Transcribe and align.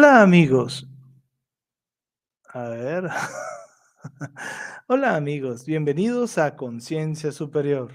Hola 0.00 0.22
amigos. 0.22 0.88
A 2.54 2.68
ver. 2.70 3.04
Hola 4.88 5.14
amigos, 5.14 5.66
bienvenidos 5.66 6.38
a 6.38 6.56
Conciencia 6.56 7.32
Superior. 7.32 7.92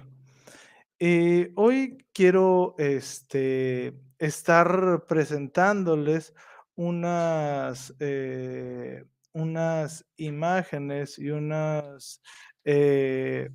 Eh, 0.99 1.51
hoy 1.55 2.05
quiero 2.13 2.75
este, 2.77 3.99
estar 4.19 5.05
presentándoles 5.07 6.35
unas, 6.75 7.95
eh, 7.99 9.03
unas 9.33 10.05
imágenes 10.15 11.17
y 11.17 11.31
unas, 11.31 12.21
eh, 12.65 13.49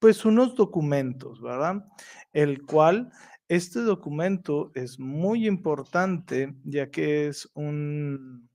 pues 0.00 0.24
unos 0.24 0.56
documentos, 0.56 1.40
¿verdad? 1.40 1.76
El 2.32 2.66
cual 2.66 3.12
este 3.48 3.80
documento 3.80 4.70
es 4.74 4.98
muy 4.98 5.46
importante 5.46 6.54
ya 6.64 6.90
que 6.90 7.28
es 7.28 7.48
un, 7.54 8.48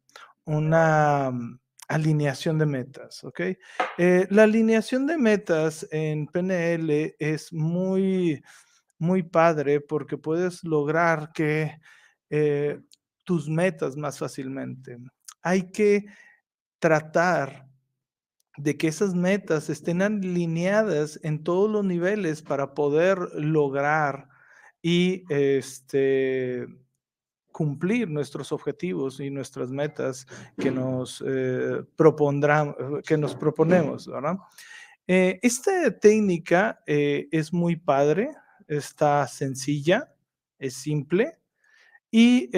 una 0.45 1.31
alineación 1.87 2.57
de 2.59 2.65
metas, 2.65 3.23
¿ok? 3.23 3.39
Eh, 3.97 4.27
la 4.29 4.43
alineación 4.43 5.07
de 5.07 5.17
metas 5.17 5.87
en 5.91 6.27
PNL 6.27 7.15
es 7.19 7.51
muy, 7.51 8.43
muy 8.97 9.23
padre 9.23 9.81
porque 9.81 10.17
puedes 10.17 10.63
lograr 10.63 11.31
que 11.33 11.79
eh, 12.29 12.79
tus 13.23 13.49
metas 13.49 13.95
más 13.95 14.19
fácilmente. 14.19 14.97
Hay 15.41 15.71
que 15.71 16.05
tratar 16.79 17.67
de 18.57 18.77
que 18.77 18.87
esas 18.87 19.15
metas 19.15 19.69
estén 19.69 20.01
alineadas 20.01 21.19
en 21.23 21.43
todos 21.43 21.69
los 21.71 21.85
niveles 21.85 22.41
para 22.41 22.73
poder 22.73 23.17
lograr 23.33 24.27
y 24.81 25.23
este, 25.29 26.67
cumplir 27.51 28.09
nuestros 28.09 28.51
objetivos 28.51 29.19
y 29.19 29.29
nuestras 29.29 29.69
metas 29.69 30.25
que 30.57 30.71
nos, 30.71 31.23
eh, 31.27 31.83
propondrán, 31.95 32.75
que 33.05 33.17
nos 33.17 33.35
proponemos. 33.35 34.09
Eh, 35.07 35.39
esta 35.41 35.91
técnica 35.99 36.81
eh, 36.85 37.27
es 37.31 37.51
muy 37.51 37.75
padre, 37.75 38.31
está 38.67 39.27
sencilla, 39.27 40.13
es 40.57 40.75
simple 40.75 41.37
y 42.11 42.49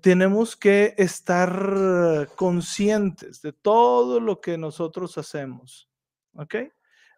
tenemos 0.00 0.56
que 0.56 0.94
estar 0.98 2.28
conscientes 2.34 3.40
de 3.40 3.52
todo 3.52 4.18
lo 4.18 4.40
que 4.40 4.58
nosotros 4.58 5.16
hacemos, 5.18 5.88
¿ok? 6.34 6.56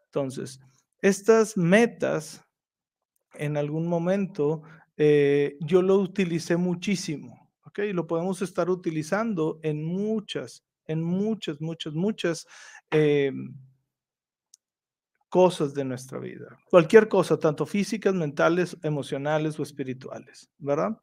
Entonces, 0.06 0.60
estas 1.00 1.56
metas 1.56 2.43
en 3.36 3.56
algún 3.56 3.86
momento 3.86 4.62
eh, 4.96 5.56
yo 5.60 5.82
lo 5.82 5.96
utilicé 5.96 6.56
muchísimo, 6.56 7.50
¿ok? 7.64 7.80
Lo 7.92 8.06
podemos 8.06 8.42
estar 8.42 8.70
utilizando 8.70 9.58
en 9.62 9.84
muchas, 9.84 10.64
en 10.86 11.02
muchas, 11.02 11.60
muchas, 11.60 11.94
muchas 11.94 12.46
em, 12.90 13.54
cosas 15.28 15.74
de 15.74 15.84
nuestra 15.84 16.18
vida. 16.18 16.56
Cualquier 16.70 17.08
cosa, 17.08 17.38
tanto 17.38 17.66
físicas, 17.66 18.14
mentales, 18.14 18.76
emocionales 18.82 19.58
o 19.58 19.64
espirituales, 19.64 20.48
¿verdad? 20.58 20.96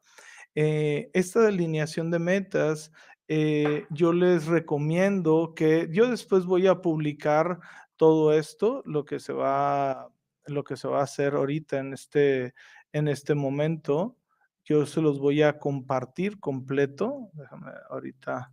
Eh, 0.54 1.10
esta 1.12 1.46
alineación 1.46 2.10
de 2.10 2.18
metas, 2.18 2.92
eh, 3.28 3.86
yo 3.90 4.12
les 4.12 4.46
recomiendo 4.46 5.54
que 5.54 5.88
yo 5.90 6.08
después 6.08 6.44
voy 6.44 6.66
a 6.66 6.80
publicar 6.80 7.60
todo 7.96 8.32
esto, 8.32 8.82
lo 8.86 9.04
que 9.04 9.20
se 9.20 9.32
va 9.32 10.10
lo 10.46 10.64
que 10.64 10.76
se 10.76 10.88
va 10.88 11.00
a 11.00 11.04
hacer 11.04 11.34
ahorita 11.34 11.78
en 11.78 11.92
este, 11.92 12.54
en 12.92 13.08
este 13.08 13.34
momento. 13.34 14.16
Yo 14.64 14.86
se 14.86 15.00
los 15.00 15.18
voy 15.18 15.42
a 15.42 15.58
compartir 15.58 16.38
completo. 16.38 17.30
Déjame 17.32 17.72
ahorita. 17.90 18.52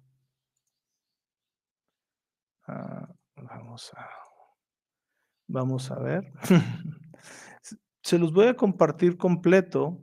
Ah, 2.67 3.07
vamos 3.35 3.91
a. 3.95 4.09
Vamos 5.47 5.91
a 5.91 5.99
ver. 5.99 6.31
se 8.01 8.17
los 8.17 8.33
voy 8.33 8.47
a 8.47 8.55
compartir 8.55 9.17
completo 9.17 9.99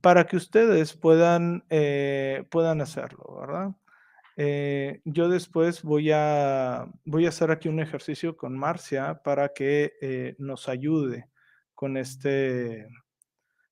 para 0.00 0.26
que 0.26 0.36
ustedes 0.36 0.94
puedan, 0.96 1.64
eh, 1.70 2.46
puedan 2.50 2.80
hacerlo, 2.80 3.36
¿verdad? 3.40 3.74
Eh, 4.40 5.00
yo 5.04 5.28
después 5.28 5.82
voy 5.82 6.12
a, 6.12 6.86
voy 7.04 7.26
a 7.26 7.30
hacer 7.30 7.50
aquí 7.50 7.68
un 7.68 7.80
ejercicio 7.80 8.36
con 8.36 8.56
Marcia 8.56 9.20
para 9.24 9.52
que 9.52 9.94
eh, 10.00 10.36
nos 10.38 10.68
ayude 10.68 11.28
con 11.74 11.96
este, 11.96 12.86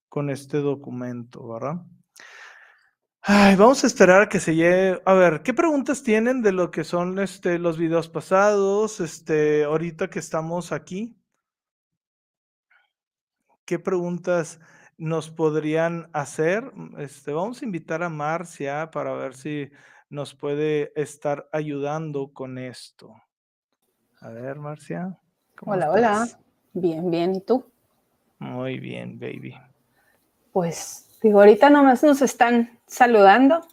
con 0.09 0.29
este 0.29 0.59
documento, 0.59 1.47
¿verdad? 1.47 1.77
Ay, 3.23 3.55
vamos 3.55 3.85
a 3.85 3.87
esperar 3.87 4.23
a 4.23 4.29
que 4.29 4.41
se 4.41 4.57
llegue. 4.57 5.01
A 5.07 5.15
ver, 5.15 5.43
¿qué 5.45 5.55
preguntas 5.55 6.03
tienen 6.03 6.43
de 6.43 6.51
lo 6.51 6.73
que 6.73 6.83
son 6.83 7.21
este, 7.21 7.61
los 7.61 7.79
videos 7.79 8.09
pasados? 8.09 8.99
Este, 8.99 9.63
ahorita 9.63 10.11
que 10.11 10.19
estamos 10.19 10.73
aquí. 10.73 11.17
¿Qué 13.65 13.79
preguntas 13.79 14.59
nos 14.99 15.31
podrían 15.31 16.11
hacer? 16.13 16.73
Este, 16.99 17.33
vamos 17.33 17.63
a 17.63 17.65
invitar 17.65 18.03
a 18.03 18.09
Marcia 18.09 18.91
para 18.91 19.13
ver 19.15 19.35
si 19.35 19.71
nos 20.09 20.35
puede 20.35 20.93
estar 21.01 21.49
ayudando 21.53 22.33
con 22.33 22.59
esto. 22.59 23.15
A 24.21 24.31
ver, 24.31 24.59
Marcia. 24.59 25.19
Hola, 25.63 25.91
hola. 25.91 26.29
Bien, 26.73 27.11
bien. 27.11 27.35
¿Y 27.35 27.41
tú? 27.41 27.71
Muy 28.39 28.79
bien, 28.79 29.19
baby. 29.19 29.55
Pues, 30.53 31.19
digo, 31.23 31.41
ahorita 31.41 31.71
nomás 31.71 32.03
nos 32.03 32.23
están 32.23 32.79
saludando. 32.87 33.67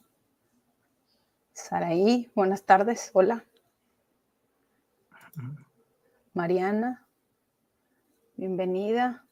Saraí, 1.53 2.31
buenas 2.35 2.63
tardes. 2.63 3.11
Hola. 3.13 3.45
Mariana, 6.33 7.07
bienvenida. 8.35 9.25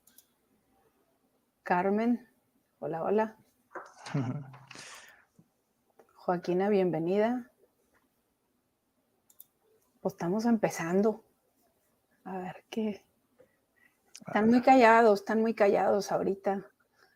Carmen, 1.63 2.27
hola, 2.79 3.03
hola. 3.03 3.37
Joaquina, 6.31 6.69
bienvenida. 6.69 7.51
Pues 9.99 10.13
estamos 10.13 10.45
empezando. 10.45 11.25
A 12.23 12.37
ver 12.37 12.63
qué. 12.69 13.03
Están 14.25 14.47
muy 14.47 14.61
callados, 14.61 15.19
están 15.19 15.41
muy 15.41 15.53
callados 15.53 16.09
ahorita. 16.09 16.65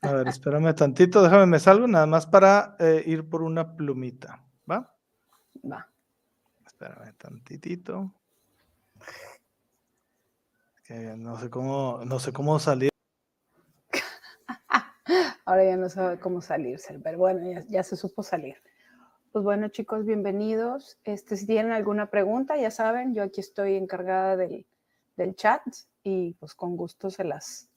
A 0.02 0.12
ver, 0.12 0.28
espérame 0.28 0.76
tantito, 0.76 1.24
déjame 1.24 1.46
me 1.46 1.62
salgo 1.62 1.88
nada 1.88 2.06
más 2.06 2.28
para 2.28 2.76
eh, 2.78 3.04
ir 3.06 3.30
por 3.30 3.42
una 3.42 3.78
plumita, 3.78 4.44
¿va? 4.70 4.94
Va. 5.64 5.90
Espérame 6.66 7.14
tantitito. 7.14 8.12
no 10.90 11.40
sé 11.40 11.50
cómo, 11.50 12.02
no 12.06 12.20
sé 12.20 12.34
cómo 12.34 12.60
salir. 12.60 12.90
Ahora 15.46 15.64
ya 15.64 15.78
no 15.78 15.88
sabe 15.88 16.20
cómo 16.20 16.42
salirse, 16.42 17.00
pero 17.00 17.18
bueno, 17.18 17.50
ya, 17.50 17.64
ya 17.70 17.82
se 17.82 17.96
supo 17.96 18.22
salir. 18.22 18.58
Pues 19.36 19.44
bueno, 19.44 19.68
chicos, 19.68 20.06
bienvenidos. 20.06 20.98
Este, 21.04 21.36
si 21.36 21.46
tienen 21.46 21.74
alguna 21.74 22.10
pregunta, 22.10 22.56
ya 22.56 22.72
saben, 22.72 23.14
yo 23.14 23.22
aquí 23.22 23.42
estoy 23.42 23.76
encargada 23.76 24.38
del, 24.38 24.66
chat 25.36 25.62
y 26.04 26.36
pues 26.36 26.54
con 26.54 26.78
gusto 26.78 27.10
se 27.10 27.26
las, 27.26 27.70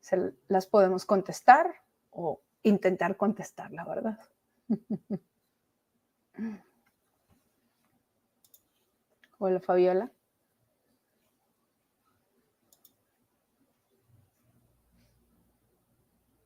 se 0.00 0.34
las 0.48 0.66
podemos 0.66 1.06
contestar 1.06 1.76
o 2.10 2.42
intentar 2.62 3.16
contestar, 3.16 3.70
la 3.72 3.86
verdad. 3.86 4.18
Hola, 9.38 9.60
Fabiola. 9.60 10.12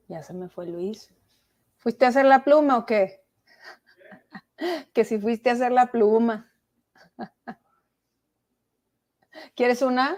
Ya 0.06 0.22
se 0.22 0.34
me 0.34 0.48
fue 0.48 0.68
Luis. 0.68 1.12
¿Fuiste 1.78 2.04
a 2.04 2.10
hacer 2.10 2.26
la 2.26 2.44
pluma 2.44 2.78
o 2.78 2.86
qué? 2.86 3.19
que 4.92 5.04
si 5.04 5.18
fuiste 5.18 5.50
a 5.50 5.54
hacer 5.54 5.72
la 5.72 5.90
pluma. 5.90 6.52
¿Quieres 9.54 9.82
una? 9.82 10.16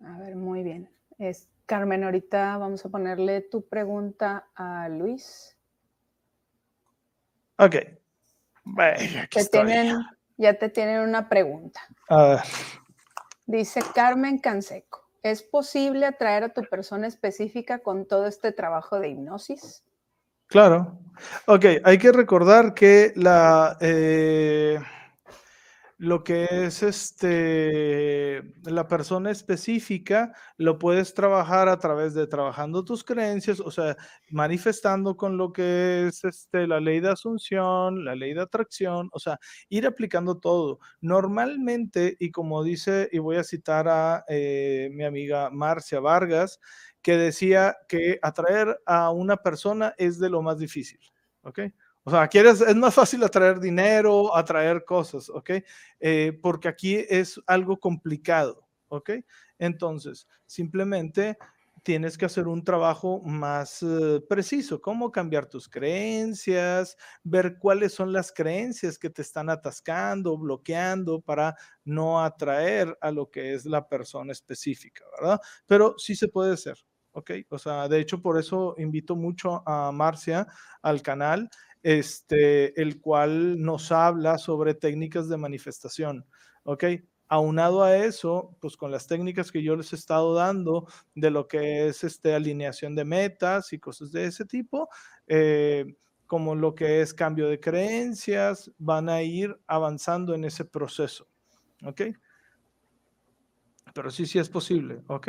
A 0.00 0.18
ver, 0.18 0.36
muy 0.36 0.62
bien. 0.62 0.90
Es 1.18 1.48
Carmen, 1.66 2.04
ahorita 2.04 2.56
vamos 2.56 2.84
a 2.84 2.88
ponerle 2.88 3.42
tu 3.42 3.68
pregunta 3.68 4.48
a 4.54 4.88
Luis. 4.88 5.56
Ok. 7.58 7.76
tienen, 9.50 9.96
ya 10.38 10.54
te 10.54 10.70
tienen 10.70 11.00
una 11.00 11.28
pregunta. 11.28 11.80
Dice 13.44 13.82
Carmen 13.94 14.38
Canseco, 14.38 15.04
¿es 15.22 15.42
posible 15.42 16.06
atraer 16.06 16.44
a 16.44 16.48
tu 16.54 16.62
persona 16.62 17.06
específica 17.06 17.80
con 17.80 18.06
todo 18.06 18.26
este 18.26 18.52
trabajo 18.52 18.98
de 19.00 19.10
hipnosis? 19.10 19.84
Claro. 20.46 20.98
Ok, 21.46 21.64
hay 21.84 21.98
que 21.98 22.12
recordar 22.12 22.72
que 22.72 23.12
la, 23.16 23.76
eh, 23.80 24.78
lo 25.98 26.22
que 26.22 26.46
es 26.66 26.84
este, 26.84 28.54
la 28.62 28.86
persona 28.86 29.32
específica, 29.32 30.32
lo 30.56 30.78
puedes 30.78 31.12
trabajar 31.12 31.68
a 31.68 31.78
través 31.80 32.14
de 32.14 32.28
trabajando 32.28 32.84
tus 32.84 33.02
creencias, 33.02 33.58
o 33.58 33.72
sea, 33.72 33.96
manifestando 34.30 35.16
con 35.16 35.36
lo 35.36 35.52
que 35.52 36.06
es 36.06 36.22
este, 36.24 36.68
la 36.68 36.78
ley 36.78 37.00
de 37.00 37.10
asunción, 37.10 38.04
la 38.04 38.14
ley 38.14 38.32
de 38.32 38.42
atracción, 38.42 39.10
o 39.12 39.18
sea, 39.18 39.40
ir 39.68 39.88
aplicando 39.88 40.38
todo. 40.38 40.78
Normalmente, 41.00 42.16
y 42.20 42.30
como 42.30 42.62
dice, 42.62 43.08
y 43.10 43.18
voy 43.18 43.36
a 43.36 43.44
citar 43.44 43.88
a 43.88 44.24
eh, 44.28 44.90
mi 44.92 45.04
amiga 45.04 45.50
Marcia 45.50 45.98
Vargas, 45.98 46.60
que 47.02 47.16
decía 47.16 47.76
que 47.88 48.20
atraer 48.22 48.80
a 48.86 49.10
una 49.10 49.36
persona 49.38 49.94
es 49.98 50.20
de 50.20 50.30
lo 50.30 50.42
más 50.42 50.58
difícil, 50.58 51.00
¿ok? 51.42 51.60
O 52.04 52.10
sea, 52.10 52.26
quieres, 52.28 52.60
es 52.60 52.76
más 52.76 52.94
fácil 52.94 53.22
atraer 53.22 53.60
dinero, 53.60 54.34
atraer 54.34 54.84
cosas, 54.84 55.28
¿ok? 55.28 55.50
Eh, 56.00 56.38
porque 56.42 56.68
aquí 56.68 56.96
es 57.08 57.40
algo 57.46 57.78
complicado, 57.78 58.66
¿ok? 58.88 59.10
Entonces, 59.58 60.26
simplemente 60.46 61.36
tienes 61.82 62.18
que 62.18 62.26
hacer 62.26 62.48
un 62.48 62.64
trabajo 62.64 63.20
más 63.22 63.82
uh, 63.82 64.24
preciso, 64.28 64.80
cómo 64.80 65.10
cambiar 65.12 65.46
tus 65.46 65.68
creencias, 65.68 66.96
ver 67.22 67.58
cuáles 67.58 67.94
son 67.94 68.12
las 68.12 68.32
creencias 68.32 68.98
que 68.98 69.10
te 69.10 69.22
están 69.22 69.48
atascando, 69.50 70.36
bloqueando 70.36 71.20
para 71.20 71.56
no 71.84 72.22
atraer 72.22 72.96
a 73.00 73.10
lo 73.10 73.30
que 73.30 73.54
es 73.54 73.64
la 73.64 73.88
persona 73.88 74.32
específica, 74.32 75.04
¿verdad? 75.18 75.40
Pero 75.66 75.94
sí 75.98 76.14
se 76.14 76.28
puede 76.28 76.52
hacer, 76.54 76.76
¿ok? 77.12 77.30
O 77.50 77.58
sea, 77.58 77.88
de 77.88 78.00
hecho, 78.00 78.20
por 78.20 78.38
eso 78.38 78.74
invito 78.78 79.16
mucho 79.16 79.62
a 79.66 79.90
Marcia 79.92 80.46
al 80.82 81.02
canal 81.02 81.48
este, 81.82 82.80
el 82.80 83.00
cual 83.00 83.60
nos 83.60 83.92
habla 83.92 84.38
sobre 84.38 84.74
técnicas 84.74 85.28
de 85.28 85.36
manifestación. 85.36 86.26
¿Ok? 86.64 86.84
Aunado 87.28 87.82
a 87.82 87.96
eso, 87.96 88.56
pues 88.60 88.76
con 88.76 88.90
las 88.90 89.06
técnicas 89.06 89.52
que 89.52 89.62
yo 89.62 89.76
les 89.76 89.92
he 89.92 89.96
estado 89.96 90.34
dando 90.34 90.86
de 91.14 91.30
lo 91.30 91.46
que 91.46 91.88
es 91.88 92.02
este, 92.04 92.34
alineación 92.34 92.94
de 92.94 93.04
metas 93.04 93.72
y 93.72 93.78
cosas 93.78 94.12
de 94.12 94.24
ese 94.24 94.46
tipo, 94.46 94.88
eh, 95.26 95.96
como 96.26 96.54
lo 96.54 96.74
que 96.74 97.00
es 97.00 97.14
cambio 97.14 97.48
de 97.48 97.60
creencias, 97.60 98.70
van 98.78 99.08
a 99.08 99.22
ir 99.22 99.58
avanzando 99.66 100.34
en 100.34 100.44
ese 100.44 100.64
proceso. 100.64 101.28
¿Ok? 101.84 102.02
Pero 103.94 104.10
sí, 104.10 104.26
sí 104.26 104.38
es 104.38 104.48
posible. 104.48 105.02
¿Ok? 105.06 105.28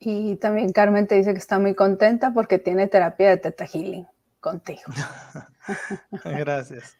Y 0.00 0.36
también 0.36 0.72
Carmen 0.72 1.06
te 1.06 1.16
dice 1.16 1.34
que 1.34 1.38
está 1.38 1.58
muy 1.58 1.74
contenta 1.74 2.32
porque 2.32 2.58
tiene 2.58 2.86
terapia 2.88 3.28
de 3.28 3.36
Teta 3.36 3.66
Healing 3.66 4.06
contigo. 4.40 4.80
Gracias. 6.24 6.96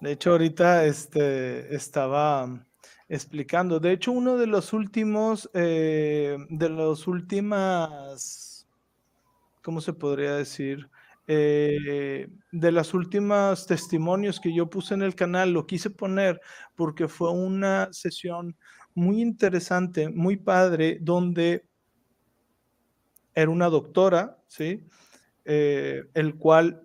De 0.00 0.12
hecho, 0.12 0.32
ahorita 0.32 0.84
este, 0.84 1.74
estaba 1.74 2.66
explicando. 3.08 3.78
De 3.78 3.92
hecho, 3.92 4.10
uno 4.10 4.36
de 4.36 4.48
los 4.48 4.72
últimos, 4.72 5.48
eh, 5.54 6.36
de 6.50 6.68
los 6.68 7.06
últimas, 7.06 8.66
¿cómo 9.62 9.80
se 9.80 9.92
podría 9.92 10.34
decir? 10.34 10.90
Eh, 11.28 12.28
de 12.50 12.72
las 12.72 12.92
últimas 12.94 13.66
testimonios 13.66 14.40
que 14.40 14.52
yo 14.52 14.68
puse 14.68 14.94
en 14.94 15.02
el 15.02 15.14
canal, 15.14 15.52
lo 15.52 15.66
quise 15.66 15.88
poner 15.88 16.40
porque 16.74 17.06
fue 17.06 17.30
una 17.30 17.88
sesión 17.92 18.56
muy 18.94 19.22
interesante, 19.22 20.08
muy 20.08 20.36
padre, 20.36 20.98
donde 21.00 21.64
era 23.34 23.50
una 23.50 23.68
doctora, 23.68 24.38
¿sí? 24.46 24.84
Eh, 25.44 26.04
el 26.14 26.36
cual 26.36 26.82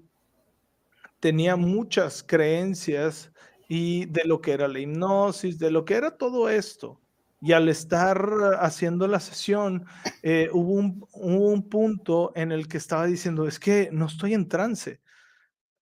tenía 1.20 1.56
muchas 1.56 2.24
creencias 2.24 3.32
y 3.68 4.06
de 4.06 4.24
lo 4.26 4.42
que 4.42 4.52
era 4.52 4.68
la 4.68 4.80
hipnosis, 4.80 5.60
de 5.60 5.72
lo 5.72 5.86
que 5.86 5.96
era 5.96 6.18
todo 6.18 6.50
esto. 6.50 7.00
Y 7.42 7.54
al 7.54 7.70
estar 7.70 8.20
haciendo 8.60 9.08
la 9.08 9.20
sesión, 9.20 9.86
eh, 10.24 10.50
hubo, 10.52 10.74
un, 10.74 11.06
hubo, 11.14 11.50
un, 11.52 11.70
punto 11.70 12.34
en 12.36 12.52
el 12.52 12.68
que 12.68 12.78
estaba 12.78 13.06
diciendo, 13.06 13.48
es 13.48 13.60
que 13.60 13.90
no 13.94 14.08
estoy 14.08 14.34
en 14.34 14.50
trance. 14.50 15.00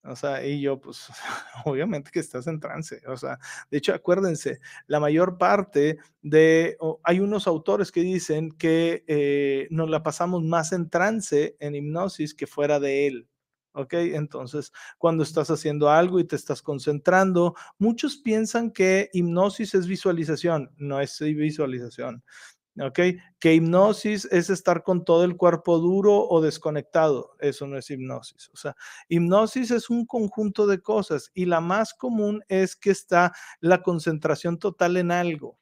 O 0.07 0.15
sea, 0.15 0.45
y 0.45 0.62
yo, 0.62 0.80
pues, 0.80 1.07
obviamente 1.65 2.12
que 2.12 2.19
estás 2.19 2.48
en 2.48 2.59
trance. 2.59 3.01
O 3.07 3.18
sea, 3.18 3.38
de 3.69 3.77
hecho, 3.77 3.94
acuérdense, 3.94 4.59
la 4.88 5.00
mayor 5.00 5.38
parte 5.38 5.98
de, 6.21 6.77
hay 7.04 7.19
unos 7.19 7.48
autores 7.48 7.92
que 7.92 8.01
dicen 8.01 8.51
que 8.51 9.04
eh, 9.07 9.68
nos 9.69 9.89
la 9.89 10.04
pasamos 10.04 10.44
más 10.44 10.71
en 10.71 10.89
trance, 10.89 11.56
en 11.59 11.75
hipnosis, 11.75 12.33
que 12.33 12.48
fuera 12.48 12.80
de 12.80 13.07
él. 13.07 13.27
¿ok? 13.74 13.94
Entonces, 13.94 14.71
cuando 14.98 15.24
estás 15.24 15.51
haciendo 15.51 15.89
algo 15.89 16.19
y 16.19 16.24
te 16.24 16.36
estás 16.36 16.62
concentrando, 16.62 17.56
muchos 17.77 18.18
piensan 18.18 18.71
que 18.71 19.09
hipnosis 19.13 19.75
es 19.75 19.88
visualización, 19.88 20.71
no 20.77 21.00
es 21.00 21.19
visualización. 21.19 22.24
¿Ok? 22.82 23.00
Que 23.40 23.54
hipnosis 23.54 24.26
es 24.26 24.50
estar 24.50 24.84
con 24.84 25.04
todo 25.04 25.24
el 25.24 25.38
cuerpo 25.38 25.80
duro 25.80 26.28
o 26.28 26.42
desconectado. 26.42 27.36
Eso 27.40 27.68
no 27.68 27.78
es 27.78 27.90
hipnosis. 27.90 28.50
O 28.54 28.58
sea, 28.58 28.76
hipnosis 29.08 29.72
es 29.72 29.90
un 29.90 30.06
conjunto 30.06 30.68
de 30.68 30.82
cosas 30.82 31.32
y 31.34 31.46
la 31.46 31.62
más 31.62 31.94
común 31.94 32.44
es 32.48 32.76
que 32.76 32.92
está 32.92 33.34
la 33.60 33.82
concentración 33.82 34.60
total 34.60 34.98
en 34.98 35.12
algo. 35.12 35.60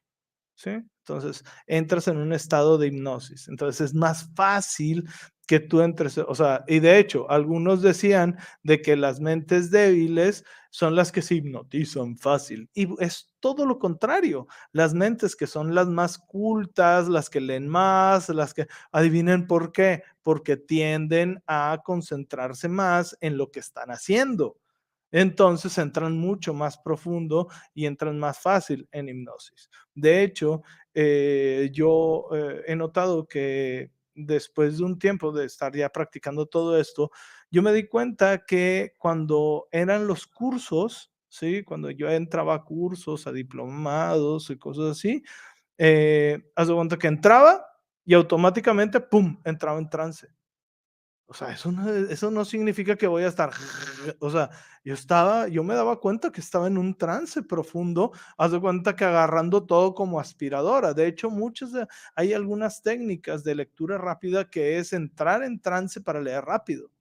¿Sí? 0.55 0.71
Entonces, 1.07 1.43
entras 1.67 2.07
en 2.07 2.17
un 2.17 2.33
estado 2.33 2.77
de 2.77 2.87
hipnosis. 2.87 3.47
Entonces, 3.47 3.89
es 3.89 3.93
más 3.93 4.29
fácil 4.35 5.07
que 5.47 5.59
tú 5.59 5.81
entres, 5.81 6.17
o 6.17 6.35
sea, 6.35 6.63
y 6.67 6.79
de 6.79 6.97
hecho, 6.99 7.29
algunos 7.29 7.81
decían 7.81 8.37
de 8.63 8.81
que 8.81 8.95
las 8.95 9.19
mentes 9.19 9.71
débiles 9.71 10.43
son 10.71 10.95
las 10.95 11.11
que 11.11 11.21
se 11.21 11.35
hipnotizan 11.35 12.17
fácil. 12.17 12.69
Y 12.73 12.87
es 13.01 13.33
todo 13.39 13.65
lo 13.65 13.79
contrario. 13.79 14.47
Las 14.73 14.93
mentes 14.93 15.35
que 15.35 15.47
son 15.47 15.73
las 15.73 15.87
más 15.87 16.17
cultas, 16.17 17.07
las 17.07 17.29
que 17.29 17.39
leen 17.39 17.67
más, 17.67 18.27
las 18.29 18.53
que 18.53 18.67
adivinen 18.91 19.47
por 19.47 19.71
qué, 19.71 20.03
porque 20.21 20.57
tienden 20.57 21.41
a 21.47 21.79
concentrarse 21.83 22.67
más 22.67 23.17
en 23.21 23.37
lo 23.37 23.51
que 23.51 23.59
están 23.61 23.89
haciendo. 23.89 24.57
Entonces 25.11 25.77
entran 25.77 26.17
mucho 26.17 26.53
más 26.53 26.77
profundo 26.77 27.47
y 27.73 27.85
entran 27.85 28.19
más 28.19 28.39
fácil 28.39 28.85
en 28.91 29.07
hipnosis. 29.07 29.69
De 29.93 30.23
hecho, 30.23 30.61
eh, 30.93 31.69
yo 31.71 32.27
eh, 32.33 32.63
he 32.67 32.75
notado 32.75 33.25
que 33.25 33.91
después 34.15 34.77
de 34.77 34.85
un 34.85 34.97
tiempo 34.99 35.31
de 35.31 35.45
estar 35.45 35.75
ya 35.75 35.89
practicando 35.89 36.45
todo 36.47 36.79
esto, 36.79 37.11
yo 37.51 37.61
me 37.61 37.73
di 37.73 37.87
cuenta 37.87 38.45
que 38.45 38.93
cuando 38.97 39.67
eran 39.71 40.07
los 40.07 40.27
cursos, 40.27 41.11
¿sí? 41.29 41.63
Cuando 41.63 41.91
yo 41.91 42.09
entraba 42.09 42.55
a 42.55 42.63
cursos, 42.63 43.27
a 43.27 43.31
diplomados 43.31 44.49
y 44.49 44.57
cosas 44.57 44.91
así, 44.97 45.23
eh, 45.77 46.51
haz 46.55 46.69
que 46.99 47.07
entraba 47.07 47.65
y 48.05 48.13
automáticamente, 48.13 48.99
¡pum!, 49.01 49.39
entraba 49.45 49.79
en 49.79 49.89
trance. 49.89 50.27
O 51.27 51.33
sea, 51.33 51.51
eso 51.51 51.71
no, 52.29 52.45
significa 52.45 52.95
que 52.95 53.07
voy 53.07 53.23
a 53.23 53.27
estar, 53.27 53.49
o 54.19 54.29
sea, 54.29 54.51
yo 54.83 54.93
estaba, 54.93 55.47
yo 55.47 55.63
me 55.63 55.73
daba 55.73 55.99
cuenta 55.99 56.31
que 56.31 56.39
estaba 56.39 56.67
en 56.67 56.77
un 56.77 56.95
trance 56.95 57.41
profundo, 57.41 58.11
haz 58.37 58.51
de 58.51 58.59
cuenta 58.59 58.95
que 58.95 59.05
agarrando 59.05 59.65
todo 59.65 59.95
como 59.95 60.19
aspiradora. 60.19 60.93
De 60.93 61.07
hecho, 61.07 61.31
muchas, 61.31 61.71
hay 62.15 62.33
algunas 62.33 62.83
técnicas 62.83 63.43
de 63.43 63.55
lectura 63.55 63.97
rápida 63.97 64.49
que 64.49 64.77
es 64.77 64.93
entrar 64.93 65.41
en 65.41 65.59
trance 65.59 65.99
para 65.99 66.21
leer 66.21 66.45
rápido. 66.45 66.91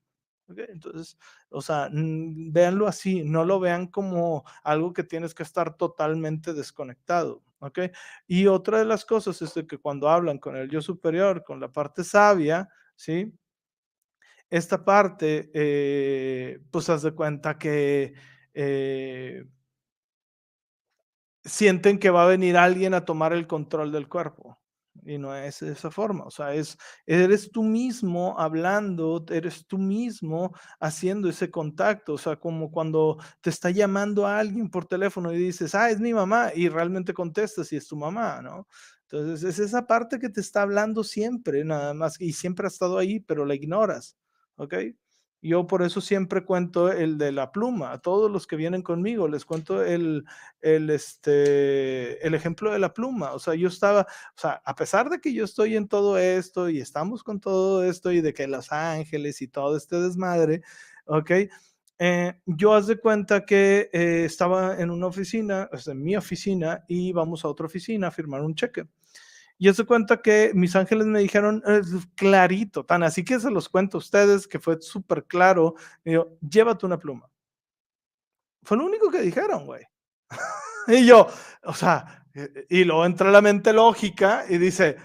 Entonces, 0.49 1.19
o 1.51 1.61
sea, 1.63 1.89
véanlo 1.93 2.87
así, 2.87 3.25
no 3.25 3.45
lo 3.45 3.61
vean 3.61 3.87
como 3.89 4.45
algo 4.63 4.93
que 4.93 5.05
tienes 5.05 5.35
que 5.35 5.43
estar 5.43 5.77
totalmente 5.77 6.55
desconectado. 6.55 7.43
¿ok? 7.61 7.79
Y 8.27 8.47
otra 8.47 8.79
de 8.79 8.85
las 8.85 9.05
cosas 9.05 9.41
es 9.43 9.53
que 9.67 9.79
cuando 9.79 10.09
hablan 10.09 10.39
con 10.39 10.57
el 10.57 10.69
yo 10.71 10.83
superior, 10.83 11.45
con 11.45 11.61
la 11.61 11.73
parte 11.73 12.05
sabia, 12.05 12.69
¿sí? 12.97 13.33
Esta 14.57 14.85
parte, 14.85 15.51
eh, 15.53 16.61
pues 16.71 16.89
haz 16.89 17.03
de 17.03 17.13
cuenta 17.13 17.59
que 17.59 18.15
eh, 18.55 19.45
sienten 21.45 21.99
que 21.99 22.11
va 22.11 22.23
a 22.25 22.29
venir 22.29 22.57
alguien 22.57 22.95
a 22.95 23.05
tomar 23.05 23.33
el 23.33 23.49
control 23.49 23.91
del 23.91 24.09
cuerpo. 24.09 24.61
Y 25.05 25.19
no 25.19 25.35
es 25.35 25.59
de 25.59 25.73
esa 25.73 25.91
forma, 25.91 26.25
o 26.25 26.31
sea, 26.31 26.55
es, 26.55 26.79
eres 27.05 27.51
tú 27.51 27.65
mismo 27.65 28.39
hablando, 28.39 29.25
eres 29.29 29.67
tú 29.67 29.77
mismo 29.77 30.53
haciendo 30.79 31.29
ese 31.29 31.51
contacto, 31.51 32.15
o 32.15 32.19
sea, 32.19 32.37
como 32.37 32.71
cuando 32.71 33.19
te 33.41 33.51
está 33.51 33.71
llamando 33.71 34.25
a 34.25 34.39
alguien 34.39 34.71
por 34.71 34.87
teléfono 34.87 35.33
y 35.33 35.37
dices, 35.39 35.75
ah, 35.75 35.91
es 35.91 35.99
mi 35.99 36.15
mamá, 36.15 36.53
y 36.55 36.69
realmente 36.69 37.13
contestas 37.13 37.73
y 37.73 37.77
es 37.77 37.89
tu 37.89 37.97
mamá, 37.97 38.41
¿no? 38.41 38.69
Entonces, 39.03 39.43
es 39.43 39.59
esa 39.59 39.85
parte 39.87 40.21
que 40.21 40.29
te 40.31 40.41
está 40.41 40.63
hablando 40.63 41.03
siempre, 41.03 41.65
nada 41.65 41.93
más, 41.93 42.21
y 42.21 42.33
siempre 42.33 42.67
ha 42.67 42.69
estado 42.69 42.97
ahí, 42.97 43.19
pero 43.19 43.45
la 43.45 43.57
ignoras. 43.57 44.17
¿Ok? 44.57 44.75
Yo 45.43 45.67
por 45.67 45.83
eso 45.83 46.01
siempre 46.01 46.43
cuento 46.45 46.91
el 46.91 47.19
de 47.19 47.31
la 47.31 47.53
pluma. 47.53 47.93
A 47.93 47.99
todos 48.01 48.31
los 48.31 48.47
que 48.47 48.57
vienen 48.57 48.81
conmigo 48.83 49.29
les 49.29 49.45
cuento 49.45 49.85
el, 49.85 50.25
el, 50.63 50.89
este, 50.89 52.27
el 52.27 52.33
ejemplo 52.35 52.73
de 52.73 52.79
la 52.79 52.95
pluma. 52.95 53.33
O 53.35 53.39
sea, 53.39 53.55
yo 53.55 53.69
estaba, 53.69 54.03
o 54.03 54.41
sea, 54.41 54.63
a 54.65 54.75
pesar 54.75 55.11
de 55.11 55.21
que 55.21 55.35
yo 55.35 55.45
estoy 55.45 55.77
en 55.77 55.87
todo 55.87 56.17
esto 56.19 56.71
y 56.71 56.81
estamos 56.81 57.23
con 57.23 57.41
todo 57.41 57.85
esto 57.85 58.11
y 58.11 58.23
de 58.23 58.33
que 58.33 58.49
Los 58.49 58.73
Ángeles 58.73 59.43
y 59.43 59.49
todo 59.49 59.77
este 59.77 60.01
desmadre, 60.01 60.63
¿ok? 61.05 61.31
Eh, 61.99 62.35
yo 62.47 62.75
haz 62.75 62.87
de 62.87 62.99
cuenta 62.99 63.45
que 63.45 63.91
eh, 63.93 64.25
estaba 64.25 64.81
en 64.81 64.91
una 64.91 65.07
oficina, 65.09 65.69
o 65.73 65.77
sea, 65.77 65.93
en 65.93 66.03
mi 66.03 66.17
oficina, 66.17 66.85
y 66.89 67.13
vamos 67.13 67.45
a 67.45 67.49
otra 67.49 67.67
oficina 67.67 68.09
a 68.09 68.11
firmar 68.11 68.41
un 68.43 68.55
cheque. 68.55 68.87
Y 69.59 69.71
de 69.73 69.85
cuenta 69.85 70.21
que 70.21 70.51
mis 70.55 70.75
ángeles 70.75 71.07
me 71.07 71.21
dijeron 71.21 71.63
clarito, 72.17 72.85
tan 72.85 73.03
así 73.03 73.25
que 73.25 73.39
se 73.39 73.51
los 73.51 73.69
cuento 73.69 73.99
a 73.99 74.01
ustedes, 74.01 74.49
que 74.49 74.59
fue 74.59 74.81
súper 74.81 75.25
claro, 75.25 75.75
digo, 76.05 76.37
llévate 76.41 76.87
una 76.87 76.99
pluma. 76.99 77.31
Fue 78.63 78.77
lo 78.77 78.85
único 78.85 79.11
que 79.11 79.21
dijeron, 79.21 79.67
güey. 79.67 79.85
y 80.89 81.07
yo, 81.07 81.29
o 81.63 81.75
sea, 81.75 82.27
y 82.69 82.85
luego 82.85 83.07
entra 83.07 83.31
la 83.31 83.41
mente 83.41 83.73
lógica 83.73 84.45
y 84.49 84.59
dice, 84.59 84.97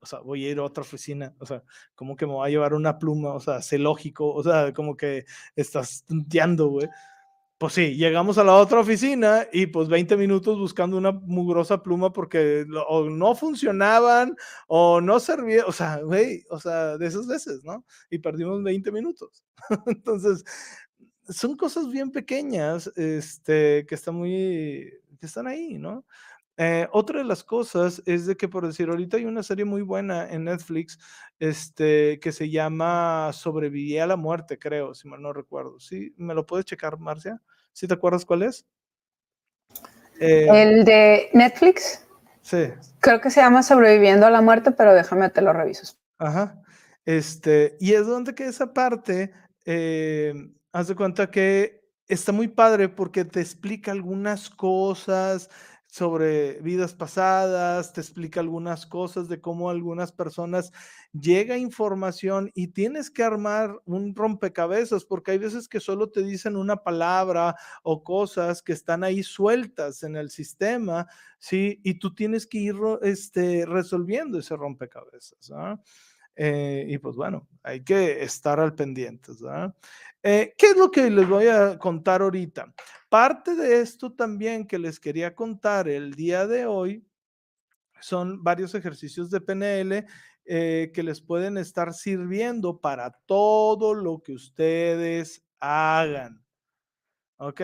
o 0.00 0.06
sea, 0.06 0.20
voy 0.20 0.44
a 0.46 0.50
ir 0.50 0.58
a 0.58 0.64
otra 0.64 0.82
oficina, 0.82 1.34
o 1.38 1.46
sea, 1.46 1.62
como 1.94 2.16
que 2.16 2.26
me 2.26 2.32
voy 2.32 2.48
a 2.48 2.50
llevar 2.50 2.74
una 2.74 2.98
pluma, 2.98 3.34
o 3.34 3.40
sea, 3.40 3.62
sé 3.62 3.78
lógico, 3.78 4.32
o 4.32 4.42
sea, 4.42 4.72
como 4.72 4.96
que 4.96 5.24
estás 5.54 6.04
tonteando, 6.04 6.68
güey. 6.68 6.88
Pues 7.62 7.74
sí, 7.74 7.94
llegamos 7.94 8.38
a 8.38 8.42
la 8.42 8.56
otra 8.56 8.80
oficina 8.80 9.46
y 9.52 9.66
pues 9.68 9.88
20 9.88 10.16
minutos 10.16 10.58
buscando 10.58 10.96
una 10.96 11.12
mugrosa 11.12 11.80
pluma 11.80 12.12
porque 12.12 12.66
o 12.88 13.08
no 13.08 13.36
funcionaban 13.36 14.34
o 14.66 15.00
no 15.00 15.20
servían, 15.20 15.66
o 15.68 15.70
sea, 15.70 15.98
güey, 15.98 16.42
o 16.50 16.58
sea, 16.58 16.98
de 16.98 17.06
esas 17.06 17.28
veces, 17.28 17.62
¿no? 17.62 17.84
Y 18.10 18.18
perdimos 18.18 18.64
20 18.64 18.90
minutos. 18.90 19.44
Entonces, 19.86 20.42
son 21.28 21.56
cosas 21.56 21.88
bien 21.88 22.10
pequeñas, 22.10 22.90
este, 22.96 23.86
que 23.86 23.94
están 23.94 24.16
muy, 24.16 24.92
que 25.20 25.26
están 25.26 25.46
ahí, 25.46 25.78
¿no? 25.78 26.04
Eh, 26.64 26.88
otra 26.92 27.18
de 27.18 27.24
las 27.24 27.42
cosas 27.42 28.00
es 28.06 28.24
de 28.26 28.36
que, 28.36 28.46
por 28.46 28.64
decir, 28.64 28.88
ahorita 28.88 29.16
hay 29.16 29.24
una 29.24 29.42
serie 29.42 29.64
muy 29.64 29.82
buena 29.82 30.30
en 30.30 30.44
Netflix, 30.44 30.96
este, 31.40 32.20
que 32.20 32.30
se 32.30 32.50
llama 32.50 33.30
Sobreviví 33.32 33.98
a 33.98 34.06
la 34.06 34.14
muerte, 34.14 34.60
creo, 34.60 34.94
si 34.94 35.08
mal 35.08 35.20
no 35.20 35.32
recuerdo. 35.32 35.80
¿Sí? 35.80 36.14
¿Me 36.16 36.34
lo 36.34 36.46
puedes 36.46 36.64
checar, 36.64 37.00
Marcia? 37.00 37.42
¿Sí 37.72 37.88
te 37.88 37.94
acuerdas 37.94 38.24
cuál 38.24 38.44
es? 38.44 38.64
Eh, 40.20 40.46
el 40.52 40.84
de 40.84 41.30
Netflix. 41.32 42.06
Sí. 42.42 42.68
Creo 43.00 43.20
que 43.20 43.30
se 43.30 43.40
llama 43.40 43.64
Sobreviviendo 43.64 44.26
a 44.26 44.30
la 44.30 44.40
muerte, 44.40 44.70
pero 44.70 44.94
déjame 44.94 45.30
te 45.30 45.42
lo 45.42 45.52
reviso. 45.52 45.96
Ajá. 46.18 46.62
Este, 47.04 47.76
y 47.80 47.94
es 47.94 48.06
donde 48.06 48.36
que 48.36 48.46
esa 48.46 48.72
parte, 48.72 49.32
eh, 49.64 50.32
haz 50.70 50.86
de 50.86 50.94
cuenta 50.94 51.28
que 51.28 51.82
está 52.06 52.30
muy 52.30 52.46
padre 52.46 52.88
porque 52.88 53.24
te 53.24 53.40
explica 53.40 53.90
algunas 53.90 54.48
cosas, 54.48 55.50
sobre 55.92 56.54
vidas 56.62 56.94
pasadas, 56.94 57.92
te 57.92 58.00
explica 58.00 58.40
algunas 58.40 58.86
cosas 58.86 59.28
de 59.28 59.42
cómo 59.42 59.68
algunas 59.68 60.10
personas 60.10 60.72
llega 61.12 61.58
información 61.58 62.50
y 62.54 62.68
tienes 62.68 63.10
que 63.10 63.22
armar 63.22 63.78
un 63.84 64.14
rompecabezas 64.14 65.04
porque 65.04 65.32
hay 65.32 65.38
veces 65.38 65.68
que 65.68 65.80
solo 65.80 66.08
te 66.08 66.22
dicen 66.22 66.56
una 66.56 66.76
palabra 66.76 67.56
o 67.82 68.02
cosas 68.04 68.62
que 68.62 68.72
están 68.72 69.04
ahí 69.04 69.22
sueltas 69.22 70.02
en 70.02 70.16
el 70.16 70.30
sistema, 70.30 71.08
¿sí? 71.38 71.78
Y 71.84 71.98
tú 71.98 72.14
tienes 72.14 72.46
que 72.46 72.56
ir 72.56 72.76
este, 73.02 73.66
resolviendo 73.66 74.38
ese 74.38 74.56
rompecabezas, 74.56 75.52
¿ah? 75.54 75.78
Y 76.36 76.98
pues 76.98 77.16
bueno, 77.16 77.48
hay 77.62 77.82
que 77.84 78.22
estar 78.22 78.58
al 78.60 78.74
pendiente. 78.74 79.32
Eh, 80.22 80.54
¿Qué 80.56 80.66
es 80.66 80.76
lo 80.76 80.90
que 80.90 81.10
les 81.10 81.28
voy 81.28 81.46
a 81.46 81.78
contar 81.78 82.22
ahorita? 82.22 82.72
Parte 83.08 83.54
de 83.54 83.80
esto 83.80 84.12
también 84.12 84.66
que 84.66 84.78
les 84.78 84.98
quería 84.98 85.34
contar 85.34 85.88
el 85.88 86.14
día 86.14 86.46
de 86.46 86.66
hoy 86.66 87.04
son 88.00 88.42
varios 88.42 88.74
ejercicios 88.74 89.30
de 89.30 89.40
PNL 89.40 90.06
eh, 90.44 90.90
que 90.92 91.02
les 91.02 91.20
pueden 91.20 91.56
estar 91.56 91.92
sirviendo 91.92 92.80
para 92.80 93.10
todo 93.26 93.94
lo 93.94 94.22
que 94.22 94.32
ustedes 94.32 95.44
hagan. 95.60 96.44
¿Ok? 97.36 97.62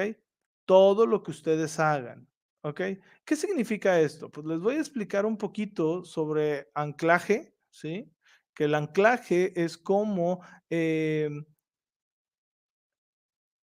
Todo 0.64 1.06
lo 1.06 1.22
que 1.22 1.32
ustedes 1.32 1.80
hagan. 1.80 2.28
¿Ok? 2.62 2.80
¿Qué 3.24 3.36
significa 3.36 4.00
esto? 4.00 4.30
Pues 4.30 4.46
les 4.46 4.60
voy 4.60 4.76
a 4.76 4.80
explicar 4.80 5.26
un 5.26 5.36
poquito 5.36 6.04
sobre 6.04 6.70
anclaje, 6.74 7.54
¿sí? 7.70 8.10
Que 8.58 8.64
el 8.64 8.74
anclaje 8.74 9.52
es 9.62 9.78
como... 9.78 10.40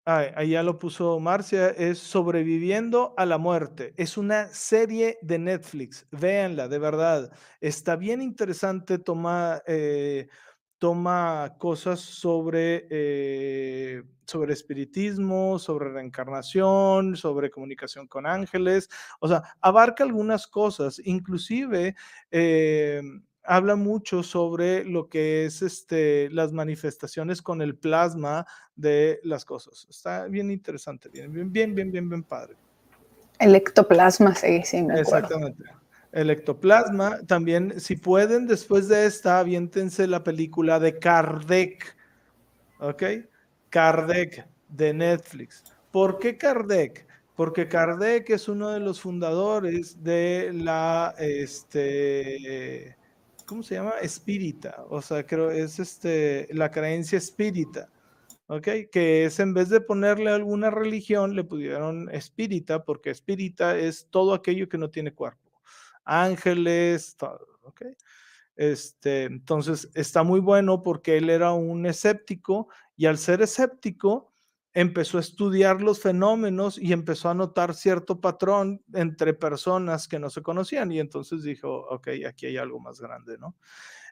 Ahí 0.03 0.49
ya 0.49 0.63
lo 0.63 0.77
puso 0.79 1.17
Marcia, 1.21 1.69
es 1.69 1.97
Sobreviviendo 1.97 3.13
a 3.15 3.25
la 3.25 3.37
Muerte. 3.37 3.93
Es 3.95 4.17
una 4.17 4.49
serie 4.49 5.17
de 5.21 5.39
Netflix, 5.39 6.05
véanla, 6.11 6.67
de 6.67 6.77
verdad. 6.77 7.31
Está 7.61 7.95
bien 7.95 8.21
interesante, 8.21 8.99
toma, 8.99 9.63
eh, 9.65 10.27
toma 10.77 11.55
cosas 11.57 12.01
sobre, 12.01 12.85
eh, 12.89 14.03
sobre 14.25 14.51
espiritismo, 14.51 15.57
sobre 15.57 15.89
reencarnación, 15.89 17.15
sobre 17.15 17.49
comunicación 17.49 18.07
con 18.07 18.25
ángeles, 18.25 18.89
o 19.21 19.29
sea, 19.29 19.41
abarca 19.61 20.03
algunas 20.03 20.47
cosas, 20.47 20.99
inclusive... 21.05 21.95
Em, 22.29 23.23
habla 23.43 23.75
mucho 23.75 24.23
sobre 24.23 24.83
lo 24.83 25.09
que 25.09 25.45
es 25.45 25.61
este, 25.61 26.29
las 26.31 26.51
manifestaciones 26.51 27.41
con 27.41 27.61
el 27.61 27.75
plasma 27.75 28.45
de 28.75 29.19
las 29.23 29.45
cosas. 29.45 29.87
Está 29.89 30.27
bien 30.27 30.51
interesante, 30.51 31.09
bien, 31.09 31.31
bien, 31.31 31.51
bien, 31.51 31.75
bien, 31.75 31.91
bien, 31.91 32.09
bien 32.09 32.23
padre. 32.23 32.55
El 33.39 33.55
ectoplasma, 33.55 34.35
sí, 34.35 34.61
sí, 34.63 34.83
me 34.83 34.99
Exactamente. 34.99 35.63
El 36.11 36.29
ectoplasma, 36.29 37.19
también, 37.25 37.79
si 37.79 37.95
pueden, 37.95 38.45
después 38.45 38.87
de 38.87 39.05
esta, 39.05 39.39
aviéntense 39.39 40.07
la 40.07 40.23
película 40.23 40.79
de 40.79 40.99
Kardec, 40.99 41.95
¿ok? 42.79 43.03
Kardec 43.69 44.45
de 44.67 44.93
Netflix. 44.93 45.63
¿Por 45.89 46.19
qué 46.19 46.37
Kardec? 46.37 47.07
Porque 47.35 47.67
Kardec 47.67 48.29
es 48.29 48.49
uno 48.49 48.69
de 48.69 48.81
los 48.81 48.99
fundadores 48.99 50.03
de 50.03 50.51
la, 50.53 51.15
este, 51.17 52.97
¿cómo 53.51 53.63
se 53.63 53.75
llama? 53.75 53.95
Espírita, 54.01 54.85
o 54.87 55.01
sea, 55.01 55.25
creo 55.25 55.51
es 55.51 55.77
este, 55.77 56.47
la 56.53 56.71
creencia 56.71 57.17
espírita, 57.17 57.89
¿ok? 58.47 58.65
Que 58.89 59.25
es 59.25 59.41
en 59.41 59.53
vez 59.53 59.67
de 59.67 59.81
ponerle 59.81 60.29
alguna 60.29 60.71
religión, 60.71 61.35
le 61.35 61.43
pudieron 61.43 62.09
espírita, 62.15 62.85
porque 62.85 63.09
espírita 63.09 63.77
es 63.77 64.07
todo 64.09 64.33
aquello 64.33 64.69
que 64.69 64.77
no 64.77 64.89
tiene 64.89 65.13
cuerpo, 65.13 65.61
ángeles, 66.05 67.17
todo, 67.17 67.45
¿ok? 67.63 67.87
Este, 68.55 69.25
entonces 69.25 69.89
está 69.95 70.23
muy 70.23 70.39
bueno 70.39 70.81
porque 70.81 71.17
él 71.17 71.29
era 71.29 71.51
un 71.51 71.85
escéptico 71.85 72.69
y 72.95 73.07
al 73.07 73.17
ser 73.17 73.41
escéptico, 73.41 74.30
empezó 74.73 75.17
a 75.17 75.21
estudiar 75.21 75.81
los 75.81 75.99
fenómenos 75.99 76.77
y 76.77 76.93
empezó 76.93 77.29
a 77.29 77.33
notar 77.33 77.73
cierto 77.73 78.21
patrón 78.21 78.81
entre 78.93 79.33
personas 79.33 80.07
que 80.07 80.19
no 80.19 80.29
se 80.29 80.41
conocían 80.41 80.91
y 80.91 80.99
entonces 80.99 81.43
dijo, 81.43 81.85
ok, 81.89 82.09
aquí 82.27 82.45
hay 82.45 82.57
algo 82.57 82.79
más 82.79 83.01
grande, 83.01 83.37
¿no? 83.37 83.55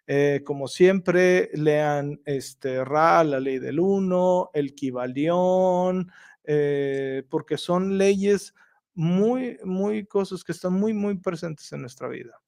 Eh, 0.07 0.41
como 0.43 0.67
siempre, 0.67 1.49
lean 1.53 2.19
este, 2.25 2.83
Ra, 2.83 3.23
la 3.23 3.39
ley 3.39 3.59
del 3.59 3.79
uno, 3.79 4.49
el 4.53 4.73
Kibalión, 4.73 6.11
eh, 6.43 7.23
porque 7.29 7.57
son 7.57 7.97
leyes 7.97 8.55
muy, 8.95 9.59
muy 9.63 10.05
cosas 10.05 10.43
que 10.43 10.51
están 10.51 10.73
muy, 10.73 10.93
muy 10.93 11.19
presentes 11.19 11.71
en 11.73 11.81
nuestra 11.81 12.07
vida. 12.07 12.41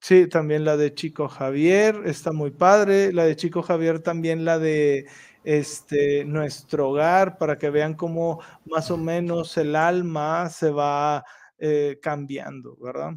Sí, 0.00 0.28
también 0.28 0.64
la 0.64 0.76
de 0.76 0.94
Chico 0.94 1.28
Javier 1.28 2.02
está 2.04 2.30
muy 2.30 2.52
padre. 2.52 3.12
La 3.12 3.24
de 3.24 3.34
Chico 3.34 3.62
Javier 3.62 3.98
también 4.00 4.44
la 4.44 4.60
de 4.60 5.06
este, 5.46 6.24
nuestro 6.24 6.90
hogar 6.90 7.38
para 7.38 7.56
que 7.56 7.70
vean 7.70 7.94
cómo 7.94 8.40
más 8.64 8.90
o 8.90 8.96
menos 8.96 9.56
el 9.56 9.76
alma 9.76 10.50
se 10.50 10.70
va 10.70 11.24
eh, 11.56 12.00
cambiando, 12.02 12.76
¿verdad? 12.80 13.12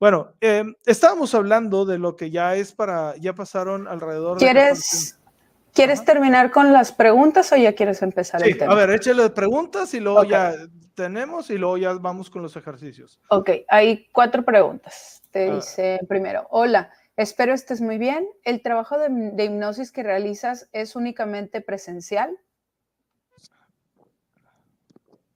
Bueno, 0.00 0.34
em, 0.40 0.74
estábamos 0.84 1.32
hablando 1.32 1.84
de 1.84 1.98
lo 1.98 2.16
que 2.16 2.32
ya 2.32 2.56
es 2.56 2.72
para, 2.72 3.14
ya 3.18 3.36
pasaron 3.36 3.86
alrededor 3.86 4.38
¿Quieres, 4.38 5.16
¿Quieres 5.72 6.04
terminar 6.04 6.50
con 6.50 6.72
las 6.72 6.90
preguntas 6.90 7.52
o 7.52 7.56
ya 7.56 7.72
quieres 7.72 8.02
empezar 8.02 8.42
el 8.42 8.58
tema? 8.58 8.72
A 8.72 8.74
ver, 8.74 8.90
échale 8.90 9.30
preguntas 9.30 9.94
y 9.94 10.00
luego 10.00 10.24
ya 10.24 10.52
tenemos 10.96 11.50
y 11.50 11.58
luego 11.58 11.78
ya 11.78 11.92
vamos 11.92 12.30
con 12.30 12.42
los 12.42 12.56
ejercicios. 12.56 13.20
Ok, 13.28 13.50
hay 13.68 14.08
cuatro 14.10 14.44
preguntas. 14.44 15.22
Te 15.30 15.54
dice 15.54 16.00
primero, 16.08 16.48
hola, 16.50 16.90
Espero 17.16 17.52
estés 17.52 17.80
muy 17.80 17.98
bien. 17.98 18.26
¿El 18.44 18.62
trabajo 18.62 18.98
de, 18.98 19.44
hipnosis 19.44 19.92
que 19.92 20.02
realizas 20.02 20.68
es 20.72 20.96
únicamente 20.96 21.60
presencial? 21.60 22.36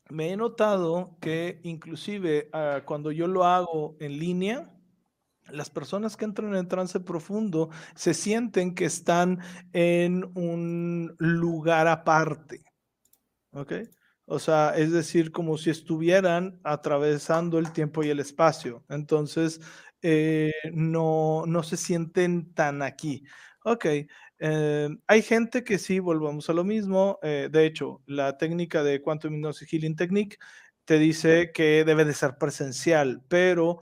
Me 0.09 0.33
he 0.33 0.37
notado 0.37 1.17
que 1.21 1.61
inclusive 1.65 2.49
ah, 2.53 2.83
cuando 2.85 3.11
yo 3.11 3.27
lo 3.27 3.45
hago 3.45 3.97
en 4.01 4.19
línea, 4.19 4.71
las 5.51 5.71
personas 5.71 6.17
que 6.17 6.25
entran 6.25 6.55
en 6.55 6.69
trance 6.69 7.01
profundo 7.01 7.71
se 7.95 8.15
sienten 8.15 8.75
que 8.75 8.87
están 8.87 9.41
en 9.73 10.25
un 10.35 11.15
lugar 11.19 11.89
aparte. 11.89 12.65
¿Ok? 13.53 13.73
O 14.27 14.39
sea, 14.39 14.75
es 14.75 14.91
decir, 14.91 15.33
como 15.33 15.59
si 15.59 15.69
estuvieran 15.69 16.59
atravesando 16.65 17.59
el 17.59 17.73
tiempo 17.73 18.03
y 18.03 18.09
el 18.09 18.21
espacio. 18.21 18.83
Entonces, 18.89 19.61
eh, 20.05 20.53
no, 20.73 21.45
no 21.47 21.63
se 21.65 21.77
sienten 21.77 22.55
tan 22.55 22.83
aquí. 22.83 23.25
Ok, 23.65 23.87
Eh, 24.41 24.89
hay 25.07 25.23
gente 25.23 25.65
que 25.65 25.79
sí, 25.79 26.01
volvamos 26.01 26.51
a 26.51 26.53
lo 26.55 26.65
mismo. 26.65 27.19
Eh, 27.23 27.49
de 27.51 27.67
hecho, 27.67 28.03
la 28.07 28.37
técnica 28.37 28.83
de 28.83 29.01
Quantum 29.01 29.35
Hypnosis 29.35 29.69
Healing 29.73 29.97
Technique 29.97 30.37
te 30.85 30.99
dice 30.99 31.51
que 31.55 31.85
debe 31.85 32.05
de 32.05 32.15
ser 32.15 32.37
presencial, 32.39 33.23
pero 33.29 33.81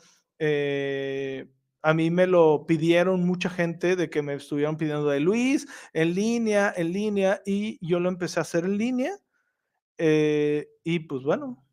a 1.82 1.94
mí 1.94 2.10
me 2.10 2.26
lo 2.26 2.64
pidieron 2.66 3.24
mucha 3.26 3.50
gente 3.50 3.96
de 3.96 4.08
que 4.10 4.22
me 4.22 4.34
estuvieron 4.34 4.76
pidiendo 4.76 5.08
de 5.08 5.20
Luis, 5.20 5.66
en 5.92 6.14
línea, 6.14 6.72
en 6.76 6.92
línea, 6.92 7.42
y 7.44 7.78
yo 7.86 7.98
lo 8.00 8.08
empecé 8.08 8.40
a 8.40 8.42
hacer 8.42 8.64
en 8.64 8.78
línea. 8.78 9.12
y 9.98 10.98
pues 11.00 11.22
bueno, 11.22 11.64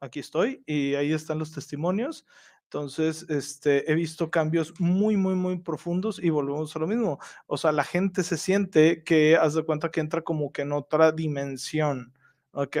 aquí 0.00 0.20
estoy 0.20 0.62
y 0.66 0.94
ahí 0.94 1.12
están 1.12 1.38
los 1.38 1.52
testimonios. 1.52 2.26
Entonces, 2.72 3.26
este, 3.28 3.90
he 3.90 3.96
visto 3.96 4.30
cambios 4.30 4.78
muy, 4.78 5.16
muy, 5.16 5.34
muy 5.34 5.58
profundos 5.58 6.22
y 6.22 6.30
volvemos 6.30 6.76
a 6.76 6.78
lo 6.78 6.86
mismo. 6.86 7.18
O 7.48 7.56
sea, 7.56 7.72
la 7.72 7.82
gente 7.82 8.22
se 8.22 8.36
siente 8.36 9.02
que, 9.02 9.36
haz 9.36 9.54
de 9.54 9.64
cuenta 9.64 9.90
que 9.90 9.98
entra 9.98 10.22
como 10.22 10.52
que 10.52 10.62
en 10.62 10.70
otra 10.70 11.10
dimensión, 11.10 12.14
¿ok? 12.52 12.76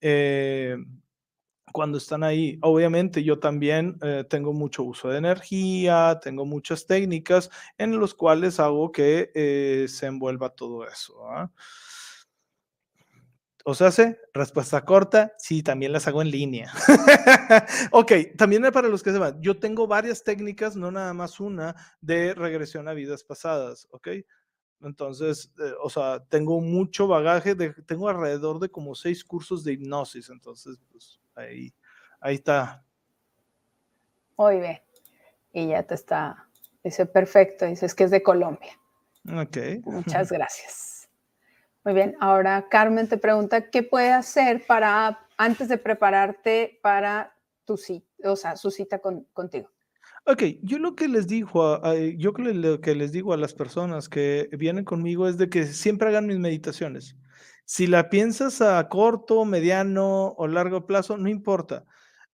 Eh, 0.00 0.76
cuando 1.72 1.98
están 1.98 2.22
ahí, 2.22 2.56
obviamente 2.62 3.24
yo 3.24 3.40
también 3.40 3.98
eh, 4.00 4.24
tengo 4.30 4.52
mucho 4.52 4.84
uso 4.84 5.08
de 5.08 5.18
energía, 5.18 6.20
tengo 6.22 6.44
muchas 6.44 6.86
técnicas 6.86 7.50
en 7.78 7.98
los 7.98 8.14
cuales 8.14 8.60
hago 8.60 8.92
que 8.92 9.32
eh, 9.34 9.86
se 9.88 10.06
envuelva 10.06 10.50
todo 10.50 10.86
eso. 10.86 11.28
¿ah? 11.28 11.50
¿O 13.68 13.74
se 13.74 13.84
hace? 13.84 14.20
Respuesta 14.32 14.84
corta, 14.84 15.32
sí, 15.38 15.60
también 15.60 15.90
las 15.90 16.06
hago 16.06 16.22
en 16.22 16.30
línea. 16.30 16.72
ok, 17.90 18.12
también 18.38 18.62
para 18.72 18.86
los 18.86 19.02
que 19.02 19.10
se 19.10 19.18
van, 19.18 19.42
yo 19.42 19.58
tengo 19.58 19.88
varias 19.88 20.22
técnicas, 20.22 20.76
no 20.76 20.92
nada 20.92 21.12
más 21.12 21.40
una, 21.40 21.74
de 22.00 22.32
regresión 22.32 22.86
a 22.86 22.92
vidas 22.92 23.24
pasadas, 23.24 23.88
¿ok? 23.90 24.08
Entonces, 24.82 25.52
eh, 25.58 25.72
o 25.82 25.90
sea, 25.90 26.24
tengo 26.28 26.60
mucho 26.60 27.08
bagaje, 27.08 27.56
de, 27.56 27.74
tengo 27.88 28.08
alrededor 28.08 28.60
de 28.60 28.68
como 28.68 28.94
seis 28.94 29.24
cursos 29.24 29.64
de 29.64 29.72
hipnosis, 29.72 30.30
entonces, 30.30 30.78
pues 30.92 31.18
ahí, 31.34 31.74
ahí 32.20 32.36
está. 32.36 32.84
Muy 34.36 34.60
bien. 34.60 34.80
Y 35.52 35.66
ya 35.66 35.82
te 35.82 35.96
está, 35.96 36.48
dice 36.84 37.04
perfecto, 37.04 37.66
dices 37.66 37.96
que 37.96 38.04
es 38.04 38.12
de 38.12 38.22
Colombia. 38.22 38.78
Ok. 39.24 39.56
Muchas 39.82 40.30
gracias. 40.30 40.95
Muy 41.86 41.94
bien, 41.94 42.16
ahora 42.18 42.66
Carmen 42.68 43.08
te 43.08 43.16
pregunta, 43.16 43.70
¿qué 43.70 43.84
puede 43.84 44.12
hacer 44.12 44.66
para, 44.66 45.20
antes 45.36 45.68
de 45.68 45.78
prepararte 45.78 46.80
para 46.82 47.38
tu 47.64 47.76
cita, 47.76 48.08
o 48.24 48.34
sea, 48.34 48.56
su 48.56 48.72
cita 48.72 49.00
contigo? 49.32 49.70
Ok, 50.24 50.42
yo 50.62 50.80
lo 50.80 50.96
que 50.96 51.06
les 51.06 51.28
digo, 51.28 51.80
yo 52.18 52.32
lo 52.32 52.80
que 52.80 52.96
les 52.96 53.12
digo 53.12 53.32
a 53.32 53.36
las 53.36 53.54
personas 53.54 54.08
que 54.08 54.48
vienen 54.58 54.84
conmigo 54.84 55.28
es 55.28 55.38
de 55.38 55.48
que 55.48 55.64
siempre 55.64 56.08
hagan 56.08 56.26
mis 56.26 56.40
meditaciones. 56.40 57.14
Si 57.64 57.86
la 57.86 58.10
piensas 58.10 58.60
a 58.60 58.88
corto, 58.88 59.44
mediano 59.44 60.34
o 60.36 60.48
largo 60.48 60.86
plazo, 60.86 61.16
no 61.16 61.28
importa. 61.28 61.84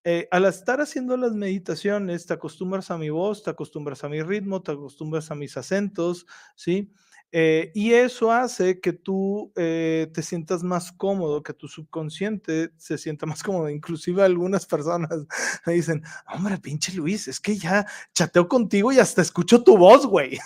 Eh, 0.03 0.29
al 0.31 0.47
estar 0.47 0.81
haciendo 0.81 1.15
las 1.19 1.33
meditaciones, 1.33 2.25
te 2.25 2.33
acostumbras 2.33 2.91
a 2.91 2.97
mi 2.97 3.11
voz, 3.11 3.43
te 3.43 3.51
acostumbras 3.51 4.03
a 4.03 4.09
mi 4.09 4.23
ritmo, 4.23 4.63
te 4.63 4.73
acostumbras 4.73 5.31
a 5.31 5.35
mis 5.35 5.59
acentos, 5.59 6.27
¿sí? 6.57 6.91
Eh, 7.35 7.73
y 7.75 7.95
eso 7.95 8.31
hace 8.31 8.79
que 8.79 8.93
tú 8.93 9.53
eh, 9.57 10.11
te 10.13 10.23
sientas 10.23 10.63
más 10.63 10.93
cómodo, 10.93 11.43
que 11.43 11.55
tu 11.55 11.67
subconsciente 11.67 12.73
se 12.77 12.99
sienta 12.99 13.25
más 13.25 13.43
cómodo. 13.43 13.71
Inclusive 13.71 14.23
algunas 14.23 14.67
personas 14.67 15.09
me 15.67 15.73
dicen, 15.73 16.03
hombre, 16.33 16.59
pinche 16.59 16.93
Luis, 16.93 17.29
es 17.29 17.41
que 17.41 17.57
ya 17.57 17.87
chateo 18.15 18.49
contigo 18.49 18.93
y 18.93 18.99
hasta 18.99 19.23
escucho 19.23 19.65
tu 19.65 19.79
voz, 19.79 20.07
güey. 20.07 20.39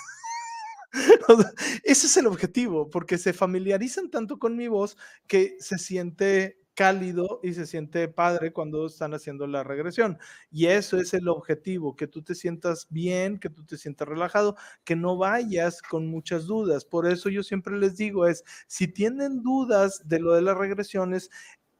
ese 1.82 2.06
es 2.06 2.16
el 2.16 2.28
objetivo, 2.28 2.88
porque 2.88 3.18
se 3.18 3.32
familiarizan 3.32 4.08
tanto 4.08 4.38
con 4.38 4.56
mi 4.56 4.68
voz 4.68 4.96
que 5.26 5.56
se 5.58 5.78
siente 5.78 6.60
cálido 6.76 7.40
y 7.42 7.54
se 7.54 7.66
siente 7.66 8.06
padre 8.08 8.52
cuando 8.52 8.86
están 8.86 9.14
haciendo 9.14 9.46
la 9.48 9.64
regresión. 9.64 10.18
Y 10.52 10.66
eso 10.66 10.98
es 10.98 11.14
el 11.14 11.28
objetivo, 11.28 11.96
que 11.96 12.06
tú 12.06 12.22
te 12.22 12.34
sientas 12.36 12.86
bien, 12.90 13.38
que 13.40 13.50
tú 13.50 13.64
te 13.64 13.78
sientas 13.78 14.06
relajado, 14.08 14.56
que 14.84 14.94
no 14.96 15.16
vayas 15.16 15.82
con 15.82 16.06
muchas 16.06 16.46
dudas. 16.46 16.84
Por 16.84 17.08
eso 17.08 17.30
yo 17.30 17.42
siempre 17.42 17.76
les 17.78 17.96
digo 17.96 18.26
es, 18.28 18.44
si 18.68 18.88
tienen 18.88 19.42
dudas 19.42 20.02
de 20.06 20.20
lo 20.20 20.34
de 20.34 20.42
las 20.42 20.56
regresiones, 20.56 21.30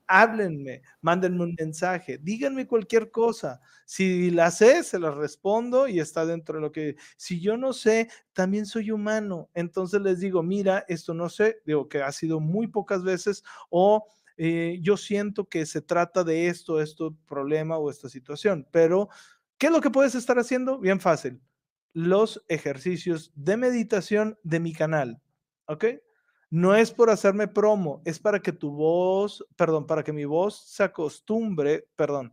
háblenme, 0.08 0.82
mándenme 1.00 1.42
un 1.44 1.56
mensaje, 1.58 2.18
díganme 2.18 2.66
cualquier 2.66 3.10
cosa. 3.10 3.60
Si 3.84 4.30
la 4.30 4.50
sé, 4.50 4.82
se 4.84 4.98
la 4.98 5.10
respondo 5.10 5.88
y 5.88 6.00
está 6.00 6.24
dentro 6.26 6.56
de 6.56 6.60
lo 6.62 6.72
que... 6.72 6.96
Si 7.16 7.40
yo 7.40 7.56
no 7.56 7.72
sé, 7.72 8.08
también 8.32 8.66
soy 8.66 8.90
humano. 8.90 9.50
Entonces 9.54 10.00
les 10.02 10.20
digo, 10.20 10.42
mira, 10.42 10.84
esto 10.88 11.14
no 11.14 11.28
sé, 11.28 11.60
digo 11.66 11.88
que 11.88 12.02
ha 12.02 12.12
sido 12.12 12.40
muy 12.40 12.66
pocas 12.68 13.02
veces 13.04 13.42
o 13.70 14.06
eh, 14.36 14.78
yo 14.82 14.96
siento 14.96 15.48
que 15.48 15.66
se 15.66 15.80
trata 15.80 16.24
de 16.24 16.48
esto, 16.48 16.80
esto 16.80 17.16
problema 17.26 17.78
o 17.78 17.90
esta 17.90 18.08
situación. 18.08 18.66
Pero, 18.70 19.08
¿qué 19.58 19.66
es 19.66 19.72
lo 19.72 19.80
que 19.80 19.90
puedes 19.90 20.14
estar 20.14 20.38
haciendo? 20.38 20.78
Bien 20.78 21.00
fácil. 21.00 21.40
Los 21.92 22.44
ejercicios 22.48 23.32
de 23.34 23.56
meditación 23.56 24.38
de 24.42 24.60
mi 24.60 24.72
canal. 24.72 25.22
¿Ok? 25.66 25.84
No 26.50 26.76
es 26.76 26.92
por 26.92 27.10
hacerme 27.10 27.48
promo, 27.48 28.02
es 28.04 28.20
para 28.20 28.40
que 28.40 28.52
tu 28.52 28.70
voz, 28.70 29.44
perdón, 29.56 29.86
para 29.86 30.04
que 30.04 30.12
mi 30.12 30.24
voz 30.24 30.62
se 30.68 30.84
acostumbre, 30.84 31.88
perdón, 31.96 32.32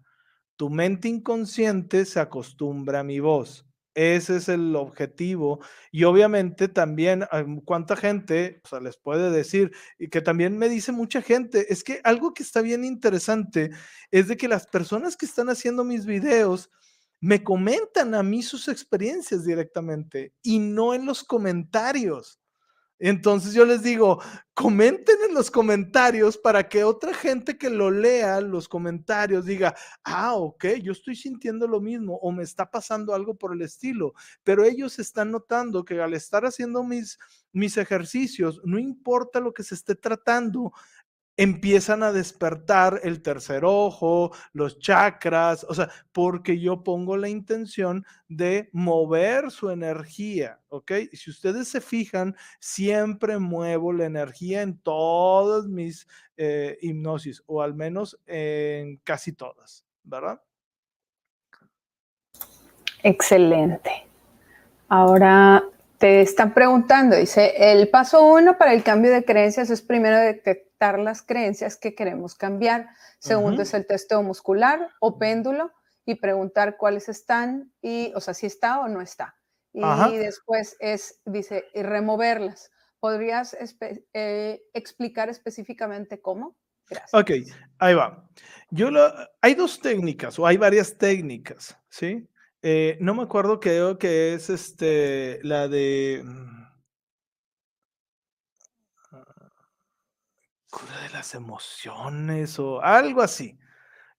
tu 0.55 0.69
mente 0.69 1.07
inconsciente 1.07 2.05
se 2.05 2.19
acostumbre 2.19 2.97
a 2.97 3.03
mi 3.03 3.19
voz. 3.19 3.65
Ese 3.95 4.37
es 4.37 4.49
el 4.49 4.75
objetivo. 4.75 5.59
Y 5.91 6.03
obviamente 6.05 6.67
también, 6.67 7.25
cuánta 7.65 7.95
gente, 7.95 8.61
o 8.63 8.67
sea, 8.67 8.79
les 8.79 8.97
puede 8.97 9.29
decir, 9.31 9.71
y 9.99 10.09
que 10.09 10.21
también 10.21 10.57
me 10.57 10.69
dice 10.69 10.91
mucha 10.91 11.21
gente, 11.21 11.71
es 11.71 11.83
que 11.83 12.01
algo 12.03 12.33
que 12.33 12.43
está 12.43 12.61
bien 12.61 12.83
interesante 12.85 13.69
es 14.11 14.27
de 14.27 14.37
que 14.37 14.47
las 14.47 14.67
personas 14.67 15.15
que 15.15 15.25
están 15.27 15.49
haciendo 15.49 15.83
mis 15.83 16.05
videos 16.05 16.71
me 17.21 17.43
comentan 17.43 18.15
a 18.15 18.23
mí 18.23 18.43
sus 18.43 18.67
experiencias 18.67 19.45
directamente 19.45 20.33
y 20.43 20.59
no 20.59 20.93
en 20.93 21.05
los 21.05 21.23
comentarios. 21.23 22.39
Entonces 23.05 23.53
yo 23.53 23.65
les 23.65 23.83
digo, 23.83 24.21
comenten 24.53 25.17
en 25.27 25.35
los 25.35 25.51
comentarios 25.51 26.37
para 26.37 26.69
que 26.69 26.85
otra 26.85 27.13
gente 27.13 27.57
que 27.57 27.69
lo 27.69 27.91
lea 27.91 28.39
los 28.39 28.69
comentarios 28.69 29.43
diga, 29.43 29.75
ah, 30.05 30.35
ok, 30.35 30.65
yo 30.81 30.93
estoy 30.93 31.17
sintiendo 31.17 31.67
lo 31.67 31.81
mismo 31.81 32.15
o 32.21 32.31
me 32.31 32.43
está 32.43 32.71
pasando 32.71 33.13
algo 33.13 33.35
por 33.35 33.53
el 33.53 33.61
estilo. 33.61 34.13
Pero 34.45 34.63
ellos 34.63 34.99
están 34.99 35.31
notando 35.31 35.83
que 35.83 35.99
al 35.99 36.13
estar 36.13 36.45
haciendo 36.45 36.81
mis, 36.81 37.19
mis 37.51 37.75
ejercicios, 37.75 38.61
no 38.63 38.79
importa 38.79 39.41
lo 39.41 39.53
que 39.53 39.63
se 39.63 39.75
esté 39.75 39.95
tratando, 39.95 40.71
empiezan 41.35 42.03
a 42.03 42.11
despertar 42.11 42.99
el 43.03 43.21
tercer 43.21 43.65
ojo, 43.65 44.31
los 44.53 44.79
chakras, 44.79 45.65
o 45.67 45.73
sea, 45.73 45.89
porque 46.11 46.59
yo 46.59 46.83
pongo 46.83 47.17
la 47.17 47.29
intención 47.29 48.05
de 48.27 48.69
mover 48.71 49.49
su 49.49 49.71
energía, 49.71 50.59
¿ok? 50.69 50.91
Si 51.13 51.31
ustedes 51.31 51.67
se 51.67 51.81
fijan, 51.81 52.35
siempre 52.59 53.39
muevo 53.39 53.93
la 53.93 54.05
energía 54.05 54.61
en 54.61 54.77
todas 54.77 55.65
mis 55.67 56.07
eh, 56.37 56.77
hipnosis, 56.81 57.41
o 57.47 57.61
al 57.61 57.73
menos 57.73 58.19
en 58.27 58.97
casi 58.97 59.33
todas, 59.33 59.85
¿verdad? 60.03 60.39
Excelente. 63.01 64.05
Ahora 64.87 65.63
te 65.97 66.21
están 66.21 66.53
preguntando, 66.53 67.15
dice, 67.15 67.53
el 67.71 67.89
paso 67.89 68.23
uno 68.23 68.57
para 68.57 68.73
el 68.73 68.83
cambio 68.83 69.11
de 69.11 69.25
creencias 69.25 69.69
es 69.69 69.81
primero 69.81 70.17
detectar 70.17 70.72
las 70.91 71.21
creencias 71.21 71.77
que 71.77 71.95
queremos 71.95 72.35
cambiar. 72.35 72.89
Segundo 73.19 73.61
es 73.61 73.73
el 73.73 73.87
testeo 73.87 74.21
muscular 74.21 74.89
o 74.99 75.17
péndulo 75.17 75.71
y 76.05 76.15
preguntar 76.15 76.77
cuáles 76.77 77.09
están 77.09 77.71
y, 77.81 78.11
o 78.15 78.19
sea, 78.19 78.33
si 78.33 78.45
está 78.45 78.81
o 78.81 78.87
no 78.87 79.01
está. 79.01 79.37
Y 79.73 80.17
después 80.17 80.75
es, 80.79 81.21
dice, 81.25 81.65
y 81.73 81.81
removerlas. 81.81 82.71
¿Podrías 82.99 83.57
eh, 84.13 84.61
explicar 84.73 85.29
específicamente 85.29 86.21
cómo? 86.21 86.55
Gracias. 86.89 87.13
Ok, 87.13 87.31
ahí 87.79 87.95
va. 87.95 88.29
Yo 88.69 88.91
lo, 88.91 89.11
hay 89.41 89.55
dos 89.55 89.79
técnicas 89.79 90.37
o 90.37 90.45
hay 90.45 90.57
varias 90.57 90.97
técnicas, 90.97 91.77
¿sí? 91.89 92.27
Eh, 92.65 92.97
no 93.01 93.13
me 93.13 93.23
acuerdo, 93.23 93.59
creo 93.59 93.97
que 93.97 94.35
es 94.35 94.49
este, 94.49 95.39
la 95.43 95.67
de... 95.67 96.21
Mm, 96.23 96.63
ah, 99.11 99.51
cura 100.73 101.01
de 101.03 101.09
las 101.09 101.35
emociones 101.35 102.57
o 102.57 102.81
algo 102.81 103.21
así. 103.21 103.59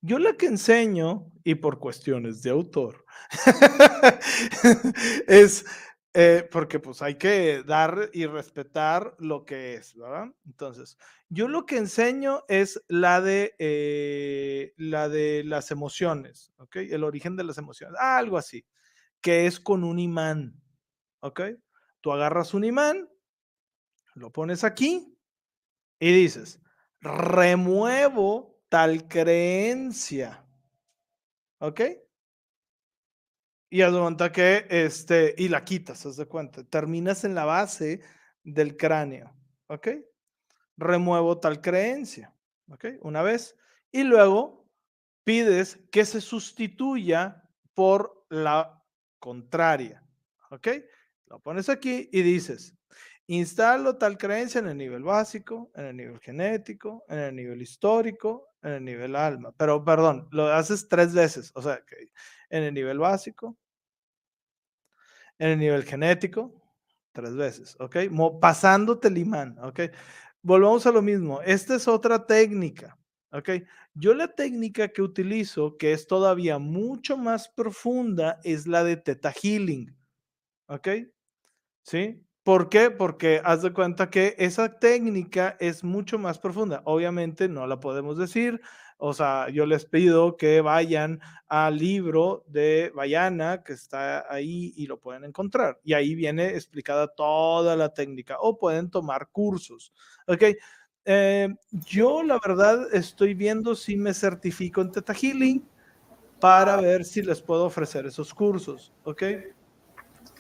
Yo 0.01 0.19
la 0.19 0.35
que 0.35 0.47
enseño, 0.47 1.33
y 1.43 1.57
por 1.57 1.79
cuestiones 1.81 2.43
de 2.43 2.51
autor, 2.51 3.05
es 5.27 5.65
eh, 6.13 6.49
porque 6.53 6.79
pues 6.79 7.03
hay 7.03 7.17
que 7.17 7.65
dar 7.65 8.11
y 8.13 8.27
respetar 8.27 9.17
lo 9.19 9.45
que 9.45 9.75
es, 9.75 9.97
¿verdad? 9.97 10.27
Entonces, 10.47 10.97
yo 11.29 11.49
lo 11.49 11.67
que 11.67 11.79
enseño 11.79 12.45
es 12.47 12.81
la 12.87 13.21
de, 13.21 13.57
eh, 13.59 14.75
la 14.77 15.09
de 15.09 15.43
las 15.45 15.73
emociones, 15.73 16.53
¿ok? 16.59 16.77
El 16.77 17.03
origen 17.03 17.35
de 17.35 17.43
las 17.43 17.59
emociones, 17.59 17.99
algo 17.99 18.39
así, 18.39 18.65
que 19.21 19.47
es 19.47 19.59
con 19.59 19.83
un 19.83 19.99
imán, 19.99 20.63
¿ok? 21.19 21.41
Tú 22.01 22.13
agarras 22.13 22.55
un 22.55 22.65
imán, 22.65 23.09
lo 24.15 24.31
pones 24.31 24.63
aquí 24.63 25.14
y 26.05 26.13
dices, 26.13 26.61
remuevo 27.01 28.61
tal 28.69 29.09
creencia. 29.09 30.45
¿Ok? 31.61 31.81
Y 33.71 33.81
haz 33.81 34.31
que, 34.31 34.67
este, 34.69 35.35
y 35.39 35.49
la 35.49 35.65
quitas, 35.65 36.05
haz 36.05 36.19
de 36.19 36.27
cuenta. 36.27 36.63
Terminas 36.63 37.25
en 37.25 37.35
la 37.35 37.47
base 37.47 38.03
del 38.43 38.77
cráneo. 38.77 39.35
¿Ok? 39.69 39.89
Remuevo 40.77 41.41
tal 41.41 41.63
creencia. 41.63 42.35
¿Ok? 42.69 42.85
Una 43.01 43.23
vez. 43.23 43.57
Y 43.91 44.03
luego 44.05 44.69
pides 45.25 45.81
que 45.91 46.05
se 46.05 46.21
sustituya 46.21 47.49
por 47.73 48.27
la 48.29 48.85
contraria. 49.19 50.07
¿Ok? 50.51 50.69
Lo 51.29 51.41
pones 51.41 51.71
aquí 51.71 52.11
y 52.13 52.21
dices, 52.21 52.77
instalo 53.27 53.97
tal 53.97 54.19
creencia 54.19 54.59
en 54.59 54.69
el 54.69 54.77
nivel 54.77 55.03
básico, 55.03 55.71
en 55.75 55.87
el 55.87 55.97
nivel 55.97 56.21
genético, 56.21 57.05
en 57.09 57.19
el 57.19 57.37
nivel 57.37 57.63
histórico, 57.63 58.49
en 58.63 58.73
el 58.73 58.85
nivel 58.85 59.17
alma. 59.17 59.53
Pero, 59.57 59.85
perdón, 59.85 60.29
lo 60.31 60.47
haces 60.49 60.89
tres 60.89 61.15
veces. 61.15 61.53
O 61.55 61.63
sea, 61.63 61.81
en 62.51 62.63
el 62.65 62.75
nivel 62.75 62.99
básico, 62.99 63.57
en 65.39 65.51
el 65.51 65.59
nivel 65.59 65.85
genético, 65.85 66.53
tres 67.13 67.35
veces, 67.35 67.77
¿ok? 67.79 67.97
pasándote 68.41 69.09
el 69.09 69.19
imán, 69.19 69.57
¿ok? 69.61 69.81
Volvamos 70.43 70.87
a 70.87 70.93
lo 70.93 71.01
mismo. 71.01 71.41
Esta 71.43 71.77
es 71.77 71.89
otra 71.89 72.27
técnica, 72.27 72.99
¿ok? 73.33 73.51
Yo 73.95 74.15
la 74.15 74.29
técnica 74.35 74.89
que 74.89 75.01
utilizo, 75.01 75.77
que 75.77 75.93
es 75.93 76.07
todavía 76.07 76.59
mucho 76.59 77.17
más 77.17 77.49
profunda, 77.49 78.41
es 78.43 78.67
la 78.67 78.83
de 78.85 78.97
Theta 78.97 79.33
Healing, 79.33 79.97
¿ok? 80.67 80.89
¿Sí? 81.83 82.21
¿Por 82.45 82.69
qué? 82.69 82.91
Porque 82.91 83.41
haz 83.43 83.63
de 83.63 83.73
cuenta 83.73 84.11
que 84.11 84.37
esa 84.39 84.79
técnica 84.79 85.57
es 85.61 85.83
mucho 85.83 86.19
más 86.19 86.39
profunda. 86.39 86.83
Obviamente 86.85 87.49
no 87.49 87.67
la 87.67 87.81
podemos 87.81 88.19
decir, 88.19 88.61
o 88.99 89.15
sea, 89.15 89.49
yo 89.49 89.65
les 89.65 89.87
pido 89.87 90.37
que 90.37 90.61
vayan 90.61 91.21
al 91.49 91.79
libro 91.79 92.45
de 92.47 92.93
Bayana, 92.95 93.63
que 93.63 93.73
está 93.73 94.31
ahí 94.31 94.75
y 94.77 94.87
lo 94.87 95.01
pueden 95.01 95.25
encontrar. 95.25 95.81
Y 95.85 95.95
ahí 95.95 96.15
viene 96.15 96.49
explicada 96.49 97.09
toda 97.09 97.77
la 97.77 97.95
técnica. 97.95 98.37
O 98.41 98.59
pueden 98.59 98.91
tomar 98.91 99.29
cursos. 99.33 99.95
Ok. 100.27 100.43
Eh, 101.07 101.49
yo, 101.71 102.23
la 102.23 102.39
verdad, 102.47 102.95
estoy 102.95 103.33
viendo 103.33 103.75
si 103.75 103.97
me 103.97 104.13
certifico 104.13 104.83
en 104.83 104.93
Teta 104.93 105.15
Healing 105.15 105.67
para 106.41 106.77
ver 106.77 107.07
si 107.07 107.23
les 107.23 107.41
puedo 107.41 107.65
ofrecer 107.65 108.05
esos 108.05 108.35
cursos. 108.35 108.93
Ok. 109.05 109.23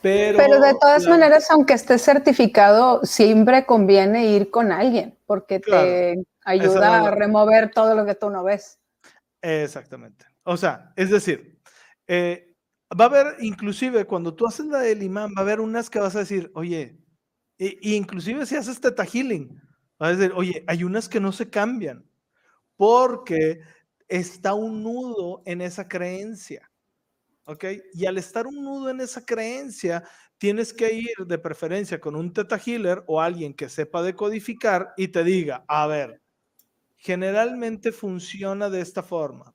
Pero, 0.05 0.61
de 0.61 0.75
todas 0.79 1.07
maneras, 1.07 1.51
aunque 1.51 1.73
estés 1.73 2.03
certificado, 2.03 3.01
siempre 3.05 3.65
conviene 3.65 4.27
ir 4.27 4.51
con 4.51 4.71
alguien, 4.71 5.19
porque 5.25 5.61
te 5.61 6.23
ayuda 6.45 7.07
a 7.07 7.11
remover 7.11 7.71
todo 7.71 7.95
lo 7.95 8.05
que 8.05 8.15
tú 8.15 8.29
no 8.29 8.45
ves. 8.45 8.79
Exactamente. 9.41 10.27
O 10.43 10.59
sea, 10.59 10.93
es 10.97 11.09
decir, 11.09 11.59
eh, 12.07 12.55
va 13.01 13.07
a 13.07 13.09
haber, 13.09 13.37
inclusive 13.41 14.05
cuando 14.05 14.35
tú 14.35 14.47
haces 14.47 14.67
la 14.67 14.81
del 14.81 15.03
imán, 15.03 15.31
va 15.31 15.41
a 15.41 15.45
haber 15.45 15.61
unas 15.61 15.89
que 15.89 16.01
vas 16.01 16.15
a 16.17 16.21
decir, 16.21 16.51
oye, 16.55 16.99
e, 17.59 17.79
inclusive 17.81 18.45
si 18.45 18.57
haces 18.57 18.83
teta 18.83 19.07
healing, 19.07 19.59
vas 19.99 20.11
a 20.11 20.17
decir, 20.17 20.33
oye, 20.37 20.65
hay 20.67 20.85
unas 20.85 21.09
que 21.09 21.21
no 21.21 21.33
se 21.33 21.49
cambian, 21.49 22.05
porque 22.77 23.61
está 24.07 24.53
un 24.53 24.83
nudo 24.83 25.41
en 25.47 25.63
esa 25.63 25.89
creencia. 25.89 26.71
¿Ok? 27.45 27.65
Y 27.95 28.07
al 28.07 28.19
estar 28.19 28.47
un 28.47 28.63
nudo 28.63 28.91
en 28.91 29.01
esa 29.01 29.25
creencia, 29.25 30.05
tienes 30.39 30.73
que 30.73 30.93
ir 30.93 31.27
de 31.27 31.39
preferencia 31.39 32.01
con 32.01 32.17
un 32.17 32.33
teta 32.33 32.59
healer 32.59 33.03
o 33.07 33.21
alguien 33.21 33.55
que 33.55 33.69
sepa 33.69 34.03
decodificar 34.03 34.93
y 34.97 35.09
te 35.09 35.25
diga, 35.25 35.65
a 35.69 35.87
ver, 35.87 36.21
generalmente 36.97 37.93
funciona 37.93 38.71
de 38.71 38.81
esta 38.81 39.03
forma. 39.03 39.55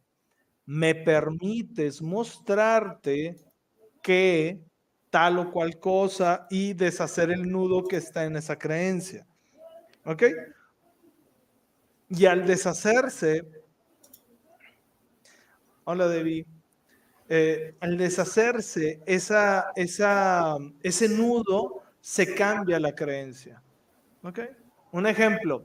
Me 0.65 0.95
permites 0.95 2.01
mostrarte 2.01 3.37
que 4.03 4.63
tal 5.09 5.39
o 5.39 5.51
cual 5.51 5.79
cosa 5.79 6.47
y 6.49 6.73
deshacer 6.73 7.31
el 7.31 7.49
nudo 7.49 7.83
que 7.83 7.97
está 7.97 8.25
en 8.25 8.35
esa 8.35 8.57
creencia. 8.57 9.25
¿Ok? 10.05 10.23
Y 12.09 12.25
al 12.25 12.45
deshacerse, 12.45 13.43
hola 15.83 16.07
Debbie, 16.07 16.45
eh, 17.29 17.75
al 17.79 17.95
deshacerse 17.95 19.01
esa, 19.05 19.71
esa, 19.75 20.57
ese 20.81 21.07
nudo, 21.09 21.83
se 22.01 22.33
cambia 22.33 22.79
la 22.79 22.95
creencia. 22.95 23.61
Un 24.91 25.05
ejemplo, 25.05 25.63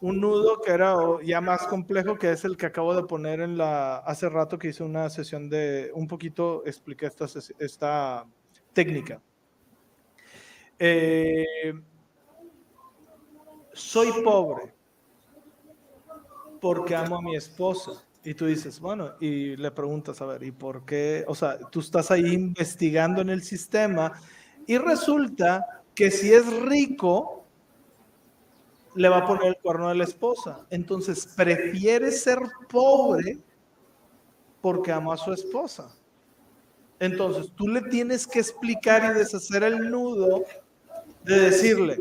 un 0.00 0.20
nudo 0.20 0.60
que 0.62 0.70
era 0.70 0.94
ya 1.22 1.42
más 1.42 1.66
complejo, 1.66 2.16
que 2.16 2.32
es 2.32 2.44
el 2.46 2.56
que 2.56 2.66
acabo 2.66 2.94
de 2.94 3.02
poner 3.02 3.40
en 3.40 3.58
la, 3.58 3.98
hace 3.98 4.30
rato 4.30 4.58
que 4.58 4.68
hice 4.68 4.82
una 4.82 5.10
sesión 5.10 5.50
de, 5.50 5.90
un 5.94 6.08
poquito 6.08 6.62
expliqué 6.64 7.06
esta, 7.06 7.26
esta 7.58 8.26
técnica. 8.72 9.20
Eh, 10.78 11.74
soy 13.74 14.10
pobre 14.24 14.72
porque 16.58 16.94
amo 16.94 17.18
a 17.18 17.22
mi 17.22 17.36
esposa. 17.36 18.02
Y 18.22 18.34
tú 18.34 18.46
dices, 18.46 18.80
bueno, 18.80 19.14
y 19.18 19.56
le 19.56 19.70
preguntas, 19.70 20.20
a 20.20 20.26
ver, 20.26 20.42
¿y 20.42 20.50
por 20.50 20.84
qué? 20.84 21.24
O 21.26 21.34
sea, 21.34 21.58
tú 21.58 21.80
estás 21.80 22.10
ahí 22.10 22.34
investigando 22.34 23.22
en 23.22 23.30
el 23.30 23.42
sistema 23.42 24.12
y 24.66 24.76
resulta 24.76 25.82
que 25.94 26.10
si 26.10 26.32
es 26.32 26.46
rico, 26.62 27.46
le 28.94 29.08
va 29.08 29.18
a 29.18 29.26
poner 29.26 29.46
el 29.46 29.56
cuerno 29.56 29.88
a 29.88 29.94
la 29.94 30.04
esposa. 30.04 30.66
Entonces, 30.70 31.32
prefiere 31.34 32.10
ser 32.10 32.38
pobre 32.68 33.38
porque 34.60 34.92
ama 34.92 35.14
a 35.14 35.16
su 35.16 35.32
esposa. 35.32 35.94
Entonces, 36.98 37.50
tú 37.56 37.68
le 37.68 37.80
tienes 37.82 38.26
que 38.26 38.40
explicar 38.40 39.10
y 39.10 39.18
deshacer 39.18 39.62
el 39.62 39.90
nudo 39.90 40.44
de 41.24 41.40
decirle, 41.40 41.98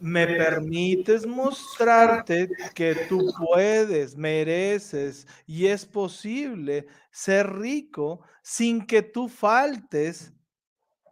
me 0.00 0.26
permites 0.26 1.26
mostrarte 1.26 2.48
que 2.74 2.94
tú 3.08 3.32
puedes, 3.38 4.16
mereces 4.16 5.26
y 5.46 5.66
es 5.66 5.84
posible 5.84 6.86
ser 7.10 7.52
rico 7.52 8.20
sin 8.42 8.86
que 8.86 9.02
tú 9.02 9.28
faltes 9.28 10.32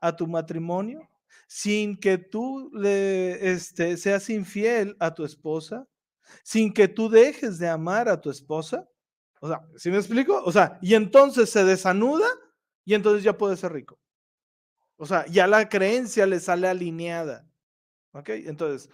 a 0.00 0.14
tu 0.14 0.26
matrimonio, 0.26 1.08
sin 1.46 1.96
que 1.96 2.18
tú 2.18 2.70
este, 2.82 3.96
seas 3.96 4.30
infiel 4.30 4.96
a 4.98 5.14
tu 5.14 5.24
esposa, 5.24 5.86
sin 6.42 6.72
que 6.72 6.88
tú 6.88 7.08
dejes 7.08 7.58
de 7.58 7.68
amar 7.68 8.08
a 8.08 8.20
tu 8.20 8.30
esposa. 8.30 8.88
O 9.40 9.48
sea, 9.48 9.60
¿sí 9.76 9.90
me 9.90 9.98
explico? 9.98 10.42
O 10.44 10.52
sea, 10.52 10.78
y 10.82 10.94
entonces 10.94 11.50
se 11.50 11.64
desanuda 11.64 12.26
y 12.84 12.94
entonces 12.94 13.22
ya 13.22 13.36
puede 13.36 13.56
ser 13.56 13.72
rico. 13.72 13.98
O 14.96 15.06
sea, 15.06 15.24
ya 15.26 15.46
la 15.46 15.68
creencia 15.68 16.26
le 16.26 16.40
sale 16.40 16.68
alineada. 16.68 17.46
¿Ok? 18.12 18.30
Entonces, 18.30 18.90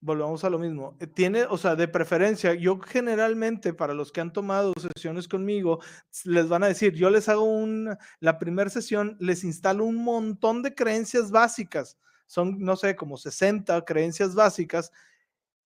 volvamos 0.00 0.44
a 0.44 0.50
lo 0.50 0.58
mismo. 0.58 0.96
Eh, 1.00 1.06
tiene, 1.06 1.44
o 1.44 1.58
sea, 1.58 1.76
de 1.76 1.88
preferencia, 1.88 2.54
yo 2.54 2.78
generalmente 2.80 3.74
para 3.74 3.94
los 3.94 4.12
que 4.12 4.20
han 4.20 4.32
tomado 4.32 4.72
sesiones 4.94 5.28
conmigo, 5.28 5.80
les 6.24 6.48
van 6.48 6.64
a 6.64 6.68
decir, 6.68 6.94
yo 6.94 7.10
les 7.10 7.28
hago 7.28 7.44
un, 7.44 7.96
la 8.20 8.38
primera 8.38 8.70
sesión, 8.70 9.16
les 9.20 9.44
instalo 9.44 9.84
un 9.84 9.96
montón 9.96 10.62
de 10.62 10.74
creencias 10.74 11.30
básicas. 11.30 11.98
Son, 12.26 12.58
no 12.60 12.76
sé, 12.76 12.96
como 12.96 13.16
60 13.16 13.84
creencias 13.84 14.34
básicas 14.34 14.92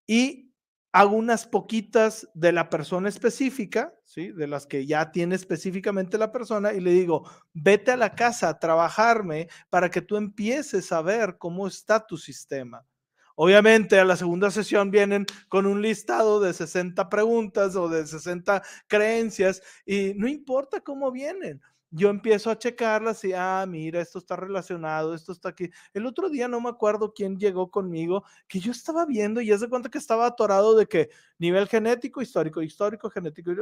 y 0.06 0.53
hago 0.94 1.16
unas 1.16 1.44
poquitas 1.44 2.28
de 2.34 2.52
la 2.52 2.70
persona 2.70 3.08
específica, 3.08 3.92
¿sí? 4.04 4.30
De 4.30 4.46
las 4.46 4.64
que 4.64 4.86
ya 4.86 5.10
tiene 5.10 5.34
específicamente 5.34 6.18
la 6.18 6.30
persona 6.30 6.72
y 6.72 6.78
le 6.78 6.92
digo, 6.92 7.28
vete 7.52 7.90
a 7.90 7.96
la 7.96 8.14
casa 8.14 8.48
a 8.48 8.60
trabajarme 8.60 9.48
para 9.70 9.90
que 9.90 10.02
tú 10.02 10.16
empieces 10.16 10.92
a 10.92 11.02
ver 11.02 11.36
cómo 11.36 11.66
está 11.66 12.06
tu 12.06 12.16
sistema. 12.16 12.86
Obviamente 13.34 13.98
a 13.98 14.04
la 14.04 14.14
segunda 14.14 14.52
sesión 14.52 14.92
vienen 14.92 15.26
con 15.48 15.66
un 15.66 15.82
listado 15.82 16.38
de 16.38 16.54
60 16.54 17.08
preguntas 17.08 17.74
o 17.74 17.88
de 17.88 18.06
60 18.06 18.62
creencias 18.86 19.62
y 19.84 20.14
no 20.14 20.28
importa 20.28 20.80
cómo 20.80 21.10
vienen, 21.10 21.60
yo 21.96 22.10
empiezo 22.10 22.50
a 22.50 22.58
checarlas 22.58 23.22
y, 23.22 23.32
ah, 23.34 23.64
mira, 23.68 24.00
esto 24.00 24.18
está 24.18 24.34
relacionado, 24.34 25.14
esto 25.14 25.30
está 25.30 25.50
aquí. 25.50 25.70
El 25.92 26.06
otro 26.06 26.28
día 26.28 26.48
no 26.48 26.60
me 26.60 26.68
acuerdo 26.68 27.14
quién 27.14 27.38
llegó 27.38 27.70
conmigo, 27.70 28.24
que 28.48 28.58
yo 28.58 28.72
estaba 28.72 29.06
viendo 29.06 29.40
y 29.40 29.46
ya 29.46 29.58
se 29.58 29.68
cuenta 29.68 29.88
que 29.88 29.98
estaba 29.98 30.26
atorado 30.26 30.74
de 30.74 30.86
que 30.86 31.10
nivel 31.38 31.68
genético, 31.68 32.20
histórico, 32.20 32.62
histórico, 32.62 33.08
genético, 33.10 33.52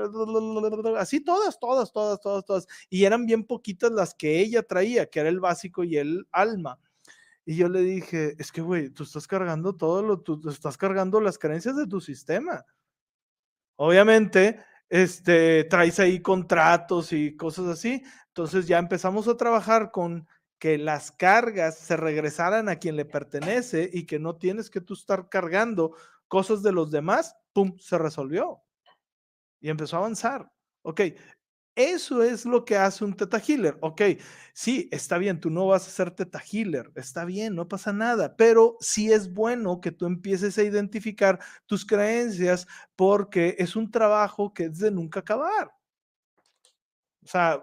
así 0.97 1.21
todas, 1.21 1.61
todas, 1.61 1.93
todas, 1.93 2.21
todas, 2.23 2.45
todas. 2.47 2.67
Y 2.89 3.05
eran 3.05 3.27
bien 3.27 3.45
poquitas 3.45 3.93
las 3.93 4.15
que 4.15 4.41
ella 4.41 4.63
traía, 4.63 5.05
que 5.11 5.21
era 5.21 5.29
el 5.29 5.39
básico 5.39 5.85
y 5.85 5.99
el 5.99 6.27
alma. 6.33 6.79
Y 7.45 7.57
yo 7.57 7.69
le 7.69 7.83
dije, 7.83 8.35
es 8.39 8.51
que, 8.51 8.63
güey, 8.63 8.89
tú 8.89 9.03
estás 9.03 9.27
cargando 9.27 9.77
todo 9.77 10.03
lo, 10.03 10.23
tú 10.23 10.41
estás 10.49 10.79
cargando 10.79 11.21
las 11.21 11.39
creencias 11.39 11.77
de 11.77 11.87
tu 11.87 12.01
sistema. 12.01 12.65
Obviamente, 13.77 14.59
este, 14.93 15.65
traes 15.65 15.99
ahí 16.01 16.21
contratos 16.21 17.15
y 17.15 17.35
cosas 17.35 17.67
así. 17.67 18.03
Entonces 18.33 18.67
ya 18.67 18.79
empezamos 18.79 19.29
a 19.29 19.37
trabajar 19.37 19.91
con 19.91 20.27
que 20.59 20.79
las 20.79 21.13
cargas 21.13 21.77
se 21.77 21.97
regresaran 21.97 22.69
a 22.71 22.77
quien 22.77 22.97
le 22.97 23.05
pertenece 23.05 23.91
y 23.93 24.07
que 24.07 24.19
no 24.19 24.37
tienes 24.37 24.71
que 24.71 24.81
tú 24.81 24.95
estar 24.95 25.29
cargando 25.29 25.95
cosas 26.29 26.63
de 26.63 26.73
los 26.73 26.91
demás, 26.91 27.37
¡pum! 27.53 27.77
Se 27.79 27.99
resolvió. 27.99 28.63
Y 29.61 29.69
empezó 29.69 29.97
a 29.97 29.99
avanzar. 29.99 30.51
Ok, 30.83 31.03
eso 31.75 32.23
es 32.23 32.47
lo 32.47 32.65
que 32.65 32.77
hace 32.77 33.05
un 33.05 33.15
teta 33.15 33.39
healer. 33.39 33.77
Ok, 33.83 34.01
sí, 34.55 34.89
está 34.93 35.19
bien, 35.19 35.41
tú 35.41 35.51
no 35.51 35.67
vas 35.67 35.87
a 35.87 35.91
ser 35.91 36.11
teta 36.11 36.41
healer, 36.41 36.91
está 36.95 37.27
bien, 37.27 37.55
no 37.55 37.69
pasa 37.69 37.93
nada, 37.93 38.37
pero 38.37 38.77
sí 38.81 39.13
es 39.13 39.33
bueno 39.33 39.81
que 39.81 39.93
tú 39.93 40.07
empieces 40.07 40.57
a 40.57 40.63
identificar 40.63 41.39
tus 41.67 41.85
creencias 41.85 42.67
porque 42.97 43.57
es 43.59 43.77
un 43.77 43.91
trabajo 43.91 44.55
que 44.55 44.65
es 44.65 44.79
de 44.79 44.91
nunca 44.91 45.21
acabar. 45.21 45.71
O 47.25 47.27
sea, 47.27 47.63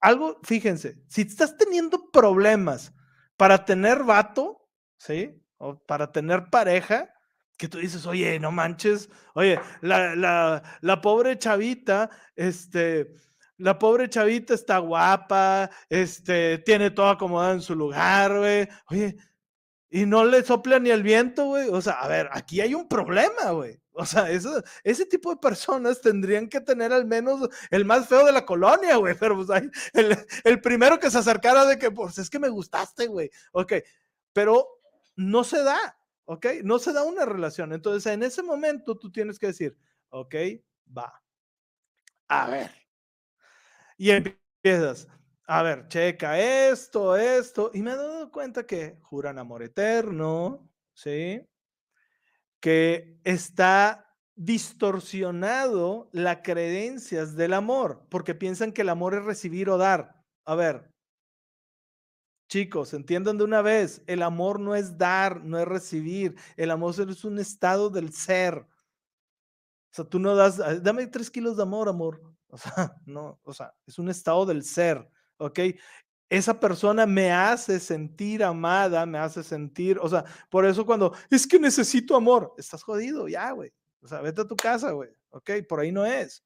algo, 0.00 0.38
fíjense, 0.42 1.02
si 1.08 1.22
estás 1.22 1.56
teniendo 1.56 2.10
problemas 2.10 2.92
para 3.36 3.64
tener 3.64 4.04
vato, 4.04 4.68
¿sí? 4.96 5.42
O 5.58 5.78
para 5.78 6.10
tener 6.12 6.50
pareja, 6.50 7.12
que 7.56 7.68
tú 7.68 7.78
dices, 7.78 8.06
oye, 8.06 8.40
no 8.40 8.50
manches, 8.50 9.10
oye, 9.34 9.60
la, 9.82 10.16
la, 10.16 10.62
la 10.80 11.00
pobre 11.02 11.38
chavita, 11.38 12.08
este, 12.34 13.14
la 13.58 13.78
pobre 13.78 14.08
chavita 14.08 14.54
está 14.54 14.78
guapa, 14.78 15.70
este, 15.90 16.58
tiene 16.58 16.90
todo 16.90 17.10
acomodado 17.10 17.52
en 17.52 17.60
su 17.60 17.74
lugar, 17.74 18.38
güey, 18.38 18.66
oye, 18.88 19.16
y 19.90 20.06
no 20.06 20.24
le 20.24 20.42
sopla 20.42 20.78
ni 20.78 20.88
el 20.88 21.02
viento, 21.02 21.44
güey, 21.46 21.68
o 21.68 21.82
sea, 21.82 21.94
a 21.94 22.08
ver, 22.08 22.30
aquí 22.32 22.62
hay 22.62 22.74
un 22.74 22.88
problema, 22.88 23.50
güey. 23.50 23.78
O 23.92 24.06
sea, 24.06 24.30
eso, 24.30 24.62
ese 24.84 25.04
tipo 25.04 25.30
de 25.30 25.36
personas 25.36 26.00
tendrían 26.00 26.48
que 26.48 26.60
tener 26.60 26.92
al 26.92 27.06
menos 27.06 27.48
el 27.70 27.84
más 27.84 28.08
feo 28.08 28.24
de 28.24 28.32
la 28.32 28.46
colonia, 28.46 28.96
güey. 28.96 29.14
Pero 29.18 29.36
pues 29.36 29.48
el, 29.92 30.16
el, 30.44 30.60
primero 30.60 30.98
que 30.98 31.10
se 31.10 31.18
acercara 31.18 31.66
de 31.66 31.78
que, 31.78 31.90
pues 31.90 32.18
es 32.18 32.30
que 32.30 32.38
me 32.38 32.48
gustaste, 32.48 33.06
güey. 33.08 33.30
Ok, 33.52 33.74
pero 34.32 34.68
no 35.16 35.44
se 35.44 35.62
da, 35.62 35.98
ok, 36.24 36.46
no 36.62 36.78
se 36.78 36.92
da 36.92 37.02
una 37.02 37.24
relación. 37.24 37.72
Entonces, 37.72 38.10
en 38.12 38.22
ese 38.22 38.42
momento 38.42 38.96
tú 38.96 39.10
tienes 39.10 39.38
que 39.38 39.48
decir, 39.48 39.76
ok, 40.10 40.34
va. 40.96 41.12
A 42.28 42.48
ver. 42.48 42.70
Y 43.98 44.10
empiezas, 44.12 45.08
a 45.46 45.62
ver, 45.62 45.88
checa 45.88 46.38
esto, 46.38 47.16
esto. 47.16 47.70
Y 47.74 47.82
me 47.82 47.92
he 47.92 47.96
dado 47.96 48.30
cuenta 48.30 48.64
que 48.64 48.98
juran 49.02 49.38
amor 49.38 49.62
eterno, 49.62 50.70
¿sí? 50.94 51.44
Que 52.60 53.18
está 53.24 54.06
distorsionado 54.36 56.08
las 56.12 56.38
creencias 56.42 57.36
del 57.36 57.52
amor, 57.52 58.06
porque 58.08 58.34
piensan 58.34 58.72
que 58.72 58.82
el 58.82 58.88
amor 58.88 59.14
es 59.14 59.24
recibir 59.24 59.68
o 59.68 59.76
dar. 59.76 60.24
A 60.44 60.54
ver, 60.54 60.90
chicos, 62.48 62.94
entiendan 62.94 63.38
de 63.38 63.44
una 63.44 63.62
vez, 63.62 64.02
el 64.06 64.22
amor 64.22 64.58
no 64.60 64.74
es 64.74 64.98
dar, 64.98 65.44
no 65.44 65.58
es 65.58 65.66
recibir, 65.66 66.36
el 66.56 66.70
amor 66.70 66.94
es 66.98 67.24
un 67.24 67.38
estado 67.38 67.90
del 67.90 68.12
ser. 68.12 68.66
O 69.92 69.94
sea, 69.94 70.04
tú 70.04 70.18
no 70.18 70.34
das, 70.34 70.58
dame 70.82 71.06
tres 71.06 71.30
kilos 71.30 71.56
de 71.56 71.62
amor, 71.62 71.88
amor. 71.88 72.22
O 72.48 72.58
sea, 72.58 72.96
no, 73.06 73.40
o 73.44 73.52
sea, 73.52 73.74
es 73.86 73.98
un 73.98 74.08
estado 74.08 74.46
del 74.46 74.64
ser, 74.64 75.08
¿ok? 75.36 75.60
Esa 76.30 76.58
persona 76.58 77.06
me 77.06 77.32
hace 77.32 77.80
sentir 77.80 78.42
amada, 78.44 79.04
me 79.04 79.18
hace 79.18 79.42
sentir, 79.42 79.98
o 80.00 80.08
sea, 80.08 80.24
por 80.48 80.64
eso 80.64 80.86
cuando 80.86 81.12
es 81.28 81.46
que 81.46 81.58
necesito 81.58 82.16
amor, 82.16 82.54
estás 82.56 82.82
jodido, 82.82 83.28
ya, 83.28 83.50
güey. 83.50 83.72
O 84.00 84.08
sea, 84.08 84.20
vete 84.22 84.40
a 84.40 84.46
tu 84.46 84.56
casa, 84.56 84.92
güey. 84.92 85.10
Ok, 85.30 85.50
por 85.68 85.80
ahí 85.80 85.92
no 85.92 86.06
es. 86.06 86.42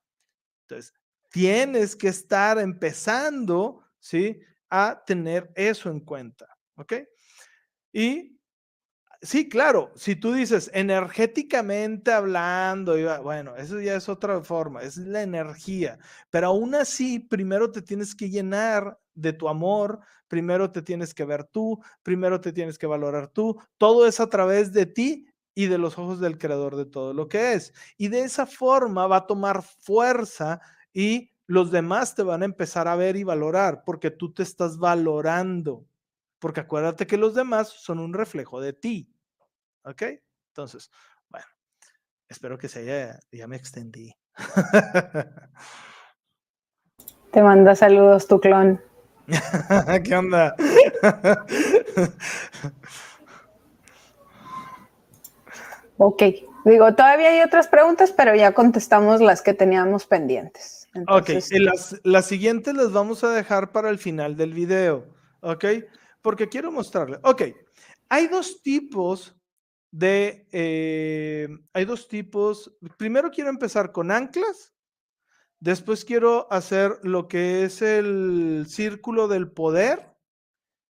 Entonces, 0.62 0.92
tienes 1.30 1.94
que 1.94 2.08
estar 2.08 2.58
empezando, 2.58 3.84
¿sí? 4.00 4.40
A 4.70 5.04
tener 5.06 5.52
eso 5.54 5.90
en 5.90 6.00
cuenta. 6.00 6.48
Ok. 6.76 6.94
Y 7.92 8.34
Sí, 9.24 9.48
claro, 9.48 9.90
si 9.96 10.16
tú 10.16 10.34
dices 10.34 10.70
energéticamente 10.74 12.12
hablando, 12.12 12.94
bueno, 13.22 13.56
eso 13.56 13.80
ya 13.80 13.96
es 13.96 14.10
otra 14.10 14.42
forma, 14.42 14.82
es 14.82 14.98
la 14.98 15.22
energía, 15.22 15.98
pero 16.28 16.48
aún 16.48 16.74
así, 16.74 17.20
primero 17.20 17.70
te 17.72 17.80
tienes 17.80 18.14
que 18.14 18.28
llenar 18.28 18.98
de 19.14 19.32
tu 19.32 19.48
amor, 19.48 20.00
primero 20.28 20.70
te 20.70 20.82
tienes 20.82 21.14
que 21.14 21.24
ver 21.24 21.44
tú, 21.44 21.82
primero 22.02 22.40
te 22.40 22.52
tienes 22.52 22.78
que 22.78 22.86
valorar 22.86 23.28
tú, 23.28 23.60
todo 23.78 24.06
es 24.06 24.20
a 24.20 24.28
través 24.28 24.72
de 24.72 24.86
ti 24.86 25.26
y 25.54 25.66
de 25.66 25.78
los 25.78 25.98
ojos 25.98 26.20
del 26.20 26.38
creador 26.38 26.76
de 26.76 26.86
todo 26.86 27.14
lo 27.14 27.28
que 27.28 27.54
es. 27.54 27.72
Y 27.96 28.08
de 28.08 28.20
esa 28.20 28.46
forma 28.46 29.06
va 29.06 29.18
a 29.18 29.26
tomar 29.26 29.62
fuerza 29.62 30.60
y 30.92 31.30
los 31.46 31.70
demás 31.70 32.14
te 32.14 32.22
van 32.22 32.42
a 32.42 32.46
empezar 32.46 32.88
a 32.88 32.96
ver 32.96 33.16
y 33.16 33.24
valorar 33.24 33.82
porque 33.84 34.10
tú 34.10 34.32
te 34.32 34.42
estás 34.42 34.78
valorando. 34.78 35.86
Porque 36.38 36.60
acuérdate 36.60 37.06
que 37.06 37.16
los 37.16 37.34
demás 37.34 37.68
son 37.68 37.98
un 38.00 38.12
reflejo 38.12 38.60
de 38.60 38.72
ti. 38.72 39.08
¿Ok? 39.84 40.02
Entonces, 40.48 40.90
bueno, 41.28 41.46
espero 42.28 42.58
que 42.58 42.68
se 42.68 42.80
haya, 42.80 43.20
ya 43.30 43.46
me 43.46 43.56
extendí. 43.56 44.14
Te 47.30 47.42
manda 47.42 47.74
saludos 47.74 48.28
tu 48.28 48.40
clon. 48.40 48.80
¿Qué 50.04 50.16
onda? 50.16 50.54
ok, 55.96 56.22
digo, 56.64 56.94
todavía 56.94 57.30
hay 57.30 57.40
otras 57.40 57.68
preguntas, 57.68 58.12
pero 58.12 58.34
ya 58.34 58.52
contestamos 58.52 59.20
las 59.20 59.42
que 59.42 59.54
teníamos 59.54 60.06
pendientes. 60.06 60.88
ok, 61.08 61.30
las, 61.52 62.00
las 62.02 62.26
siguientes 62.26 62.74
las 62.74 62.92
vamos 62.92 63.24
a 63.24 63.30
dejar 63.30 63.72
para 63.72 63.90
el 63.90 63.98
final 63.98 64.36
del 64.36 64.52
video, 64.52 65.06
¿ok? 65.40 65.64
Porque 66.20 66.48
quiero 66.48 66.70
mostrarle. 66.70 67.18
Ok, 67.22 67.42
hay 68.08 68.28
dos 68.28 68.62
tipos 68.62 69.36
de, 69.94 70.46
eh, 70.50 71.48
hay 71.72 71.84
dos 71.84 72.08
tipos. 72.08 72.76
Primero 72.98 73.30
quiero 73.30 73.48
empezar 73.48 73.92
con 73.92 74.10
anclas, 74.10 74.73
después 75.64 76.04
quiero 76.04 76.46
hacer 76.52 76.98
lo 77.02 77.26
que 77.26 77.64
es 77.64 77.80
el 77.80 78.66
círculo 78.68 79.28
del 79.28 79.50
poder 79.50 80.14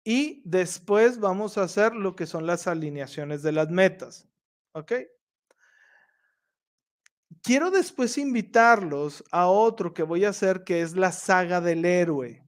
y 0.04 0.42
después 0.44 1.18
vamos 1.20 1.56
a 1.56 1.62
hacer 1.62 1.94
lo 1.94 2.14
que 2.14 2.26
son 2.26 2.46
las 2.46 2.66
alineaciones 2.66 3.42
de 3.42 3.52
las 3.52 3.70
metas. 3.70 4.28
¿Ok? 4.72 4.92
Quiero 7.42 7.70
después 7.70 8.18
invitarlos 8.18 9.24
a 9.30 9.46
otro 9.46 9.94
que 9.94 10.02
voy 10.02 10.26
a 10.26 10.30
hacer 10.30 10.64
que 10.64 10.82
es 10.82 10.94
la 10.94 11.12
saga 11.12 11.62
del 11.62 11.86
héroe. 11.86 12.44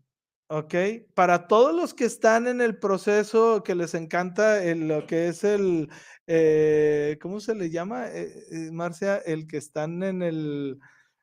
¿ok? 0.48 0.74
Para 1.14 1.46
todos 1.46 1.74
los 1.74 1.94
que 1.94 2.04
están 2.04 2.46
en 2.48 2.60
el 2.60 2.76
proceso 2.78 3.62
que 3.62 3.74
les 3.74 3.94
encanta 3.94 4.62
lo 4.74 5.06
que 5.06 5.28
es 5.28 5.42
el, 5.42 5.88
eh, 6.26 7.18
¿cómo 7.22 7.40
se 7.40 7.54
le 7.54 7.70
llama, 7.70 8.08
eh, 8.08 8.44
eh, 8.50 8.70
Marcia? 8.72 9.16
El 9.16 9.46
que 9.46 9.56
están 9.56 10.02
en, 10.02 10.22
el, 10.22 10.80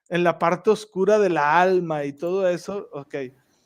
en 0.10 0.24
la 0.24 0.40
parte 0.40 0.70
oscura 0.70 1.20
del 1.20 1.38
alma 1.38 2.04
y 2.06 2.14
todo 2.14 2.48
eso, 2.48 2.90
ok. 2.92 3.16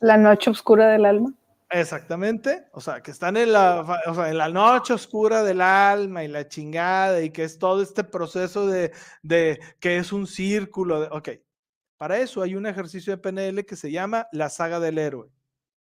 La 0.00 0.16
noche 0.16 0.50
oscura 0.50 0.88
del 0.88 1.04
alma. 1.04 1.32
Exactamente, 1.70 2.66
o 2.72 2.80
sea, 2.80 3.00
que 3.00 3.10
están 3.10 3.36
en 3.38 3.52
la, 3.52 3.80
o 4.06 4.14
sea, 4.14 4.28
en 4.28 4.36
la 4.36 4.50
noche 4.50 4.92
oscura 4.92 5.42
del 5.42 5.62
alma 5.62 6.22
y 6.22 6.28
la 6.28 6.46
chingada 6.46 7.22
y 7.22 7.30
que 7.30 7.44
es 7.44 7.58
todo 7.58 7.80
este 7.80 8.04
proceso 8.04 8.66
de, 8.66 8.92
de 9.22 9.58
que 9.80 9.96
es 9.96 10.12
un 10.12 10.26
círculo, 10.26 11.00
de, 11.00 11.08
ok, 11.10 11.28
para 11.96 12.18
eso 12.18 12.42
hay 12.42 12.56
un 12.56 12.66
ejercicio 12.66 13.16
de 13.16 13.22
PNL 13.22 13.64
que 13.64 13.76
se 13.76 13.90
llama 13.90 14.26
la 14.32 14.50
saga 14.50 14.80
del 14.80 14.98
héroe. 14.98 15.30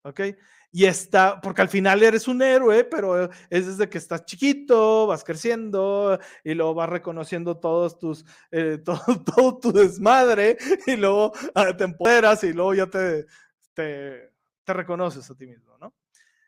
¿ok? 0.08 0.22
Y 0.72 0.86
está, 0.86 1.40
porque 1.42 1.62
al 1.62 1.70
final 1.70 2.04
eres 2.04 2.28
un 2.28 2.42
héroe, 2.42 2.84
pero 2.84 3.30
es 3.50 3.66
desde 3.68 3.90
que 3.90 3.98
estás 3.98 4.26
chiquito, 4.26 5.08
vas 5.08 5.24
creciendo 5.24 6.20
y 6.44 6.54
luego 6.54 6.74
vas 6.74 6.90
reconociendo 6.90 7.58
todos 7.58 7.98
tus, 7.98 8.26
eh, 8.52 8.78
todo, 9.36 9.58
tu 9.60 9.72
desmadre 9.72 10.58
y 10.86 10.96
luego 10.98 11.32
ah, 11.56 11.76
te 11.76 11.86
empoderas 11.86 12.44
y 12.44 12.54
luego 12.54 12.74
ya 12.74 12.88
te, 12.88 13.26
te, 13.74 14.34
te 14.64 14.74
reconoces 14.74 15.30
a 15.32 15.36
ti 15.36 15.48
mismo, 15.48 15.78
¿no? 15.78 15.96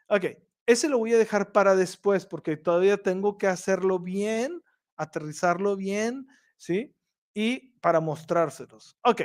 Ok, 0.09 0.25
ese 0.65 0.89
lo 0.89 0.99
voy 0.99 1.13
a 1.13 1.17
dejar 1.17 1.51
para 1.51 1.75
después 1.75 2.25
porque 2.25 2.57
todavía 2.57 2.97
tengo 2.97 3.37
que 3.37 3.47
hacerlo 3.47 3.99
bien, 3.99 4.61
aterrizarlo 4.97 5.75
bien, 5.75 6.27
¿sí? 6.57 6.93
Y 7.33 7.71
para 7.79 7.99
mostrárselos. 8.01 8.97
Ok, 9.03 9.21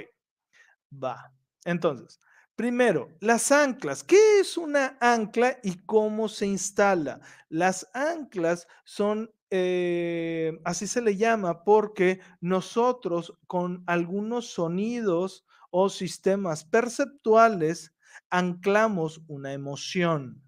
va. 1.02 1.32
Entonces, 1.64 2.20
Primero, 2.56 3.08
las 3.20 3.50
anclas. 3.50 4.04
¿Qué 4.04 4.38
es 4.38 4.56
una 4.56 4.96
ancla 5.00 5.58
y 5.64 5.78
cómo 5.78 6.28
se 6.28 6.46
instala? 6.46 7.20
Las 7.48 7.88
anclas 7.94 8.68
son, 8.84 9.32
eh, 9.50 10.60
así 10.64 10.86
se 10.86 11.02
le 11.02 11.16
llama, 11.16 11.64
porque 11.64 12.20
nosotros 12.40 13.36
con 13.48 13.82
algunos 13.88 14.46
sonidos 14.46 15.44
o 15.70 15.88
sistemas 15.88 16.64
perceptuales 16.64 17.92
anclamos 18.30 19.20
una 19.26 19.52
emoción. 19.52 20.40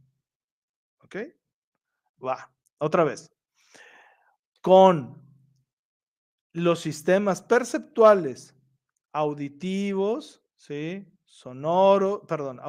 ¿Ok? 1.00 1.16
Va, 2.24 2.52
otra 2.78 3.02
vez. 3.02 3.32
Con 4.60 5.20
los 6.52 6.80
sistemas 6.80 7.42
perceptuales 7.42 8.54
auditivos, 9.12 10.44
¿sí? 10.56 11.06
Sonoro, 11.36 12.26
perdón, 12.26 12.60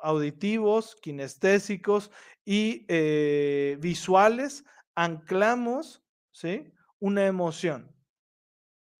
auditivos, 0.00 0.96
kinestésicos 0.96 2.10
y 2.42 2.86
eh, 2.88 3.76
visuales, 3.80 4.64
anclamos, 4.94 6.02
¿sí? 6.32 6.72
Una 6.98 7.26
emoción. 7.26 7.94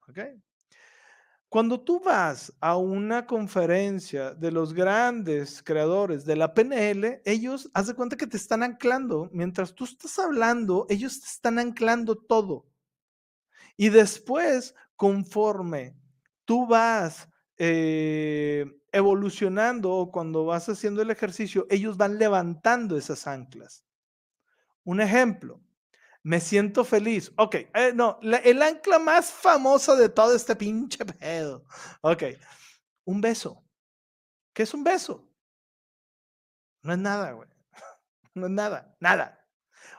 ¿Ok? 0.06 0.18
Cuando 1.48 1.80
tú 1.80 2.00
vas 2.00 2.52
a 2.60 2.76
una 2.76 3.26
conferencia 3.26 4.34
de 4.34 4.52
los 4.52 4.74
grandes 4.74 5.62
creadores 5.62 6.26
de 6.26 6.36
la 6.36 6.52
PNL, 6.52 7.22
ellos, 7.24 7.70
haz 7.72 7.86
de 7.86 7.94
cuenta 7.94 8.16
que 8.16 8.26
te 8.26 8.36
están 8.36 8.62
anclando. 8.62 9.30
Mientras 9.32 9.74
tú 9.74 9.84
estás 9.84 10.18
hablando, 10.18 10.84
ellos 10.90 11.18
te 11.20 11.28
están 11.28 11.58
anclando 11.58 12.14
todo. 12.14 12.66
Y 13.78 13.88
después, 13.88 14.74
conforme 14.96 15.96
tú 16.44 16.66
vas 16.66 17.26
eh, 17.58 18.66
evolucionando 18.92 19.92
o 19.92 20.10
cuando 20.10 20.44
vas 20.44 20.68
haciendo 20.68 21.02
el 21.02 21.10
ejercicio, 21.10 21.66
ellos 21.70 21.96
van 21.96 22.18
levantando 22.18 22.96
esas 22.96 23.26
anclas. 23.26 23.84
Un 24.84 25.00
ejemplo, 25.00 25.60
me 26.22 26.40
siento 26.40 26.84
feliz. 26.84 27.32
Ok, 27.36 27.54
eh, 27.54 27.92
no, 27.94 28.18
el 28.22 28.62
ancla 28.62 28.98
más 28.98 29.30
famosa 29.30 29.94
de 29.94 30.08
todo 30.08 30.34
este 30.34 30.56
pinche 30.56 31.04
pedo. 31.04 31.64
Ok, 32.00 32.24
un 33.04 33.20
beso. 33.20 33.62
¿Qué 34.52 34.62
es 34.62 34.72
un 34.74 34.84
beso? 34.84 35.28
No 36.82 36.92
es 36.92 36.98
nada, 36.98 37.32
güey. 37.32 37.48
No 38.34 38.46
es 38.46 38.52
nada, 38.52 38.96
nada. 38.98 39.46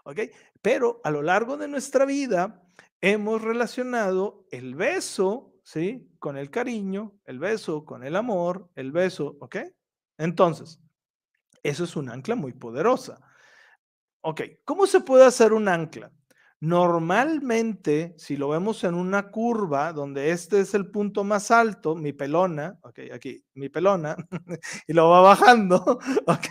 Ok, 0.03 0.19
pero 0.61 0.99
a 1.03 1.11
lo 1.11 1.21
largo 1.21 1.57
de 1.57 1.67
nuestra 1.69 2.05
vida 2.05 2.61
hemos 3.01 3.41
relacionado 3.41 4.45
el 4.51 4.75
beso, 4.75 5.54
¿sí? 5.65 6.07
Con 6.19 6.37
el 6.37 6.49
cariño, 6.49 7.15
el 7.25 7.39
beso 7.39 7.83
con 7.83 8.05
el 8.05 8.15
amor, 8.15 8.69
el 8.75 8.91
beso, 8.91 9.35
¿ok? 9.41 9.57
Entonces, 10.17 10.79
eso 11.63 11.83
es 11.83 11.95
un 11.95 12.09
ancla 12.09 12.35
muy 12.35 12.53
poderosa. 12.53 13.19
Ok, 14.21 14.41
¿cómo 14.63 14.85
se 14.87 15.01
puede 15.01 15.25
hacer 15.25 15.53
un 15.53 15.67
ancla? 15.67 16.11
Normalmente, 16.61 18.15
si 18.17 18.37
lo 18.37 18.49
vemos 18.49 18.83
en 18.83 18.95
una 18.95 19.29
curva 19.29 19.91
donde 19.91 20.31
este 20.31 20.61
es 20.61 20.73
el 20.73 20.89
punto 20.89 21.23
más 21.23 21.51
alto, 21.51 21.95
mi 21.95 22.13
pelona, 22.13 22.79
ok, 22.81 22.99
aquí, 23.13 23.43
mi 23.55 23.69
pelona, 23.69 24.15
y 24.87 24.93
lo 24.93 25.09
va 25.09 25.21
bajando, 25.21 25.99
ok, 26.27 26.47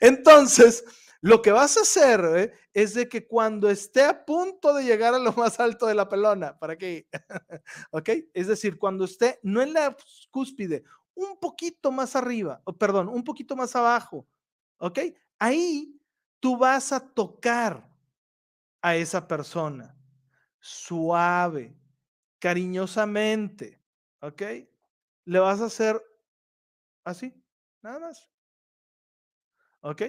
entonces 0.00 0.84
lo 1.22 1.42
que 1.42 1.52
vas 1.52 1.76
a 1.76 1.82
hacer 1.82 2.20
eh, 2.36 2.52
es 2.72 2.94
de 2.94 3.08
que 3.08 3.26
cuando 3.26 3.70
esté 3.70 4.02
a 4.04 4.24
punto 4.24 4.72
de 4.72 4.84
llegar 4.84 5.14
a 5.14 5.18
lo 5.18 5.32
más 5.32 5.60
alto 5.60 5.86
de 5.86 5.94
la 5.94 6.08
pelona, 6.08 6.58
¿para 6.58 6.76
qué? 6.76 7.08
ok, 7.90 8.08
es 8.32 8.46
decir, 8.46 8.78
cuando 8.78 9.04
esté 9.04 9.38
no 9.42 9.60
en 9.60 9.72
la 9.74 9.96
cúspide, 10.30 10.84
un 11.14 11.38
poquito 11.38 11.92
más 11.92 12.16
arriba, 12.16 12.62
perdón, 12.78 13.08
un 13.08 13.24
poquito 13.24 13.54
más 13.56 13.76
abajo, 13.76 14.26
ok, 14.78 14.98
ahí 15.38 16.00
tú 16.40 16.56
vas 16.56 16.92
a 16.92 17.00
tocar 17.00 17.86
a 18.80 18.96
esa 18.96 19.28
persona 19.28 19.94
suave, 20.58 21.76
cariñosamente, 22.38 23.80
¿ok? 24.20 24.42
Le 25.24 25.38
vas 25.38 25.60
a 25.60 25.66
hacer 25.66 26.02
así, 27.04 27.34
nada 27.82 27.98
más. 27.98 28.28
¿Ok? 29.82 30.02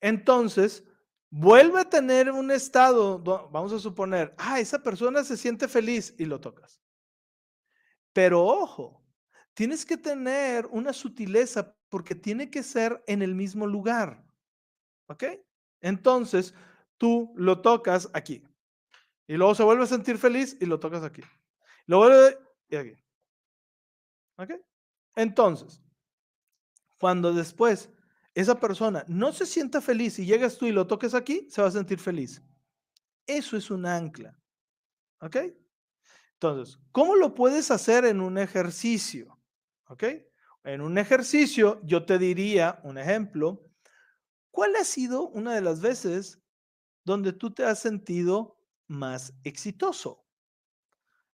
Entonces, 0.00 0.84
vuelve 1.30 1.80
a 1.80 1.88
tener 1.88 2.30
un 2.30 2.50
estado, 2.50 3.18
vamos 3.18 3.72
a 3.72 3.78
suponer, 3.78 4.34
ah, 4.38 4.60
esa 4.60 4.82
persona 4.82 5.22
se 5.24 5.36
siente 5.36 5.68
feliz 5.68 6.14
y 6.18 6.24
lo 6.24 6.40
tocas. 6.40 6.80
Pero 8.12 8.44
ojo, 8.44 9.04
tienes 9.54 9.84
que 9.84 9.96
tener 9.96 10.66
una 10.66 10.92
sutileza 10.92 11.76
porque 11.88 12.14
tiene 12.14 12.50
que 12.50 12.62
ser 12.62 13.02
en 13.06 13.22
el 13.22 13.34
mismo 13.34 13.66
lugar. 13.66 14.24
¿Ok? 15.06 15.24
Entonces, 15.80 16.54
tú 16.98 17.32
lo 17.36 17.60
tocas 17.60 18.08
aquí. 18.12 18.42
Y 19.26 19.36
luego 19.36 19.54
se 19.54 19.62
vuelve 19.62 19.84
a 19.84 19.86
sentir 19.86 20.18
feliz 20.18 20.56
y 20.60 20.66
lo 20.66 20.80
tocas 20.80 21.02
aquí. 21.02 21.22
Lo 21.86 21.98
vuelve 21.98 22.38
y 22.68 22.76
aquí. 22.76 22.96
¿Ok? 24.36 24.52
Entonces, 25.14 25.80
cuando 26.98 27.32
después 27.32 27.90
esa 28.34 28.58
persona 28.58 29.04
no 29.08 29.32
se 29.32 29.46
sienta 29.46 29.80
feliz 29.80 30.18
y 30.18 30.26
llegas 30.26 30.56
tú 30.56 30.66
y 30.66 30.72
lo 30.72 30.86
toques 30.86 31.14
aquí, 31.14 31.46
se 31.50 31.62
va 31.62 31.68
a 31.68 31.72
sentir 31.72 31.98
feliz. 31.98 32.42
Eso 33.26 33.56
es 33.56 33.70
un 33.70 33.86
ancla. 33.86 34.38
¿Ok? 35.20 35.36
Entonces, 36.34 36.78
¿cómo 36.92 37.16
lo 37.16 37.34
puedes 37.34 37.70
hacer 37.70 38.04
en 38.04 38.20
un 38.20 38.38
ejercicio? 38.38 39.38
¿Ok? 39.86 40.04
En 40.64 40.80
un 40.80 40.98
ejercicio, 40.98 41.80
yo 41.84 42.04
te 42.06 42.18
diría 42.18 42.80
un 42.84 42.98
ejemplo. 42.98 43.70
¿Cuál 44.50 44.76
ha 44.76 44.84
sido 44.84 45.28
una 45.28 45.54
de 45.54 45.60
las 45.60 45.80
veces 45.80 46.40
donde 47.04 47.32
tú 47.32 47.50
te 47.52 47.64
has 47.64 47.78
sentido 47.78 48.60
más 48.86 49.32
exitoso. 49.44 50.24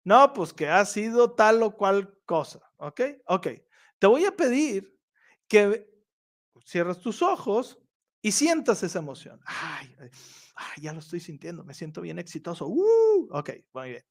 No, 0.05 0.33
pues 0.33 0.53
que 0.53 0.69
ha 0.69 0.85
sido 0.85 1.33
tal 1.33 1.63
o 1.63 1.77
cual 1.77 2.17
cosa. 2.25 2.61
¿Ok? 2.77 3.01
Ok. 3.27 3.49
Te 3.99 4.07
voy 4.07 4.25
a 4.25 4.37
pedir 4.37 4.97
que 5.49 5.91
cierres 6.67 6.99
tus 6.99 7.23
ojos 7.23 7.79
y 8.21 8.33
sientas 8.33 8.83
esa 8.83 8.99
emoción. 8.99 9.41
Ay, 9.47 9.95
ya 10.79 10.93
lo 10.93 10.99
estoy 10.99 11.21
sintiendo, 11.21 11.65
me 11.65 11.75
siento 11.75 12.01
bien 12.01 12.19
exitoso. 12.19 12.67
Uh, 12.67 13.29
ok, 13.31 13.51
muy 13.73 13.91
bien. 13.91 14.05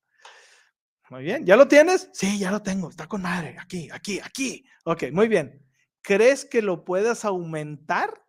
Muy 1.09 1.23
bien, 1.23 1.45
¿ya 1.45 1.55
lo 1.55 1.67
tienes? 1.67 2.09
Sí, 2.13 2.39
ya 2.39 2.49
lo 2.49 2.63
tengo, 2.63 2.89
está 2.89 3.07
con 3.07 3.21
madre, 3.21 3.57
aquí, 3.59 3.89
aquí, 3.91 4.19
aquí. 4.19 4.65
Ok, 4.85 5.03
muy 5.11 5.27
bien. 5.27 5.63
¿Crees 6.01 6.45
que 6.45 6.61
lo 6.61 6.83
puedas 6.83 7.25
aumentar? 7.25 8.25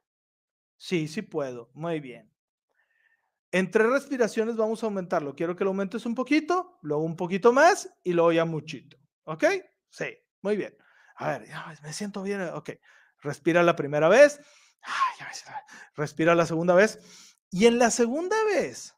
Sí, 0.77 1.09
sí 1.09 1.23
puedo, 1.23 1.71
muy 1.73 2.01
bien. 2.01 2.31
En 3.53 3.71
tres 3.71 3.89
respiraciones 3.89 4.57
vamos 4.57 4.83
a 4.83 4.87
aumentarlo. 4.87 5.35
Quiero 5.35 5.57
que 5.57 5.65
lo 5.65 5.71
aumentes 5.71 6.05
un 6.05 6.15
poquito, 6.15 6.79
luego 6.83 7.05
un 7.05 7.17
poquito 7.17 7.53
más 7.53 7.89
y 8.03 8.13
luego 8.13 8.33
ya 8.33 8.45
muchito. 8.45 8.99
¿Ok? 9.25 9.45
Sí, 9.89 10.07
muy 10.43 10.57
bien. 10.57 10.77
A 11.17 11.31
ver, 11.31 11.49
ya 11.49 11.75
me 11.83 11.93
siento 11.95 12.23
bien. 12.23 12.43
Ok, 12.53 12.73
respira 13.27 13.63
la 13.63 13.77
primera 13.77 14.09
vez. 14.09 14.41
respira 15.95 16.35
la 16.35 16.47
segunda 16.47 16.75
vez. 16.75 16.99
Y 17.51 17.67
en 17.67 17.79
la 17.79 17.91
segunda 17.91 18.37
vez, 18.45 18.95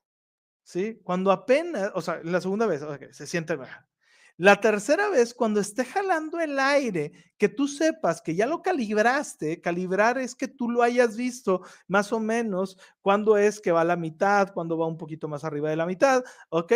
¿sí? 0.63 1.01
Cuando 1.03 1.33
apenas, 1.33 1.91
o 1.95 2.01
sea, 2.01 2.21
en 2.21 2.33
la 2.33 2.41
segunda 2.41 2.67
vez, 2.67 2.83
okay, 2.83 3.13
se 3.13 3.27
siente 3.27 3.57
mejor. 3.57 3.89
La 4.37 4.61
tercera 4.61 5.09
vez, 5.09 5.35
cuando 5.35 5.59
esté 5.59 5.85
jalando 5.85 6.39
el 6.39 6.61
aire, 6.61 7.11
que 7.37 7.49
tú 7.49 7.67
sepas 7.67 8.23
que 8.23 8.37
ya 8.37 8.47
lo 8.47 8.63
calibraste, 8.63 9.61
calibrar 9.61 10.17
es 10.17 10.37
que 10.37 10.47
tú 10.47 10.71
lo 10.71 10.83
hayas 10.83 11.17
visto 11.17 11.63
más 11.89 12.13
o 12.13 12.21
menos 12.21 12.79
cuando 13.01 13.37
es 13.37 13.61
que 13.61 13.73
va 13.73 13.81
a 13.81 13.85
la 13.85 13.97
mitad, 13.97 14.53
cuando 14.53 14.79
va 14.79 14.87
un 14.87 14.97
poquito 14.97 15.27
más 15.27 15.43
arriba 15.43 15.71
de 15.71 15.77
la 15.77 15.87
mitad, 15.87 16.23
¿ok? 16.51 16.73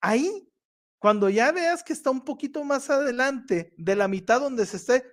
Ahí, 0.00 0.50
cuando 0.98 1.28
ya 1.28 1.52
veas 1.52 1.84
que 1.84 1.92
está 1.92 2.10
un 2.10 2.24
poquito 2.24 2.64
más 2.64 2.90
adelante 2.90 3.72
de 3.76 3.94
la 3.94 4.08
mitad 4.08 4.40
donde 4.40 4.66
se 4.66 4.78
esté, 4.78 5.04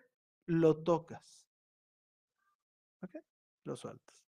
lo 0.46 0.84
tocas. 0.84 1.48
¿Ok? 3.02 3.18
Lo 3.64 3.76
sueltas. 3.76 4.26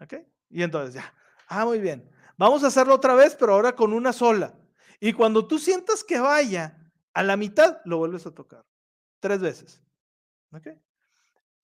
¿Ok? 0.00 0.14
Y 0.50 0.62
entonces 0.62 0.94
ya. 0.94 1.14
Ah, 1.48 1.64
muy 1.64 1.80
bien. 1.80 2.10
Vamos 2.36 2.64
a 2.64 2.68
hacerlo 2.68 2.94
otra 2.94 3.14
vez, 3.14 3.36
pero 3.36 3.54
ahora 3.54 3.74
con 3.74 3.92
una 3.92 4.12
sola. 4.12 4.54
Y 5.00 5.12
cuando 5.12 5.46
tú 5.46 5.58
sientas 5.58 6.04
que 6.04 6.18
vaya 6.18 6.78
a 7.12 7.22
la 7.22 7.36
mitad, 7.36 7.80
lo 7.84 7.98
vuelves 7.98 8.26
a 8.26 8.34
tocar. 8.34 8.64
Tres 9.20 9.40
veces. 9.40 9.82
¿Ok? 10.52 10.68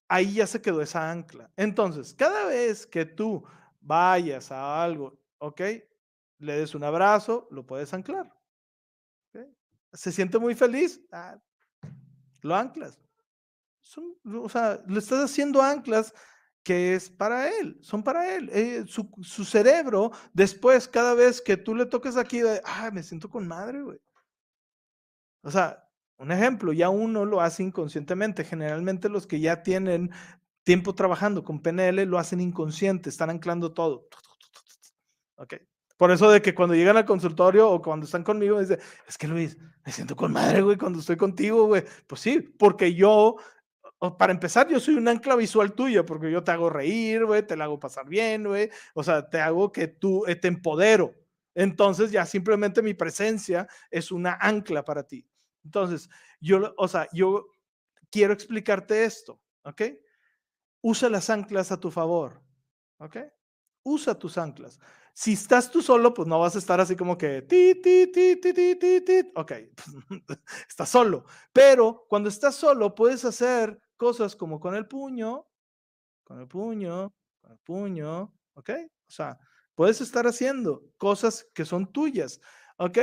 Ahí 0.08 0.34
ya 0.34 0.46
se 0.46 0.62
quedó 0.62 0.80
esa 0.80 1.10
ancla. 1.10 1.50
Entonces, 1.56 2.14
cada 2.14 2.46
vez 2.46 2.86
que 2.86 3.04
tú 3.04 3.44
vayas 3.80 4.50
a 4.50 4.82
algo, 4.82 5.18
¿ok? 5.38 5.60
Le 6.38 6.58
des 6.58 6.74
un 6.74 6.84
abrazo, 6.84 7.46
lo 7.50 7.66
puedes 7.66 7.92
anclar. 7.92 8.32
¿Se 9.92 10.12
siente 10.12 10.38
muy 10.38 10.54
feliz? 10.54 11.00
Ah, 11.10 11.38
lo 12.42 12.54
anclas. 12.54 12.98
O 13.96 14.48
sea, 14.48 14.82
le 14.86 14.98
estás 14.98 15.24
haciendo 15.24 15.62
anclas 15.62 16.12
que 16.62 16.94
es 16.94 17.08
para 17.08 17.48
él, 17.48 17.78
son 17.80 18.02
para 18.02 18.34
él. 18.34 18.50
Eh, 18.52 18.84
su, 18.86 19.44
cerebro, 19.44 20.10
después, 20.34 20.86
cada 20.86 21.14
vez 21.14 21.40
que 21.40 21.56
tú 21.56 21.74
le 21.74 21.86
toques 21.86 22.16
aquí, 22.16 22.40
ah, 22.64 22.90
me 22.92 23.02
siento 23.02 23.30
con 23.30 23.48
madre, 23.48 23.80
güey. 23.80 23.98
O 25.42 25.50
sea, 25.50 25.88
un 26.18 26.32
ejemplo, 26.32 26.72
ya 26.72 26.90
uno 26.90 27.24
lo 27.24 27.40
hace 27.40 27.62
inconscientemente. 27.62 28.44
Generalmente 28.44 29.08
los 29.08 29.26
que 29.26 29.40
ya 29.40 29.62
tienen 29.62 30.10
tiempo 30.64 30.94
trabajando 30.94 31.42
con 31.42 31.62
PNL 31.62 32.04
lo 32.04 32.18
hacen 32.18 32.40
inconsciente, 32.40 33.08
están 33.08 33.30
anclando 33.30 33.72
todo. 33.72 34.08
Ok. 35.36 35.54
Por 35.96 36.10
eso 36.10 36.30
de 36.30 36.42
que 36.42 36.54
cuando 36.54 36.74
llegan 36.74 36.96
al 36.96 37.06
consultorio 37.06 37.70
o 37.70 37.80
cuando 37.80 38.04
están 38.04 38.22
conmigo, 38.22 38.60
dicen, 38.60 38.78
es 39.06 39.16
que 39.16 39.26
Luis, 39.26 39.56
me 39.84 39.90
siento 39.90 40.14
con 40.14 40.32
madre, 40.32 40.62
güey, 40.62 40.76
cuando 40.76 41.00
estoy 41.00 41.16
contigo, 41.16 41.66
güey. 41.66 41.84
Pues 42.06 42.20
sí, 42.20 42.40
porque 42.40 42.94
yo 42.94 43.36
para 44.18 44.32
empezar, 44.32 44.68
yo 44.68 44.78
soy 44.78 44.94
un 44.94 45.08
ancla 45.08 45.34
visual 45.34 45.72
tuya, 45.72 46.04
porque 46.04 46.30
yo 46.30 46.44
te 46.44 46.52
hago 46.52 46.70
reír, 46.70 47.24
güey, 47.24 47.44
te 47.46 47.56
la 47.56 47.64
hago 47.64 47.80
pasar 47.80 48.08
bien, 48.08 48.44
güey. 48.44 48.70
O 48.94 49.02
sea, 49.02 49.28
te 49.28 49.40
hago 49.40 49.72
que 49.72 49.88
tú 49.88 50.24
eh, 50.26 50.36
te 50.36 50.48
empodero. 50.48 51.14
Entonces, 51.54 52.12
ya 52.12 52.24
simplemente 52.24 52.82
mi 52.82 52.94
presencia 52.94 53.66
es 53.90 54.12
una 54.12 54.38
ancla 54.40 54.84
para 54.84 55.02
ti. 55.02 55.26
Entonces, 55.64 56.08
yo, 56.40 56.72
o 56.76 56.86
sea, 56.86 57.08
yo 57.12 57.48
quiero 58.10 58.32
explicarte 58.32 59.04
esto, 59.04 59.40
¿ok? 59.64 59.82
Usa 60.80 61.10
las 61.10 61.28
anclas 61.30 61.72
a 61.72 61.80
tu 61.80 61.90
favor, 61.90 62.40
¿ok? 62.98 63.16
Usa 63.82 64.16
tus 64.16 64.38
anclas. 64.38 64.78
Si 65.12 65.32
estás 65.32 65.68
tú 65.68 65.82
solo, 65.82 66.14
pues 66.14 66.28
no 66.28 66.38
vas 66.38 66.54
a 66.54 66.60
estar 66.60 66.80
así 66.80 66.94
como 66.94 67.18
que 67.18 67.42
ti. 67.42 67.82
Ok, 69.34 69.52
estás 70.68 70.88
solo. 70.88 71.24
Pero 71.52 72.06
cuando 72.08 72.28
estás 72.28 72.54
solo, 72.54 72.94
puedes 72.94 73.24
hacer 73.24 73.80
cosas 73.98 74.34
como 74.34 74.58
con 74.60 74.74
el 74.74 74.86
puño, 74.86 75.46
con 76.24 76.40
el 76.40 76.48
puño, 76.48 77.12
con 77.42 77.52
el 77.52 77.58
puño, 77.58 78.34
¿ok? 78.54 78.70
O 79.06 79.10
sea, 79.10 79.38
puedes 79.74 80.00
estar 80.00 80.26
haciendo 80.26 80.82
cosas 80.96 81.46
que 81.52 81.66
son 81.66 81.92
tuyas, 81.92 82.40
¿ok? 82.78 82.98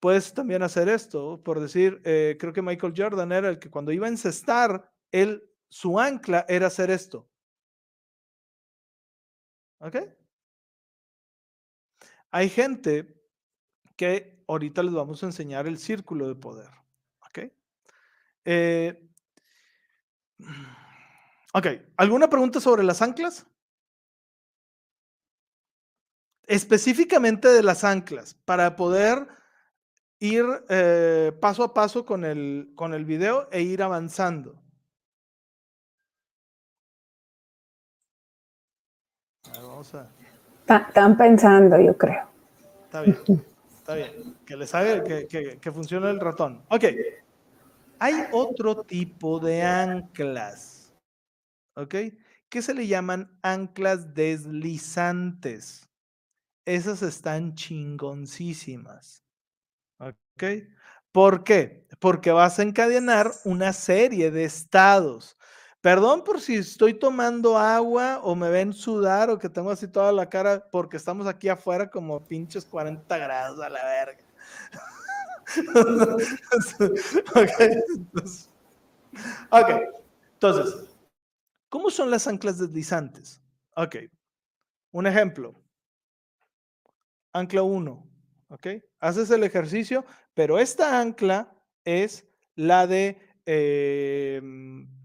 Puedes 0.00 0.34
también 0.34 0.62
hacer 0.62 0.88
esto, 0.88 1.42
por 1.42 1.60
decir, 1.60 2.00
eh, 2.04 2.36
creo 2.38 2.52
que 2.52 2.62
Michael 2.62 2.94
Jordan 2.96 3.32
era 3.32 3.48
el 3.48 3.58
que 3.58 3.70
cuando 3.70 3.92
iba 3.92 4.06
a 4.06 4.10
encestar, 4.10 4.90
él, 5.12 5.48
su 5.68 6.00
ancla 6.00 6.44
era 6.48 6.66
hacer 6.66 6.90
esto. 6.90 7.28
¿Ok? 9.78 9.96
Hay 12.30 12.48
gente 12.48 13.20
que 13.96 14.42
ahorita 14.48 14.82
les 14.82 14.92
vamos 14.92 15.22
a 15.22 15.26
enseñar 15.26 15.66
el 15.66 15.78
círculo 15.78 16.28
de 16.28 16.34
poder. 16.34 16.70
¿Ok? 17.20 17.52
Eh, 18.44 19.08
ok, 21.52 21.66
¿alguna 21.96 22.28
pregunta 22.28 22.60
sobre 22.60 22.82
las 22.82 23.02
anclas? 23.02 23.46
Específicamente 26.46 27.48
de 27.48 27.62
las 27.62 27.84
anclas, 27.84 28.34
para 28.44 28.76
poder 28.76 29.26
ir 30.20 30.44
eh, 30.68 31.32
paso 31.40 31.64
a 31.64 31.74
paso 31.74 32.04
con 32.04 32.24
el, 32.24 32.72
con 32.74 32.94
el 32.94 33.04
video 33.04 33.48
e 33.50 33.62
ir 33.62 33.82
avanzando. 33.82 34.62
vamos 39.62 39.94
a... 39.94 40.08
Están 40.66 41.16
pensando, 41.16 41.78
yo 41.80 41.96
creo. 41.96 42.26
Está 42.84 43.02
bien, 43.02 43.18
está 43.76 43.94
bien. 43.94 44.36
Que 44.46 44.56
les 44.56 44.74
haga, 44.74 45.04
que, 45.04 45.58
que, 45.60 45.72
funcione 45.72 46.08
el 46.10 46.20
ratón. 46.20 46.62
Ok. 46.68 46.84
Hay 47.98 48.14
otro 48.32 48.84
tipo 48.84 49.38
de 49.38 49.62
anclas, 49.62 50.92
¿ok? 51.76 51.94
Que 52.48 52.62
se 52.62 52.74
le 52.74 52.86
llaman 52.86 53.38
anclas 53.42 54.14
deslizantes. 54.14 55.88
Esas 56.66 57.02
están 57.02 57.54
chingoncísimas, 57.54 59.22
¿ok? 59.98 60.44
¿Por 61.12 61.44
qué? 61.44 61.86
Porque 62.00 62.32
vas 62.32 62.58
a 62.58 62.62
encadenar 62.62 63.30
una 63.44 63.72
serie 63.72 64.30
de 64.30 64.44
estados. 64.44 65.36
Perdón 65.80 66.24
por 66.24 66.40
si 66.40 66.56
estoy 66.56 66.94
tomando 66.94 67.58
agua 67.58 68.18
o 68.22 68.34
me 68.34 68.48
ven 68.48 68.72
sudar 68.72 69.28
o 69.28 69.38
que 69.38 69.50
tengo 69.50 69.70
así 69.70 69.86
toda 69.86 70.12
la 70.12 70.30
cara 70.30 70.66
porque 70.72 70.96
estamos 70.96 71.26
aquí 71.26 71.48
afuera 71.48 71.90
como 71.90 72.24
pinches 72.24 72.64
40 72.64 73.18
grados 73.18 73.60
a 73.60 73.68
la 73.68 73.84
verga. 73.84 74.23
Ok, 79.50 79.70
entonces, 80.34 80.96
¿cómo 81.68 81.90
son 81.90 82.10
las 82.10 82.26
anclas 82.26 82.58
deslizantes? 82.58 83.40
Ok, 83.76 83.96
un 84.92 85.06
ejemplo. 85.06 85.54
Ancla 87.32 87.62
1, 87.62 88.06
ok, 88.48 88.66
haces 89.00 89.30
el 89.30 89.42
ejercicio, 89.44 90.04
pero 90.34 90.58
esta 90.58 91.00
ancla 91.00 91.54
es 91.84 92.24
la 92.54 92.86
de... 92.86 93.18
Eh, 93.46 94.40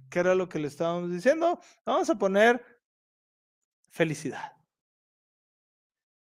¿Qué 0.10 0.20
era 0.20 0.34
lo 0.34 0.50
que 0.50 0.60
le 0.60 0.68
estábamos 0.68 1.12
diciendo? 1.12 1.60
Vamos 1.86 2.10
a 2.10 2.18
poner 2.18 2.66
felicidad. 3.89 4.54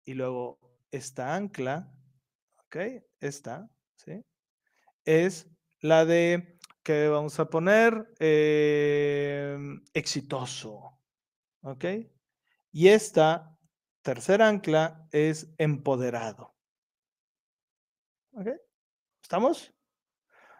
Y 0.05 0.13
luego 0.13 0.59
esta 0.91 1.35
ancla, 1.35 1.91
¿ok? 2.65 2.77
Esta, 3.19 3.69
¿sí? 3.99 4.25
Es 5.05 5.47
la 5.81 6.05
de 6.05 6.57
que 6.83 7.07
vamos 7.07 7.39
a 7.39 7.49
poner 7.49 8.13
em, 8.19 9.83
exitoso, 9.93 10.99
¿ok? 11.61 11.85
Y 12.71 12.87
esta 12.87 13.57
tercera 14.01 14.47
ancla 14.47 15.07
es 15.11 15.53
empoderado. 15.57 16.55
¿Ok? 18.31 18.47
¿Estamos? 19.21 19.73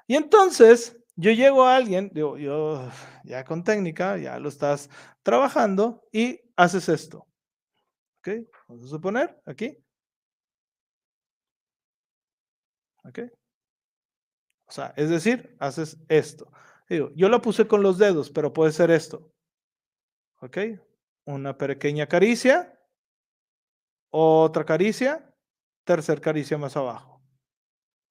Y 0.07 0.15
entonces, 0.15 0.97
yo 1.15 1.31
llego 1.31 1.65
a 1.65 1.75
alguien, 1.75 2.11
digo, 2.13 2.37
yo 2.37 2.89
ya 3.23 3.43
con 3.43 3.63
técnica, 3.63 4.17
ya 4.17 4.39
lo 4.39 4.49
estás 4.49 4.89
trabajando 5.23 6.07
y 6.11 6.39
haces 6.55 6.89
esto. 6.89 7.27
¿Ok? 8.19 8.29
Vamos 8.67 8.85
a 8.85 8.87
suponer 8.87 9.41
aquí. 9.45 9.77
¿Ok? 13.03 13.19
O 14.65 14.71
sea, 14.71 14.93
es 14.95 15.09
decir, 15.09 15.55
haces 15.59 15.97
esto. 16.09 16.51
Yo 16.89 17.29
lo 17.29 17.41
puse 17.41 17.67
con 17.67 17.83
los 17.83 17.97
dedos, 17.97 18.29
pero 18.29 18.53
puede 18.53 18.71
ser 18.71 18.91
esto. 18.91 19.31
¿Ok? 20.41 20.57
Una 21.25 21.57
pequeña 21.57 22.07
caricia, 22.07 22.79
otra 24.11 24.65
caricia, 24.65 25.33
tercer 25.83 26.21
caricia 26.21 26.57
más 26.57 26.75
abajo. 26.77 27.21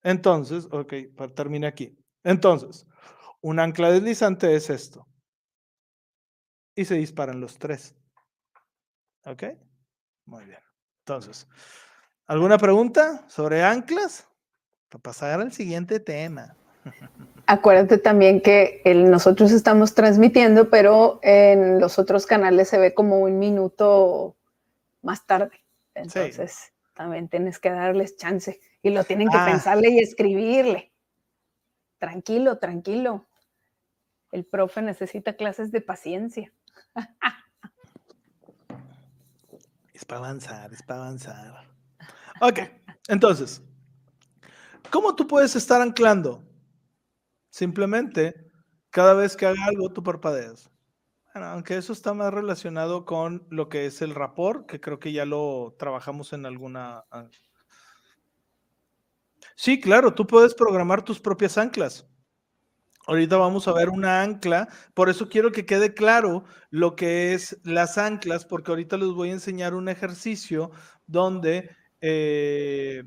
Entonces, 0.01 0.67
ok, 0.71 0.93
termine 1.35 1.67
aquí. 1.67 1.97
Entonces, 2.23 2.85
un 3.41 3.59
ancla 3.59 3.91
deslizante 3.91 4.55
es 4.55 4.69
esto. 4.69 5.07
Y 6.75 6.85
se 6.85 6.95
disparan 6.95 7.41
los 7.41 7.57
tres. 7.57 7.95
¿Ok? 9.25 9.43
Muy 10.25 10.45
bien. 10.45 10.61
Entonces, 11.05 11.47
¿alguna 12.27 12.57
pregunta 12.57 13.27
sobre 13.29 13.63
anclas? 13.63 14.27
Para 14.89 15.01
pasar 15.01 15.41
al 15.41 15.51
siguiente 15.51 15.99
tema. 15.99 16.55
Acuérdate 17.45 17.97
también 17.97 18.41
que 18.41 18.81
nosotros 18.85 19.51
estamos 19.51 19.93
transmitiendo, 19.95 20.69
pero 20.69 21.19
en 21.23 21.79
los 21.79 21.97
otros 21.97 22.25
canales 22.25 22.69
se 22.69 22.77
ve 22.77 22.93
como 22.93 23.19
un 23.19 23.39
minuto 23.39 24.35
más 25.01 25.25
tarde. 25.25 25.63
Entonces, 25.95 26.73
también 26.93 27.27
tienes 27.27 27.59
que 27.59 27.69
darles 27.69 28.17
chance 28.17 28.59
y 28.81 28.89
lo 28.89 29.03
tienen 29.03 29.29
que 29.29 29.37
ah. 29.37 29.45
pensarle 29.45 29.89
y 29.89 29.99
escribirle. 29.99 30.91
Tranquilo, 31.97 32.59
tranquilo. 32.59 33.27
El 34.31 34.45
profe 34.45 34.81
necesita 34.81 35.33
clases 35.33 35.71
de 35.71 35.81
paciencia. 35.81 36.53
Es 39.93 40.05
para 40.05 40.19
avanzar, 40.19 40.71
es 40.71 40.83
para 40.83 41.01
avanzar. 41.01 41.67
Ok, 42.41 42.59
entonces, 43.07 43.61
¿cómo 44.91 45.15
tú 45.15 45.27
puedes 45.27 45.55
estar 45.55 45.81
anclando? 45.81 46.43
Simplemente, 47.49 48.51
cada 48.89 49.13
vez 49.13 49.35
que 49.35 49.45
haga 49.45 49.65
algo, 49.65 49.91
tú 49.91 50.03
parpadeas. 50.03 50.69
Bueno, 51.33 51.47
aunque 51.49 51.77
eso 51.77 51.93
está 51.93 52.13
más 52.13 52.33
relacionado 52.33 53.05
con 53.05 53.45
lo 53.49 53.69
que 53.69 53.85
es 53.85 54.01
el 54.01 54.15
rapor, 54.15 54.65
que 54.65 54.81
creo 54.81 54.99
que 54.99 55.11
ya 55.11 55.25
lo 55.25 55.75
trabajamos 55.77 56.33
en 56.33 56.45
alguna... 56.45 57.05
Ah. 57.11 57.29
Sí, 59.55 59.79
claro, 59.79 60.13
tú 60.13 60.25
puedes 60.25 60.55
programar 60.55 61.03
tus 61.03 61.19
propias 61.19 61.57
anclas. 61.57 62.07
Ahorita 63.05 63.37
vamos 63.37 63.67
a 63.67 63.73
ver 63.73 63.89
una 63.89 64.21
ancla, 64.21 64.69
por 64.93 65.09
eso 65.09 65.29
quiero 65.29 65.51
que 65.51 65.65
quede 65.65 65.93
claro 65.93 66.43
lo 66.69 66.95
que 66.95 67.33
es 67.33 67.59
las 67.63 67.97
anclas, 67.97 68.45
porque 68.45 68.71
ahorita 68.71 68.97
les 68.97 69.09
voy 69.09 69.29
a 69.29 69.33
enseñar 69.33 69.73
un 69.73 69.89
ejercicio 69.89 70.71
donde 71.07 71.75
eh, 72.01 73.03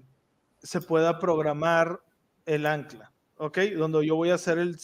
se 0.63 0.81
pueda 0.81 1.19
programar 1.19 2.01
el 2.47 2.67
ancla, 2.67 3.13
¿ok? 3.37 3.59
Donde 3.77 4.07
yo 4.07 4.17
voy 4.17 4.31
a 4.31 4.35
hacer 4.35 4.59
el, 4.59 4.77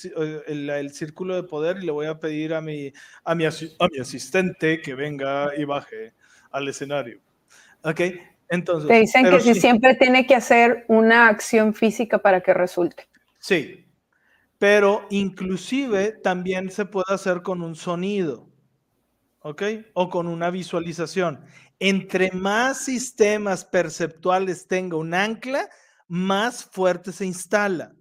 el, 0.47 0.91
círculo 0.91 1.35
de 1.35 1.43
poder 1.43 1.79
y 1.79 1.87
le 1.87 1.93
voy 1.93 2.07
a 2.07 2.18
pedir 2.18 2.55
a 2.55 2.61
mi, 2.61 2.93
a, 3.24 3.35
mi, 3.35 3.45
a 3.45 3.51
mi 3.91 3.99
asistente 4.01 4.81
que 4.81 4.95
venga 4.95 5.51
y 5.57 5.64
baje 5.64 6.14
al 6.51 6.68
escenario, 6.68 7.20
¿ok? 7.83 8.01
Entonces, 8.51 8.89
Te 8.89 9.01
dicen 9.01 9.29
que 9.29 9.41
si 9.41 9.55
siempre 9.55 9.95
tiene 9.95 10.26
que 10.26 10.35
hacer 10.35 10.85
una 10.89 11.29
acción 11.29 11.74
física 11.74 12.18
para 12.18 12.41
que 12.41 12.55
resulte. 12.55 13.07
Sí, 13.39 13.87
pero 14.59 15.07
inclusive 15.11 16.12
también 16.12 16.70
se 16.70 16.87
puede 16.87 17.14
hacer 17.14 17.43
con 17.43 17.62
un 17.62 17.76
sonido, 17.76 18.49
¿ok? 19.41 19.62
O 19.93 20.09
con 20.09 20.26
una 20.26 20.51
visualización. 20.51 21.45
Entre 21.81 22.33
más 22.33 22.85
sistemas 22.85 23.64
perceptuales 23.64 24.66
tenga 24.66 24.97
un 24.97 25.14
ancla, 25.14 25.68
más 26.09 26.64
fuerte 26.64 27.12
se 27.12 27.26
instala. 27.26 27.95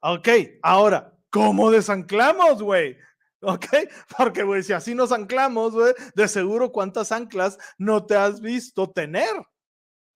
Ok, 0.00 0.28
ahora, 0.62 1.12
¿cómo 1.30 1.70
desanclamos, 1.70 2.62
güey? 2.62 2.96
¿Ok? 3.40 3.66
Porque, 4.16 4.42
güey, 4.42 4.62
si 4.62 4.72
así 4.72 4.94
nos 4.94 5.12
anclamos, 5.12 5.72
güey, 5.72 5.94
de 6.14 6.28
seguro 6.28 6.70
cuántas 6.70 7.10
anclas 7.10 7.58
no 7.78 8.04
te 8.06 8.14
has 8.14 8.40
visto 8.40 8.90
tener. 8.90 9.34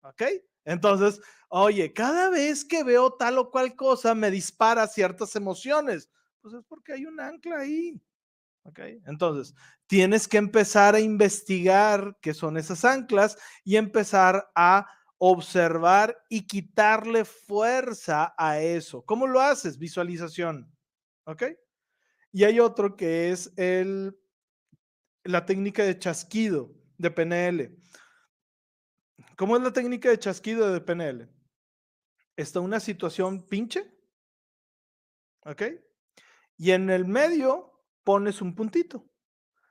¿Ok? 0.02 0.22
Entonces, 0.64 1.20
oye, 1.48 1.92
cada 1.92 2.30
vez 2.30 2.64
que 2.64 2.84
veo 2.84 3.12
tal 3.14 3.38
o 3.38 3.50
cual 3.50 3.74
cosa 3.74 4.14
me 4.14 4.30
dispara 4.30 4.86
ciertas 4.86 5.34
emociones. 5.36 6.08
Pues 6.40 6.54
es 6.54 6.64
porque 6.68 6.92
hay 6.92 7.06
un 7.06 7.20
ancla 7.20 7.58
ahí. 7.58 8.00
¿Ok? 8.64 8.78
Entonces, 9.06 9.54
tienes 9.86 10.28
que 10.28 10.38
empezar 10.38 10.94
a 10.94 11.00
investigar 11.00 12.16
qué 12.20 12.32
son 12.32 12.56
esas 12.56 12.84
anclas 12.84 13.36
y 13.64 13.76
empezar 13.76 14.50
a 14.54 14.86
observar 15.18 16.16
y 16.28 16.46
quitarle 16.46 17.24
fuerza 17.24 18.34
a 18.36 18.60
eso. 18.60 19.02
¿Cómo 19.04 19.26
lo 19.26 19.40
haces? 19.40 19.78
Visualización. 19.78 20.70
¿Ok? 21.24 21.44
Y 22.32 22.44
hay 22.44 22.60
otro 22.60 22.96
que 22.96 23.30
es 23.30 23.52
el, 23.56 24.18
la 25.24 25.44
técnica 25.44 25.84
de 25.84 25.98
chasquido 25.98 26.74
de 26.98 27.10
PNL. 27.10 27.78
¿Cómo 29.36 29.56
es 29.56 29.62
la 29.62 29.72
técnica 29.72 30.08
de 30.08 30.18
chasquido 30.18 30.72
de 30.72 30.80
PNL? 30.80 31.28
Está 32.36 32.60
una 32.60 32.80
situación 32.80 33.46
pinche, 33.46 33.92
¿ok? 35.44 35.62
Y 36.56 36.70
en 36.70 36.90
el 36.90 37.04
medio 37.04 37.71
pones 38.04 38.42
un 38.42 38.54
puntito. 38.54 39.08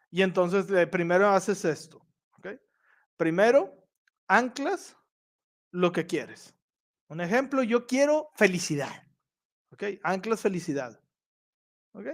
Y 0.10 0.22
entonces 0.22 0.66
primero 0.90 1.30
haces 1.30 1.64
esto, 1.66 2.06
¿ok? 2.38 2.48
Primero 3.18 3.88
anclas 4.28 4.98
lo 5.72 5.92
que 5.92 6.06
quieres. 6.06 6.54
Un 7.08 7.22
ejemplo, 7.22 7.64
yo 7.64 7.88
quiero 7.88 8.30
felicidad, 8.36 9.08
¿ok? 9.72 9.84
Anclas 10.04 10.42
felicidad, 10.42 11.02
¿ok? 11.94 12.08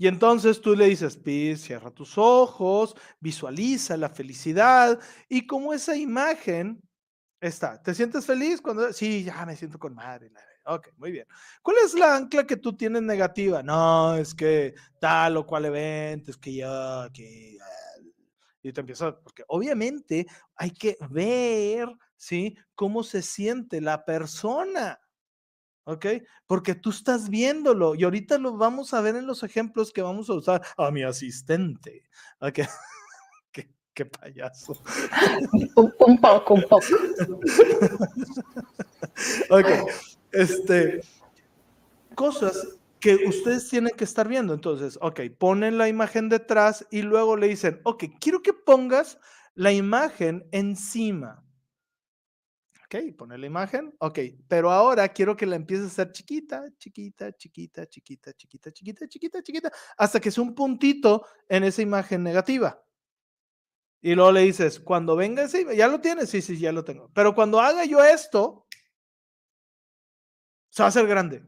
Y 0.00 0.06
entonces 0.06 0.60
tú 0.60 0.76
le 0.76 0.86
dices, 0.86 1.16
Pis, 1.16 1.62
cierra 1.62 1.90
tus 1.90 2.16
ojos, 2.16 2.94
visualiza 3.18 3.96
la 3.96 4.08
felicidad 4.08 5.00
y 5.28 5.46
como 5.46 5.74
esa 5.74 5.96
imagen 5.96 6.80
está. 7.40 7.82
¿Te 7.82 7.94
sientes 7.94 8.24
feliz 8.24 8.60
cuando? 8.60 8.92
Sí, 8.92 9.24
ya 9.24 9.44
me 9.44 9.56
siento 9.56 9.78
con 9.78 9.94
madre. 9.94 10.30
Ok, 10.70 10.88
muy 10.98 11.12
bien. 11.12 11.26
¿Cuál 11.62 11.78
es 11.82 11.94
la 11.94 12.14
ancla 12.14 12.46
que 12.46 12.58
tú 12.58 12.76
tienes 12.76 13.00
negativa? 13.00 13.62
No, 13.62 14.14
es 14.16 14.34
que 14.34 14.74
tal 15.00 15.38
o 15.38 15.46
cual 15.46 15.64
evento, 15.64 16.30
es 16.30 16.36
que 16.36 16.56
ya, 16.56 17.08
que... 17.10 17.56
Y 18.62 18.72
te 18.72 18.80
empiezas, 18.80 19.14
porque 19.22 19.44
obviamente 19.48 20.26
hay 20.56 20.72
que 20.72 20.98
ver, 21.08 21.88
¿sí? 22.16 22.54
Cómo 22.74 23.02
se 23.02 23.22
siente 23.22 23.80
la 23.80 24.04
persona. 24.04 25.00
¿ok? 25.84 26.04
Porque 26.46 26.74
tú 26.74 26.90
estás 26.90 27.30
viéndolo 27.30 27.94
y 27.94 28.04
ahorita 28.04 28.36
lo 28.36 28.58
vamos 28.58 28.92
a 28.92 29.00
ver 29.00 29.16
en 29.16 29.26
los 29.26 29.42
ejemplos 29.42 29.90
que 29.90 30.02
vamos 30.02 30.28
a 30.28 30.34
usar 30.34 30.62
a 30.76 30.90
mi 30.90 31.02
asistente. 31.02 32.04
¿ok? 32.40 32.58
qué, 33.94 34.04
payaso. 34.04 34.82
Un, 36.06 36.20
poco, 36.20 36.54
un 36.54 36.62
poco. 36.68 36.86
ok, 39.50 39.66
este, 40.38 41.00
cosas 42.14 42.78
que 43.00 43.14
ustedes 43.26 43.68
tienen 43.68 43.94
que 43.96 44.04
estar 44.04 44.28
viendo. 44.28 44.54
Entonces, 44.54 44.98
ok, 45.00 45.20
ponen 45.38 45.78
la 45.78 45.88
imagen 45.88 46.28
detrás 46.28 46.86
y 46.90 47.02
luego 47.02 47.36
le 47.36 47.48
dicen, 47.48 47.80
ok, 47.84 48.04
quiero 48.20 48.42
que 48.42 48.52
pongas 48.52 49.18
la 49.54 49.72
imagen 49.72 50.48
encima. 50.52 51.44
Ok, 52.84 52.96
pone 53.16 53.36
la 53.36 53.46
imagen. 53.46 53.94
Ok, 53.98 54.18
pero 54.48 54.70
ahora 54.70 55.08
quiero 55.08 55.36
que 55.36 55.46
la 55.46 55.56
empieces 55.56 55.86
a 55.86 55.88
hacer 56.02 56.12
chiquita, 56.12 56.64
chiquita, 56.78 57.32
chiquita, 57.32 57.86
chiquita, 57.86 58.32
chiquita, 58.32 58.72
chiquita, 58.72 59.06
chiquita, 59.08 59.42
chiquita, 59.42 59.72
hasta 59.96 60.20
que 60.20 60.30
es 60.30 60.38
un 60.38 60.54
puntito 60.54 61.26
en 61.48 61.64
esa 61.64 61.82
imagen 61.82 62.22
negativa. 62.22 62.82
Y 64.00 64.14
luego 64.14 64.32
le 64.32 64.42
dices, 64.42 64.78
cuando 64.78 65.16
venga 65.16 65.42
ese, 65.42 65.76
ya 65.76 65.88
lo 65.88 66.00
tienes, 66.00 66.30
sí, 66.30 66.40
sí, 66.40 66.58
ya 66.58 66.72
lo 66.72 66.84
tengo. 66.84 67.10
Pero 67.12 67.34
cuando 67.34 67.60
haga 67.60 67.84
yo 67.84 68.02
esto, 68.02 68.67
se 70.70 70.82
va 70.82 70.86
a 70.86 70.88
hacer 70.88 71.06
grande. 71.06 71.44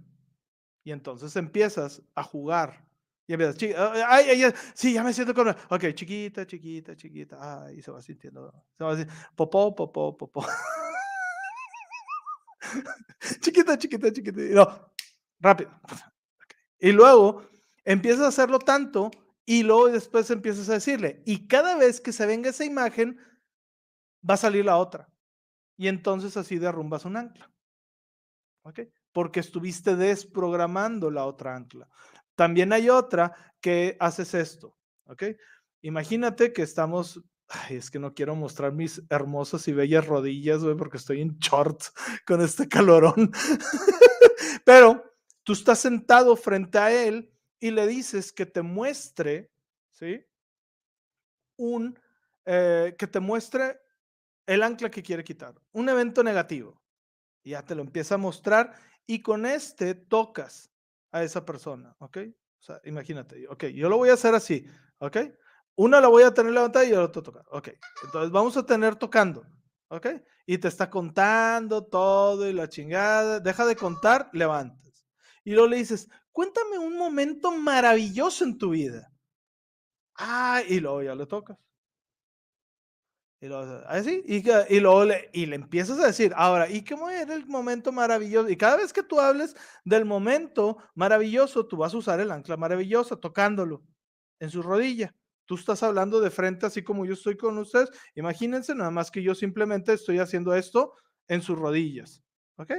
Y 0.85 0.93
entonces 0.93 1.35
empiezas 1.37 2.03
a 2.15 2.23
jugar. 2.23 2.87
Y 3.27 3.35
empiezas, 3.35 3.63
ay, 3.63 4.27
ay, 4.31 4.43
ay, 4.45 4.53
sí, 4.75 4.93
ya 4.93 5.05
me 5.05 5.13
siento 5.13 5.35
con. 5.35 5.49
Ok, 5.49 5.93
chiquita, 5.95 6.47
chiquita, 6.47 6.97
chiquita. 6.97 7.65
Ay, 7.65 7.81
se 7.83 7.91
va 7.91 8.03
sintiendo. 8.03 8.53
Se 8.77 8.85
va 8.85 8.97
sintiendo. 8.97 9.23
Popó, 9.37 9.75
popó, 9.75 10.17
popó. 10.17 10.45
chiquita, 13.41 13.79
chiquita, 13.79 14.13
chiquita. 14.13 14.41
No, 14.41 14.93
rápido. 15.39 15.71
Y 16.79 16.93
luego 16.93 17.49
empiezas 17.85 18.25
a 18.25 18.29
hacerlo 18.29 18.59
tanto 18.59 19.11
y 19.45 19.63
luego 19.63 19.91
después 19.91 20.31
empiezas 20.31 20.69
a 20.69 20.75
decirle, 20.75 21.23
y 21.27 21.49
cada 21.49 21.77
vez 21.77 22.01
que 22.01 22.13
se 22.13 22.25
venga 22.25 22.51
esa 22.51 22.65
imagen, 22.65 23.19
va 24.29 24.35
a 24.35 24.37
salir 24.37 24.65
la 24.65 24.77
otra. 24.77 25.09
Y 25.77 25.89
entonces 25.89 26.37
así 26.37 26.59
derrumbas 26.59 27.05
un 27.05 27.17
ancla. 27.17 27.51
¿Ok? 28.63 28.81
Porque 29.13 29.41
estuviste 29.41 29.97
desprogramando 29.97 31.11
la 31.11 31.27
otra 31.27 31.57
ancla. 31.57 31.89
También 32.35 32.73
hay 32.73 32.89
otra 32.89 33.35
que 33.61 33.97
haces 34.01 34.35
esto. 34.35 34.77
¿Ok? 35.07 35.25
Imagínate 35.83 36.53
que 36.53 36.63
estamos 36.63 37.21
es 37.69 37.91
que 37.91 37.99
no 37.99 38.15
quiero 38.15 38.35
mostrar 38.37 38.73
mis 38.73 39.03
hermosas 39.11 39.67
y 39.69 39.73
bellas 39.73 40.07
rodillas, 40.07 40.63
güey, 40.63 40.77
porque 40.77 40.99
estoy 40.99 41.21
en 41.21 41.37
shorts 41.39 41.93
con 42.27 42.41
este 42.41 42.69
calorón. 42.69 43.33
Pero 44.65 45.05
tú 45.43 45.53
estás 45.53 45.81
sentado 45.81 46.37
frente 46.37 46.79
a 46.79 46.93
él 46.93 47.33
y 47.59 47.71
le 47.71 47.87
dices 47.87 48.33
que 48.33 48.47
te 48.47 48.63
muestre, 48.63 49.51
¿sí? 49.93 50.25
Un, 51.57 51.99
eh, 52.47 52.95
que 52.97 53.07
te 53.07 53.21
muestre 53.21 53.81
el 54.47 54.63
ancla 54.63 54.91
que 54.91 55.03
quiere 55.03 55.25
quitar, 55.25 55.55
un 55.73 55.89
evento 55.89 56.23
negativo. 56.23 56.81
Ya 57.45 57.65
te 57.65 57.75
lo 57.75 57.83
empieza 57.83 58.15
a 58.15 58.19
mostrar 58.19 58.75
y 59.11 59.23
con 59.23 59.45
este 59.45 59.97
tocas 59.97 60.71
a 61.11 61.25
esa 61.25 61.45
persona, 61.45 61.97
¿ok? 61.99 62.19
O 62.61 62.63
sea, 62.63 62.81
imagínate, 62.85 63.49
ok, 63.49 63.65
yo 63.65 63.89
lo 63.89 63.97
voy 63.97 64.11
a 64.11 64.13
hacer 64.13 64.37
así, 64.37 64.65
¿ok? 64.99 65.17
Una 65.75 66.01
la 66.01 66.07
voy 66.07 66.23
a 66.23 66.33
tener 66.33 66.53
levantada 66.53 66.85
y 66.85 66.93
el 66.93 67.01
otro 67.01 67.21
tocar. 67.21 67.45
Ok, 67.51 67.71
entonces 68.05 68.31
vamos 68.31 68.57
a 68.57 68.65
tener 68.65 68.95
tocando. 68.95 69.45
Ok, 69.89 70.07
y 70.47 70.59
te 70.59 70.69
está 70.69 70.89
contando 70.89 71.85
todo 71.85 72.49
y 72.49 72.53
la 72.53 72.69
chingada. 72.69 73.41
Deja 73.41 73.67
de 73.67 73.75
contar, 73.75 74.31
levantas. 74.33 75.05
Y 75.43 75.55
luego 75.55 75.67
le 75.67 75.79
dices, 75.79 76.09
cuéntame 76.31 76.79
un 76.79 76.97
momento 76.97 77.51
maravilloso 77.51 78.45
en 78.45 78.59
tu 78.59 78.71
vida. 78.71 79.11
Ah, 80.15 80.63
y 80.69 80.79
luego 80.79 81.03
ya 81.03 81.17
le 81.17 81.27
tocas. 81.27 81.59
Y 83.43 83.47
luego, 83.47 83.83
así, 83.87 84.23
y, 84.27 84.43
y 84.69 84.81
luego 84.81 85.05
le, 85.07 85.31
y 85.33 85.47
le 85.47 85.57
empiezas 85.57 85.99
a 85.99 86.07
decir, 86.07 86.33
ahora, 86.37 86.69
¿y 86.69 86.85
cómo 86.85 87.09
era 87.09 87.35
el 87.35 87.47
momento 87.47 87.91
maravilloso? 87.91 88.51
Y 88.51 88.57
cada 88.57 88.77
vez 88.77 88.93
que 88.93 89.03
tú 89.03 89.19
hables 89.19 89.57
del 89.85 90.05
momento 90.05 90.77
maravilloso, 90.95 91.67
tú 91.67 91.79
vas 91.79 91.95
a 91.95 91.99
usar 91.99 92.21
el 92.21 92.31
ancla 92.31 92.59
maravillosa 92.59 93.17
tocándolo 93.17 93.83
en 94.41 94.51
su 94.51 94.63
rodilla. 94.63 95.15
Tú 95.47 95.55
estás 95.55 95.83
hablando 95.83 96.21
de 96.21 96.31
frente 96.31 96.67
así 96.67 96.83
como 96.85 97.07
yo 97.07 97.15
estoy 97.15 97.37
con 97.39 97.57
ustedes. 97.57 97.91
Imagínense 98.15 98.75
nada 98.75 98.91
más 98.91 99.11
que 99.11 99.23
yo 99.23 99.35
simplemente 99.35 99.95
estoy 99.95 100.19
haciendo 100.19 100.55
esto 100.55 100.95
en 101.27 101.41
sus 101.41 101.59
rodillas. 101.59 102.23
¿Ok? 102.57 102.73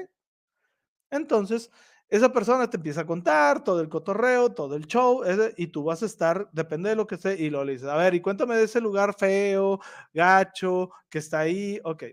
Entonces, 1.10 1.72
esa 2.12 2.34
persona 2.34 2.70
te 2.70 2.76
empieza 2.76 3.02
a 3.02 3.06
contar 3.06 3.64
todo 3.64 3.80
el 3.80 3.88
cotorreo, 3.88 4.52
todo 4.52 4.76
el 4.76 4.86
show, 4.86 5.24
y 5.56 5.68
tú 5.68 5.86
vas 5.86 6.04
a 6.04 6.06
estar, 6.06 6.50
depende 6.52 6.90
de 6.90 6.98
lo 6.98 7.08
que 7.08 7.16
esté, 7.16 7.42
y 7.42 7.50
lo 7.50 7.64
le 7.64 7.72
dices, 7.72 7.88
a 7.88 7.96
ver, 7.96 8.14
y 8.14 8.20
cuéntame 8.22 8.58
de 8.58 8.66
ese 8.66 8.82
lugar 8.82 9.16
feo, 9.18 9.80
gacho, 10.14 10.92
que 11.10 11.20
está 11.20 11.40
ahí, 11.40 11.80
ok. 11.86 12.04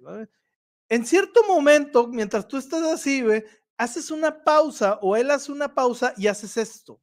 En 0.88 1.04
cierto 1.04 1.42
momento, 1.48 2.06
mientras 2.06 2.46
tú 2.46 2.56
estás 2.56 2.82
así, 2.84 3.22
ve, 3.22 3.44
haces 3.76 4.12
una 4.12 4.44
pausa 4.44 5.00
o 5.02 5.16
él 5.16 5.32
hace 5.32 5.50
una 5.50 5.74
pausa 5.74 6.14
y 6.16 6.28
haces 6.28 6.56
esto. 6.56 7.00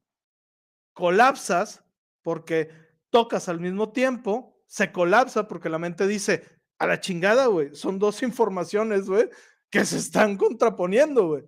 Colapsas 0.94 1.84
porque 2.22 2.70
tocas 3.10 3.50
al 3.50 3.60
mismo 3.60 3.92
tiempo, 3.92 4.58
se 4.66 4.90
colapsa 4.90 5.46
porque 5.46 5.68
la 5.68 5.78
mente 5.78 6.06
dice, 6.06 6.44
a 6.78 6.86
la 6.86 6.98
chingada, 6.98 7.46
güey, 7.48 7.74
son 7.74 7.98
dos 7.98 8.22
informaciones, 8.22 9.06
güey, 9.06 9.28
que 9.68 9.84
se 9.84 9.98
están 9.98 10.38
contraponiendo, 10.38 11.28
güey. 11.28 11.44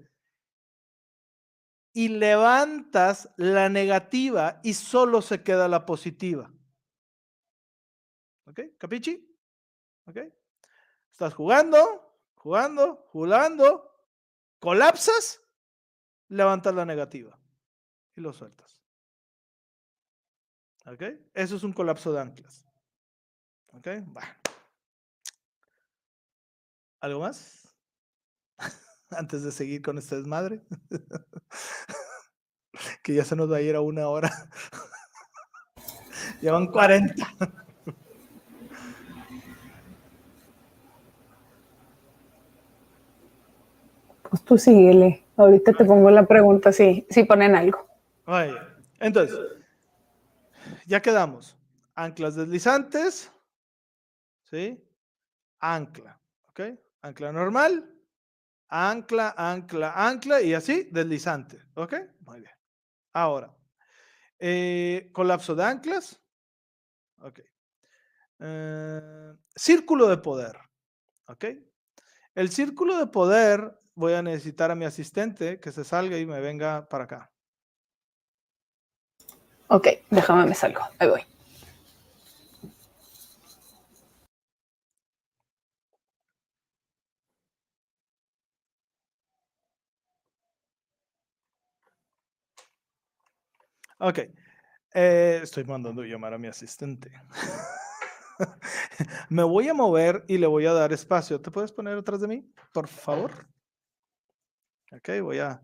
Y 1.93 2.09
levantas 2.09 3.30
la 3.36 3.68
negativa 3.68 4.61
y 4.62 4.74
solo 4.74 5.22
se 5.22 5.43
queda 5.43 5.68
la 5.68 5.86
positiva. 5.86 6.53
¿Ok? 8.47 8.61
¿Capichi? 8.78 9.36
¿Ok? 10.07 10.18
Estás 11.11 11.34
jugando, 11.34 12.22
jugando, 12.34 13.07
jugando, 13.11 14.07
colapsas, 14.59 15.43
levantas 16.28 16.74
la 16.74 16.84
negativa 16.84 17.39
y 18.16 18.20
lo 18.20 18.32
sueltas. 18.32 18.80
¿Ok? 20.86 21.03
Eso 21.34 21.57
es 21.57 21.62
un 21.62 21.72
colapso 21.72 22.12
de 22.12 22.20
anclas. 22.20 22.66
¿Ok? 23.72 23.89
Bueno. 24.07 24.34
¿Algo 27.01 27.20
más? 27.20 27.68
Antes 29.11 29.42
de 29.42 29.52
seguir 29.52 29.82
con 29.82 29.98
este 29.98 30.16
desmadre. 30.16 30.62
que 33.02 33.14
ya 33.14 33.24
se 33.24 33.36
nos 33.36 33.50
va 33.50 33.56
a 33.56 33.61
ir 33.61 33.74
a 33.74 33.80
una 33.80 34.09
hora. 34.09 34.30
Llevan 36.40 36.66
40. 36.66 37.14
Pues 44.30 44.44
tú 44.44 44.59
síguele. 44.59 45.24
Ahorita 45.36 45.72
te 45.72 45.84
pongo 45.84 46.11
la 46.11 46.26
pregunta 46.26 46.72
si, 46.72 47.06
si 47.09 47.24
ponen 47.24 47.56
algo. 47.56 47.88
Entonces, 49.00 49.38
ya 50.86 51.00
quedamos. 51.00 51.56
Anclas 51.94 52.36
deslizantes, 52.36 53.32
¿sí? 54.44 54.84
Ancla, 55.59 56.20
¿ok? 56.50 56.61
Ancla 57.02 57.32
normal, 57.32 57.92
ancla, 58.69 59.35
ancla, 59.37 59.93
ancla 59.95 60.41
y 60.41 60.55
así 60.55 60.89
deslizante, 60.91 61.59
¿ok? 61.75 61.95
Muy 62.21 62.41
bien. 62.41 62.53
Ahora, 63.12 63.55
eh, 64.39 65.11
colapso 65.12 65.55
de 65.55 65.64
anclas, 65.64 66.21
ok. 67.21 67.41
Eh, 68.41 69.35
círculo 69.57 70.09
de 70.09 70.19
poder, 70.19 70.57
¿ok? 71.27 71.45
El 72.35 72.51
círculo 72.51 72.99
de 72.99 73.07
poder, 73.07 73.81
voy 73.95 74.12
a 74.12 74.23
necesitar 74.23 74.71
a 74.71 74.77
mi 74.77 74.85
asistente 74.85 75.59
que 75.59 75.73
se 75.73 75.85
salga 75.85 76.19
y 76.19 76.27
me 76.27 76.41
venga 76.41 76.89
para 76.89 77.05
acá. 77.05 77.33
Ok, 79.69 79.89
déjame 80.11 80.47
me 80.47 80.55
salgo, 80.55 80.83
ahí 80.99 81.09
voy. 81.09 81.38
Ok. 93.99 94.18
Eh, 94.94 95.40
estoy 95.42 95.64
mandando 95.64 96.03
llamar 96.03 96.34
a 96.34 96.38
mi 96.38 96.49
asistente. 96.49 97.11
Me 99.28 99.42
voy 99.42 99.68
a 99.68 99.74
mover 99.74 100.24
y 100.28 100.38
le 100.38 100.46
voy 100.46 100.66
a 100.66 100.72
dar 100.72 100.92
espacio. 100.92 101.40
¿Te 101.40 101.51
puedes 101.51 101.72
poner 101.72 101.99
atrás 101.99 102.20
de 102.20 102.28
mí, 102.28 102.53
por 102.72 102.86
favor? 102.88 103.49
Ok, 104.92 105.20
voy 105.22 105.38
a... 105.38 105.61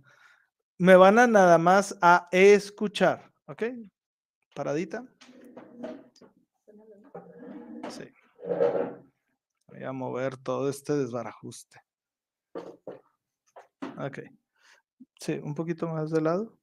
Me 0.79 0.97
van 0.97 1.19
a 1.19 1.27
nada 1.27 1.57
más 1.59 1.97
a 2.03 2.29
escuchar. 2.33 3.33
Ok, 3.47 3.63
paradita. 4.55 5.07
Sí. 7.89 8.13
Voy 9.69 9.85
a 9.85 9.93
mover 9.93 10.37
todo 10.37 10.69
este 10.69 10.95
desbarajuste. 10.95 11.81
Ok. 13.99 14.19
Sí, 15.21 15.41
un 15.43 15.55
poquito 15.55 15.87
más 15.87 16.11
de 16.11 16.21
lado. 16.21 16.59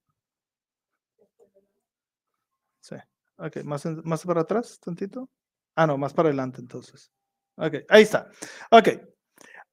Sí. 2.81 2.95
Ok, 3.41 3.63
más, 3.63 3.85
más 4.03 4.23
para 4.23 4.41
atrás, 4.41 4.79
tantito. 4.79 5.27
Ah, 5.75 5.87
no, 5.87 5.97
más 5.97 6.13
para 6.13 6.29
adelante 6.29 6.61
entonces. 6.61 7.11
Ok, 7.55 7.75
ahí 7.89 8.03
está. 8.03 8.29
Ok. 8.69 8.89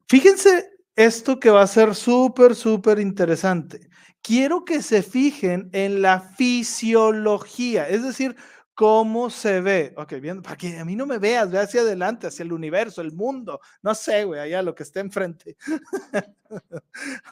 Fíjense 0.09 0.71
esto 0.97 1.39
que 1.39 1.51
va 1.51 1.63
a 1.63 1.67
ser 1.67 1.95
súper, 1.95 2.55
súper 2.55 2.99
interesante. 2.99 3.91
Quiero 4.23 4.65
que 4.65 4.83
se 4.83 5.03
fijen 5.03 5.69
en 5.73 6.01
la 6.03 6.21
fisiología, 6.21 7.89
es 7.89 8.03
decir, 8.03 8.37
cómo 8.75 9.29
se 9.29 9.61
ve. 9.61 9.93
Ok, 9.97 10.15
bien, 10.21 10.41
para 10.41 10.57
que 10.57 10.79
a 10.79 10.85
mí 10.85 10.97
no 10.97 11.05
me 11.05 11.19
veas, 11.19 11.51
ve 11.51 11.59
hacia 11.59 11.83
adelante, 11.83 12.27
hacia 12.27 12.45
el 12.45 12.53
universo, 12.53 13.03
el 13.03 13.13
mundo. 13.13 13.61
No 13.83 13.95
sé, 13.95 14.25
güey, 14.25 14.41
allá 14.41 14.63
lo 14.63 14.75
que 14.75 14.85
esté 14.85 15.01
enfrente. 15.01 15.57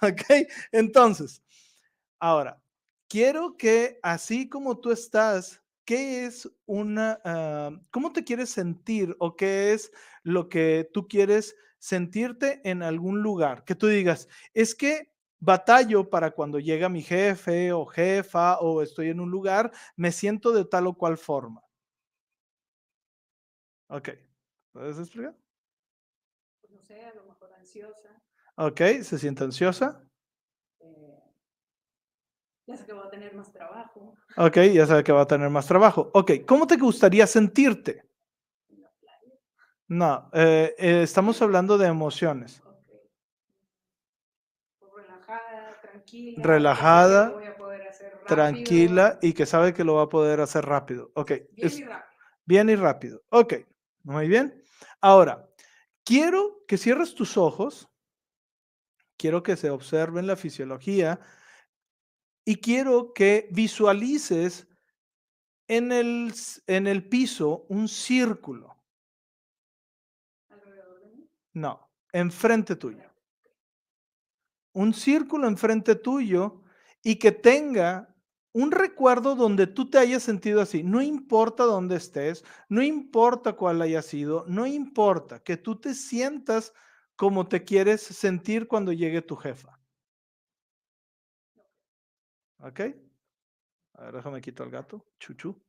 ok, 0.02 0.22
entonces, 0.72 1.42
ahora, 2.18 2.60
quiero 3.08 3.56
que 3.56 3.98
así 4.02 4.48
como 4.48 4.78
tú 4.78 4.92
estás, 4.92 5.62
¿qué 5.86 6.26
es 6.26 6.50
una, 6.66 7.20
ah, 7.24 7.70
cómo 7.90 8.12
te 8.12 8.24
quieres 8.24 8.50
sentir 8.50 9.16
o 9.20 9.36
qué 9.36 9.72
es 9.72 9.92
lo 10.22 10.50
que 10.50 10.90
tú 10.92 11.08
quieres 11.08 11.56
sentirte 11.78 12.60
en 12.68 12.82
algún 12.82 13.22
lugar? 13.22 13.64
Que 13.64 13.74
tú 13.74 13.86
digas, 13.86 14.28
es 14.52 14.74
que 14.74 15.12
batallo 15.38 16.10
para 16.10 16.32
cuando 16.32 16.58
llega 16.58 16.88
mi 16.90 17.02
jefe 17.02 17.72
o 17.72 17.86
jefa 17.86 18.58
o 18.58 18.82
estoy 18.82 19.08
en 19.08 19.20
un 19.20 19.30
lugar, 19.30 19.72
me 19.96 20.12
siento 20.12 20.52
de 20.52 20.64
tal 20.66 20.88
o 20.88 20.94
cual 20.98 21.16
forma. 21.18 21.62
Ok, 23.88 24.10
¿puedes 24.72 24.98
explicar? 24.98 25.36
Pues 26.60 26.72
no 26.72 26.82
sé, 26.82 27.04
a 27.04 27.14
lo 27.14 27.24
mejor 27.24 27.52
ansiosa. 27.54 28.22
Ok, 28.56 28.80
¿se 29.02 29.18
siente 29.18 29.44
ansiosa? 29.44 30.05
Ya 32.66 32.76
sé 32.76 32.84
que 32.84 32.92
va 32.92 33.04
a 33.06 33.10
tener 33.10 33.34
más 33.34 33.52
trabajo. 33.52 34.14
Ok, 34.36 34.58
ya 34.74 34.86
sabe 34.86 35.04
que 35.04 35.12
va 35.12 35.22
a 35.22 35.26
tener 35.26 35.48
más 35.50 35.66
trabajo. 35.66 36.10
Ok, 36.14 36.32
¿cómo 36.46 36.66
te 36.66 36.76
gustaría 36.76 37.26
sentirte? 37.26 38.04
No, 39.88 40.28
eh, 40.32 40.74
eh, 40.78 41.02
estamos 41.02 41.40
hablando 41.42 41.78
de 41.78 41.86
emociones. 41.86 42.60
Pues 44.80 44.92
relajada, 45.06 45.80
tranquila. 45.80 46.42
Relajada, 46.42 47.30
voy 47.30 47.44
a 47.46 47.56
poder 47.56 47.86
hacer 47.86 48.20
tranquila 48.26 49.18
y 49.22 49.32
que 49.32 49.46
sabe 49.46 49.72
que 49.72 49.84
lo 49.84 49.94
va 49.94 50.02
a 50.02 50.08
poder 50.08 50.40
hacer 50.40 50.64
rápido. 50.66 51.12
Ok, 51.14 51.30
Bien 51.30 51.46
es- 51.58 51.78
y 51.78 51.84
rápido. 51.84 52.20
bien 52.44 52.68
y 52.70 52.74
rápido. 52.76 53.22
Ok, 53.30 53.54
muy 54.02 54.26
bien. 54.26 54.60
Ahora, 55.00 55.48
quiero 56.04 56.64
que 56.66 56.78
cierres 56.78 57.14
tus 57.14 57.36
ojos. 57.36 57.88
Quiero 59.16 59.42
que 59.44 59.56
se 59.56 59.70
observen 59.70 60.26
la 60.26 60.36
fisiología 60.36 61.20
y 62.48 62.60
quiero 62.60 63.12
que 63.12 63.48
visualices 63.50 64.68
en 65.66 65.90
el, 65.90 66.32
en 66.68 66.86
el 66.86 67.08
piso 67.08 67.66
un 67.68 67.88
círculo. 67.88 68.76
Alrededor 70.48 71.00
de 71.00 71.08
mí. 71.08 71.28
No, 71.54 71.90
enfrente 72.12 72.76
tuyo. 72.76 73.12
Un 74.72 74.94
círculo 74.94 75.48
enfrente 75.48 75.96
tuyo 75.96 76.62
y 77.02 77.16
que 77.16 77.32
tenga 77.32 78.14
un 78.52 78.70
recuerdo 78.70 79.34
donde 79.34 79.66
tú 79.66 79.90
te 79.90 79.98
hayas 79.98 80.22
sentido 80.22 80.60
así. 80.60 80.84
No 80.84 81.02
importa 81.02 81.64
dónde 81.64 81.96
estés, 81.96 82.44
no 82.68 82.80
importa 82.80 83.54
cuál 83.54 83.82
haya 83.82 84.02
sido, 84.02 84.44
no 84.46 84.66
importa 84.66 85.40
que 85.40 85.56
tú 85.56 85.80
te 85.80 85.94
sientas 85.94 86.72
como 87.16 87.48
te 87.48 87.64
quieres 87.64 88.02
sentir 88.02 88.68
cuando 88.68 88.92
llegue 88.92 89.20
tu 89.20 89.34
jefa. 89.34 89.75
¿Ok? 92.58 92.80
A 93.94 94.04
ver, 94.04 94.14
déjame 94.14 94.40
quitar 94.40 94.66
el 94.66 94.72
gato. 94.72 95.06
Chuchu. 95.18 95.60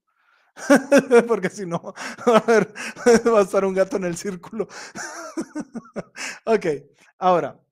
Porque 1.27 1.49
si 1.49 1.65
no, 1.65 1.93
a 2.25 2.39
ver, 2.41 2.73
va 3.33 3.39
a 3.39 3.43
estar 3.43 3.63
un 3.63 3.73
gato 3.73 3.97
en 3.97 4.05
el 4.05 4.17
círculo. 4.17 4.67
ok, 6.45 6.65
ahora, 7.19 7.63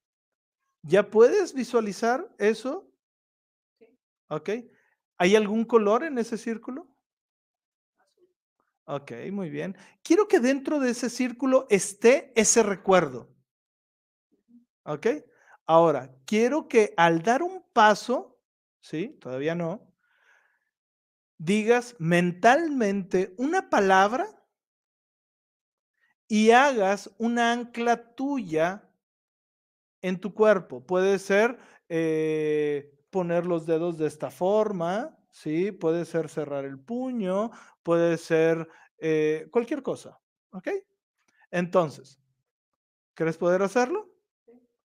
¿ya 0.84 1.10
puedes 1.10 1.54
visualizar 1.54 2.30
eso? 2.38 2.92
Ok. 4.30 4.50
¿Hay 5.18 5.36
algún 5.36 5.66
color 5.66 6.04
en 6.04 6.18
ese 6.18 6.38
círculo? 6.38 6.88
Ok, 8.86 9.12
muy 9.32 9.50
bien. 9.50 9.76
Quiero 10.04 10.28
que 10.28 10.40
dentro 10.40 10.80
de 10.80 10.92
ese 10.92 11.10
círculo 11.10 11.66
esté 11.70 12.32
ese 12.36 12.62
recuerdo. 12.62 13.34
¿Ok? 14.84 15.08
Ahora, 15.66 16.16
quiero 16.26 16.68
que 16.68 16.94
al 16.98 17.24
dar 17.24 17.42
un 17.42 17.64
paso, 17.74 18.35
¿sí? 18.86 19.18
Todavía 19.20 19.56
no, 19.56 19.92
digas 21.40 21.96
mentalmente 21.98 23.34
una 23.38 23.70
palabra 23.72 24.28
y 26.28 26.52
hagas 26.52 27.14
una 27.18 27.52
ancla 27.52 28.14
tuya 28.14 28.88
en 30.04 30.20
tu 30.20 30.36
cuerpo. 30.36 30.86
Puede 30.86 31.18
ser 31.18 31.58
eh, 31.90 32.96
poner 33.10 33.48
los 33.48 33.66
dedos 33.66 33.98
de 33.98 34.06
esta 34.06 34.30
forma, 34.30 35.18
¿sí? 35.32 35.72
Puede 35.72 36.06
ser 36.06 36.30
cerrar 36.30 36.64
el 36.64 36.80
puño, 36.80 37.50
puede 37.82 38.20
ser 38.20 38.68
eh, 39.00 39.48
cualquier 39.52 39.82
cosa, 39.82 40.20
¿ok? 40.52 40.70
Entonces, 41.50 42.20
¿quieres 43.16 43.38
poder 43.38 43.64
hacerlo? 43.64 44.15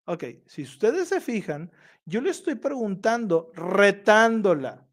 Ok, 0.09 0.23
si 0.45 0.63
ustedes 0.63 1.09
se 1.09 1.19
fijan, 1.19 1.69
yo 2.05 2.21
le 2.21 2.29
estoy 2.29 2.55
preguntando, 2.55 3.51
retándola, 3.53 4.87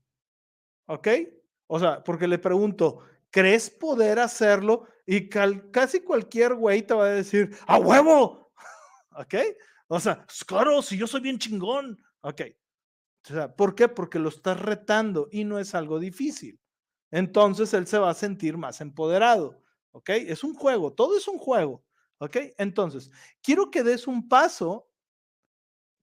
¿ok? 0.87 1.09
O 1.69 1.79
sea, 1.79 2.03
porque 2.03 2.27
le 2.27 2.39
pregunto, 2.39 2.99
¿crees 3.31 3.71
poder 3.71 4.19
hacerlo? 4.19 4.89
Y 5.07 5.29
casi 5.29 6.01
cualquier 6.01 6.55
güey 6.55 6.83
te 6.83 6.95
va 6.95 7.07
a 7.07 7.11
decir, 7.11 7.57
¡a 7.69 7.79
huevo! 7.79 8.53
¿Ok? 9.17 9.35
O 9.87 10.01
sea, 10.01 10.27
"Es 10.29 10.45
claro, 10.45 10.83
si 10.83 10.97
yo 10.99 11.07
soy 11.07 11.21
bien 11.21 11.39
chingón. 11.39 12.03
Ok. 12.23 12.43
O 13.31 13.35
sea, 13.35 13.55
¿por 13.55 13.77
qué? 13.77 13.87
Porque 13.89 14.19
lo 14.19 14.31
estás 14.31 14.61
retando 14.61 15.29
y 15.31 15.45
no 15.45 15.61
es 15.61 15.77
algo 15.77 16.01
difícil. 16.01 16.59
Entonces 17.13 17.73
él 17.75 17.87
se 17.87 17.99
va 17.99 18.11
a 18.11 18.15
sentir 18.15 18.57
más 18.57 18.81
empoderado. 18.81 19.63
¿Ok? 19.93 20.11
Es 20.11 20.43
un 20.43 20.55
juego, 20.55 20.93
todo 20.93 21.17
es 21.17 21.29
un 21.29 21.39
juego. 21.39 21.85
¿Ok? 22.19 22.37
Entonces, 22.59 23.11
quiero 23.43 23.71
que 23.71 23.85
des 23.85 24.09
un 24.09 24.29
paso 24.29 24.89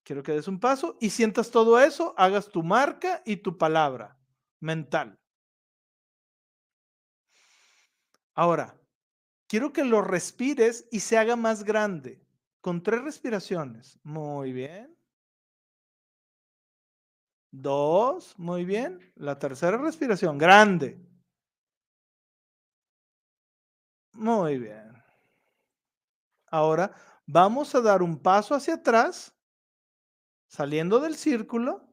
Quiero 0.04 0.24
que 0.24 0.32
des 0.32 0.48
un 0.48 0.60
paso 0.60 0.98
y 1.00 1.12
sientas 1.12 1.52
todo 1.52 1.80
eso, 1.80 2.14
hagas 2.18 2.50
tu 2.50 2.64
marca 2.64 3.22
y 3.26 3.38
tu 3.38 3.58
palabra 3.58 4.18
mental. 4.60 5.20
Ahora, 8.34 8.80
quiero 9.48 9.74
que 9.74 9.84
lo 9.84 10.02
respires 10.02 10.88
y 10.92 11.02
se 11.02 11.18
haga 11.18 11.36
más 11.36 11.64
grande, 11.64 12.26
con 12.62 12.82
tres 12.82 13.04
respiraciones. 13.04 14.00
Muy 14.04 14.54
bien. 14.54 14.98
Dos, 17.52 18.34
muy 18.40 18.64
bien. 18.66 19.12
La 19.16 19.38
tercera 19.38 19.78
respiración, 19.78 20.38
grande. 20.38 21.06
Muy 24.14 24.58
bien. 24.58 24.92
Ahora 26.48 26.94
vamos 27.26 27.76
a 27.76 27.82
dar 27.82 28.02
un 28.02 28.18
paso 28.18 28.56
hacia 28.56 28.76
atrás, 28.76 29.34
saliendo 30.52 31.00
del 31.00 31.16
círculo, 31.16 31.88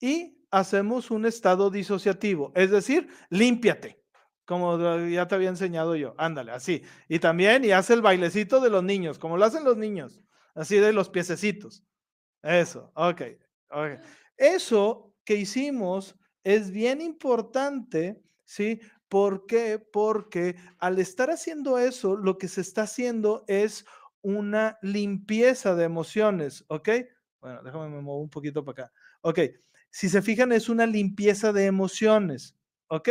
y 0.00 0.42
hacemos 0.50 1.10
un 1.10 1.26
estado 1.26 1.70
disociativo, 1.70 2.50
es 2.54 2.70
decir, 2.70 3.08
límpiate, 3.28 4.02
como 4.46 4.78
ya 5.06 5.28
te 5.28 5.34
había 5.34 5.50
enseñado 5.50 5.94
yo. 5.94 6.14
Ándale, 6.16 6.52
así. 6.52 6.82
Y 7.08 7.18
también, 7.18 7.66
y 7.66 7.72
hace 7.72 7.92
el 7.92 8.00
bailecito 8.00 8.60
de 8.60 8.70
los 8.70 8.82
niños, 8.82 9.18
como 9.18 9.36
lo 9.36 9.44
hacen 9.44 9.64
los 9.64 9.76
niños, 9.76 10.22
así 10.54 10.78
de 10.78 10.94
los 10.94 11.10
piececitos. 11.10 11.84
Eso, 12.42 12.90
ok. 12.94 13.22
okay. 13.68 13.96
Eso 14.38 15.14
que 15.24 15.34
hicimos 15.34 16.16
es 16.44 16.70
bien 16.70 17.02
importante, 17.02 18.22
¿sí? 18.46 18.80
¿Por 19.10 19.44
qué? 19.44 19.78
Porque 19.78 20.56
al 20.78 20.98
estar 20.98 21.30
haciendo 21.30 21.78
eso, 21.78 22.16
lo 22.16 22.38
que 22.38 22.48
se 22.48 22.62
está 22.62 22.82
haciendo 22.82 23.44
es 23.46 23.84
una 24.22 24.78
limpieza 24.80 25.74
de 25.74 25.84
emociones, 25.84 26.64
¿ok? 26.68 26.88
Bueno, 27.40 27.62
déjame 27.62 27.88
me 27.88 28.00
muevo 28.00 28.20
un 28.20 28.30
poquito 28.30 28.64
para 28.64 28.84
acá. 28.84 28.92
Ok, 29.22 29.40
si 29.90 30.08
se 30.08 30.22
fijan, 30.22 30.52
es 30.52 30.68
una 30.68 30.86
limpieza 30.86 31.52
de 31.52 31.66
emociones, 31.66 32.56
¿ok? 32.88 33.08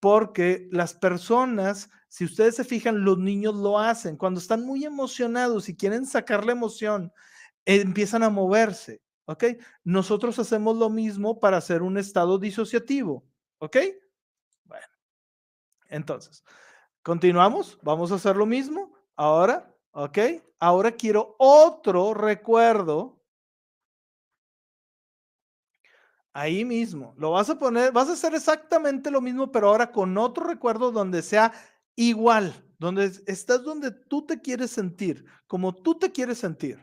Porque 0.00 0.68
las 0.70 0.94
personas, 0.94 1.90
si 2.08 2.24
ustedes 2.24 2.56
se 2.56 2.64
fijan, 2.64 3.04
los 3.04 3.18
niños 3.18 3.54
lo 3.54 3.78
hacen. 3.78 4.16
Cuando 4.16 4.40
están 4.40 4.64
muy 4.64 4.84
emocionados 4.84 5.68
y 5.68 5.76
quieren 5.76 6.06
sacar 6.06 6.44
la 6.44 6.52
emoción, 6.52 7.12
empiezan 7.64 8.22
a 8.22 8.30
moverse, 8.30 9.02
¿ok? 9.24 9.44
Nosotros 9.84 10.38
hacemos 10.38 10.76
lo 10.76 10.90
mismo 10.90 11.40
para 11.40 11.56
hacer 11.56 11.82
un 11.82 11.98
estado 11.98 12.38
disociativo, 12.38 13.24
¿ok? 13.58 13.76
Bueno, 14.64 14.86
entonces, 15.88 16.44
continuamos, 17.02 17.78
vamos 17.82 18.12
a 18.12 18.16
hacer 18.16 18.36
lo 18.36 18.46
mismo. 18.46 18.92
Ahora, 19.16 19.74
¿ok? 19.92 20.18
Ahora 20.58 20.92
quiero 20.92 21.36
otro 21.38 22.14
recuerdo. 22.14 23.22
Ahí 26.38 26.66
mismo, 26.66 27.14
lo 27.16 27.30
vas 27.30 27.48
a 27.48 27.58
poner, 27.58 27.92
vas 27.92 28.10
a 28.10 28.12
hacer 28.12 28.34
exactamente 28.34 29.10
lo 29.10 29.22
mismo, 29.22 29.50
pero 29.50 29.68
ahora 29.68 29.90
con 29.90 30.18
otro 30.18 30.44
recuerdo 30.44 30.92
donde 30.92 31.22
sea 31.22 31.50
igual, 31.94 32.52
donde 32.78 33.10
estás 33.26 33.62
donde 33.62 33.90
tú 33.90 34.26
te 34.26 34.42
quieres 34.42 34.70
sentir, 34.70 35.24
como 35.46 35.74
tú 35.74 35.98
te 35.98 36.12
quieres 36.12 36.36
sentir. 36.36 36.78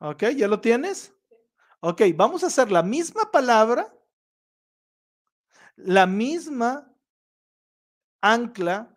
¿Ok? 0.00 0.24
¿Ya 0.36 0.48
lo 0.48 0.60
tienes? 0.60 1.14
Ok, 1.78 2.02
vamos 2.16 2.42
a 2.42 2.48
hacer 2.48 2.72
la 2.72 2.82
misma 2.82 3.30
palabra, 3.30 3.96
la 5.76 6.08
misma 6.08 6.92
ancla 8.20 8.92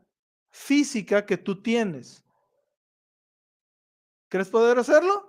física 0.49 1.27
que 1.27 1.37
tú 1.37 1.61
tienes. 1.61 2.23
¿Crees 4.29 4.49
poder 4.49 4.79
hacerlo? 4.79 5.26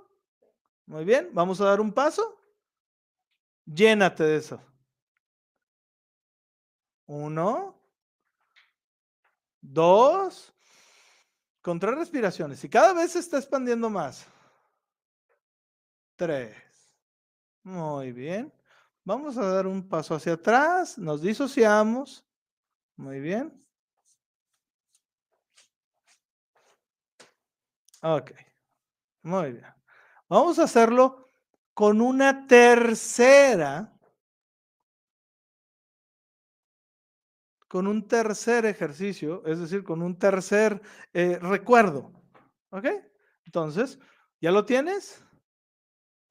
Muy 0.88 1.04
bien, 1.04 1.28
vamos 1.34 1.60
a 1.60 1.66
dar 1.66 1.82
un 1.82 1.92
paso. 1.92 2.40
Llénate 3.66 4.24
de 4.24 4.36
eso. 4.38 4.58
Uno, 7.04 7.78
dos, 9.60 10.54
con 11.60 11.78
tres 11.78 11.94
respiraciones. 11.94 12.64
Y 12.64 12.70
cada 12.70 12.94
vez 12.94 13.12
se 13.12 13.18
está 13.18 13.36
expandiendo 13.36 13.90
más. 13.90 14.26
Tres. 16.16 16.56
Muy 17.62 18.12
bien. 18.12 18.50
Vamos 19.04 19.36
a 19.36 19.44
dar 19.46 19.66
un 19.66 19.86
paso 19.86 20.14
hacia 20.14 20.32
atrás. 20.32 20.96
Nos 20.96 21.20
disociamos. 21.20 22.24
Muy 22.96 23.20
bien. 23.20 23.62
Ok. 28.00 28.32
Muy 29.22 29.52
bien. 29.52 29.77
Vamos 30.28 30.58
a 30.58 30.64
hacerlo 30.64 31.26
con 31.72 32.00
una 32.00 32.46
tercera, 32.46 33.98
con 37.66 37.86
un 37.86 38.06
tercer 38.06 38.66
ejercicio, 38.66 39.44
es 39.46 39.58
decir, 39.58 39.84
con 39.84 40.02
un 40.02 40.18
tercer 40.18 40.82
eh, 41.12 41.38
recuerdo. 41.38 42.12
¿Ok? 42.70 42.86
Entonces, 43.46 43.98
¿ya 44.40 44.50
lo 44.50 44.64
tienes? 44.64 45.24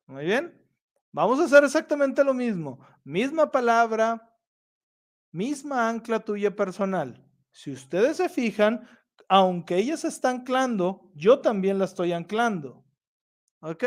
Muy 0.06 0.26
bien. 0.26 0.64
Vamos 1.12 1.40
a 1.40 1.46
hacer 1.46 1.64
exactamente 1.64 2.24
lo 2.24 2.34
mismo. 2.34 2.86
Misma 3.04 3.52
palabra, 3.52 4.38
misma 5.32 5.90
ancla 5.90 6.20
tuya 6.20 6.56
personal. 6.56 7.26
Si 7.52 7.72
ustedes 7.72 8.18
se 8.18 8.30
fijan, 8.30 8.88
aunque 9.28 9.78
ella 9.78 9.98
se 9.98 10.10
está 10.10 10.30
anclando, 10.30 11.10
yo 11.16 11.40
también 11.40 11.80
la 11.80 11.86
estoy 11.86 12.14
anclando. 12.14 12.87
¿Ok? 13.62 13.84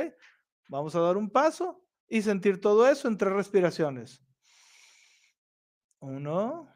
Vamos 0.68 0.95
a 0.95 1.01
dar 1.01 1.16
un 1.16 1.31
paso 1.31 1.85
y 2.09 2.23
sentir 2.23 2.61
todo 2.61 2.89
eso 2.89 3.09
en 3.09 3.16
tres 3.16 3.33
respiraciones. 3.33 4.23
Uno. 6.01 6.73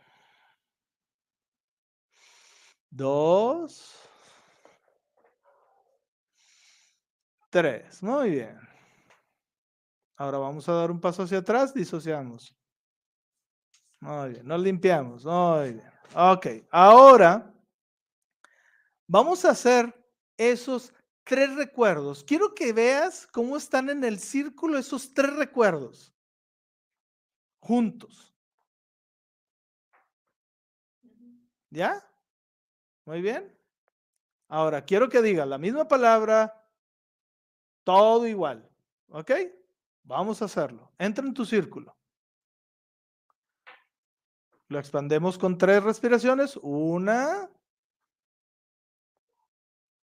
Dos. 2.91 3.95
Tres. 7.51 8.03
Muy 8.03 8.31
bien. 8.31 8.59
Ahora 10.17 10.39
vamos 10.39 10.69
a 10.69 10.75
dar 10.75 10.91
un 10.93 11.01
paso 11.01 11.25
hacia 11.25 11.39
atrás, 11.39 11.75
disociamos. 11.75 12.57
Muy 14.01 14.31
bien, 14.31 14.47
nos 14.47 14.61
limpiamos. 14.61 15.25
Muy 15.25 15.73
bien. 15.73 15.93
Ok, 16.15 16.47
ahora 16.71 17.53
vamos 19.09 19.45
a 19.45 19.51
hacer 19.51 19.93
esos 20.37 20.94
tres 21.25 21.55
recuerdos. 21.57 22.23
Quiero 22.23 22.55
que 22.55 22.73
veas 22.73 23.27
cómo 23.27 23.57
están 23.57 23.91
en 23.91 24.05
el 24.05 24.19
círculo 24.19 24.79
esos 24.79 25.13
tres 25.13 25.35
recuerdos. 25.35 26.15
Juntos. 27.61 28.35
¿Ya? 31.71 32.07
Muy 33.05 33.21
bien. 33.21 33.53
Ahora, 34.49 34.85
quiero 34.85 35.09
que 35.09 35.21
diga 35.21 35.45
la 35.45 35.59
misma 35.59 35.89
palabra, 35.89 36.65
todo 37.83 38.27
igual. 38.27 38.71
¿Ok? 39.09 39.33
Vamos 40.05 40.43
a 40.43 40.45
hacerlo. 40.45 40.93
Entra 40.99 41.27
en 41.27 41.35
tu 41.35 41.45
círculo. 41.45 41.97
Lo 44.69 44.79
expandemos 44.79 45.39
con 45.39 45.59
tres 45.59 45.83
respiraciones. 45.83 46.59
Una, 46.63 47.51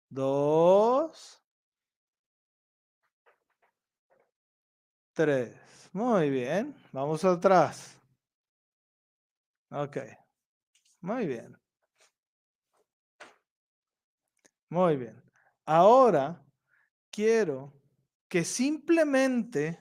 dos, 0.08 1.42
tres. 5.12 5.54
Muy 5.92 6.30
bien. 6.30 6.74
Vamos 6.92 7.24
atrás. 7.24 7.98
Ok. 9.70 9.98
Muy 11.00 11.26
bien. 11.26 11.56
Muy 14.68 14.96
bien. 14.96 15.22
Ahora 15.64 16.44
quiero 17.10 17.72
que 18.28 18.44
simplemente 18.44 19.78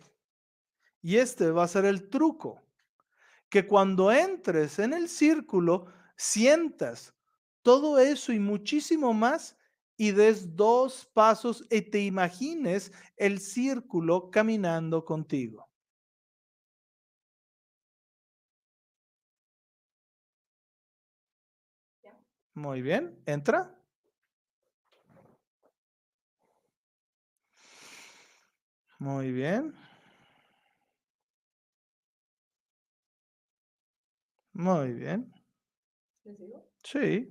y 1.02 1.18
este 1.18 1.52
va 1.52 1.64
a 1.64 1.68
ser 1.68 1.86
el 1.86 2.10
truco, 2.10 2.62
que 3.50 3.66
cuando 3.66 4.12
entres 4.12 4.80
en 4.80 4.94
el 4.94 5.08
círculo, 5.08 5.86
sientas 6.18 7.14
todo 7.62 8.00
eso 8.00 8.34
y 8.34 8.40
muchísimo 8.40 9.14
más 9.14 9.57
y 9.98 10.12
des 10.12 10.56
dos 10.56 11.06
pasos 11.14 11.66
y 11.70 11.82
te 11.82 12.02
imagines 12.04 12.92
el 13.18 13.40
círculo 13.40 14.30
caminando 14.32 15.04
contigo. 15.06 15.68
Muy 22.56 22.82
bien, 22.82 23.22
entra. 23.26 23.74
Muy 29.00 29.32
bien. 29.32 29.74
Muy 34.54 34.92
bien. 34.94 35.32
Sí. 36.84 37.30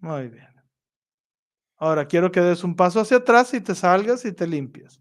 Muy 0.00 0.28
bien. 0.28 0.57
Ahora 1.78 2.06
quiero 2.06 2.30
que 2.32 2.40
des 2.40 2.64
un 2.64 2.74
paso 2.74 3.00
hacia 3.00 3.18
atrás 3.18 3.54
y 3.54 3.60
te 3.60 3.74
salgas 3.74 4.24
y 4.24 4.32
te 4.32 4.46
limpias. 4.46 5.00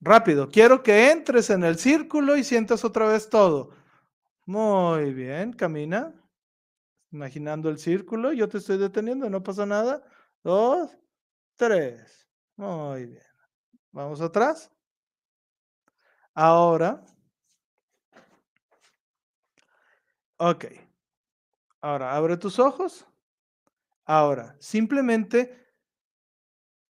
Rápido, 0.00 0.48
quiero 0.48 0.82
que 0.82 1.10
entres 1.12 1.48
en 1.50 1.62
el 1.62 1.78
círculo 1.78 2.36
y 2.36 2.44
sientas 2.44 2.84
otra 2.84 3.06
vez 3.06 3.30
todo. 3.30 3.70
Muy 4.46 5.14
bien, 5.14 5.52
camina. 5.52 6.12
Imaginando 7.12 7.68
el 7.68 7.78
círculo, 7.78 8.32
yo 8.32 8.48
te 8.48 8.58
estoy 8.58 8.78
deteniendo, 8.78 9.30
no 9.30 9.42
pasa 9.42 9.64
nada. 9.64 10.02
Dos, 10.42 10.90
tres. 11.56 12.28
Muy 12.56 13.06
bien. 13.06 13.22
Vamos 13.92 14.20
atrás. 14.20 14.70
Ahora. 16.34 17.04
Ok. 20.44 20.64
Ahora, 21.80 22.16
abre 22.16 22.36
tus 22.36 22.58
ojos. 22.58 23.06
Ahora, 24.04 24.56
simplemente 24.58 25.72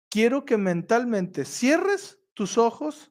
quiero 0.09 0.43
que 0.43 0.57
mentalmente 0.57 1.45
cierres 1.45 2.19
tus 2.33 2.57
ojos, 2.57 3.09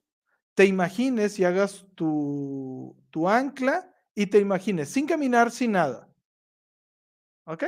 te 0.54 0.66
imagines 0.66 1.38
y 1.38 1.44
hagas 1.44 1.86
tu, 1.94 2.94
tu 3.08 3.30
ancla 3.30 3.90
y 4.14 4.26
te 4.26 4.38
imagines 4.38 4.90
sin 4.90 5.06
caminar, 5.06 5.50
sin 5.50 5.72
nada. 5.72 6.06
¿Ok? 7.46 7.64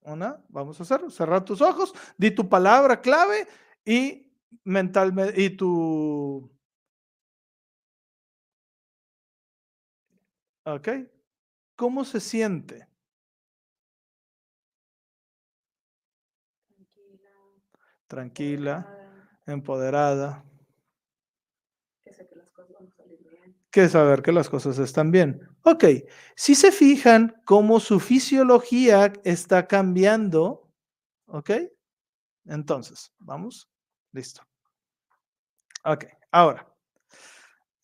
Una, 0.00 0.42
vamos 0.48 0.80
a 0.80 0.84
hacerlo. 0.84 1.10
Cerrar 1.10 1.44
tus 1.44 1.60
ojos, 1.60 1.92
di 2.16 2.30
tu 2.30 2.48
palabra 2.48 3.02
clave 3.02 3.46
y 3.84 4.32
mentalmente, 4.64 5.38
y 5.42 5.50
tu... 5.50 6.50
¿Ok? 10.64 10.88
¿Cómo 11.76 12.04
se 12.04 12.20
siente? 12.20 12.88
Tranquila, 18.06 18.86
empoderada. 19.46 20.44
Que 23.70 23.88
saber 23.88 24.22
que 24.22 24.30
las 24.30 24.48
cosas 24.48 24.78
están 24.78 25.10
bien. 25.10 25.40
Ok, 25.62 25.84
si 26.36 26.54
se 26.54 26.70
fijan 26.70 27.34
cómo 27.44 27.80
su 27.80 27.98
fisiología 27.98 29.12
está 29.24 29.66
cambiando, 29.66 30.70
ok, 31.26 31.50
entonces, 32.46 33.12
vamos, 33.18 33.68
listo. 34.12 34.42
Ok, 35.84 36.04
ahora, 36.30 36.66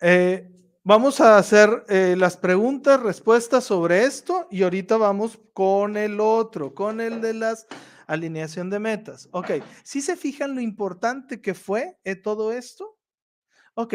eh, 0.01 0.51
vamos 0.83 1.21
a 1.21 1.39
hacer 1.39 1.85
eh, 1.89 2.15
las 2.17 2.37
preguntas, 2.37 3.01
respuestas 3.01 3.65
sobre 3.65 4.05
esto 4.05 4.47
y 4.51 4.63
ahorita 4.63 4.97
vamos 4.97 5.39
con 5.53 5.97
el 5.97 6.21
otro, 6.21 6.75
con 6.75 7.01
el 7.01 7.21
de 7.21 7.35
las 7.35 7.67
alineación 8.07 8.71
de 8.71 8.81
metas. 8.81 9.29
Ok, 9.31 9.51
si 9.85 10.01
se 10.01 10.17
fijan 10.17 10.55
lo 10.55 10.61
importante 10.61 11.41
que 11.41 11.55
fue 11.55 11.97
eh, 12.05 12.17
todo 12.17 12.53
esto? 12.53 12.99
Ok, 13.75 13.95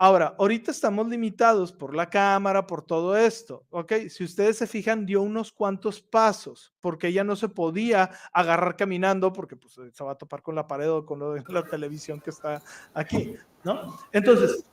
Ahora, 0.00 0.36
ahorita 0.38 0.70
estamos 0.70 1.08
limitados 1.08 1.72
por 1.72 1.92
la 1.92 2.08
cámara, 2.08 2.68
por 2.68 2.82
todo 2.82 3.16
esto, 3.16 3.66
¿ok? 3.70 3.94
Si 4.08 4.22
ustedes 4.22 4.56
se 4.56 4.68
fijan, 4.68 5.04
dio 5.04 5.22
unos 5.22 5.50
cuantos 5.50 6.00
pasos, 6.00 6.72
porque 6.78 7.08
ella 7.08 7.24
no 7.24 7.34
se 7.34 7.48
podía 7.48 8.08
agarrar 8.32 8.76
caminando, 8.76 9.32
porque 9.32 9.56
pues, 9.56 9.74
se 9.92 10.04
va 10.04 10.12
a 10.12 10.14
topar 10.14 10.40
con 10.40 10.54
la 10.54 10.68
pared 10.68 10.88
o 10.88 11.04
con 11.04 11.18
la 11.48 11.64
televisión 11.64 12.20
que 12.20 12.30
está 12.30 12.62
aquí, 12.94 13.34
¿no? 13.64 13.98
Entonces, 14.12 14.64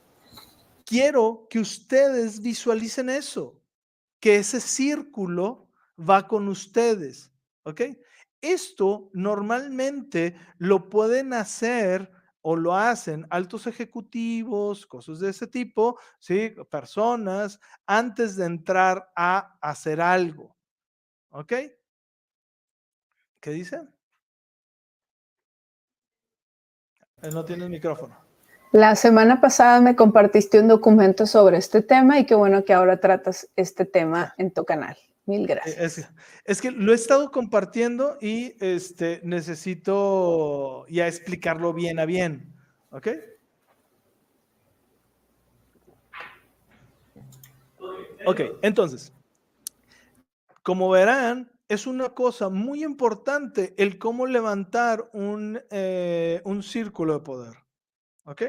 quiero 0.86 1.46
que 1.50 1.58
ustedes 1.58 2.40
visualicen 2.40 3.10
eso, 3.10 3.60
que 4.20 4.36
ese 4.36 4.60
círculo 4.60 5.68
va 5.98 6.26
con 6.26 6.48
ustedes, 6.48 7.30
¿ok? 7.64 7.82
Esto 8.40 9.10
normalmente 9.12 10.38
lo 10.58 10.88
pueden 10.88 11.34
hacer 11.34 12.10
o 12.40 12.54
lo 12.54 12.76
hacen 12.76 13.26
altos 13.28 13.66
ejecutivos, 13.66 14.86
cosas 14.86 15.18
de 15.18 15.30
ese 15.30 15.48
tipo, 15.48 15.98
¿sí? 16.20 16.54
Personas 16.70 17.58
antes 17.86 18.36
de 18.36 18.44
entrar 18.44 19.10
a 19.16 19.58
hacer 19.60 20.00
algo. 20.00 20.56
¿Ok? 21.30 21.52
¿Qué 23.40 23.50
dice? 23.50 23.80
Él 27.20 27.34
no 27.34 27.44
tiene 27.44 27.64
el 27.64 27.70
micrófono. 27.70 28.25
La 28.76 28.94
semana 28.94 29.40
pasada 29.40 29.80
me 29.80 29.96
compartiste 29.96 30.60
un 30.60 30.68
documento 30.68 31.24
sobre 31.24 31.56
este 31.56 31.80
tema 31.80 32.18
y 32.18 32.26
qué 32.26 32.34
bueno 32.34 32.62
que 32.62 32.74
ahora 32.74 33.00
tratas 33.00 33.48
este 33.56 33.86
tema 33.86 34.34
en 34.36 34.50
tu 34.50 34.66
canal. 34.66 34.98
Mil 35.24 35.46
gracias. 35.46 36.10
Es, 36.44 36.60
que 36.60 36.70
lo 36.72 36.92
he 36.92 36.94
estado 36.94 37.30
compartiendo 37.30 38.18
y 38.20 38.54
este, 38.60 39.22
necesito 39.24 40.86
ya 40.88 41.08
explicarlo 41.08 41.72
bien 41.72 41.98
a 41.98 42.04
bien. 42.04 42.52
¿Ok? 42.90 43.08
Ok, 48.26 48.40
entonces, 48.60 49.10
como 50.62 50.90
verán, 50.90 51.50
es 51.70 51.86
una 51.86 52.10
cosa 52.10 52.50
muy 52.50 52.84
importante 52.84 53.72
el 53.78 53.96
cómo 53.96 54.26
levantar 54.26 55.08
un, 55.14 55.62
eh, 55.70 56.42
un 56.44 56.62
círculo 56.62 57.14
de 57.14 57.20
poder. 57.20 57.54
¿Ok? 58.24 58.42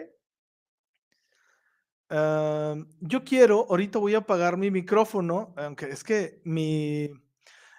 Yo 2.10 3.24
quiero, 3.24 3.68
ahorita 3.70 4.00
voy 4.00 4.16
a 4.16 4.20
apagar 4.20 4.58
mi 4.58 4.72
micrófono, 4.72 5.54
aunque 5.58 5.86
es 5.90 6.04
que 6.04 6.42
mi, 6.44 7.10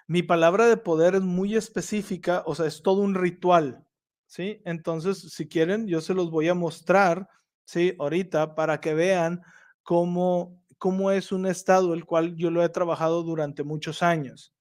mi 0.07 0.23
palabra 0.23 0.67
de 0.67 0.77
poder 0.77 1.15
es 1.15 1.21
muy 1.21 1.55
específica, 1.55 2.43
o 2.45 2.55
sea, 2.55 2.65
es 2.65 2.81
todo 2.81 3.01
un 3.01 3.15
ritual, 3.15 3.85
¿sí? 4.27 4.61
Entonces, 4.65 5.19
si 5.19 5.47
quieren, 5.47 5.87
yo 5.87 6.01
se 6.01 6.13
los 6.13 6.29
voy 6.31 6.47
a 6.49 6.53
mostrar, 6.53 7.27
¿sí? 7.65 7.95
Ahorita 7.99 8.55
para 8.55 8.79
que 8.79 8.93
vean 8.93 9.41
cómo, 9.83 10.63
cómo 10.77 11.11
es 11.11 11.31
un 11.31 11.45
estado 11.45 11.93
el 11.93 12.05
cual 12.05 12.35
yo 12.35 12.51
lo 12.51 12.63
he 12.63 12.69
trabajado 12.69 13.23
durante 13.23 13.63
muchos 13.63 14.03
años, 14.03 14.53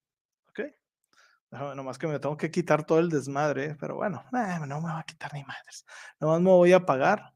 ¿ok? 0.49 0.61
nomás 1.51 1.97
que 1.97 2.07
me 2.07 2.19
tengo 2.19 2.37
que 2.37 2.51
quitar 2.51 2.85
todo 2.85 2.99
el 2.99 3.09
desmadre, 3.09 3.75
pero 3.81 3.97
bueno, 3.97 4.23
no 4.33 4.81
me 4.81 4.93
va 4.93 4.99
a 5.01 5.05
quitar 5.05 5.33
ni 5.33 5.45
madres. 5.45 5.87
Nomás 6.21 6.41
me 6.43 6.51
voy 6.51 6.73
a 6.73 6.77
apagar, 6.77 7.33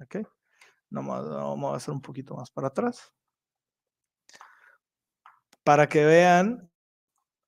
¿ok? 0.00 0.16
Vamos 0.90 1.72
a 1.72 1.76
hacer 1.76 1.94
un 1.94 2.02
poquito 2.02 2.34
más 2.34 2.50
para 2.50 2.68
atrás. 2.68 3.12
Para 5.64 5.88
que 5.88 6.04
vean 6.04 6.70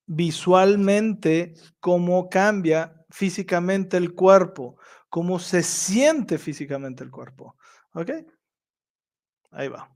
visualmente 0.07 1.55
cómo 1.80 2.28
cambia 2.28 3.05
físicamente 3.11 3.97
el 3.97 4.14
cuerpo, 4.14 4.76
cómo 5.09 5.38
se 5.38 5.62
siente 5.62 6.38
físicamente 6.38 7.05
el 7.05 7.11
cuerpo. 7.11 7.57
¿Ok? 7.95 8.11
Ahí 9.51 9.68
va. 9.68 9.90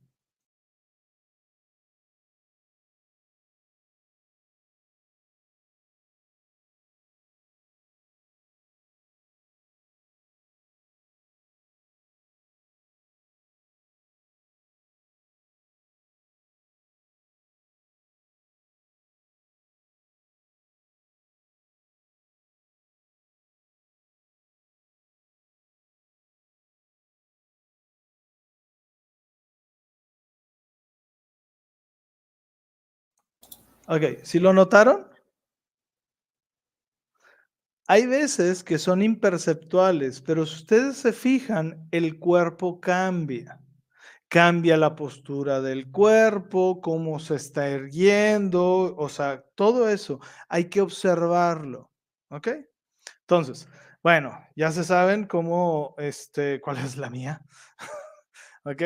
Ok, 33.88 34.02
¿sí 34.24 34.40
lo 34.40 34.52
notaron? 34.52 35.06
Hay 37.88 38.06
veces 38.06 38.64
que 38.64 38.78
son 38.78 39.00
imperceptuales, 39.00 40.20
pero 40.20 40.44
si 40.44 40.56
ustedes 40.56 40.96
se 40.96 41.12
fijan, 41.12 41.88
el 41.92 42.18
cuerpo 42.18 42.80
cambia. 42.80 43.60
Cambia 44.28 44.76
la 44.76 44.96
postura 44.96 45.60
del 45.60 45.92
cuerpo, 45.92 46.80
cómo 46.80 47.20
se 47.20 47.36
está 47.36 47.68
erguiendo, 47.68 48.96
o 48.96 49.08
sea, 49.08 49.44
todo 49.54 49.88
eso 49.88 50.20
hay 50.48 50.64
que 50.64 50.80
observarlo. 50.80 51.92
¿Ok? 52.30 52.48
Entonces, 53.20 53.68
bueno, 54.02 54.36
ya 54.56 54.72
se 54.72 54.82
saben 54.82 55.26
cómo, 55.26 55.94
este, 55.98 56.60
cuál 56.60 56.78
es 56.78 56.96
la 56.96 57.08
mía. 57.08 57.40
¿ok? 58.66 58.82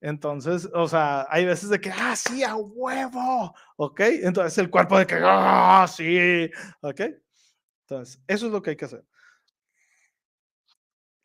Entonces, 0.00 0.68
o 0.74 0.88
sea, 0.88 1.26
hay 1.30 1.46
veces 1.46 1.70
de 1.70 1.80
que, 1.80 1.90
ah, 1.90 2.16
sí, 2.16 2.42
a 2.42 2.56
huevo, 2.56 3.54
¿ok? 3.76 4.00
Entonces 4.00 4.58
el 4.58 4.70
cuerpo 4.70 4.98
de 4.98 5.06
que, 5.06 5.18
ah, 5.22 5.86
sí, 5.88 6.50
¿ok? 6.80 7.00
Entonces, 7.88 8.20
eso 8.26 8.46
es 8.46 8.52
lo 8.52 8.60
que 8.60 8.70
hay 8.70 8.76
que 8.76 8.84
hacer. 8.84 9.04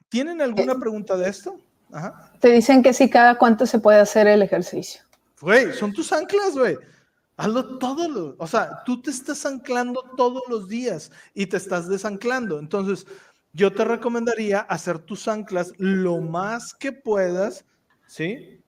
¿Tienen 0.07 0.41
alguna 0.41 0.73
eh, 0.73 0.79
pregunta 0.79 1.17
de 1.17 1.29
esto? 1.29 1.59
Ajá. 1.91 2.31
Te 2.39 2.51
dicen 2.51 2.83
que 2.83 2.93
sí, 2.93 3.09
cada 3.09 3.37
cuánto 3.37 3.65
se 3.65 3.79
puede 3.79 3.99
hacer 3.99 4.27
el 4.27 4.41
ejercicio. 4.41 5.01
Güey, 5.41 5.73
son 5.73 5.91
tus 5.91 6.11
anclas, 6.13 6.53
güey. 6.53 6.77
Hazlo 7.37 7.79
todos 7.79 8.09
los, 8.09 8.35
o 8.37 8.47
sea, 8.47 8.83
tú 8.85 9.01
te 9.01 9.09
estás 9.09 9.45
anclando 9.45 10.01
todos 10.15 10.43
los 10.47 10.69
días 10.69 11.11
y 11.33 11.47
te 11.47 11.57
estás 11.57 11.89
desanclando. 11.89 12.59
Entonces, 12.59 13.05
yo 13.51 13.73
te 13.73 13.83
recomendaría 13.83 14.61
hacer 14.61 14.99
tus 14.99 15.27
anclas 15.27 15.73
lo 15.77 16.21
más 16.21 16.73
que 16.73 16.93
puedas 16.93 17.65
¿sí? 18.07 18.61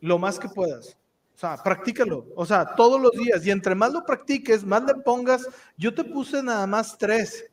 Lo 0.00 0.18
más 0.18 0.38
que 0.38 0.48
puedas. 0.48 0.96
O 1.34 1.38
sea, 1.38 1.56
practícalo. 1.62 2.26
O 2.36 2.46
sea, 2.46 2.74
todos 2.74 3.00
los 3.00 3.12
días. 3.12 3.44
Y 3.46 3.50
entre 3.50 3.74
más 3.74 3.92
lo 3.92 4.04
practiques, 4.04 4.64
más 4.64 4.84
le 4.84 4.94
pongas. 4.94 5.48
Yo 5.76 5.94
te 5.94 6.04
puse 6.04 6.42
nada 6.42 6.66
más 6.66 6.96
tres. 6.98 7.50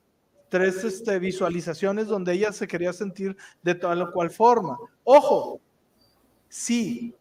Tres 0.49 0.83
este, 0.83 1.17
visualizaciones 1.17 2.07
donde 2.07 2.33
ella 2.33 2.51
se 2.51 2.67
quería 2.67 2.91
sentir 2.91 3.37
de 3.63 3.73
toda 3.73 3.95
la 3.95 4.11
cual 4.11 4.29
forma. 4.29 4.77
Ojo, 5.03 5.61
si 6.49 7.15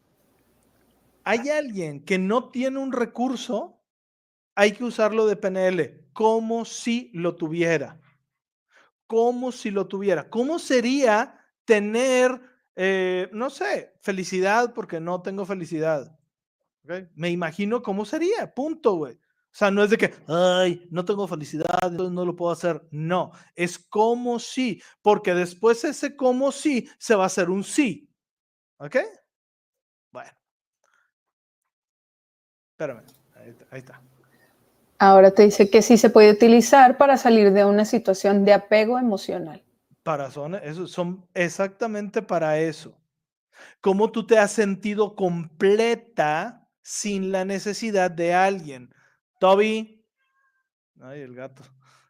hay 1.22 1.48
alguien 1.48 2.04
que 2.04 2.18
no 2.18 2.50
tiene 2.50 2.78
un 2.78 2.90
recurso, 2.90 3.76
hay 4.56 4.72
que 4.72 4.84
usarlo 4.84 5.26
de 5.26 5.36
PNL 5.36 6.00
como 6.12 6.64
si 6.64 7.10
lo 7.14 7.36
tuviera. 7.36 8.00
Como 9.06 9.52
si 9.52 9.70
lo 9.70 9.86
tuviera. 9.86 10.28
¿Cómo 10.28 10.58
sería 10.58 11.40
tener, 11.64 12.40
eh, 12.82 13.28
no 13.32 13.50
sé, 13.50 13.92
felicidad 14.00 14.72
porque 14.72 15.00
no 15.00 15.20
tengo 15.20 15.44
felicidad? 15.44 16.18
Me 17.14 17.28
imagino 17.28 17.82
cómo 17.82 18.06
sería, 18.06 18.54
punto, 18.54 18.94
güey. 18.94 19.16
O 19.16 19.52
sea, 19.52 19.70
no 19.70 19.84
es 19.84 19.90
de 19.90 19.98
que, 19.98 20.14
ay, 20.26 20.88
no 20.90 21.04
tengo 21.04 21.28
felicidad, 21.28 21.78
entonces 21.82 22.14
no 22.14 22.24
lo 22.24 22.34
puedo 22.34 22.52
hacer. 22.52 22.80
No, 22.90 23.32
es 23.54 23.78
como 23.78 24.38
si, 24.38 24.80
porque 25.02 25.34
después 25.34 25.84
ese 25.84 26.16
como 26.16 26.52
si 26.52 26.88
se 26.98 27.14
va 27.14 27.24
a 27.24 27.26
hacer 27.26 27.50
un 27.50 27.64
sí. 27.64 28.10
¿Ok? 28.78 28.96
Bueno. 30.10 30.30
Espérame, 32.70 33.02
ahí 33.70 33.78
está. 33.80 34.00
Ahora 34.98 35.32
te 35.32 35.42
dice 35.42 35.68
que 35.68 35.82
sí 35.82 35.98
se 35.98 36.08
puede 36.08 36.30
utilizar 36.30 36.96
para 36.96 37.18
salir 37.18 37.52
de 37.52 37.66
una 37.66 37.84
situación 37.84 38.46
de 38.46 38.54
apego 38.54 38.98
emocional. 38.98 39.62
Para 40.02 40.30
son, 40.30 40.54
eso, 40.54 40.86
son 40.86 41.28
exactamente 41.34 42.22
para 42.22 42.58
eso. 42.58 42.98
¿Cómo 43.80 44.10
tú 44.10 44.26
te 44.26 44.38
has 44.38 44.52
sentido 44.52 45.14
completa 45.14 46.68
sin 46.82 47.32
la 47.32 47.44
necesidad 47.44 48.10
de 48.10 48.32
alguien? 48.32 48.94
Toby, 49.38 50.04
ay, 51.00 51.20
el 51.20 51.34
gato. 51.34 51.62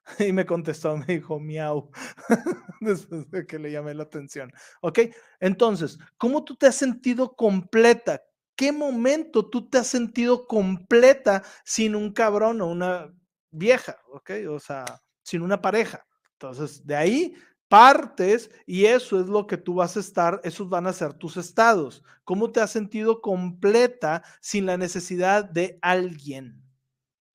Y 0.19 0.33
me 0.33 0.45
contestó, 0.45 0.97
me 0.97 1.07
dijo 1.07 1.39
miau, 1.39 1.93
después 2.81 3.31
de 3.31 3.47
que 3.47 3.61
le 3.61 3.71
llamé 3.71 3.95
la 3.95 4.03
atención. 4.03 4.51
Ok, 4.81 4.99
entonces, 5.39 5.99
¿cómo 6.17 6.43
tú 6.43 6.57
te 6.57 6.67
has 6.67 6.75
sentido 6.75 7.37
completa? 7.37 8.21
qué 8.61 8.73
momento 8.73 9.49
tú 9.49 9.71
te 9.71 9.79
has 9.79 9.87
sentido 9.87 10.47
completa 10.47 11.43
sin 11.65 11.97
un 11.97 12.13
cabrón 12.13 12.61
o 12.61 12.67
una 12.67 13.11
vieja, 13.51 13.97
¿ok? 14.13 14.33
O 14.51 14.61
sea, 14.61 14.85
sin 15.23 15.41
una 15.41 15.63
pareja. 15.63 16.05
Entonces, 16.33 16.87
de 16.87 16.95
ahí 16.95 17.35
partes 17.71 18.51
y 18.67 18.87
eso 18.87 19.21
es 19.21 19.29
lo 19.29 19.47
que 19.47 19.57
tú 19.57 19.75
vas 19.75 19.97
a 19.97 20.01
estar, 20.01 20.41
esos 20.43 20.69
van 20.69 20.89
a 20.89 20.93
ser 20.93 21.15
tus 21.15 21.37
estados. 21.37 22.03
¿Cómo 22.25 22.51
te 22.51 22.61
has 22.61 22.73
sentido 22.73 23.21
completa 23.21 24.25
sin 24.41 24.67
la 24.67 24.77
necesidad 24.77 25.45
de 25.45 25.79
alguien? 25.81 26.61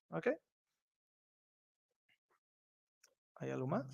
¿Ok? 0.09 0.27
¿Hay 3.35 3.49
algo 3.49 3.65
más? 3.65 3.85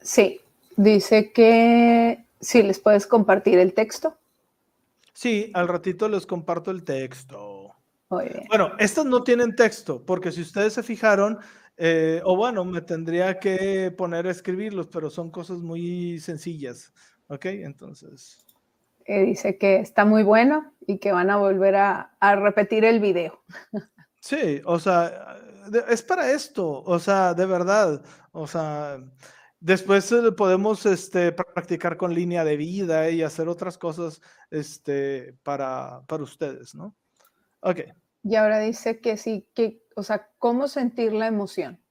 Sí, 0.00 0.40
dice 0.76 1.32
que 1.32 2.24
si 2.40 2.62
les 2.62 2.78
puedes 2.78 3.08
compartir 3.08 3.58
el 3.58 3.74
texto. 3.74 4.16
Sí, 5.12 5.50
al 5.54 5.66
ratito 5.66 6.08
les 6.08 6.24
comparto 6.24 6.70
el 6.70 6.84
texto. 6.84 7.45
Bueno, 8.08 8.72
estas 8.78 9.04
no 9.04 9.22
tienen 9.24 9.56
texto, 9.56 10.04
porque 10.04 10.30
si 10.30 10.42
ustedes 10.42 10.74
se 10.74 10.82
fijaron, 10.82 11.38
eh, 11.76 12.20
o 12.24 12.36
bueno, 12.36 12.64
me 12.64 12.80
tendría 12.80 13.38
que 13.38 13.92
poner 13.96 14.26
a 14.26 14.30
escribirlos, 14.30 14.86
pero 14.86 15.10
son 15.10 15.30
cosas 15.30 15.58
muy 15.58 16.18
sencillas. 16.20 16.92
¿Ok? 17.28 17.46
Entonces. 17.46 18.44
Eh, 19.04 19.22
dice 19.22 19.58
que 19.58 19.76
está 19.76 20.04
muy 20.04 20.22
bueno 20.22 20.72
y 20.86 20.98
que 20.98 21.12
van 21.12 21.30
a 21.30 21.36
volver 21.36 21.76
a, 21.76 22.16
a 22.20 22.36
repetir 22.36 22.84
el 22.84 23.00
video. 23.00 23.42
Sí, 24.18 24.60
o 24.64 24.80
sea, 24.80 25.38
es 25.88 26.02
para 26.02 26.32
esto, 26.32 26.82
o 26.82 26.98
sea, 26.98 27.32
de 27.32 27.46
verdad, 27.46 28.02
o 28.32 28.44
sea, 28.48 28.98
Después 29.60 30.12
eh, 30.12 30.32
podemos 30.32 30.84
este, 30.86 31.32
practicar 31.32 31.96
con 31.96 32.14
línea 32.14 32.44
de 32.44 32.56
vida 32.56 33.10
y 33.10 33.22
hacer 33.22 33.48
otras 33.48 33.78
cosas 33.78 34.20
este, 34.50 35.36
para, 35.42 36.02
para 36.06 36.22
ustedes, 36.22 36.74
¿no? 36.74 36.94
Ok. 37.66 37.80
Y 38.22 38.36
ahora 38.36 38.60
dice 38.60 39.00
que 39.00 39.16
sí, 39.16 39.48
que, 39.52 39.82
o 39.96 40.04
sea, 40.04 40.30
¿cómo 40.38 40.68
sentir 40.68 41.12
la 41.12 41.26
emoción? 41.26 41.82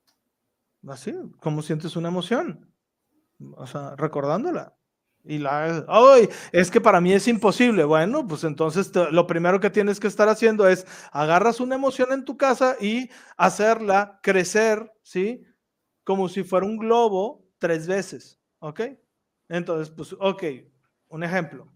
Así, 0.87 1.13
¿cómo 1.41 1.61
sientes 1.61 1.97
una 1.97 2.07
emoción? 2.07 2.73
O 3.57 3.67
sea, 3.67 3.93
recordándola. 3.97 4.77
Y 5.25 5.37
la, 5.39 5.85
¡ay! 5.89 6.29
Es 6.53 6.71
que 6.71 6.79
para 6.79 7.01
mí 7.01 7.11
es 7.11 7.27
imposible. 7.27 7.83
Bueno, 7.83 8.25
pues 8.25 8.45
entonces 8.45 8.89
lo 9.11 9.27
primero 9.27 9.59
que 9.59 9.69
tienes 9.69 9.99
que 9.99 10.07
estar 10.07 10.29
haciendo 10.29 10.65
es 10.65 10.87
agarras 11.11 11.59
una 11.59 11.75
emoción 11.75 12.13
en 12.13 12.23
tu 12.23 12.37
casa 12.37 12.77
y 12.79 13.09
hacerla 13.35 14.21
crecer, 14.23 14.93
¿sí? 15.03 15.43
Como 16.05 16.29
si 16.29 16.43
fuera 16.43 16.65
un 16.65 16.77
globo 16.77 17.49
tres 17.57 17.85
veces, 17.85 18.39
¿ok? 18.59 18.81
Entonces, 19.49 19.93
pues, 19.93 20.15
ok, 20.19 20.43
un 21.09 21.23
ejemplo. 21.23 21.74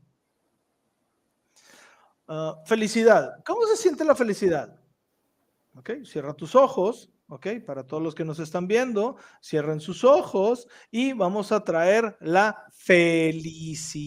Ah, 2.31 2.61
felicidad. 2.63 3.43
¿Cómo 3.43 3.65
se 3.65 3.75
siente 3.75 4.05
la 4.05 4.13
felicidad? 4.13 4.79
Ok, 5.73 6.03
cierra 6.05 6.35
tus 6.35 6.53
ojos, 6.53 7.09
ok, 7.27 7.47
para 7.65 7.87
todos 7.87 8.03
los 8.03 8.13
que 8.13 8.23
nos 8.23 8.37
están 8.37 8.67
viendo, 8.67 9.15
cierren 9.41 9.79
sus 9.79 10.03
ojos 10.03 10.67
y 10.91 11.13
vamos 11.13 11.51
a 11.51 11.63
traer 11.63 12.15
la 12.19 12.65
felicidad, 12.71 14.03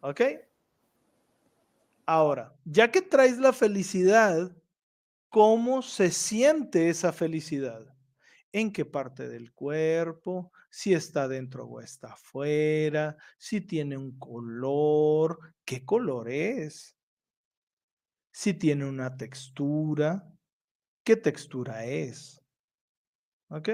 ok. 0.00 0.20
Ahora, 2.04 2.52
ya 2.64 2.90
que 2.90 3.00
traes 3.00 3.38
la 3.38 3.52
felicidad, 3.52 4.50
¿cómo 5.28 5.82
se 5.82 6.10
siente 6.10 6.88
esa 6.88 7.12
felicidad? 7.12 7.96
en 8.60 8.72
qué 8.72 8.86
parte 8.86 9.28
del 9.28 9.52
cuerpo, 9.52 10.50
si 10.70 10.92
está 10.94 11.28
dentro 11.28 11.66
o 11.66 11.80
está 11.80 12.12
afuera, 12.12 13.16
si 13.38 13.60
tiene 13.60 13.96
un 13.96 14.18
color, 14.18 15.54
qué 15.64 15.84
color 15.84 16.28
es, 16.28 16.96
si 18.32 18.54
tiene 18.54 18.84
una 18.84 19.16
textura, 19.16 20.28
qué 21.02 21.16
textura 21.16 21.84
es. 21.84 22.42
¿Ok? 23.48 23.70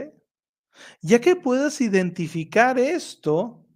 Ya 1.01 1.21
que 1.21 1.37
puedas 1.37 1.81
identificar 1.81 2.79
esto, 2.79 3.67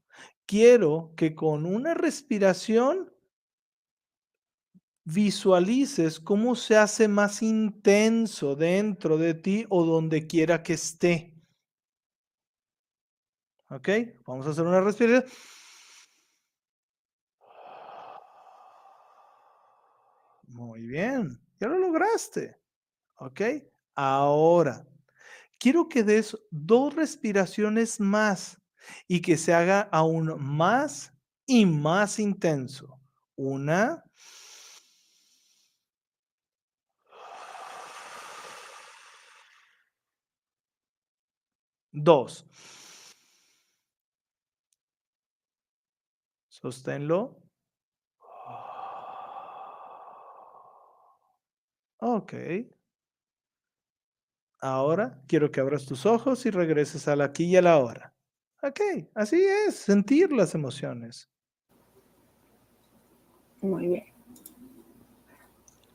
quiero 0.46 1.12
que 1.16 1.34
con 1.34 1.66
una 1.66 1.94
respiración 1.94 3.12
visualices 5.04 6.18
cómo 6.18 6.56
se 6.56 6.76
hace 6.76 7.06
más 7.06 7.42
intenso 7.42 8.56
dentro 8.56 9.18
de 9.18 9.34
ti 9.34 9.66
o 9.68 9.84
donde 9.84 10.26
quiera 10.26 10.62
que 10.62 10.74
esté. 10.74 11.36
¿Ok? 13.70 13.88
Vamos 14.26 14.46
a 14.46 14.50
hacer 14.50 14.64
una 14.64 14.80
respiración. 14.80 15.24
Muy 20.48 20.82
bien, 20.86 21.40
ya 21.60 21.68
lo 21.68 21.78
lograste. 21.78 22.56
¿Ok? 23.16 23.40
Ahora, 23.94 24.86
quiero 25.58 25.88
que 25.88 26.02
des 26.04 26.36
dos 26.50 26.94
respiraciones 26.94 28.00
más 28.00 28.60
y 29.08 29.20
que 29.22 29.36
se 29.36 29.54
haga 29.54 29.82
aún 29.92 30.34
más 30.40 31.12
y 31.46 31.66
más 31.66 32.18
intenso. 32.18 33.00
Una. 33.36 34.04
Dos. 41.92 42.44
Sosténlo. 46.66 47.36
Ok. 51.98 52.34
Ahora 54.60 55.22
quiero 55.28 55.50
que 55.50 55.60
abras 55.60 55.86
tus 55.86 56.04
ojos 56.06 56.44
y 56.44 56.50
regreses 56.50 57.06
al 57.08 57.20
aquí 57.20 57.44
y 57.44 57.56
a 57.56 57.62
la 57.62 57.78
hora. 57.78 58.12
Ok, 58.62 58.80
así 59.14 59.40
es, 59.42 59.76
sentir 59.76 60.32
las 60.32 60.54
emociones. 60.54 61.30
Muy 63.62 63.86
bien. 63.86 64.04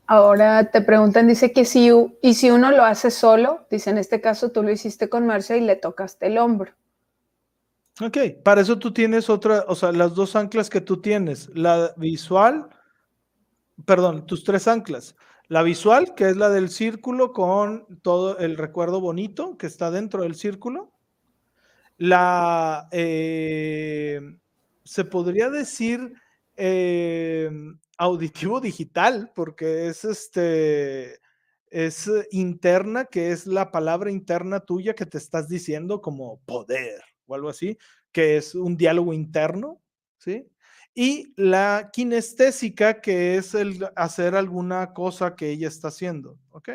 Ahora 0.06 0.70
te 0.70 0.80
preguntan, 0.80 1.28
dice 1.28 1.52
que 1.52 1.64
si, 1.64 1.90
y 2.22 2.34
si 2.34 2.50
uno 2.50 2.70
lo 2.70 2.84
hace 2.84 3.10
solo, 3.10 3.66
dice 3.70 3.90
en 3.90 3.98
este 3.98 4.20
caso 4.20 4.50
tú 4.50 4.62
lo 4.62 4.70
hiciste 4.70 5.08
con 5.08 5.26
Marcia 5.26 5.56
y 5.56 5.60
le 5.60 5.76
tocaste 5.76 6.26
el 6.26 6.38
hombro. 6.38 6.72
Ok, 8.00 8.16
para 8.42 8.62
eso 8.62 8.78
tú 8.78 8.92
tienes 8.92 9.28
otra, 9.28 9.64
o 9.68 9.74
sea, 9.74 9.92
las 9.92 10.14
dos 10.14 10.34
anclas 10.34 10.70
que 10.70 10.80
tú 10.80 11.02
tienes, 11.02 11.50
la 11.54 11.92
visual, 11.98 12.68
perdón, 13.84 14.26
tus 14.26 14.44
tres 14.44 14.66
anclas. 14.66 15.14
La 15.48 15.62
visual, 15.62 16.14
que 16.14 16.30
es 16.30 16.36
la 16.36 16.48
del 16.48 16.70
círculo 16.70 17.32
con 17.32 17.86
todo 18.00 18.38
el 18.38 18.56
recuerdo 18.56 19.00
bonito 19.00 19.58
que 19.58 19.66
está 19.66 19.90
dentro 19.90 20.22
del 20.22 20.34
círculo. 20.36 20.92
La, 21.98 22.88
eh, 22.92 24.20
se 24.84 25.04
podría 25.04 25.50
decir, 25.50 26.14
eh, 26.56 27.50
auditivo 27.98 28.60
digital, 28.60 29.32
porque 29.34 29.88
es 29.88 30.04
este, 30.06 31.20
es 31.68 32.10
interna, 32.30 33.04
que 33.04 33.32
es 33.32 33.46
la 33.46 33.70
palabra 33.70 34.10
interna 34.10 34.60
tuya 34.60 34.94
que 34.94 35.06
te 35.06 35.18
estás 35.18 35.48
diciendo 35.48 36.00
como 36.00 36.40
poder 36.46 37.11
o 37.26 37.34
algo 37.34 37.48
así, 37.48 37.78
que 38.10 38.36
es 38.36 38.54
un 38.54 38.76
diálogo 38.76 39.12
interno, 39.12 39.80
¿sí? 40.18 40.48
Y 40.94 41.32
la 41.36 41.90
kinestésica, 41.92 43.00
que 43.00 43.36
es 43.36 43.54
el 43.54 43.88
hacer 43.96 44.34
alguna 44.34 44.92
cosa 44.92 45.34
que 45.34 45.50
ella 45.50 45.68
está 45.68 45.88
haciendo, 45.88 46.38
¿ok? 46.50 46.70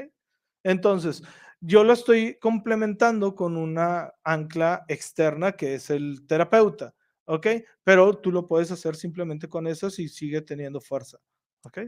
Entonces, 0.63 1.23
yo 1.59 1.83
lo 1.83 1.93
estoy 1.93 2.37
complementando 2.39 3.35
con 3.35 3.57
una 3.57 4.13
ancla 4.23 4.85
externa 4.87 5.53
que 5.53 5.75
es 5.75 5.89
el 5.89 6.25
terapeuta, 6.27 6.93
¿ok? 7.25 7.47
Pero 7.83 8.17
tú 8.17 8.31
lo 8.31 8.47
puedes 8.47 8.71
hacer 8.71 8.95
simplemente 8.95 9.47
con 9.47 9.67
eso 9.67 9.89
si 9.89 10.07
sigue 10.07 10.41
teniendo 10.41 10.81
fuerza, 10.81 11.19
¿ok? 11.63 11.79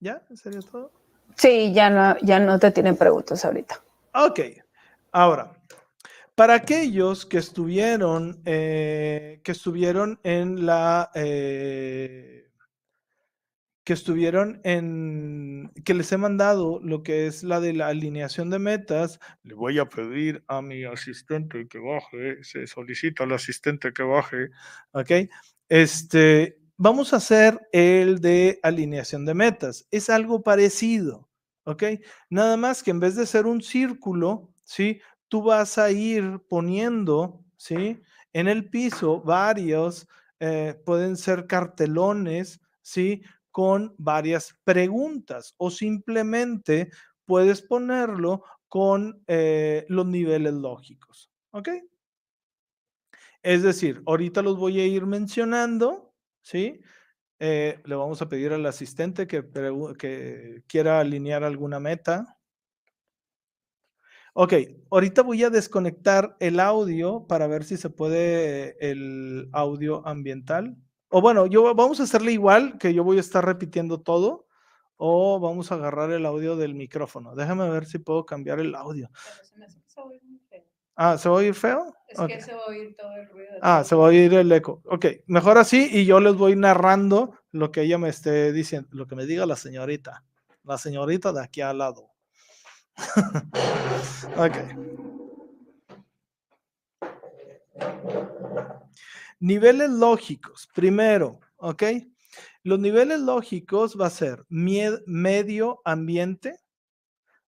¿Ya? 0.00 0.24
¿Sería 0.34 0.60
todo? 0.60 0.92
Sí, 1.36 1.72
ya 1.72 1.90
no, 1.90 2.16
ya 2.22 2.38
no 2.38 2.58
te 2.58 2.70
tienen 2.70 2.96
preguntas 2.96 3.44
ahorita. 3.44 3.82
Ok, 4.14 4.40
ahora, 5.12 5.58
para 6.34 6.54
aquellos 6.54 7.26
que 7.26 7.38
estuvieron, 7.38 8.40
eh, 8.44 9.40
que 9.42 9.52
estuvieron 9.52 10.20
en 10.22 10.66
la, 10.66 11.10
eh, 11.14 12.48
que 13.88 13.94
estuvieron 13.94 14.60
en, 14.64 15.72
que 15.84 15.94
les 15.94 16.12
he 16.12 16.18
mandado 16.18 16.78
lo 16.82 17.02
que 17.02 17.26
es 17.26 17.42
la 17.42 17.58
de 17.58 17.72
la 17.72 17.88
alineación 17.88 18.50
de 18.50 18.58
metas, 18.58 19.18
le 19.42 19.54
voy 19.54 19.78
a 19.78 19.88
pedir 19.88 20.44
a 20.46 20.60
mi 20.60 20.84
asistente 20.84 21.66
que 21.66 21.78
baje, 21.78 22.44
se 22.44 22.66
solicita 22.66 23.24
al 23.24 23.32
asistente 23.32 23.92
que 23.92 24.02
baje, 24.02 24.50
¿ok? 24.92 25.10
Este, 25.68 26.60
vamos 26.76 27.12
a 27.12 27.16
hacer 27.16 27.58
el 27.72 28.20
de 28.20 28.60
alineación 28.62 29.26
de 29.26 29.34
metas. 29.34 29.86
Es 29.90 30.10
algo 30.10 30.42
parecido, 30.42 31.28
¿ok? 31.64 31.82
Nada 32.30 32.56
más 32.56 32.82
que 32.82 32.90
en 32.90 33.00
vez 33.00 33.16
de 33.16 33.26
ser 33.26 33.46
un 33.46 33.62
círculo, 33.62 34.52
¿sí? 34.68 35.00
Tú 35.28 35.42
vas 35.42 35.78
a 35.78 35.90
ir 35.90 36.40
poniendo, 36.48 37.42
¿sí? 37.56 38.00
En 38.34 38.48
el 38.48 38.68
piso 38.68 39.22
varios, 39.22 40.06
eh, 40.40 40.80
pueden 40.84 41.16
ser 41.16 41.46
cartelones, 41.46 42.60
¿sí? 42.82 43.22
con 43.50 43.94
varias 43.98 44.54
preguntas 44.62 45.54
o 45.56 45.70
simplemente 45.70 46.90
puedes 47.24 47.60
ponerlo 47.62 48.44
con 48.68 49.24
eh, 49.26 49.84
los 49.88 50.06
niveles 50.06 50.52
lógicos. 50.52 51.30
¿Ok? 51.50 51.70
Es 53.42 53.62
decir, 53.62 54.02
ahorita 54.06 54.42
los 54.42 54.58
voy 54.58 54.78
a 54.80 54.86
ir 54.86 55.06
mencionando, 55.06 56.14
¿sí? 56.42 56.80
Eh, 57.40 57.80
le 57.84 57.94
vamos 57.94 58.20
a 58.20 58.28
pedir 58.28 58.52
al 58.52 58.66
asistente 58.66 59.26
que, 59.26 59.44
que 59.98 60.62
quiera 60.66 61.00
alinear 61.00 61.42
alguna 61.42 61.80
meta. 61.80 62.37
Ok, 64.34 64.54
ahorita 64.90 65.22
voy 65.22 65.42
a 65.42 65.50
desconectar 65.50 66.36
el 66.40 66.60
audio 66.60 67.26
para 67.26 67.46
ver 67.46 67.64
si 67.64 67.76
se 67.76 67.90
puede 67.90 68.76
el 68.78 69.48
audio 69.52 70.06
ambiental. 70.06 70.76
O 71.08 71.20
bueno, 71.20 71.46
yo 71.46 71.74
vamos 71.74 72.00
a 72.00 72.04
hacerle 72.04 72.32
igual, 72.32 72.78
que 72.78 72.92
yo 72.92 73.02
voy 73.02 73.16
a 73.16 73.20
estar 73.20 73.44
repitiendo 73.44 74.00
todo, 74.00 74.46
o 74.96 75.40
vamos 75.40 75.72
a 75.72 75.76
agarrar 75.76 76.10
el 76.10 76.26
audio 76.26 76.56
del 76.56 76.74
micrófono. 76.74 77.34
Déjame 77.34 77.68
ver 77.70 77.86
si 77.86 77.98
puedo 77.98 78.26
cambiar 78.26 78.60
el 78.60 78.74
audio. 78.74 79.10
Ah, 80.96 81.16
¿se 81.16 81.28
va 81.28 81.36
a 81.36 81.38
oír 81.38 81.54
feo? 81.54 81.94
Es 82.08 82.18
que 82.18 82.40
se 82.40 82.54
va 82.54 82.62
a 82.62 82.66
oír 82.66 82.96
todo 82.96 83.14
el 83.14 83.28
ruido. 83.28 83.52
Ah, 83.62 83.84
se 83.84 83.94
va 83.94 84.04
a 84.04 84.08
oír 84.08 84.34
el 84.34 84.50
eco. 84.50 84.82
Ok, 84.86 85.06
mejor 85.26 85.56
así 85.56 85.88
y 85.92 86.04
yo 86.04 86.18
les 86.18 86.34
voy 86.34 86.56
narrando 86.56 87.34
lo 87.52 87.70
que 87.70 87.82
ella 87.82 87.98
me 87.98 88.08
esté 88.08 88.52
diciendo, 88.52 88.88
lo 88.92 89.06
que 89.06 89.14
me 89.14 89.24
diga 89.24 89.46
la 89.46 89.56
señorita. 89.56 90.24
La 90.64 90.76
señorita 90.76 91.32
de 91.32 91.42
aquí 91.42 91.60
al 91.60 91.78
lado. 91.78 92.07
ok. 94.36 94.56
Niveles 99.40 99.90
lógicos. 99.90 100.68
Primero, 100.74 101.40
¿ok? 101.56 101.82
Los 102.62 102.78
niveles 102.80 103.20
lógicos 103.20 103.96
va 103.98 104.06
a 104.06 104.10
ser 104.10 104.44
medio 104.48 105.80
ambiente, 105.84 106.58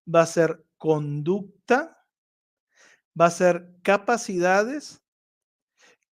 va 0.03 0.21
a 0.21 0.25
ser 0.25 0.65
conducta, 0.77 2.05
va 3.19 3.25
a 3.25 3.31
ser 3.31 3.75
capacidades, 3.83 5.03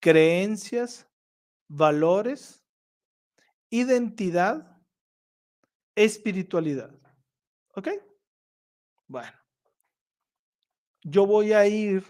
creencias, 0.01 1.07
valores, 1.69 2.65
identidad, 3.71 4.81
espiritualidad. 5.95 6.91
¿Ok? 7.75 7.89
Bueno, 9.09 9.33
yo 11.03 11.27
voy 11.27 11.53
a 11.53 11.67
ir, 11.67 12.05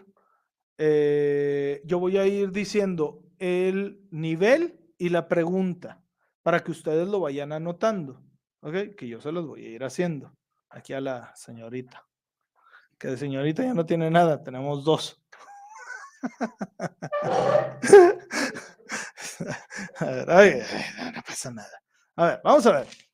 eh, 0.79 1.83
yo 1.85 1.99
voy 1.99 2.17
a 2.17 2.27
ir 2.27 2.53
diciendo 2.53 3.23
el 3.39 4.01
nivel 4.11 4.81
y 4.97 5.11
la 5.11 5.29
pregunta 5.29 6.03
para 6.43 6.65
que 6.65 6.71
ustedes 6.71 7.07
lo 7.09 7.21
vayan 7.21 7.53
anotando, 7.53 8.23
¿ok? 8.61 8.97
Que 8.97 9.09
yo 9.09 9.21
se 9.21 9.33
los 9.33 9.47
voy 9.47 9.67
a 9.67 9.69
ir 9.69 9.85
haciendo 9.85 10.35
aquí 10.71 10.95
a 10.95 11.01
la 11.01 11.35
señorita. 11.37 12.07
Que 12.99 13.09
de 13.09 13.19
señorita 13.19 13.63
ya 13.63 13.75
no 13.75 13.85
tiene 13.85 14.11
nada, 14.11 14.43
tenemos 14.43 14.85
dos. 14.85 15.23
a 19.99 20.41
ver, 20.41 20.65
no 21.15 21.23
pasa 21.27 21.51
nada. 21.51 21.83
A 22.17 22.27
ver, 22.27 22.41
vamos 22.43 22.67
a 22.67 22.73
ver. 22.73 23.06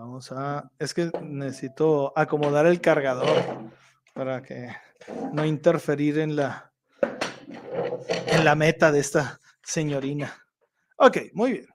Vamos 0.00 0.32
a, 0.32 0.72
es 0.78 0.94
que 0.94 1.12
necesito 1.20 2.14
acomodar 2.16 2.64
el 2.64 2.80
cargador 2.80 3.70
para 4.14 4.40
que 4.40 4.74
no 5.34 5.44
interferir 5.44 6.20
en 6.20 6.36
la, 6.36 6.72
en 8.08 8.42
la 8.42 8.54
meta 8.54 8.90
de 8.90 9.00
esta 9.00 9.38
señorina. 9.62 10.34
Ok, 10.96 11.18
muy 11.34 11.52
bien. 11.52 11.66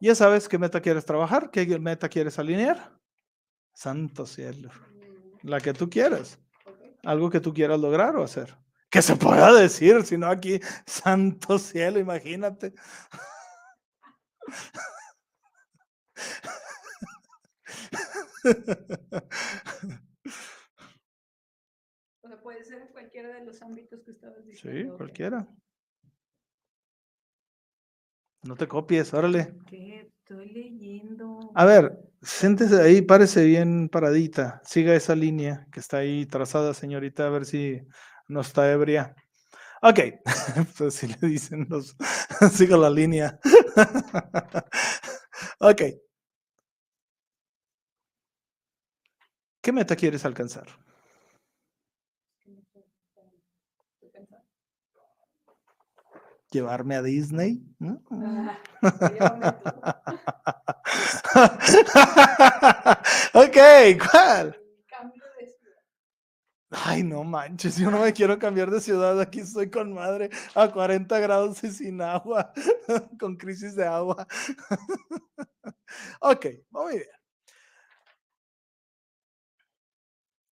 Ya 0.00 0.16
sabes 0.16 0.48
qué 0.48 0.58
meta 0.58 0.80
quieres 0.80 1.04
trabajar, 1.04 1.52
qué 1.52 1.78
meta 1.78 2.08
quieres 2.08 2.36
alinear. 2.40 2.98
Santo 3.72 4.26
cielo. 4.26 4.72
La 5.42 5.60
que 5.60 5.72
tú 5.72 5.88
quieras. 5.88 6.40
Algo 7.04 7.30
que 7.30 7.38
tú 7.38 7.54
quieras 7.54 7.78
lograr 7.78 8.16
o 8.16 8.24
hacer. 8.24 8.58
Que 8.90 9.00
se 9.00 9.14
pueda 9.14 9.52
decir, 9.54 10.04
si 10.04 10.18
no 10.18 10.26
aquí, 10.26 10.58
santo 10.86 11.56
cielo, 11.56 12.00
imagínate. 12.00 12.74
puede 22.42 22.64
ser 22.64 22.82
en 22.82 22.88
cualquiera 22.88 23.34
de 23.34 23.44
los 23.44 23.62
ámbitos 23.62 24.02
que 24.02 24.10
estabas 24.10 24.44
diciendo. 24.44 24.90
Sí, 24.90 24.96
cualquiera. 24.96 25.46
No 28.42 28.56
te 28.56 28.66
copies, 28.66 29.12
órale. 29.12 29.54
¿Qué? 29.68 30.00
Estoy 30.00 30.50
leyendo. 30.50 31.52
A 31.54 31.64
ver, 31.64 31.98
siéntese 32.22 32.80
ahí, 32.80 33.02
párese 33.02 33.44
bien 33.44 33.88
paradita. 33.88 34.62
Siga 34.64 34.94
esa 34.94 35.14
línea 35.14 35.66
que 35.70 35.80
está 35.80 35.98
ahí 35.98 36.26
trazada, 36.26 36.72
señorita, 36.72 37.26
a 37.26 37.30
ver 37.30 37.44
si 37.44 37.80
no 38.28 38.40
está 38.40 38.70
ebria. 38.72 39.14
Ok, 39.82 40.00
pues 40.78 40.94
si 40.94 41.08
le 41.08 41.28
dicen 41.28 41.66
los, 41.68 41.96
siga 42.52 42.76
la 42.76 42.90
línea. 42.90 43.38
ok. 45.60 45.82
¿Qué 49.70 49.74
meta 49.74 49.94
quieres 49.94 50.24
alcanzar? 50.24 50.66
llevarme 56.50 56.96
a 56.96 57.02
Disney. 57.02 57.62
Ah, 57.80 58.00
ok, 63.34 63.58
¿cuál? 64.10 64.60
Ay, 66.72 67.04
no 67.04 67.22
manches, 67.22 67.76
yo 67.76 67.92
no 67.92 68.00
me 68.00 68.12
quiero 68.12 68.40
cambiar 68.40 68.72
de 68.72 68.80
ciudad, 68.80 69.20
aquí 69.20 69.38
estoy 69.38 69.70
con 69.70 69.92
madre 69.92 70.30
a 70.56 70.72
40 70.72 71.16
grados 71.20 71.62
y 71.62 71.70
sin 71.70 72.02
agua, 72.02 72.52
con 73.20 73.36
crisis 73.36 73.76
de 73.76 73.86
agua. 73.86 74.26
ok, 76.20 76.46
muy 76.70 76.94
bien. 76.94 77.19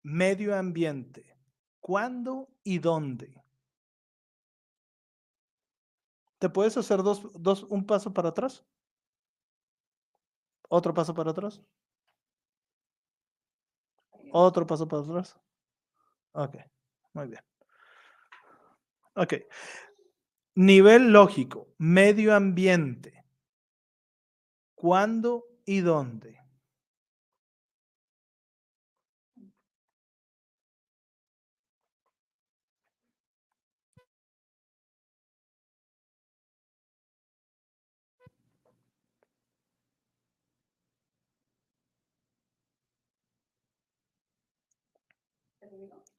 Medio 0.02 0.56
ambiente, 0.56 1.36
¿cuándo 1.80 2.48
y 2.64 2.78
dónde? 2.78 3.42
¿Te 6.38 6.48
puedes 6.48 6.76
hacer 6.76 7.02
dos, 7.04 7.30
dos, 7.34 7.62
un 7.64 7.86
paso 7.86 8.12
para 8.12 8.30
atrás? 8.30 8.64
Otro 10.68 10.92
paso 10.92 11.14
para 11.14 11.30
atrás. 11.30 11.62
Otro 14.32 14.66
paso 14.66 14.88
para 14.88 15.02
atrás. 15.02 15.38
Ok. 16.32 16.56
Muy 17.12 17.28
bien. 17.28 17.42
Ok. 19.14 19.34
Nivel 20.54 21.12
lógico, 21.12 21.68
medio 21.78 22.34
ambiente. 22.34 23.24
¿Cuándo 24.74 25.44
y 25.64 25.80
dónde? 25.80 26.41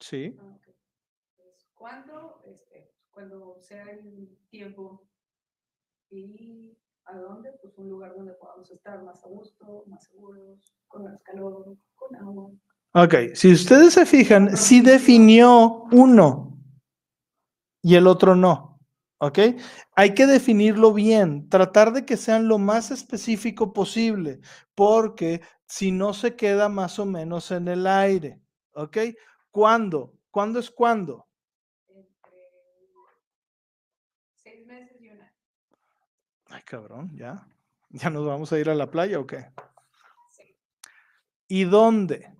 Sí. 0.04 0.36
Ah, 0.38 0.58
pues, 0.62 0.76
¿Cuándo? 1.74 2.42
Este, 2.46 2.90
cuando 3.10 3.56
sea 3.58 3.90
el 3.90 4.36
tiempo 4.50 5.02
y 6.10 6.76
a 7.06 7.16
dónde, 7.16 7.52
pues 7.62 7.72
un 7.78 7.88
lugar 7.88 8.12
donde 8.14 8.34
podamos 8.34 8.70
estar 8.70 9.02
más 9.02 9.24
a 9.24 9.28
gusto, 9.28 9.84
más 9.86 10.04
seguros, 10.04 10.74
con 10.88 11.04
menos 11.04 11.22
calor, 11.22 11.76
con 11.94 12.16
agua. 12.16 12.50
Ok, 12.92 13.14
si 13.34 13.52
ustedes 13.52 13.94
se 13.94 14.04
fijan, 14.04 14.56
sí 14.58 14.82
definió 14.82 15.84
uno 15.90 16.58
y 17.82 17.94
el 17.94 18.06
otro 18.06 18.34
no. 18.36 18.80
¿Ok? 19.18 19.38
Hay 19.96 20.12
que 20.14 20.26
definirlo 20.26 20.92
bien, 20.92 21.48
tratar 21.48 21.92
de 21.92 22.04
que 22.04 22.16
sean 22.18 22.46
lo 22.48 22.58
más 22.58 22.90
específico 22.90 23.72
posible, 23.72 24.40
porque 24.74 25.40
si 25.66 25.92
no 25.92 26.12
se 26.12 26.36
queda 26.36 26.68
más 26.68 26.98
o 26.98 27.06
menos 27.06 27.50
en 27.50 27.68
el 27.68 27.86
aire. 27.86 28.40
¿Ok? 28.74 28.98
¿Cuándo? 29.54 30.12
¿Cuándo 30.32 30.58
es 30.58 30.68
cuándo? 30.68 31.28
Entre 31.88 32.32
seis 34.42 34.66
meses 34.66 35.00
y 35.00 35.08
un 35.10 35.20
año. 35.20 35.32
Ay, 36.46 36.62
cabrón, 36.64 37.16
ya. 37.16 37.46
¿Ya 37.90 38.10
nos 38.10 38.26
vamos 38.26 38.52
a 38.52 38.58
ir 38.58 38.68
a 38.68 38.74
la 38.74 38.90
playa 38.90 39.20
o 39.20 39.26
qué? 39.28 39.46
Sí. 40.30 40.56
¿Y 41.46 41.64
dónde? 41.64 42.34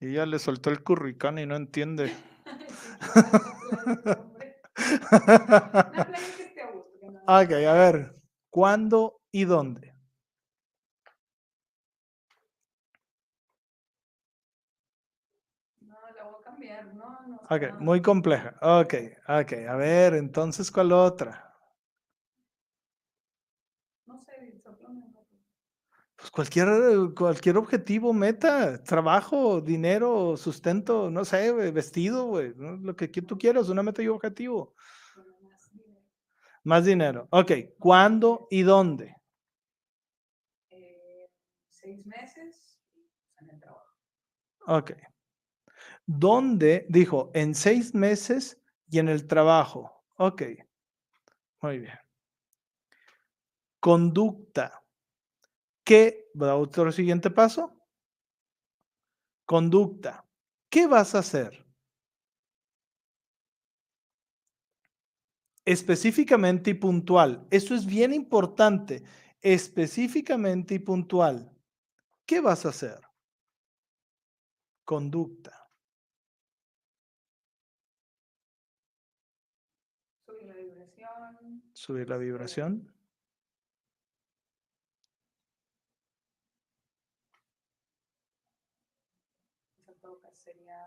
Y 0.00 0.12
ya 0.14 0.26
le 0.26 0.40
soltó 0.40 0.70
el 0.70 0.82
curricán 0.82 1.38
y 1.38 1.46
no 1.46 1.54
entiende. 1.54 2.12
Una 4.74 4.74
playa 6.04 6.34
que 6.36 6.42
esté 6.44 6.62
a 6.62 6.70
gusto, 6.72 6.98
que 7.00 7.06
no- 7.10 7.20
Ok, 7.20 7.52
a 7.52 7.72
ver, 7.74 8.16
¿cuándo 8.50 9.20
y 9.30 9.44
dónde? 9.44 9.94
No, 15.80 15.96
la 16.16 16.24
voy 16.24 16.34
a 16.40 16.44
cambiar, 16.44 16.94
no, 16.94 17.20
no. 17.26 17.36
Ok, 17.50 17.62
no. 17.72 17.80
muy 17.80 18.02
compleja. 18.02 18.54
Ok, 18.62 18.94
ok, 19.28 19.52
a 19.68 19.76
ver, 19.76 20.14
entonces, 20.14 20.70
¿cuál 20.70 20.92
otra? 20.92 21.54
No 24.06 24.18
sé. 24.20 24.34
Pues 26.16 26.30
cualquier, 26.32 26.68
eh, 26.68 27.14
cualquier 27.16 27.56
objetivo, 27.58 28.12
meta, 28.12 28.82
trabajo, 28.82 29.60
dinero, 29.60 30.36
sustento, 30.36 31.10
no 31.10 31.24
sé, 31.24 31.52
güey, 31.52 31.70
vestido, 31.70 32.26
güey, 32.26 32.54
¿no? 32.56 32.76
lo 32.76 32.96
que 32.96 33.06
tú 33.08 33.38
quieras, 33.38 33.68
una 33.68 33.84
meta 33.84 34.02
y 34.02 34.08
objetivo. 34.08 34.74
Más 35.42 35.70
dinero. 35.72 36.00
Más 36.64 36.84
dinero. 36.84 37.28
Ok, 37.30 37.52
¿cuándo 37.78 38.48
y 38.50 38.62
dónde? 38.62 39.16
Eh, 40.70 41.28
seis 41.68 42.06
meses 42.06 42.78
en 43.40 43.50
el 43.50 43.60
trabajo. 43.60 43.86
Ok. 44.66 44.92
¿Dónde? 46.08 46.86
Dijo, 46.88 47.30
en 47.34 47.54
seis 47.54 47.94
meses 47.94 48.58
y 48.90 48.98
en 48.98 49.10
el 49.10 49.26
trabajo. 49.26 50.04
Ok. 50.16 50.42
Muy 51.60 51.80
bien. 51.80 51.98
Conducta. 53.78 54.82
¿Qué? 55.84 56.30
¿Va 56.40 56.56
otro 56.56 56.90
siguiente 56.92 57.30
paso? 57.30 57.74
Conducta. 59.44 60.24
¿Qué 60.70 60.86
vas 60.86 61.14
a 61.14 61.18
hacer? 61.18 61.66
Específicamente 65.66 66.70
y 66.70 66.74
puntual. 66.74 67.46
Eso 67.50 67.74
es 67.74 67.84
bien 67.84 68.14
importante. 68.14 69.02
Específicamente 69.42 70.74
y 70.76 70.78
puntual. 70.78 71.52
¿Qué 72.24 72.40
vas 72.40 72.64
a 72.64 72.70
hacer? 72.70 72.98
Conducta. 74.84 75.52
Subir 80.26 80.46
la 80.46 80.54
vibración. 80.54 81.62
Subir 81.78 82.08
la 82.10 82.16
vibración. 82.16 82.92
caso 90.20 90.20
sería 90.32 90.84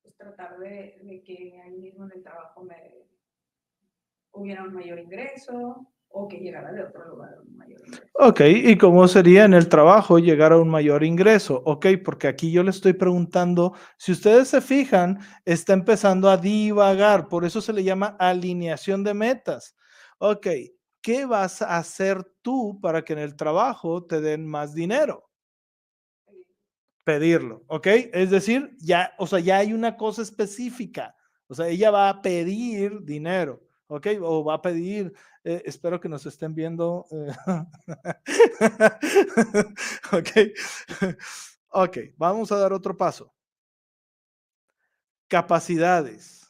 pues, 0.00 0.14
tratar 0.16 0.60
de, 0.60 1.00
de 1.02 1.22
que 1.24 1.60
ahí 1.60 1.76
mismo 1.76 2.04
en 2.04 2.12
el 2.12 2.22
trabajo 2.22 2.62
me 2.62 3.08
hubiera 4.30 4.62
un 4.62 4.74
mayor 4.74 5.00
ingreso 5.00 5.92
o 6.12 6.28
que 6.28 6.38
llegara 6.38 6.72
de 6.72 6.84
otro 6.84 7.08
lugar 7.08 7.38
un 7.40 7.56
mayor 7.56 7.80
ingreso. 7.84 8.02
Ok, 8.14 8.40
¿y 8.40 8.76
cómo 8.76 9.08
sería 9.08 9.44
en 9.44 9.54
el 9.54 9.68
trabajo 9.68 10.18
llegar 10.18 10.52
a 10.52 10.58
un 10.58 10.68
mayor 10.68 11.04
ingreso? 11.04 11.62
Ok, 11.64 11.86
porque 12.04 12.28
aquí 12.28 12.52
yo 12.52 12.62
le 12.62 12.70
estoy 12.70 12.92
preguntando, 12.92 13.74
si 13.96 14.12
ustedes 14.12 14.48
se 14.48 14.60
fijan, 14.60 15.20
está 15.44 15.72
empezando 15.72 16.28
a 16.28 16.36
divagar, 16.36 17.28
por 17.28 17.44
eso 17.44 17.60
se 17.60 17.72
le 17.72 17.82
llama 17.82 18.16
alineación 18.18 19.02
de 19.04 19.14
metas. 19.14 19.74
Ok, 20.18 20.46
¿qué 21.00 21.24
vas 21.24 21.62
a 21.62 21.78
hacer 21.78 22.22
tú 22.42 22.78
para 22.80 23.02
que 23.02 23.14
en 23.14 23.18
el 23.18 23.34
trabajo 23.34 24.04
te 24.04 24.20
den 24.20 24.46
más 24.46 24.74
dinero? 24.74 25.28
Pedirlo, 27.04 27.64
¿ok? 27.66 27.86
Es 28.12 28.30
decir, 28.30 28.76
ya, 28.78 29.12
o 29.18 29.26
sea, 29.26 29.40
ya 29.40 29.56
hay 29.56 29.72
una 29.72 29.96
cosa 29.96 30.22
específica, 30.22 31.16
o 31.48 31.54
sea, 31.54 31.66
ella 31.66 31.90
va 31.90 32.08
a 32.08 32.22
pedir 32.22 33.02
dinero. 33.02 33.60
¿Ok? 33.92 34.06
O 34.22 34.42
va 34.44 34.54
a 34.54 34.62
pedir, 34.62 35.12
eh, 35.44 35.62
espero 35.66 36.00
que 36.00 36.08
nos 36.08 36.24
estén 36.26 36.54
viendo. 36.54 37.06
eh, 37.10 37.32
ok. 40.12 40.30
ok, 41.68 41.98
vamos 42.16 42.50
a 42.52 42.56
dar 42.56 42.72
otro 42.72 42.96
paso. 42.96 43.34
Capacidades. 45.28 46.42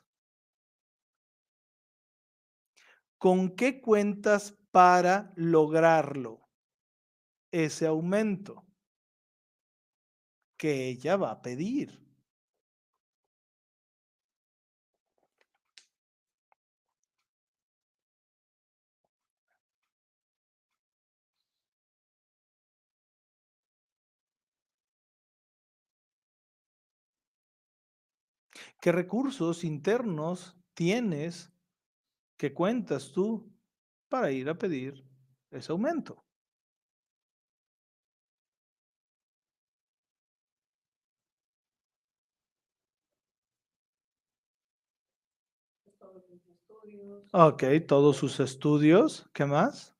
¿Con 3.18 3.54
qué 3.56 3.80
cuentas 3.80 4.56
para 4.70 5.32
lograrlo? 5.36 6.48
Ese 7.50 7.86
aumento 7.86 8.64
que 10.56 10.88
ella 10.88 11.16
va 11.16 11.32
a 11.32 11.42
pedir. 11.42 12.01
¿Qué 28.82 28.90
recursos 28.90 29.62
internos 29.62 30.56
tienes 30.74 31.52
que 32.38 32.54
cuentas 32.54 33.12
tú 33.12 33.52
para 34.08 34.32
ir 34.32 34.48
a 34.50 34.58
pedir 34.58 35.04
ese 35.50 35.72
aumento? 35.72 36.24
Ok, 47.32 47.64
todos 47.86 48.16
sus 48.16 48.40
estudios. 48.40 49.28
¿Qué 49.34 49.44
más? 49.44 49.94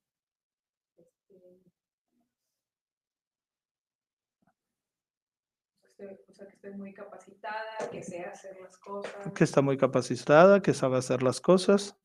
Esté- 5.97 6.19
o 6.29 6.33
sea, 6.33 6.47
que 6.47 6.53
esté 6.55 6.71
muy 6.71 6.93
capacitada, 6.93 7.89
que 7.91 8.01
sé 8.03 8.23
hacer 8.25 8.57
las 8.61 8.77
cosas. 8.77 9.33
Que 9.35 9.43
está 9.43 9.61
muy 9.61 9.77
capacitada, 9.77 10.61
que 10.61 10.73
sabe 10.73 10.97
hacer 10.97 11.23
las 11.23 11.41
cosas. 11.41 11.97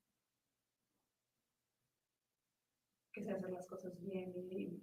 que 3.17 3.19
sé 3.25 3.31
hacer 3.31 3.51
las 3.51 3.67
cosas 3.67 3.93
bien 4.01 4.33
y 4.37 4.83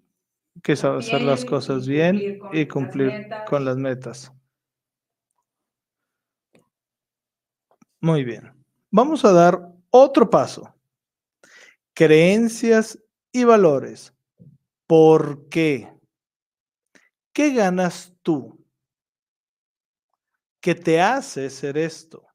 Que 0.64 0.76
sabe 0.76 1.00
hacer 1.00 1.24
las 1.24 1.46
Bien, 1.46 1.56
y 1.56 1.56
cosas 1.56 1.88
bien 1.88 2.16
cumplir 2.18 2.44
y 2.50 2.68
cumplir 2.68 3.24
con 3.44 3.66
las 3.66 3.78
metas. 3.78 4.32
Muy 8.02 8.24
bien. 8.24 8.54
Vamos 8.92 9.26
a 9.26 9.34
dar 9.34 9.62
otro 9.92 10.30
paso. 10.30 10.74
Creencias 11.96 13.00
y 13.32 13.44
valores. 13.44 14.14
¿Por 14.88 15.50
qué? 15.50 15.90
¿Qué 17.34 17.54
ganas 17.54 18.14
tú 18.24 18.55
que 20.66 20.74
te 20.74 21.00
hace 21.00 21.52
ser 21.52 21.78
esto? 21.78 22.26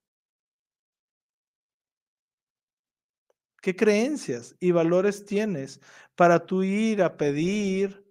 ¿Qué 3.61 3.75
creencias 3.75 4.55
y 4.61 4.71
valores 4.71 5.25
tienes 5.25 5.81
para 6.15 6.47
tú 6.47 6.63
ir 6.63 7.03
a 7.03 7.17
pedir 7.17 8.07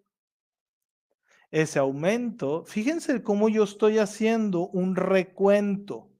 ese 1.51 1.79
aumento? 1.79 2.65
Fíjense 2.65 3.23
cómo 3.23 3.47
yo 3.47 3.63
estoy 3.63 3.97
haciendo 3.97 4.67
un 4.67 4.97
recuento 4.97 6.11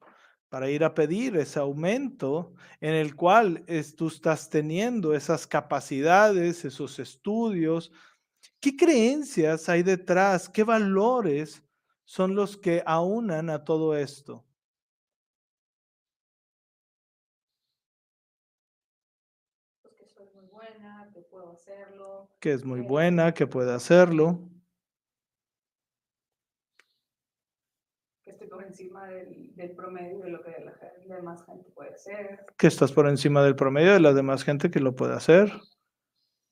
para 0.47 0.69
ir 0.69 0.85
a 0.85 0.93
pedir 0.93 1.35
ese 1.35 1.59
aumento 1.59 2.53
en 2.79 2.93
el 2.93 3.17
cual 3.17 3.65
tú 3.97 4.07
estás 4.07 4.49
teniendo 4.49 5.13
esas 5.13 5.45
capacidades, 5.45 6.63
esos 6.63 6.99
estudios. 6.99 7.91
¿Qué 8.61 8.77
creencias 8.77 9.67
hay 9.67 9.83
detrás? 9.83 10.47
¿Qué 10.47 10.63
valores 10.63 11.65
son 12.09 12.33
los 12.33 12.57
que 12.57 12.81
aunan 12.87 13.51
a 13.51 13.63
todo 13.63 13.95
esto? 13.95 14.43
que 22.39 22.53
es 22.53 22.65
muy 22.65 22.81
buena, 22.81 23.33
que 23.33 23.45
puede 23.45 23.71
hacerlo. 23.71 24.49
Que 28.23 28.31
estoy 28.31 28.47
por 28.47 28.63
encima 28.63 29.07
del, 29.07 29.75
promedio 29.75 30.19
de 30.19 30.29
lo 30.31 30.41
que 30.41 30.51
la, 31.05 31.15
demás 31.15 31.45
gente 31.45 31.69
puede 31.71 31.93
hacer. 31.93 32.45
Que 32.57 32.67
estás 32.67 32.91
por 32.91 33.07
encima 33.07 33.43
del 33.43 33.55
promedio 33.55 33.93
de 33.93 33.99
la 33.99 34.13
demás 34.13 34.43
gente 34.43 34.71
que 34.71 34.79
lo 34.79 34.95
puede 34.95 35.13
hacer. 35.13 35.51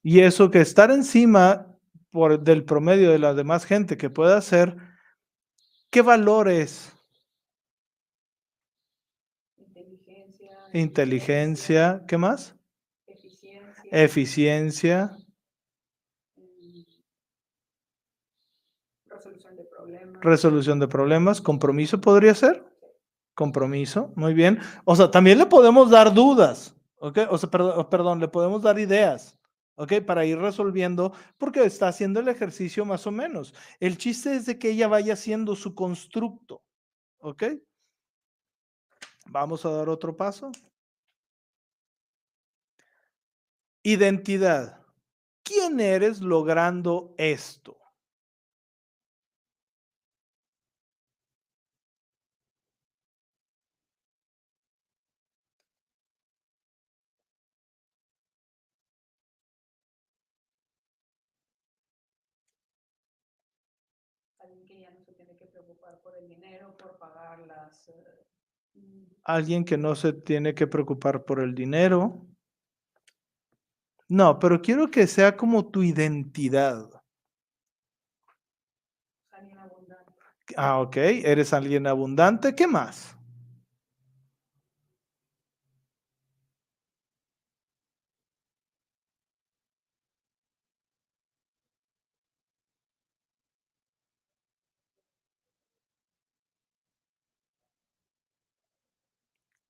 Y 0.03 0.19
eso 0.19 0.51
que 0.51 0.61
estar 0.61 0.91
encima 0.91 1.75
por, 2.11 2.41
del 2.41 2.63
promedio 2.63 3.11
de 3.11 3.19
la 3.19 3.33
demás 3.33 3.65
gente 3.65 3.97
que 3.97 4.11
puede 4.11 4.35
hacer, 4.35 4.77
¿qué 5.89 6.01
valores? 6.01 6.93
Inteligencia. 9.57 10.69
Inteligencia. 10.73 12.03
¿Qué 12.07 12.17
más? 12.17 12.55
Eficiencia. 13.05 13.83
Eficiencia. 13.91 15.17
resolución 20.21 20.79
de 20.79 20.87
problemas, 20.87 21.41
compromiso 21.41 21.99
podría 22.01 22.33
ser. 22.35 22.63
Compromiso, 23.33 24.11
muy 24.15 24.33
bien. 24.33 24.59
O 24.83 24.95
sea, 24.95 25.11
también 25.11 25.37
le 25.37 25.45
podemos 25.45 25.89
dar 25.89 26.13
dudas, 26.13 26.75
¿ok? 26.99 27.19
O 27.29 27.37
sea, 27.37 27.49
perdón, 27.49 27.87
perdón, 27.89 28.19
le 28.19 28.27
podemos 28.27 28.61
dar 28.61 28.79
ideas, 28.79 29.36
¿ok? 29.77 30.01
Para 30.05 30.25
ir 30.25 30.37
resolviendo, 30.39 31.13
porque 31.37 31.63
está 31.63 31.87
haciendo 31.87 32.19
el 32.19 32.27
ejercicio 32.27 32.83
más 32.85 33.07
o 33.07 33.11
menos. 33.11 33.53
El 33.79 33.97
chiste 33.97 34.35
es 34.35 34.45
de 34.45 34.59
que 34.59 34.71
ella 34.71 34.87
vaya 34.87 35.13
haciendo 35.13 35.55
su 35.55 35.75
constructo, 35.75 36.63
¿ok? 37.19 37.43
Vamos 39.27 39.65
a 39.65 39.69
dar 39.69 39.87
otro 39.89 40.15
paso. 40.15 40.51
Identidad. 43.83 44.81
¿Quién 45.43 45.79
eres 45.79 46.21
logrando 46.21 47.13
esto? 47.17 47.77
el 66.19 66.27
dinero, 66.29 66.73
Eh. 68.75 69.05
Alguien 69.25 69.63
que 69.65 69.77
no 69.77 69.95
se 69.95 70.13
tiene 70.13 70.55
que 70.55 70.67
preocupar 70.67 71.23
por 71.25 71.39
el 71.41 71.53
dinero. 71.53 72.25
No, 74.09 74.37
pero 74.39 74.61
quiero 74.61 74.91
que 74.91 75.07
sea 75.07 75.37
como 75.37 75.67
tu 75.71 75.81
identidad. 75.81 76.89
Ah, 80.57 80.79
ok, 80.81 80.97
eres 80.97 81.53
alguien 81.53 81.87
abundante. 81.87 82.55
¿Qué 82.55 82.67
más? 82.67 83.16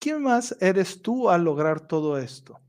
¿Quién 0.08 0.22
más 0.24 0.56
eres 0.62 1.02
tú 1.02 1.30
al 1.30 1.44
lograr 1.44 1.82
todo 1.86 2.18
esto? 2.18 2.62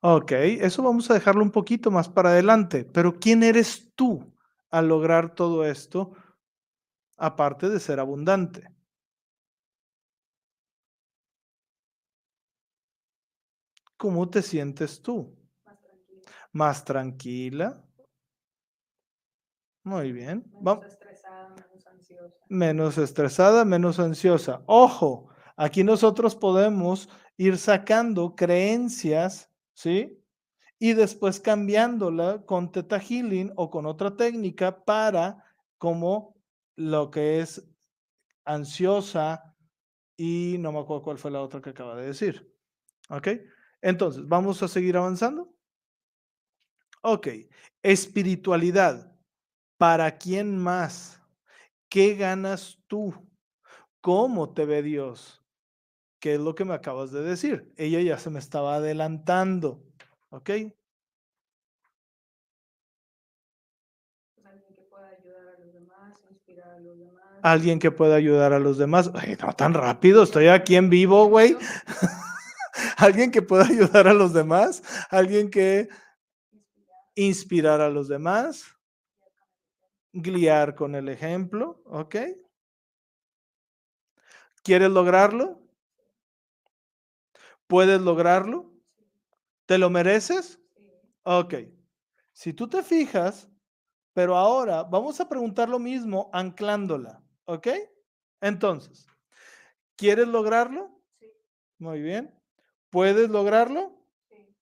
Ok, 0.00 0.32
eso 0.32 0.82
vamos 0.82 1.10
a 1.10 1.14
dejarlo 1.14 1.42
un 1.42 1.50
poquito 1.50 1.90
más 1.90 2.08
para 2.08 2.30
adelante, 2.30 2.84
pero 2.84 3.18
¿quién 3.18 3.42
eres 3.42 3.90
tú 3.94 4.34
al 4.70 4.88
lograr 4.88 5.34
todo 5.34 5.64
esto, 5.64 6.12
aparte 7.16 7.70
de 7.70 7.80
ser 7.80 8.00
abundante? 8.00 8.68
¿Cómo 13.96 14.28
te 14.28 14.42
sientes 14.42 15.00
tú? 15.00 15.34
Más 15.64 15.80
tranquila. 15.80 16.48
Más 16.52 16.84
tranquila. 16.84 17.84
Muy 19.84 20.12
bien. 20.12 20.44
Menos 20.60 20.84
estresada, 20.86 21.48
menos 21.48 21.86
ansiosa. 21.86 22.44
Menos 22.48 22.98
estresada, 22.98 23.64
menos 23.64 23.98
ansiosa. 23.98 24.62
Ojo, 24.66 25.28
aquí 25.56 25.82
nosotros 25.82 26.36
podemos 26.36 27.08
ir 27.36 27.58
sacando 27.58 28.36
creencias, 28.36 29.50
¿sí? 29.74 30.22
Y 30.78 30.94
después 30.94 31.40
cambiándola 31.40 32.42
con 32.46 32.70
Teta 32.70 33.00
Healing 33.00 33.52
o 33.56 33.70
con 33.70 33.86
otra 33.86 34.16
técnica 34.16 34.84
para 34.84 35.44
como 35.78 36.36
lo 36.76 37.10
que 37.10 37.40
es 37.40 37.64
ansiosa 38.44 39.54
y 40.16 40.56
no 40.58 40.72
me 40.72 40.80
acuerdo 40.80 41.02
cuál 41.02 41.18
fue 41.18 41.30
la 41.30 41.40
otra 41.40 41.60
que 41.60 41.70
acaba 41.70 41.96
de 41.96 42.06
decir. 42.06 42.52
¿Ok? 43.08 43.28
Entonces, 43.80 44.26
vamos 44.26 44.62
a 44.62 44.68
seguir 44.68 44.96
avanzando. 44.96 45.52
Ok, 47.02 47.28
espiritualidad. 47.82 49.11
¿Para 49.82 50.16
quién 50.16 50.56
más? 50.56 51.20
¿Qué 51.88 52.14
ganas 52.14 52.78
tú? 52.86 53.12
¿Cómo 54.00 54.54
te 54.54 54.64
ve 54.64 54.80
Dios? 54.80 55.42
¿Qué 56.20 56.34
es 56.34 56.40
lo 56.40 56.54
que 56.54 56.64
me 56.64 56.74
acabas 56.74 57.10
de 57.10 57.20
decir? 57.22 57.74
Ella 57.76 58.00
ya 58.00 58.16
se 58.16 58.30
me 58.30 58.38
estaba 58.38 58.76
adelantando. 58.76 59.82
¿Ok? 60.30 60.50
Pues 64.36 64.46
alguien 64.46 64.72
que 64.72 64.82
pueda 64.82 65.08
ayudar 65.08 65.48
a 65.48 65.58
los 65.58 65.74
demás, 65.74 66.14
inspirar 66.30 66.68
a 66.74 66.78
los 66.78 66.98
demás. 67.00 67.24
Alguien 67.42 67.80
que 67.80 67.90
pueda 67.90 68.14
ayudar 68.14 68.52
a 68.52 68.60
los 68.60 68.78
demás. 68.78 69.10
Ay, 69.14 69.36
no 69.42 69.52
tan 69.52 69.74
rápido, 69.74 70.22
estoy 70.22 70.46
aquí 70.46 70.76
en 70.76 70.90
vivo, 70.90 71.26
güey. 71.26 71.56
alguien 72.98 73.32
que 73.32 73.42
pueda 73.42 73.64
ayudar 73.64 74.06
a 74.06 74.14
los 74.14 74.32
demás. 74.32 74.84
Alguien 75.10 75.50
que 75.50 75.88
inspirar 77.16 77.80
a 77.80 77.90
los 77.90 78.06
demás 78.06 78.78
guiar 80.12 80.74
con 80.74 80.94
el 80.94 81.08
ejemplo, 81.08 81.82
¿ok? 81.86 82.16
¿Quieres 84.62 84.90
lograrlo? 84.90 85.60
¿Puedes 87.66 88.00
lograrlo? 88.00 88.72
¿Te 89.66 89.78
lo 89.78 89.90
mereces? 89.90 90.60
Ok. 91.24 91.54
Si 92.32 92.52
tú 92.52 92.68
te 92.68 92.82
fijas, 92.82 93.48
pero 94.12 94.36
ahora 94.36 94.82
vamos 94.82 95.20
a 95.20 95.28
preguntar 95.28 95.68
lo 95.68 95.78
mismo 95.78 96.30
anclándola, 96.32 97.22
¿ok? 97.44 97.68
Entonces, 98.40 99.06
¿quieres 99.96 100.28
lograrlo? 100.28 101.00
Sí. 101.20 101.26
Muy 101.78 102.02
bien. 102.02 102.34
¿Puedes 102.90 103.30
lograrlo? 103.30 103.96
Sí. 104.28 104.54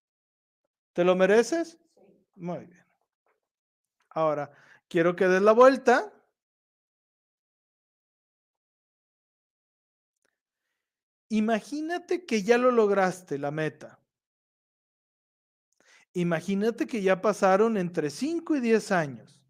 ¿Te 0.93 1.05
lo 1.05 1.16
mereces? 1.16 1.78
Sí. 1.94 2.01
Muy 2.36 2.66
bien. 2.66 2.85
Ahora, 4.10 4.51
Quiero 4.91 5.15
que 5.15 5.29
des 5.29 5.41
la 5.41 5.53
vuelta. 5.53 6.12
Imagínate 11.29 12.27
que 12.27 12.43
ya 12.43 12.59
lo 12.59 12.73
lograste, 12.73 13.39
la 13.39 13.53
meta. 13.53 14.01
Imagínate 16.12 16.89
que 16.89 17.03
ya 17.03 17.23
pasaron 17.23 17.77
entre 17.77 18.11
5 18.11 18.57
y 18.57 18.61
10 18.61 18.91
años. 18.91 19.41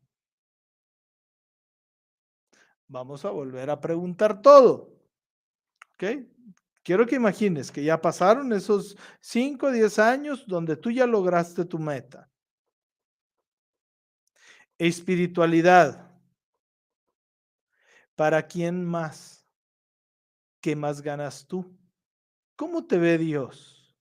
Vamos 2.87 3.25
a 3.25 3.31
volver 3.31 3.71
a 3.71 3.81
preguntar 3.81 4.43
todo. 4.43 4.93
¿Ok? 5.95 6.05
quiero 6.83 7.07
que 7.07 7.17
imagines 7.17 7.71
que 7.71 7.85
ya 7.85 8.01
pasaron 8.01 8.53
esos 8.53 8.97
5 9.21 9.67
o 9.67 9.71
10 9.71 9.99
años 9.99 10.47
donde 10.47 10.77
tú 10.77 10.91
ya 10.91 11.07
lograste 11.07 11.65
tu 11.65 11.79
meta. 11.79 12.30
Espiritualidad. 14.81 16.11
¿Para 18.17 18.47
quién 18.47 18.83
más? 18.83 19.47
¿Qué 20.63 20.75
más 20.75 21.03
ganas 21.03 21.47
tú? 21.47 21.79
¿Cómo 22.57 22.87
te 22.87 22.97
ve 22.97 23.19
Dios? 23.19 23.95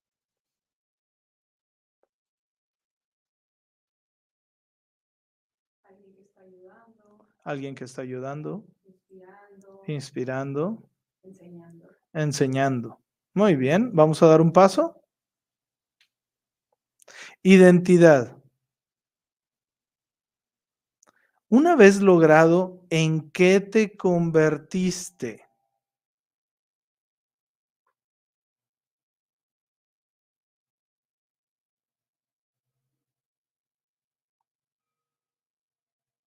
Alguien 5.84 6.15
que 6.15 6.22
está 6.22 6.43
ayudando, 6.43 7.27
Alguien 7.43 7.76
que 7.76 7.84
está 7.84 8.01
ayudando, 8.01 8.65
inspirando, 8.85 9.84
inspirando, 9.85 10.89
enseñando. 11.23 11.89
enseñando. 12.14 13.01
Muy 13.34 13.57
bien, 13.57 13.93
vamos 13.93 14.23
a 14.23 14.27
dar 14.27 14.39
un 14.39 14.53
paso. 14.53 15.03
Identidad. 17.43 18.39
Una 21.51 21.76
vez 21.76 22.01
logrado, 22.01 22.85
¿en 22.89 23.30
qué 23.31 23.59
te 23.59 23.95
convertiste? 23.97 25.45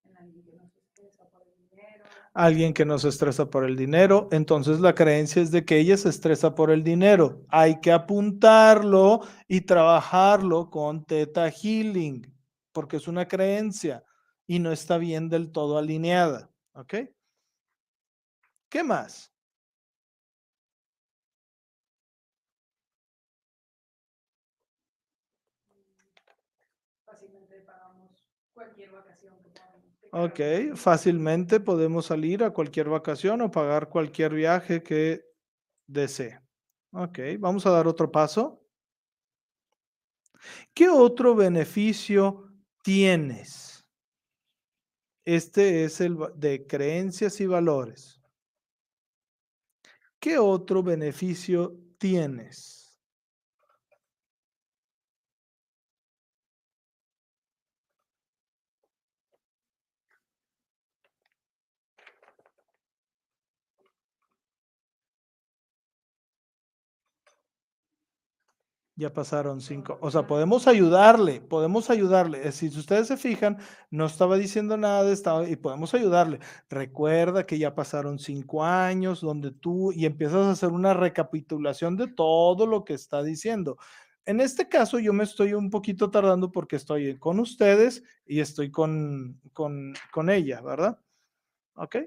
En 0.05 0.16
alguien 0.16 0.45
que 0.45 0.53
no 0.57 0.69
se 0.69 0.78
estresa 0.81 1.24
por 1.31 1.43
el 1.47 1.57
dinero, 1.69 2.05
Alguien 2.35 2.74
que 2.74 2.85
no 2.85 2.99
se 2.99 3.09
estresa 3.09 3.51
por 3.51 3.65
el 3.65 3.77
dinero, 3.77 4.28
entonces 4.32 4.81
la 4.81 4.95
creencia 4.95 5.43
es 5.43 5.51
de 5.51 5.65
que 5.65 5.78
ella 5.78 5.97
se 5.97 6.09
estresa 6.09 6.55
por 6.55 6.70
el 6.70 6.82
dinero. 6.85 7.45
Hay 7.49 7.81
que 7.81 7.93
apuntarlo 7.93 9.20
y 9.47 9.62
trabajarlo 9.62 10.70
con 10.70 11.05
Theta 11.05 11.51
Healing, 11.51 12.32
porque 12.73 12.97
es 12.97 13.09
una 13.09 13.27
creencia 13.28 14.05
y 14.49 14.59
no 14.59 14.73
está 14.73 14.99
bien 14.99 15.29
del 15.29 15.53
todo 15.53 15.79
alineada. 15.79 16.51
¿Ok? 16.73 16.95
¿Qué 18.70 18.83
más? 18.83 19.31
fácilmente 27.05 27.61
pagamos 27.61 28.11
cualquier 28.53 28.91
vacación 28.91 29.35
que 29.43 29.51
Ok, 30.11 30.75
fácilmente 30.75 31.61
podemos 31.61 32.07
salir 32.07 32.43
a 32.43 32.51
cualquier 32.51 32.89
vacación 32.89 33.43
o 33.43 33.51
pagar 33.51 33.91
cualquier 33.91 34.33
viaje 34.33 34.83
que 34.83 35.23
desee. 35.87 36.41
Ok, 36.93 37.19
vamos 37.39 37.66
a 37.66 37.70
dar 37.70 37.87
otro 37.87 38.11
paso. 38.11 38.65
¿Qué 40.73 40.89
otro 40.89 41.35
beneficio 41.35 42.51
tienes? 42.83 43.68
Este 45.31 45.85
es 45.85 46.01
el 46.01 46.17
de 46.37 46.67
creencias 46.67 47.39
y 47.43 47.47
valores. 47.47 48.19
¿Qué 50.21 50.39
otro 50.39 50.83
beneficio 50.83 51.77
tienes? 51.99 52.78
Ya 68.99 69.12
pasaron 69.12 69.61
cinco. 69.61 69.97
O 70.01 70.11
sea, 70.11 70.27
podemos 70.27 70.66
ayudarle, 70.66 71.41
podemos 71.41 71.89
ayudarle. 71.89 72.51
Si 72.51 72.66
ustedes 72.66 73.07
se 73.07 73.16
fijan, 73.16 73.57
no 73.93 74.07
estaba 74.07 74.37
diciendo 74.37 74.77
nada 74.77 75.05
de 75.05 75.12
estado 75.12 75.47
y 75.47 75.55
podemos 75.55 75.95
ayudarle. 75.95 76.41
Recuerda 76.69 77.47
que 77.47 77.61
ya 77.61 77.77
pasaron 77.77 78.19
cinco 78.19 78.65
años 78.65 79.20
donde 79.20 79.53
tú 79.53 79.93
y 79.93 80.05
empiezas 80.05 80.47
a 80.47 80.51
hacer 80.51 80.70
una 80.70 80.95
recapitulación 80.95 81.97
de 81.97 82.09
todo 82.09 82.66
lo 82.66 82.85
que 82.85 82.95
está 82.95 83.23
diciendo. 83.23 83.79
En 84.27 84.41
este 84.41 84.69
caso, 84.69 84.99
yo 84.99 85.12
me 85.12 85.23
estoy 85.23 85.55
un 85.55 85.70
poquito 85.70 86.11
tardando 86.11 86.51
porque 86.51 86.75
estoy 86.75 87.16
con 87.20 87.39
ustedes 87.39 88.03
y 88.27 88.41
estoy 88.41 88.73
con, 88.73 89.41
con, 89.53 89.95
con 90.11 90.29
ella, 90.29 90.61
¿verdad? 90.61 90.99
¿Ok? 91.75 91.99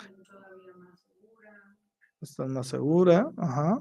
Siendo 0.00 0.22
todavía 0.22 0.74
más 0.76 1.00
segura. 1.00 1.76
Estás 2.20 2.48
más 2.48 2.68
segura. 2.68 3.32
Ajá. 3.36 3.80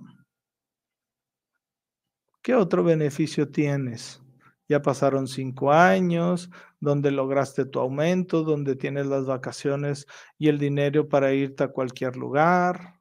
¿Qué 2.42 2.56
otro 2.56 2.84
beneficio 2.84 3.50
tienes? 3.50 4.22
Ya 4.70 4.82
pasaron 4.82 5.28
cinco 5.28 5.72
años, 5.72 6.50
donde 6.80 7.12
lograste 7.12 7.66
tu 7.66 7.80
aumento, 7.80 8.44
donde 8.44 8.76
tienes 8.76 9.08
las 9.08 9.26
vacaciones 9.26 10.06
y 10.38 10.48
el 10.48 10.58
dinero 10.60 11.10
para 11.10 11.34
irte 11.34 11.64
a 11.64 11.70
cualquier 11.70 12.16
lugar. 12.16 13.00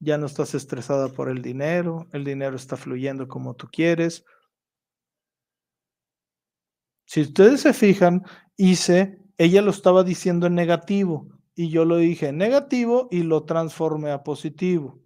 Ya 0.00 0.16
no 0.16 0.26
estás 0.26 0.54
estresada 0.54 1.08
por 1.08 1.28
el 1.28 1.42
dinero, 1.42 2.06
el 2.12 2.24
dinero 2.24 2.54
está 2.54 2.76
fluyendo 2.76 3.26
como 3.26 3.54
tú 3.56 3.68
quieres. 3.72 4.24
Si 7.06 7.22
ustedes 7.22 7.62
se 7.62 7.72
fijan, 7.72 8.22
hice, 8.56 9.18
ella 9.38 9.62
lo 9.62 9.70
estaba 9.70 10.04
diciendo 10.04 10.46
en 10.46 10.54
negativo 10.54 11.26
y 11.54 11.70
yo 11.70 11.84
lo 11.84 11.96
dije 11.96 12.28
en 12.28 12.36
negativo 12.36 13.08
y 13.10 13.22
lo 13.22 13.44
transformé 13.44 14.12
a 14.12 14.22
positivo. 14.22 15.00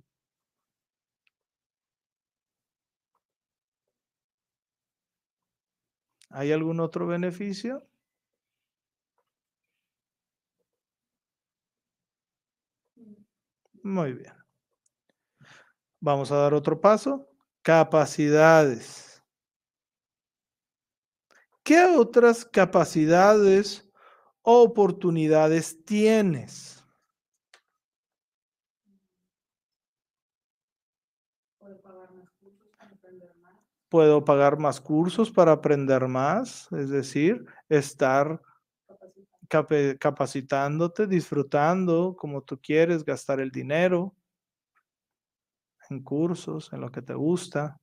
¿Hay 6.32 6.50
algún 6.50 6.80
otro 6.80 7.06
beneficio? 7.06 7.86
Muy 13.82 14.12
bien. 14.14 14.32
Vamos 16.00 16.32
a 16.32 16.36
dar 16.36 16.52
otro 16.54 16.80
paso. 16.80 17.28
Capacidades. 17.62 19.22
¿Qué 21.64 21.84
otras 21.84 22.44
capacidades 22.44 23.88
o 24.42 24.62
oportunidades 24.62 25.84
tienes? 25.84 26.84
Puedo 31.59 31.80
pagar 31.80 32.12
más 32.14 32.30
cursos 32.40 32.68
para 32.76 32.90
aprender 32.90 33.34
más. 33.36 33.60
Puedo 33.93 34.24
pagar 34.24 34.59
más 34.59 34.81
cursos 34.81 35.31
para 35.31 35.52
aprender 35.52 36.09
más, 36.09 36.66
es 36.73 36.89
decir, 36.89 37.44
estar 37.69 38.40
capacitándote, 40.01 41.06
disfrutando 41.06 42.16
como 42.16 42.40
tú 42.40 42.59
quieres, 42.59 43.05
gastar 43.05 43.39
el 43.39 43.51
dinero 43.51 44.16
en 45.90 46.02
cursos, 46.02 46.73
en 46.73 46.81
lo 46.81 46.90
que 46.90 47.02
te 47.02 47.12
gusta. 47.12 47.78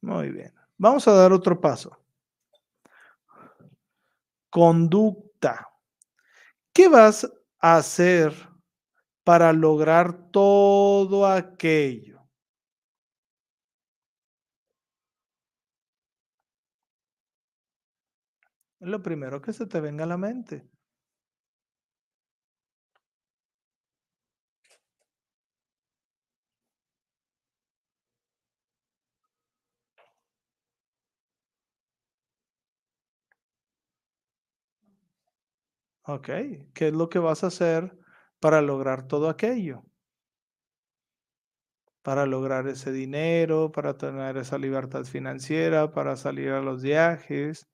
Muy 0.00 0.30
bien. 0.30 0.54
Vamos 0.78 1.06
a 1.08 1.12
dar 1.12 1.30
otro 1.30 1.60
paso. 1.60 2.02
Conducta. 4.48 5.68
¿Qué 6.72 6.88
vas 6.88 7.30
a 7.60 7.76
hacer 7.76 8.55
para 9.26 9.52
lograr 9.52 10.30
todo 10.30 11.26
aquello? 11.26 12.20
Lo 18.80 19.02
primero 19.02 19.42
que 19.42 19.52
se 19.52 19.66
te 19.66 19.80
venga 19.80 20.04
a 20.04 20.06
la 20.06 20.16
mente. 20.16 20.70
Ok, 36.04 36.26
¿qué 36.74 36.88
es 36.88 36.94
lo 36.94 37.08
que 37.08 37.18
vas 37.18 37.44
a 37.44 37.48
hacer 37.48 37.96
para 38.40 38.62
lograr 38.62 39.06
todo 39.06 39.28
aquello? 39.28 39.84
Para 42.02 42.24
lograr 42.26 42.68
ese 42.68 42.92
dinero, 42.92 43.72
para 43.72 43.96
tener 43.98 44.36
esa 44.36 44.58
libertad 44.58 45.04
financiera, 45.04 45.92
para 45.92 46.16
salir 46.16 46.50
a 46.50 46.62
los 46.62 46.82
viajes, 46.82 47.66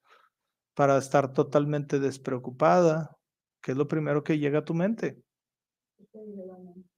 para 0.75 0.99
estar 0.99 1.33
totalmente 1.33 2.01
despreocupada. 2.01 3.17
¿Qué 3.63 3.73
es 3.73 3.79
lo 3.79 3.89
primero 3.89 4.25
que 4.25 4.39
llega 4.39 4.61
a 4.61 4.65
tu 4.65 4.75
mente? 4.75 5.23
pedir 6.13 6.41
el 6.41 6.51
aumento. 6.51 6.89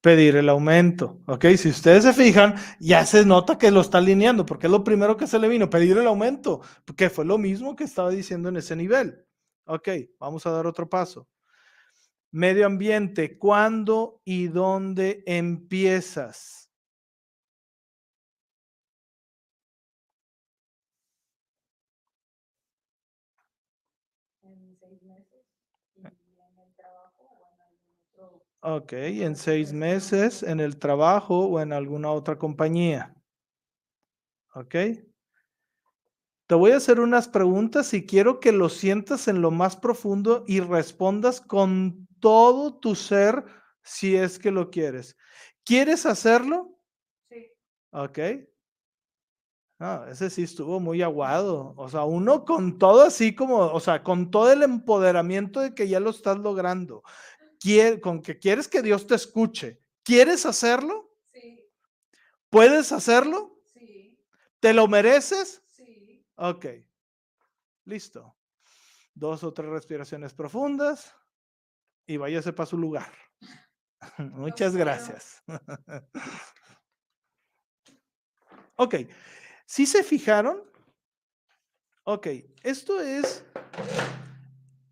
Pedir 0.00 0.36
el 0.36 0.48
aumento, 0.48 1.20
¿ok? 1.26 1.44
Si 1.56 1.68
ustedes 1.68 2.04
se 2.04 2.12
fijan, 2.12 2.54
ya 2.80 3.04
se 3.04 3.26
nota 3.26 3.58
que 3.58 3.70
lo 3.70 3.80
está 3.80 3.98
alineando, 3.98 4.46
porque 4.46 4.68
es 4.68 4.70
lo 4.70 4.84
primero 4.84 5.16
que 5.16 5.26
se 5.26 5.38
le 5.38 5.48
vino, 5.48 5.68
pedir 5.68 5.98
el 5.98 6.06
aumento, 6.06 6.60
porque 6.84 7.10
fue 7.10 7.24
lo 7.24 7.36
mismo 7.36 7.76
que 7.76 7.84
estaba 7.84 8.10
diciendo 8.10 8.48
en 8.48 8.56
ese 8.56 8.76
nivel, 8.76 9.22
Ok, 9.68 9.88
vamos 10.20 10.46
a 10.46 10.50
dar 10.52 10.66
otro 10.66 10.88
paso. 10.88 11.26
Medio 12.36 12.66
ambiente, 12.66 13.38
¿cuándo 13.38 14.20
y 14.26 14.48
dónde 14.48 15.22
empiezas? 15.24 16.68
En 24.42 24.76
seis 24.78 25.02
meses 25.02 25.46
y 25.96 26.00
en 26.00 26.58
el 26.58 26.74
trabajo 26.76 27.24
o 27.24 27.48
en 27.48 27.60
algún 27.62 27.96
otro. 28.18 28.44
Ok, 28.60 28.92
en 28.92 29.36
seis 29.36 29.72
meses 29.72 30.42
en 30.42 30.60
el 30.60 30.76
trabajo 30.78 31.46
o 31.46 31.60
en 31.60 31.72
alguna 31.72 32.10
otra 32.10 32.36
compañía. 32.38 33.14
Ok. 34.54 35.05
Te 36.46 36.54
voy 36.54 36.70
a 36.70 36.76
hacer 36.76 37.00
unas 37.00 37.26
preguntas 37.26 37.92
y 37.92 38.06
quiero 38.06 38.38
que 38.38 38.52
lo 38.52 38.68
sientas 38.68 39.26
en 39.26 39.42
lo 39.42 39.50
más 39.50 39.76
profundo 39.76 40.44
y 40.46 40.60
respondas 40.60 41.40
con 41.40 42.06
todo 42.20 42.78
tu 42.78 42.94
ser 42.94 43.44
si 43.82 44.14
es 44.14 44.38
que 44.38 44.52
lo 44.52 44.70
quieres. 44.70 45.16
¿Quieres 45.64 46.06
hacerlo? 46.06 46.78
Sí. 47.28 47.50
Ok. 47.90 48.18
Ah, 49.80 50.06
ese 50.08 50.30
sí 50.30 50.44
estuvo 50.44 50.78
muy 50.78 51.02
aguado. 51.02 51.74
O 51.76 51.88
sea, 51.88 52.04
uno 52.04 52.44
con 52.44 52.78
todo 52.78 53.02
así 53.02 53.34
como, 53.34 53.58
o 53.58 53.80
sea, 53.80 54.04
con 54.04 54.30
todo 54.30 54.52
el 54.52 54.62
empoderamiento 54.62 55.60
de 55.60 55.74
que 55.74 55.88
ya 55.88 55.98
lo 55.98 56.10
estás 56.10 56.38
logrando. 56.38 57.02
Con 58.00 58.22
que 58.22 58.38
quieres 58.38 58.68
que 58.68 58.82
Dios 58.82 59.08
te 59.08 59.16
escuche. 59.16 59.80
¿Quieres 60.04 60.46
hacerlo? 60.46 61.10
Sí. 61.32 61.68
¿Puedes 62.48 62.92
hacerlo? 62.92 63.58
Sí. 63.64 64.16
¿Te 64.60 64.72
lo 64.72 64.86
mereces? 64.86 65.65
Ok. 66.36 66.66
Listo. 67.84 68.36
Dos 69.14 69.44
o 69.44 69.52
tres 69.52 69.70
respiraciones 69.70 70.34
profundas 70.34 71.14
y 72.06 72.16
váyase 72.16 72.52
para 72.52 72.66
su 72.66 72.78
lugar. 72.78 73.12
Muchas 74.18 74.76
gracias. 74.76 75.42
ok. 78.76 78.94
¿Sí 79.66 79.86
se 79.86 80.04
fijaron? 80.04 80.62
Ok, 82.08 82.28
esto 82.62 83.00
es, 83.00 83.44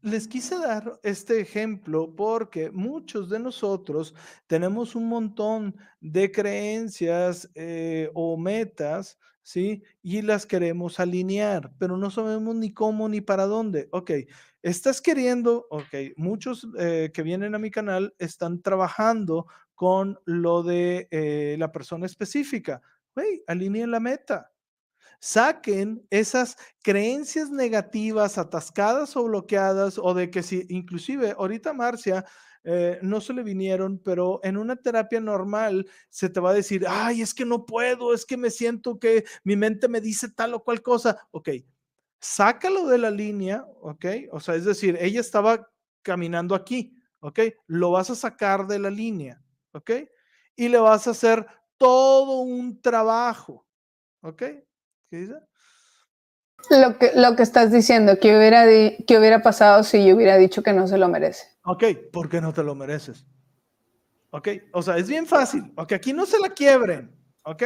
les 0.03 0.27
quise 0.27 0.59
dar 0.59 0.99
este 1.05 1.41
ejemplo 1.41 2.13
porque 2.13 2.73
muchos 2.73 3.31
de 3.31 3.39
nosotros 3.39 4.17
tenemos 4.49 4.97
un 4.97 5.09
montón 5.09 5.77
de 6.01 6.33
creencias 6.33 7.49
eh, 7.55 8.11
o 8.15 8.37
metas, 8.37 9.17
¿sí? 9.45 9.85
Y 10.03 10.23
las 10.23 10.47
queremos 10.47 10.99
alinear, 10.99 11.73
pero 11.79 11.97
no 11.97 12.11
sabemos 12.11 12.57
ni 12.57 12.73
cómo 12.73 13.09
ni 13.09 13.21
para 13.21 13.47
dónde. 13.47 13.89
Ok, 13.93 14.11
estás 14.63 15.01
queriendo, 15.01 15.69
ok, 15.71 15.95
muchos 16.17 16.67
eh, 16.79 17.13
que 17.15 17.23
vienen 17.23 17.55
a 17.55 17.61
mi 17.61 17.71
canal 17.71 18.13
están 18.19 18.61
trabajando 18.63 19.47
con 19.77 20.19
lo 20.25 20.65
de 20.65 21.07
eh, 21.13 21.55
la 21.59 21.71
persona 21.71 22.07
específica. 22.07 22.83
Güey, 23.15 23.45
alineen 23.47 23.93
la 23.93 24.01
meta 24.01 24.51
saquen 25.21 26.07
esas 26.11 26.55
creencias 26.83 27.49
negativas 27.49 28.37
atascadas 28.37 29.17
o 29.17 29.25
bloqueadas 29.25 29.97
o 29.97 30.13
de 30.13 30.31
que 30.31 30.43
si 30.43 30.67
inclusive 30.69 31.35
ahorita 31.39 31.73
Marcia 31.73 32.27
eh, 32.65 32.99
no 33.03 33.21
se 33.21 33.33
le 33.35 33.43
vinieron, 33.43 33.99
pero 33.99 34.41
en 34.43 34.57
una 34.57 34.77
terapia 34.77 35.21
normal 35.21 35.87
se 36.09 36.29
te 36.31 36.41
va 36.41 36.51
a 36.51 36.55
decir, 36.55 36.85
ay, 36.89 37.23
es 37.23 37.35
que 37.35 37.45
no 37.45 37.67
puedo, 37.67 38.15
es 38.15 38.25
que 38.27 38.37
me 38.37 38.51
siento 38.51 38.99
que 38.99 39.25
mi 39.45 39.57
mente 39.57 39.89
me 39.89 40.01
dice 40.01 40.31
tal 40.31 40.55
o 40.55 40.65
cual 40.65 40.83
cosa. 40.83 41.29
Ok, 41.31 41.51
sácalo 42.21 42.87
de 42.87 42.99
la 42.99 43.11
línea, 43.11 43.67
ok, 43.81 44.07
o 44.33 44.41
sea, 44.41 44.55
es 44.55 44.65
decir, 44.65 44.97
ella 45.01 45.21
estaba 45.21 45.71
caminando 46.03 46.55
aquí, 46.55 46.97
ok, 47.21 47.41
lo 47.67 47.91
vas 47.93 48.11
a 48.11 48.15
sacar 48.15 48.67
de 48.67 48.79
la 48.79 48.91
línea, 48.91 49.43
ok, 49.73 49.91
y 50.57 50.69
le 50.69 50.79
vas 50.79 51.07
a 51.07 51.11
hacer 51.11 51.47
todo 51.77 52.41
un 52.41 52.81
trabajo, 52.81 53.67
ok, 54.23 54.43
¿Qué 55.11 55.17
dice? 55.21 55.35
Lo 56.71 56.99
que, 56.99 57.13
lo 57.15 57.37
que 57.37 57.43
estás 57.43 57.71
diciendo, 57.71 58.19
que 58.19 58.37
hubiera, 58.37 58.65
que 58.67 59.19
hubiera 59.19 59.43
pasado 59.43 59.83
si 59.83 60.07
yo 60.07 60.17
hubiera 60.17 60.37
dicho 60.37 60.63
que 60.63 60.73
no 60.73 60.87
se 60.87 60.99
lo 60.99 61.09
merece. 61.09 61.47
Ok, 61.65 61.85
¿por 62.13 62.29
qué 62.29 62.41
no 62.41 62.53
te 62.53 62.63
lo 62.63 62.75
mereces? 62.75 63.27
Ok, 64.31 64.49
o 64.73 64.83
sea, 64.83 64.97
es 64.97 65.09
bien 65.09 65.27
fácil. 65.27 65.73
Ok, 65.77 65.93
aquí 65.93 66.13
no 66.13 66.27
se 66.27 66.41
la 66.41 66.49
quiebren. 66.51 67.15
Ok, 67.45 67.63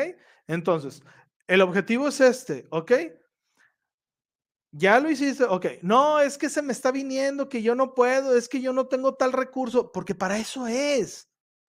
entonces, 0.47 1.03
el 1.47 1.63
objetivo 1.63 2.09
es 2.09 2.21
este. 2.21 2.67
Ok, 2.71 2.93
ya 4.71 5.01
lo 5.01 5.11
hiciste. 5.11 5.45
Ok, 5.45 5.67
no, 5.83 6.21
es 6.21 6.37
que 6.37 6.49
se 6.49 6.63
me 6.63 6.73
está 6.73 6.93
viniendo, 6.93 7.49
que 7.49 7.63
yo 7.63 7.75
no 7.75 7.95
puedo, 7.95 8.37
es 8.37 8.49
que 8.49 8.61
yo 8.61 8.73
no 8.73 8.87
tengo 8.87 9.15
tal 9.15 9.33
recurso, 9.33 9.93
porque 9.93 10.15
para 10.15 10.39
eso 10.39 10.67
es. 10.67 11.29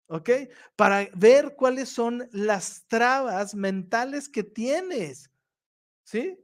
Ok, 0.08 0.28
para 0.76 1.08
ver 1.14 1.54
cuáles 1.56 1.88
son 1.88 2.28
las 2.32 2.86
trabas 2.86 3.54
mentales 3.54 4.28
que 4.28 4.42
tienes. 4.42 5.30
¿Sí? 6.04 6.38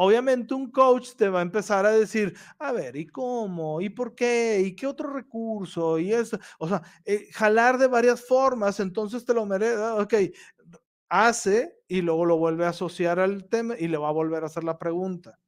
Obviamente 0.00 0.54
un 0.54 0.70
coach 0.70 1.16
te 1.16 1.28
va 1.28 1.40
a 1.40 1.42
empezar 1.42 1.84
a 1.84 1.90
decir, 1.90 2.36
a 2.60 2.70
ver, 2.70 2.94
¿y 2.94 3.04
cómo? 3.08 3.80
¿Y 3.80 3.90
por 3.90 4.14
qué? 4.14 4.62
¿Y 4.64 4.76
qué 4.76 4.86
otro 4.86 5.12
recurso? 5.12 5.98
Y 5.98 6.12
eso, 6.12 6.38
o 6.60 6.68
sea, 6.68 6.82
eh, 7.04 7.26
jalar 7.32 7.78
de 7.78 7.88
varias 7.88 8.24
formas, 8.24 8.78
entonces 8.78 9.24
te 9.24 9.34
lo 9.34 9.44
merece, 9.44 9.76
ok, 9.76 10.14
hace 11.08 11.80
y 11.88 12.02
luego 12.02 12.26
lo 12.26 12.36
vuelve 12.38 12.64
a 12.64 12.68
asociar 12.68 13.18
al 13.18 13.48
tema 13.48 13.74
y 13.76 13.88
le 13.88 13.98
va 13.98 14.10
a 14.10 14.12
volver 14.12 14.44
a 14.44 14.46
hacer 14.46 14.62
la 14.62 14.78
pregunta. 14.78 15.40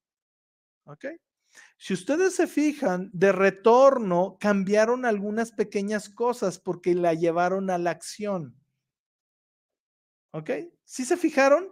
¿Ok? 0.85 1.05
Si 1.79 1.95
ustedes 1.95 2.35
se 2.35 2.49
fijan, 2.49 3.09
de 3.13 3.31
retorno 3.31 4.37
cambiaron 4.41 5.05
algunas 5.05 5.53
pequeñas 5.53 6.09
cosas 6.09 6.59
porque 6.59 6.97
la 6.97 7.15
llevaron 7.15 7.71
a 7.71 7.79
la 7.79 7.93
acción. 7.93 8.57
¿Ok? 10.33 10.51
¿Sí 10.85 11.05
se 11.05 11.17
fijaron? 11.17 11.69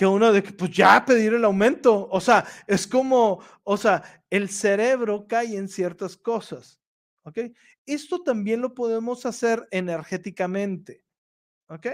Que 0.00 0.06
uno 0.06 0.32
de 0.32 0.42
que 0.42 0.54
pues 0.54 0.70
ya 0.70 1.04
pedir 1.04 1.34
el 1.34 1.44
aumento, 1.44 2.08
o 2.10 2.22
sea, 2.22 2.46
es 2.66 2.86
como, 2.86 3.42
o 3.64 3.76
sea, 3.76 4.02
el 4.30 4.48
cerebro 4.48 5.26
cae 5.28 5.58
en 5.58 5.68
ciertas 5.68 6.16
cosas, 6.16 6.80
¿ok? 7.22 7.40
Esto 7.84 8.22
también 8.22 8.62
lo 8.62 8.72
podemos 8.72 9.26
hacer 9.26 9.68
energéticamente, 9.70 11.04
¿ok? 11.68 11.86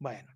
Bueno, 0.00 0.32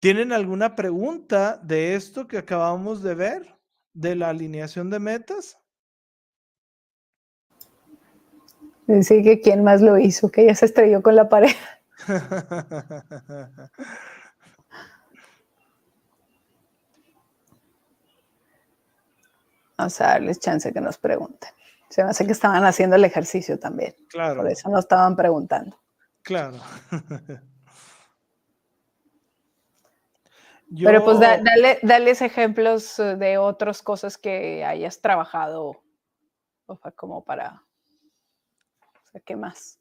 ¿tienen 0.00 0.32
alguna 0.32 0.74
pregunta 0.74 1.56
de 1.56 1.94
esto 1.94 2.26
que 2.26 2.38
acabamos 2.38 3.00
de 3.00 3.14
ver, 3.14 3.56
de 3.92 4.16
la 4.16 4.30
alineación 4.30 4.90
de 4.90 4.98
metas? 4.98 5.56
Dice 8.88 9.22
que 9.22 9.40
quién 9.40 9.62
más 9.62 9.82
lo 9.82 9.98
hizo, 9.98 10.32
que 10.32 10.42
ella 10.42 10.56
se 10.56 10.64
estrelló 10.64 11.00
con 11.00 11.14
la 11.14 11.28
pared. 11.28 11.54
Vamos 19.82 20.00
a 20.00 20.04
darles 20.06 20.38
chance 20.38 20.72
que 20.72 20.80
nos 20.80 20.96
pregunten. 20.96 21.50
Se 21.90 22.04
me 22.04 22.10
hace 22.10 22.24
que 22.24 22.30
estaban 22.30 22.64
haciendo 22.64 22.94
el 22.94 23.04
ejercicio 23.04 23.58
también. 23.58 23.96
claro, 24.08 24.42
Por 24.42 24.50
eso 24.52 24.68
no 24.70 24.78
estaban 24.78 25.16
preguntando. 25.16 25.76
claro. 26.22 26.56
Pero 30.84 31.04
pues 31.04 31.18
da- 31.18 31.38
dale, 31.42 31.80
dales 31.82 32.22
ejemplos 32.22 32.96
eh, 33.00 33.16
de 33.16 33.38
otras 33.38 33.82
cosas 33.82 34.16
que 34.16 34.64
hayas 34.64 35.00
trabajado, 35.00 35.82
o 36.66 36.76
sea, 36.76 36.92
como 36.92 37.24
para, 37.24 37.62
o 39.02 39.06
sea, 39.10 39.20
¿qué 39.20 39.34
más? 39.34 39.80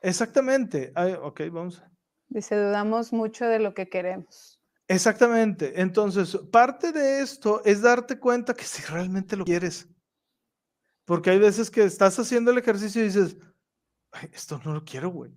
Exactamente. 0.00 0.92
Ay, 0.94 1.14
ok, 1.20 1.40
vamos. 1.50 1.82
Dice, 2.28 2.56
dudamos 2.56 3.12
mucho 3.12 3.46
de 3.46 3.58
lo 3.58 3.74
que 3.74 3.88
queremos. 3.88 4.53
Exactamente. 4.88 5.80
Entonces, 5.80 6.36
parte 6.52 6.92
de 6.92 7.20
esto 7.22 7.62
es 7.64 7.80
darte 7.80 8.18
cuenta 8.18 8.52
que 8.54 8.64
si 8.64 8.82
realmente 8.82 9.36
lo 9.36 9.44
quieres. 9.44 9.88
Porque 11.08 11.30
hay 11.30 11.38
veces 11.38 11.70
que 11.70 11.84
estás 11.84 12.18
haciendo 12.18 12.50
el 12.50 12.58
ejercicio 12.58 13.02
y 13.02 13.06
dices, 13.06 13.36
"Ay, 14.12 14.30
esto 14.34 14.60
no 14.64 14.74
lo 14.74 14.84
quiero, 14.84 15.10
güey. 15.10 15.32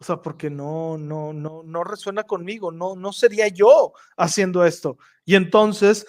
O 0.00 0.04
sea, 0.04 0.22
porque 0.22 0.50
no, 0.50 0.98
no, 0.98 1.32
no, 1.34 1.62
no 1.64 1.84
resuena 1.84 2.24
conmigo, 2.24 2.72
no, 2.72 2.96
no 2.96 3.12
sería 3.12 3.48
yo 3.48 3.92
haciendo 4.16 4.64
esto. 4.66 4.98
Y 5.24 5.36
entonces 5.36 6.06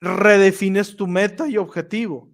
redefines 0.00 0.96
tu 0.96 1.06
meta 1.08 1.48
y 1.48 1.58
objetivo. 1.58 2.30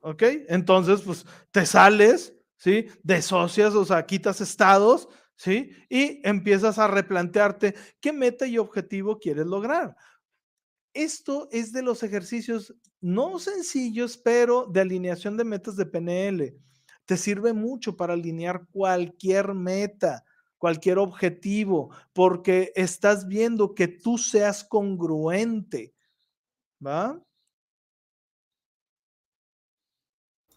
¿Ok? 0.00 0.22
Entonces, 0.48 1.02
pues 1.02 1.26
te 1.52 1.66
sales, 1.66 2.34
¿sí? 2.58 2.86
Desocias, 3.04 3.74
o 3.74 3.84
sea, 3.86 4.06
quitas 4.06 4.40
estados, 4.42 5.08
¿sí? 5.40 5.70
Y 5.88 6.20
empiezas 6.28 6.78
a 6.78 6.86
replantearte 6.86 7.74
qué 7.98 8.12
meta 8.12 8.46
y 8.46 8.58
objetivo 8.58 9.18
quieres 9.18 9.46
lograr. 9.46 9.96
Esto 10.92 11.48
es 11.50 11.72
de 11.72 11.82
los 11.82 12.02
ejercicios 12.02 12.74
no 13.00 13.38
sencillos, 13.38 14.18
pero 14.18 14.66
de 14.66 14.82
alineación 14.82 15.38
de 15.38 15.44
metas 15.44 15.76
de 15.76 15.86
PNL. 15.86 16.54
Te 17.06 17.16
sirve 17.16 17.54
mucho 17.54 17.96
para 17.96 18.12
alinear 18.12 18.66
cualquier 18.70 19.54
meta, 19.54 20.26
cualquier 20.58 20.98
objetivo, 20.98 21.90
porque 22.12 22.70
estás 22.76 23.26
viendo 23.26 23.74
que 23.74 23.88
tú 23.88 24.18
seas 24.18 24.62
congruente. 24.62 25.94
¿Va? 26.86 27.18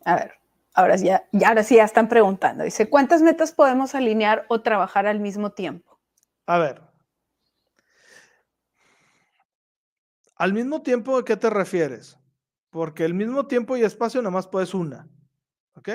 A 0.05 0.15
ver, 0.15 0.42
ahora, 0.73 0.95
ya, 0.95 1.27
ya, 1.31 1.49
ahora 1.49 1.63
sí 1.63 1.75
ya 1.75 1.83
están 1.83 2.09
preguntando. 2.09 2.63
Dice, 2.63 2.89
¿cuántas 2.89 3.21
metas 3.21 3.51
podemos 3.51 3.95
alinear 3.95 4.45
o 4.49 4.61
trabajar 4.61 5.07
al 5.07 5.19
mismo 5.19 5.51
tiempo? 5.51 5.99
A 6.45 6.57
ver. 6.57 6.81
Al 10.35 10.53
mismo 10.53 10.81
tiempo, 10.81 11.17
¿a 11.17 11.25
qué 11.25 11.37
te 11.37 11.49
refieres? 11.49 12.17
Porque 12.69 13.05
el 13.05 13.13
mismo 13.13 13.45
tiempo 13.47 13.77
y 13.77 13.83
espacio 13.83 14.21
nada 14.21 14.31
más 14.31 14.47
puedes 14.47 14.73
una. 14.73 15.07
¿Ok? 15.75 15.89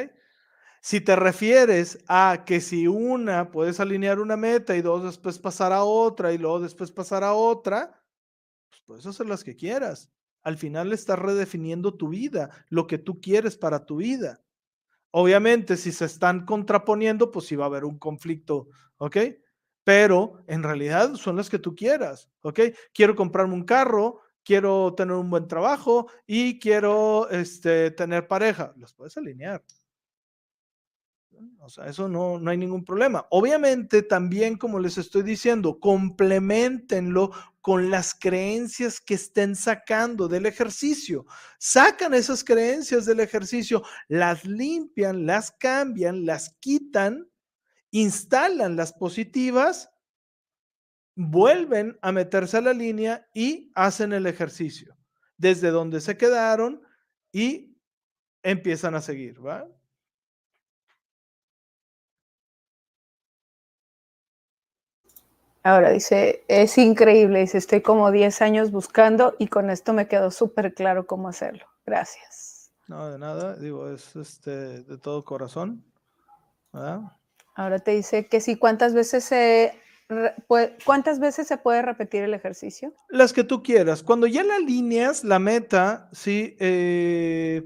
Si 0.80 1.00
te 1.00 1.16
refieres 1.16 1.98
a 2.06 2.44
que 2.46 2.60
si 2.60 2.86
una 2.86 3.50
puedes 3.50 3.80
alinear 3.80 4.20
una 4.20 4.36
meta 4.36 4.76
y 4.76 4.82
dos 4.82 5.02
después 5.02 5.38
pasar 5.38 5.72
a 5.72 5.82
otra 5.82 6.32
y 6.32 6.38
luego 6.38 6.60
después 6.60 6.92
pasar 6.92 7.24
a 7.24 7.34
otra, 7.34 8.00
pues 8.70 8.82
puedes 8.86 9.06
hacer 9.06 9.26
las 9.26 9.42
que 9.42 9.56
quieras. 9.56 10.10
Al 10.42 10.56
final 10.56 10.92
estás 10.92 11.18
redefiniendo 11.18 11.94
tu 11.94 12.08
vida, 12.08 12.50
lo 12.68 12.86
que 12.86 12.96
tú 12.96 13.20
quieres 13.20 13.56
para 13.56 13.84
tu 13.84 13.96
vida. 13.96 14.40
Obviamente, 15.10 15.76
si 15.76 15.92
se 15.92 16.04
están 16.04 16.44
contraponiendo, 16.44 17.30
pues 17.30 17.46
sí 17.46 17.56
va 17.56 17.64
a 17.64 17.68
haber 17.68 17.84
un 17.84 17.98
conflicto, 17.98 18.68
¿ok? 18.98 19.16
Pero 19.84 20.44
en 20.46 20.62
realidad 20.62 21.14
son 21.14 21.36
las 21.36 21.48
que 21.48 21.58
tú 21.58 21.74
quieras, 21.74 22.30
¿ok? 22.42 22.60
Quiero 22.92 23.16
comprarme 23.16 23.54
un 23.54 23.64
carro, 23.64 24.20
quiero 24.44 24.94
tener 24.94 25.14
un 25.16 25.30
buen 25.30 25.48
trabajo 25.48 26.08
y 26.26 26.58
quiero 26.58 27.28
este, 27.30 27.90
tener 27.92 28.28
pareja. 28.28 28.74
Las 28.76 28.92
puedes 28.92 29.16
alinear. 29.16 29.62
O 31.60 31.68
sea, 31.68 31.86
eso 31.86 32.08
no, 32.08 32.38
no 32.38 32.50
hay 32.50 32.56
ningún 32.56 32.84
problema. 32.84 33.26
Obviamente, 33.30 34.02
también, 34.02 34.56
como 34.56 34.78
les 34.78 34.98
estoy 34.98 35.22
diciendo, 35.22 35.78
complementenlo 35.80 37.30
con 37.60 37.90
las 37.90 38.14
creencias 38.14 39.00
que 39.00 39.14
estén 39.14 39.54
sacando 39.54 40.28
del 40.28 40.46
ejercicio. 40.46 41.26
Sacan 41.58 42.14
esas 42.14 42.42
creencias 42.44 43.04
del 43.06 43.20
ejercicio, 43.20 43.82
las 44.08 44.44
limpian, 44.44 45.26
las 45.26 45.50
cambian, 45.50 46.24
las 46.24 46.56
quitan, 46.60 47.28
instalan 47.90 48.76
las 48.76 48.92
positivas, 48.92 49.90
vuelven 51.14 51.98
a 52.00 52.12
meterse 52.12 52.56
a 52.56 52.60
la 52.62 52.72
línea 52.72 53.28
y 53.34 53.72
hacen 53.74 54.12
el 54.12 54.26
ejercicio 54.26 54.98
desde 55.38 55.70
donde 55.70 56.00
se 56.00 56.18
quedaron 56.18 56.82
y 57.32 57.76
empiezan 58.42 58.94
a 58.94 59.00
seguir, 59.00 59.44
¿va? 59.44 59.66
Ahora 65.62 65.90
dice, 65.90 66.44
es 66.48 66.78
increíble, 66.78 67.40
dice, 67.40 67.58
estoy 67.58 67.82
como 67.82 68.10
10 68.10 68.42
años 68.42 68.70
buscando 68.70 69.34
y 69.38 69.48
con 69.48 69.70
esto 69.70 69.92
me 69.92 70.08
quedó 70.08 70.30
súper 70.30 70.74
claro 70.74 71.06
cómo 71.06 71.28
hacerlo. 71.28 71.66
Gracias. 71.84 72.72
No, 72.86 73.10
de 73.10 73.18
nada, 73.18 73.56
digo, 73.56 73.90
es 73.90 74.16
este, 74.16 74.82
de 74.82 74.98
todo 74.98 75.24
corazón. 75.24 75.84
Ahora 77.54 77.78
te 77.80 77.90
dice 77.92 78.28
que 78.28 78.40
sí, 78.40 78.56
¿cuántas 78.56 78.94
veces 78.94 79.24
se 79.24 79.74
¿Cuántas 80.84 81.20
veces 81.20 81.46
se 81.46 81.58
puede 81.58 81.82
repetir 81.82 82.22
el 82.22 82.32
ejercicio? 82.32 82.94
Las 83.10 83.34
que 83.34 83.44
tú 83.44 83.62
quieras. 83.62 84.02
Cuando 84.02 84.26
ya 84.26 84.42
la 84.42 84.56
alineas, 84.56 85.22
la 85.22 85.38
meta, 85.38 86.08
sí, 86.12 86.56
eh, 86.58 87.62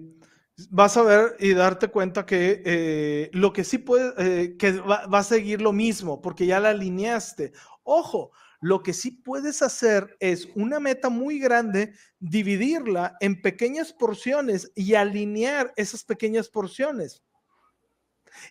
vas 0.70 0.96
a 0.96 1.02
ver 1.02 1.36
y 1.38 1.54
darte 1.54 1.86
cuenta 1.86 2.26
que 2.26 2.60
eh, 2.64 3.30
lo 3.32 3.52
que 3.52 3.62
sí 3.62 3.78
puede, 3.78 4.12
eh, 4.18 4.56
que 4.56 4.72
va, 4.72 5.06
va, 5.06 5.20
a 5.20 5.24
seguir 5.24 5.62
lo 5.62 5.72
mismo, 5.72 6.20
porque 6.20 6.46
ya 6.46 6.58
la 6.58 6.70
alineaste. 6.70 7.52
Ojo, 7.84 8.30
lo 8.60 8.82
que 8.82 8.92
sí 8.92 9.10
puedes 9.10 9.60
hacer 9.60 10.16
es 10.20 10.48
una 10.54 10.78
meta 10.78 11.08
muy 11.08 11.40
grande, 11.40 11.94
dividirla 12.20 13.16
en 13.20 13.42
pequeñas 13.42 13.92
porciones 13.92 14.70
y 14.76 14.94
alinear 14.94 15.72
esas 15.76 16.04
pequeñas 16.04 16.48
porciones. 16.48 17.22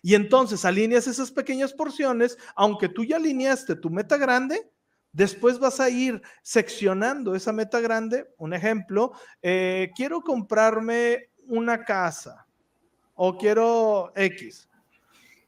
Y 0.02 0.14
entonces 0.14 0.64
alineas 0.64 1.06
esas 1.06 1.30
pequeñas 1.30 1.72
porciones, 1.72 2.36
aunque 2.54 2.88
tú 2.88 3.04
ya 3.04 3.16
alineaste 3.16 3.74
tu 3.76 3.90
meta 3.90 4.16
grande, 4.16 4.70
después 5.12 5.58
vas 5.58 5.80
a 5.80 5.88
ir 5.88 6.20
seccionando 6.42 7.34
esa 7.34 7.52
meta 7.52 7.80
grande. 7.80 8.26
Un 8.36 8.52
ejemplo, 8.52 9.12
eh, 9.40 9.90
quiero 9.96 10.20
comprarme 10.20 11.30
una 11.46 11.84
casa 11.84 12.46
o 13.14 13.36
quiero 13.36 14.12
X. 14.14 14.68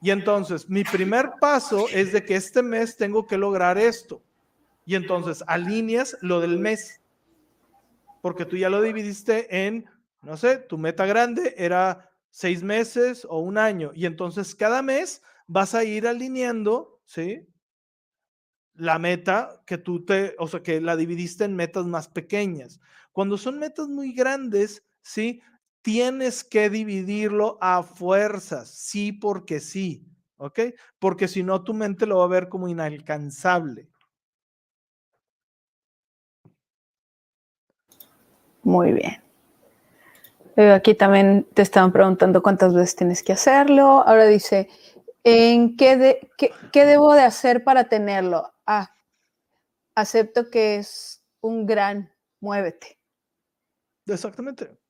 Y 0.04 0.10
entonces, 0.10 0.68
mi 0.68 0.84
primer 0.84 1.30
paso 1.40 1.88
es 1.88 2.12
de 2.12 2.22
que 2.22 2.36
este 2.36 2.62
mes 2.62 2.94
tengo 2.94 3.26
que 3.26 3.38
lograr 3.38 3.78
esto. 3.78 4.22
Y 4.84 4.96
entonces 4.96 5.42
alineas 5.46 6.18
lo 6.20 6.40
del 6.40 6.58
mes. 6.58 7.00
Porque 8.20 8.44
tú 8.44 8.58
ya 8.58 8.68
lo 8.68 8.82
dividiste 8.82 9.64
en, 9.64 9.86
no 10.20 10.36
sé, 10.36 10.58
tu 10.58 10.76
meta 10.76 11.06
grande 11.06 11.54
era 11.56 12.10
seis 12.28 12.62
meses 12.62 13.26
o 13.30 13.38
un 13.38 13.56
año. 13.56 13.92
Y 13.94 14.04
entonces 14.04 14.54
cada 14.54 14.82
mes 14.82 15.22
vas 15.46 15.74
a 15.74 15.84
ir 15.84 16.06
alineando, 16.06 17.00
¿sí? 17.06 17.48
La 18.74 18.98
meta 18.98 19.62
que 19.64 19.78
tú 19.78 20.04
te, 20.04 20.36
o 20.38 20.46
sea, 20.48 20.62
que 20.62 20.82
la 20.82 20.96
dividiste 20.96 21.44
en 21.44 21.56
metas 21.56 21.86
más 21.86 22.08
pequeñas. 22.08 22.78
Cuando 23.10 23.38
son 23.38 23.58
metas 23.58 23.88
muy 23.88 24.12
grandes, 24.12 24.84
¿sí? 25.00 25.40
Tienes 25.84 26.42
que 26.42 26.70
dividirlo 26.70 27.58
a 27.60 27.82
fuerzas, 27.82 28.70
sí 28.70 29.12
porque 29.12 29.60
sí, 29.60 30.08
¿ok? 30.38 30.60
Porque 30.98 31.28
si 31.28 31.42
no, 31.42 31.62
tu 31.62 31.74
mente 31.74 32.06
lo 32.06 32.18
va 32.18 32.24
a 32.24 32.28
ver 32.28 32.48
como 32.48 32.68
inalcanzable. 32.68 33.90
Muy 38.62 38.94
bien. 38.94 39.22
Eh, 40.56 40.70
aquí 40.70 40.94
también 40.94 41.46
te 41.52 41.60
estaban 41.60 41.92
preguntando 41.92 42.42
cuántas 42.42 42.72
veces 42.72 42.96
tienes 42.96 43.22
que 43.22 43.34
hacerlo. 43.34 44.02
Ahora 44.06 44.24
dice, 44.24 44.70
¿en 45.22 45.76
qué, 45.76 46.30
qué 46.72 46.84
debo 46.86 47.12
de 47.12 47.22
hacer 47.22 47.62
para 47.62 47.90
tenerlo? 47.90 48.50
Ah, 48.64 48.88
acepto 49.94 50.48
que 50.48 50.76
es 50.76 51.22
un 51.42 51.66
gran 51.66 52.10
muévete. 52.40 52.98
Exactamente. 54.06 54.83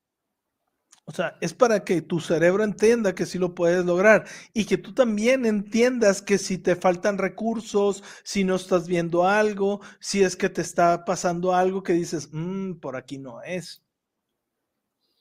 O 1.07 1.13
sea, 1.13 1.37
es 1.43 1.53
para 1.53 1.85
que 1.85 2.01
tu 2.01 2.19
cerebro 2.19 2.65
entienda 2.65 3.15
que 3.15 3.27
sí 3.27 3.39
lo 3.39 3.55
puedes 3.55 3.85
lograr 3.85 4.25
y 4.55 4.65
que 4.65 4.79
tú 4.79 4.95
también 4.95 5.45
entiendas 5.45 6.23
que 6.23 6.39
si 6.39 6.57
te 6.57 6.77
faltan 6.77 7.19
recursos, 7.19 8.03
si 8.23 8.43
no 8.43 8.57
estás 8.57 8.89
viendo 8.89 9.27
algo, 9.27 9.81
si 10.01 10.23
es 10.23 10.35
que 10.35 10.49
te 10.49 10.63
está 10.63 11.05
pasando 11.05 11.55
algo 11.55 11.83
que 11.83 11.93
dices, 11.93 12.31
mmm, 12.33 12.75
por 12.81 12.97
aquí 12.97 13.19
no 13.19 13.43
es. 13.43 13.85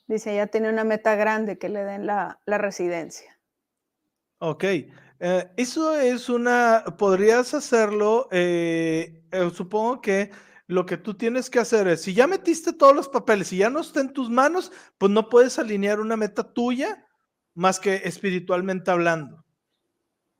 Dice, 0.07 0.35
ya 0.35 0.47
tiene 0.47 0.69
una 0.69 0.85
meta 0.85 1.15
grande 1.15 1.57
que 1.57 1.67
le 1.67 1.83
den 1.83 2.05
la, 2.05 2.39
residencia. 2.45 3.37
Ok, 4.39 4.63
eh, 4.63 5.51
eso 5.57 5.99
es 5.99 6.29
una, 6.29 6.83
podrías 6.97 7.53
hacerlo, 7.53 8.27
eh, 8.31 9.21
eh, 9.31 9.49
supongo 9.53 10.01
que 10.01 10.31
lo 10.67 10.85
que 10.85 10.97
tú 10.97 11.13
tienes 11.15 11.49
que 11.49 11.59
hacer 11.59 11.87
es, 11.87 12.01
si 12.01 12.13
ya 12.13 12.27
metiste 12.27 12.73
todos 12.73 12.95
los 12.95 13.09
papeles 13.09 13.51
y 13.51 13.57
ya 13.57 13.69
no 13.69 13.81
está 13.81 13.99
en 14.01 14.13
tus 14.13 14.29
manos, 14.29 14.71
pues 14.97 15.11
no 15.11 15.29
puedes 15.29 15.59
alinear 15.59 15.99
una 15.99 16.17
meta 16.17 16.53
tuya 16.53 17.05
más 17.53 17.79
que 17.79 18.01
espiritualmente 18.05 18.89
hablando. 18.91 19.43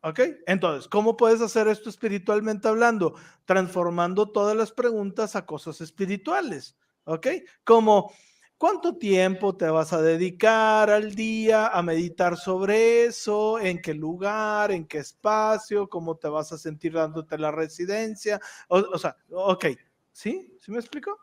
¿Ok? 0.02 0.20
Entonces, 0.48 0.90
¿cómo 0.90 1.16
puedes 1.16 1.40
hacer 1.40 1.68
esto 1.70 1.90
espiritualmente 1.90 2.68
hablando? 2.68 3.16
Transformando 3.46 4.30
todas 4.32 4.56
las 4.56 4.72
preguntas 4.72 5.36
a 5.36 5.46
cosas 5.46 5.80
espirituales. 5.80 6.76
¿Ok? 7.06 7.28
Como, 7.64 8.12
¿cuánto 8.58 8.98
tiempo 8.98 9.56
te 9.56 9.70
vas 9.70 9.94
a 9.94 10.02
dedicar 10.02 10.90
al 10.90 11.16
día 11.16 11.68
a 11.68 11.82
meditar 11.84 12.36
sobre 12.36 13.06
eso? 13.06 13.60
¿En 13.60 13.82
qué 13.82 13.94
lugar? 13.94 14.72
¿En 14.72 14.86
qué 14.88 14.98
espacio? 14.98 15.88
¿Cómo 15.88 16.18
te 16.18 16.28
vas 16.28 16.52
a 16.52 16.58
sentir 16.58 16.94
dándote 16.94 17.38
la 17.38 17.52
residencia? 17.52 18.42
O, 18.68 18.80
o 18.80 18.98
sea, 18.98 19.16
ok, 19.30 19.68
¿Sí? 20.14 20.56
¿Sí 20.62 20.72
me 20.72 20.80
explico? 20.80 21.20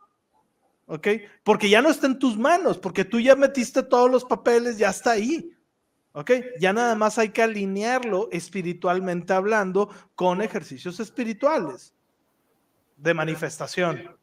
¿Ok? 0.86 1.06
Porque 1.44 1.70
ya 1.70 1.80
no 1.80 1.88
está 1.88 2.08
en 2.08 2.18
tus 2.18 2.36
manos, 2.36 2.76
porque 2.76 3.04
tú 3.04 3.20
ya 3.20 3.36
metiste 3.36 3.82
todos 3.84 4.10
los 4.10 4.24
papeles, 4.24 4.76
ya 4.76 4.90
está 4.90 5.12
ahí. 5.12 5.56
¿Ok? 6.12 6.32
Ya 6.58 6.72
nada 6.72 6.96
más 6.96 7.18
hay 7.18 7.28
que 7.28 7.42
alinearlo 7.42 8.28
espiritualmente 8.32 9.32
hablando 9.32 9.88
con 10.16 10.42
ejercicios 10.42 10.98
espirituales 10.98 11.94
de 12.96 13.14
manifestación. 13.14 14.16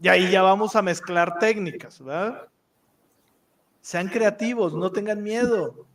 Y 0.00 0.08
ahí 0.08 0.28
ya 0.28 0.42
vamos 0.42 0.74
a 0.74 0.82
mezclar 0.82 1.38
técnicas, 1.38 2.02
¿verdad? 2.02 2.48
Sean 3.80 4.08
creativos, 4.08 4.74
no 4.74 4.90
tengan 4.90 5.22
miedo. 5.22 5.86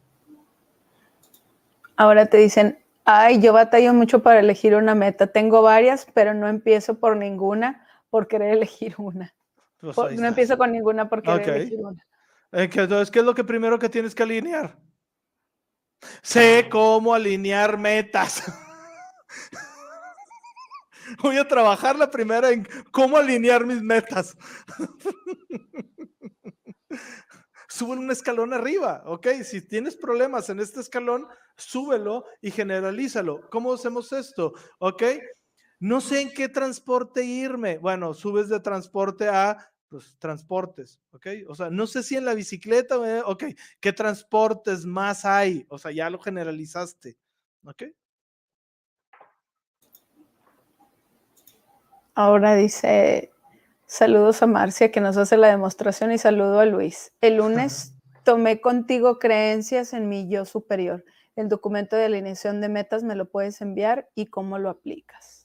Ahora 1.98 2.28
te 2.28 2.38
dicen, 2.38 2.80
ay, 3.04 3.42
yo 3.42 3.52
batallo 3.52 3.94
mucho 3.94 4.24
para 4.24 4.40
elegir 4.40 4.76
una 4.76 4.96
meta. 4.96 5.28
Tengo 5.28 5.62
varias, 5.62 6.08
pero 6.14 6.34
no 6.34 6.48
empiezo 6.48 6.98
por 6.98 7.18
ninguna 7.18 7.86
por 8.10 8.28
querer 8.28 8.54
elegir 8.54 8.96
una. 8.98 9.34
Pues 9.80 10.20
no 10.20 10.28
empiezo 10.28 10.58
con 10.58 10.72
ninguna 10.72 11.08
por 11.08 11.22
querer 11.22 11.50
elegir 11.50 11.80
una. 11.80 12.06
Entonces, 12.52 13.12
¿qué 13.12 13.20
es 13.20 13.26
lo 13.26 13.36
que 13.36 13.44
primero 13.44 13.78
que 13.78 13.90
tienes 13.90 14.16
que 14.16 14.24
alinear? 14.24 14.78
Sé 16.22 16.68
cómo 16.70 17.14
alinear 17.14 17.78
metas. 17.78 18.44
Voy 21.22 21.38
a 21.38 21.48
trabajar 21.48 21.98
la 21.98 22.10
primera 22.10 22.52
en 22.52 22.68
cómo 22.92 23.18
alinear 23.18 23.66
mis 23.66 23.82
metas. 23.82 24.38
Sube 27.68 27.92
un 27.94 28.12
escalón 28.12 28.54
arriba, 28.54 29.04
¿ok? 29.06 29.28
Si 29.44 29.62
tienes 29.62 29.96
problemas 29.96 30.50
en 30.50 30.60
este 30.60 30.82
escalón, 30.82 31.28
súbelo 31.56 32.26
y 32.42 32.52
generalízalo. 32.52 33.48
¿Cómo 33.50 33.74
hacemos 33.74 34.12
esto? 34.12 34.54
¿Ok? 34.80 35.04
No 35.80 36.02
sé 36.02 36.22
en 36.22 36.34
qué 36.34 36.50
transporte 36.50 37.24
irme. 37.24 37.78
Bueno, 37.78 38.14
subes 38.14 38.50
de 38.50 38.60
transporte 38.60 39.30
a 39.30 39.72
pues, 39.88 40.16
transportes, 40.20 41.00
¿ok? 41.12 41.28
O 41.48 41.56
sea, 41.56 41.70
no 41.70 41.88
sé 41.88 42.04
si 42.04 42.16
en 42.16 42.26
la 42.26 42.34
bicicleta, 42.34 42.96
eh, 42.96 43.24
ok, 43.26 43.46
¿qué 43.80 43.94
transportes 43.94 44.86
más 44.86 45.26
hay? 45.26 45.66
O 45.70 45.78
sea, 45.78 45.92
ya 45.92 46.10
lo 46.10 46.20
generalizaste, 46.20 47.18
¿ok? 47.64 47.84
Ahora 52.14 52.56
dice, 52.56 53.32
saludos 53.88 54.44
a 54.44 54.48
Marcia 54.48 54.92
que 54.92 55.00
nos 55.00 55.16
hace 55.16 55.38
la 55.38 55.48
demostración 55.48 56.12
y 56.12 56.18
saludo 56.18 56.60
a 56.60 56.66
Luis. 56.66 57.14
El 57.22 57.38
lunes 57.38 57.96
tomé 58.26 58.60
contigo 58.60 59.18
creencias 59.18 59.94
en 59.94 60.10
mi 60.10 60.30
yo 60.30 60.46
superior. 60.46 61.06
El 61.36 61.48
documento 61.48 61.96
de 61.96 62.06
alineación 62.06 62.60
de 62.60 62.68
metas 62.68 63.04
me 63.04 63.16
lo 63.16 63.30
puedes 63.30 63.62
enviar 63.62 64.10
y 64.14 64.26
cómo 64.26 64.60
lo 64.60 64.70
aplicas. 64.70 65.39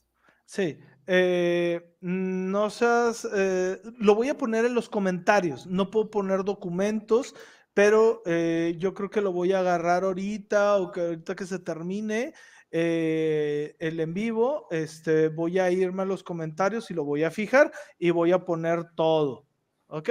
Sí, 0.54 0.78
eh, 1.08 1.96
no 2.00 2.70
seas, 2.70 3.26
eh, 3.34 3.82
lo 3.98 4.14
voy 4.14 4.28
a 4.28 4.38
poner 4.38 4.64
en 4.64 4.74
los 4.76 4.88
comentarios, 4.88 5.66
no 5.66 5.90
puedo 5.90 6.12
poner 6.12 6.44
documentos, 6.44 7.34
pero 7.74 8.22
eh, 8.24 8.76
yo 8.78 8.94
creo 8.94 9.10
que 9.10 9.20
lo 9.20 9.32
voy 9.32 9.52
a 9.52 9.58
agarrar 9.58 10.04
ahorita 10.04 10.76
o 10.76 10.92
que 10.92 11.00
ahorita 11.00 11.34
que 11.34 11.46
se 11.46 11.58
termine 11.58 12.34
el 12.70 13.98
en 14.00 14.14
vivo, 14.14 14.68
este, 14.70 15.28
voy 15.28 15.58
a 15.58 15.72
irme 15.72 16.02
a 16.02 16.06
los 16.06 16.22
comentarios 16.22 16.88
y 16.92 16.94
lo 16.94 17.02
voy 17.04 17.24
a 17.24 17.32
fijar 17.32 17.72
y 17.98 18.10
voy 18.10 18.30
a 18.30 18.44
poner 18.44 18.84
todo, 18.94 19.48
¿ok? 19.88 20.10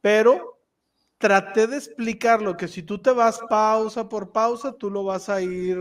Pero 0.00 0.58
traté 1.18 1.68
de 1.68 1.76
explicar 1.76 2.42
lo 2.42 2.56
que 2.56 2.68
si 2.68 2.82
tú 2.82 3.00
te 3.00 3.12
vas 3.12 3.40
pausa 3.48 4.08
por 4.08 4.32
pausa, 4.32 4.72
tú 4.72 4.90
lo 4.90 5.04
vas 5.04 5.28
a 5.28 5.42
ir 5.42 5.78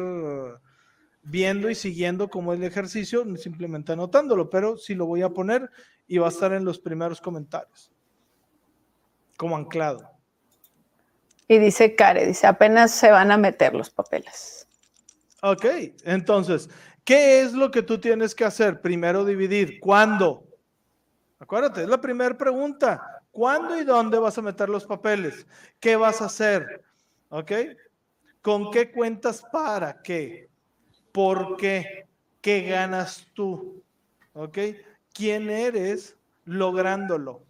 viendo 1.25 1.69
y 1.69 1.75
siguiendo 1.75 2.29
cómo 2.29 2.53
es 2.53 2.59
el 2.59 2.65
ejercicio, 2.65 3.25
simplemente 3.37 3.91
anotándolo, 3.91 4.49
pero 4.49 4.77
sí 4.77 4.95
lo 4.95 5.05
voy 5.05 5.23
a 5.23 5.29
poner 5.29 5.69
y 6.07 6.19
va 6.19 6.27
a 6.27 6.29
estar 6.29 6.53
en 6.53 6.63
los 6.63 6.79
primeros 6.79 7.19
comentarios, 7.19 7.91
como 9.37 9.57
anclado. 9.57 10.09
Y 11.47 11.57
dice 11.59 11.95
Care, 11.95 12.25
dice, 12.25 12.47
apenas 12.47 12.91
se 12.91 13.11
van 13.11 13.31
a 13.31 13.37
meter 13.37 13.73
los 13.73 13.89
papeles. 13.89 14.67
Ok, 15.41 15.65
entonces, 16.03 16.69
¿qué 17.03 17.41
es 17.41 17.53
lo 17.53 17.69
que 17.69 17.83
tú 17.83 17.99
tienes 17.99 18.33
que 18.33 18.45
hacer? 18.45 18.81
Primero 18.81 19.25
dividir. 19.25 19.79
¿Cuándo? 19.79 20.47
Acuérdate, 21.39 21.83
es 21.83 21.89
la 21.89 22.01
primera 22.01 22.35
pregunta. 22.35 23.21
¿Cuándo 23.31 23.79
y 23.79 23.83
dónde 23.83 24.17
vas 24.17 24.37
a 24.37 24.41
meter 24.41 24.69
los 24.69 24.85
papeles? 24.85 25.45
¿Qué 25.79 25.95
vas 25.95 26.21
a 26.21 26.25
hacer? 26.25 26.83
¿Ok? 27.29 27.51
¿Con 28.41 28.71
qué 28.71 28.91
cuentas 28.91 29.43
para 29.51 30.01
qué? 30.01 30.49
¿Por 31.15 31.55
qué? 31.55 32.09
¿Qué 32.41 32.63
ganas 32.63 33.25
tú? 33.33 33.81
¿Ok? 34.33 34.57
¿Quién 35.13 35.49
eres 35.49 36.17
lográndolo? 36.43 37.41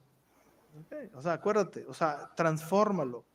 O 1.15 1.21
sea, 1.23 1.33
acuérdate, 1.33 1.83
o 1.87 1.93
sea, 1.95 2.29
transfórmalo. 2.35 3.25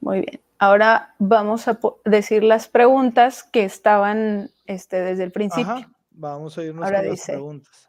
Muy 0.00 0.22
bien. 0.22 0.40
Ahora 0.58 1.14
vamos 1.20 1.68
a 1.68 1.78
decir 2.04 2.42
las 2.42 2.66
preguntas 2.66 3.44
que 3.44 3.62
estaban 3.62 4.50
este, 4.66 5.00
desde 5.00 5.22
el 5.22 5.30
principio. 5.30 5.86
Vamos 6.10 6.58
a 6.58 6.64
irnos 6.64 6.84
a 6.84 6.90
las 6.90 7.24
preguntas. 7.24 7.88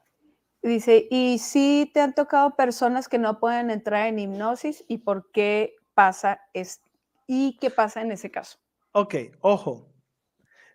Dice, 0.61 1.07
¿y 1.09 1.39
si 1.39 1.89
te 1.91 2.01
han 2.01 2.13
tocado 2.13 2.55
personas 2.55 3.07
que 3.07 3.17
no 3.17 3.39
pueden 3.39 3.71
entrar 3.71 4.05
en 4.05 4.19
hipnosis 4.19 4.85
y 4.87 4.99
por 4.99 5.31
qué 5.31 5.73
pasa 5.95 6.41
es 6.53 6.81
y 7.25 7.57
qué 7.57 7.71
pasa 7.71 8.03
en 8.03 8.11
ese 8.11 8.29
caso? 8.29 8.59
Ok, 8.97 9.15
ojo. 9.41 9.93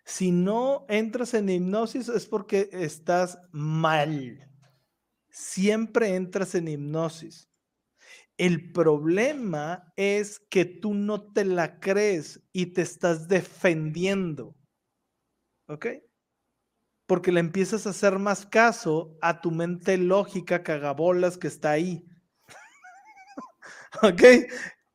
Si 0.05 0.31
no 0.31 0.85
entras 0.89 1.33
en 1.33 1.49
hipnosis 1.49 2.07
es 2.07 2.27
porque 2.27 2.69
estás 2.71 3.39
mal. 3.51 4.47
Siempre 5.31 6.13
entras 6.13 6.53
en 6.53 6.67
hipnosis. 6.67 7.49
El 8.37 8.73
problema 8.73 9.91
es 9.95 10.37
que 10.37 10.65
tú 10.65 10.93
no 10.93 11.33
te 11.33 11.45
la 11.45 11.79
crees 11.79 12.39
y 12.53 12.67
te 12.67 12.83
estás 12.83 13.27
defendiendo. 13.27 14.55
¿Ok? 15.67 15.87
Porque 17.07 17.31
le 17.31 17.39
empiezas 17.39 17.87
a 17.87 17.89
hacer 17.89 18.19
más 18.19 18.45
caso 18.45 19.17
a 19.19 19.41
tu 19.41 19.49
mente 19.49 19.97
lógica 19.97 20.61
cagabolas 20.61 21.39
que 21.39 21.47
está 21.47 21.71
ahí. 21.71 22.05
¿Ok? 24.03 24.21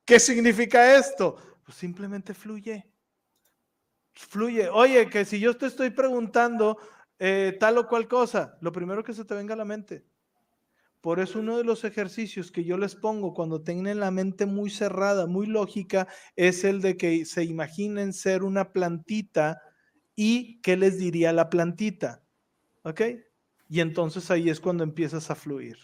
¿Qué 0.05 0.21
significa 0.21 0.97
esto? 0.97 1.39
Pues 1.65 1.77
simplemente 1.77 2.33
fluye 2.33 2.96
fluye. 4.17 4.69
Oye, 4.71 5.09
que 5.09 5.25
si 5.25 5.39
yo 5.39 5.57
te 5.57 5.67
estoy 5.67 5.91
preguntando 5.91 6.79
eh, 7.19 7.57
tal 7.61 7.79
o 7.79 7.87
cual 7.87 8.09
cosa, 8.09 8.57
lo 8.61 8.73
primero 8.73 9.05
que 9.05 9.13
se 9.13 9.25
te 9.25 9.35
venga 9.35 9.55
a 9.55 9.59
la 9.59 9.65
mente. 9.65 10.05
Por 11.01 11.21
eso 11.21 11.39
uno 11.39 11.57
de 11.59 11.65
los 11.65 11.85
ejercicios 11.85 12.51
que 12.51 12.65
yo 12.65 12.79
les 12.79 12.97
pongo 12.97 13.33
cuando 13.33 13.63
tienen 13.63 14.01
la 14.01 14.11
mente 14.11 14.45
muy 14.45 14.71
cerrada, 14.71 15.27
muy 15.27 15.47
lógica, 15.47 16.09
es 16.35 16.65
el 16.65 16.81
de 16.81 16.97
que 16.97 17.25
se 17.25 17.45
imaginen 17.45 18.13
ser 18.13 18.43
una 18.43 18.73
plantita 18.73 19.63
y 20.17 20.61
qué 20.63 20.77
les 20.77 20.99
diría 20.99 21.33
la 21.33 21.49
plantita. 21.49 22.25
¿Ok? 22.83 23.03
Y 23.69 23.81
entonces 23.81 24.31
ahí 24.31 24.49
es 24.49 24.59
cuando 24.59 24.83
empiezas 24.83 25.31
a 25.31 25.35
fluir. 25.35 25.77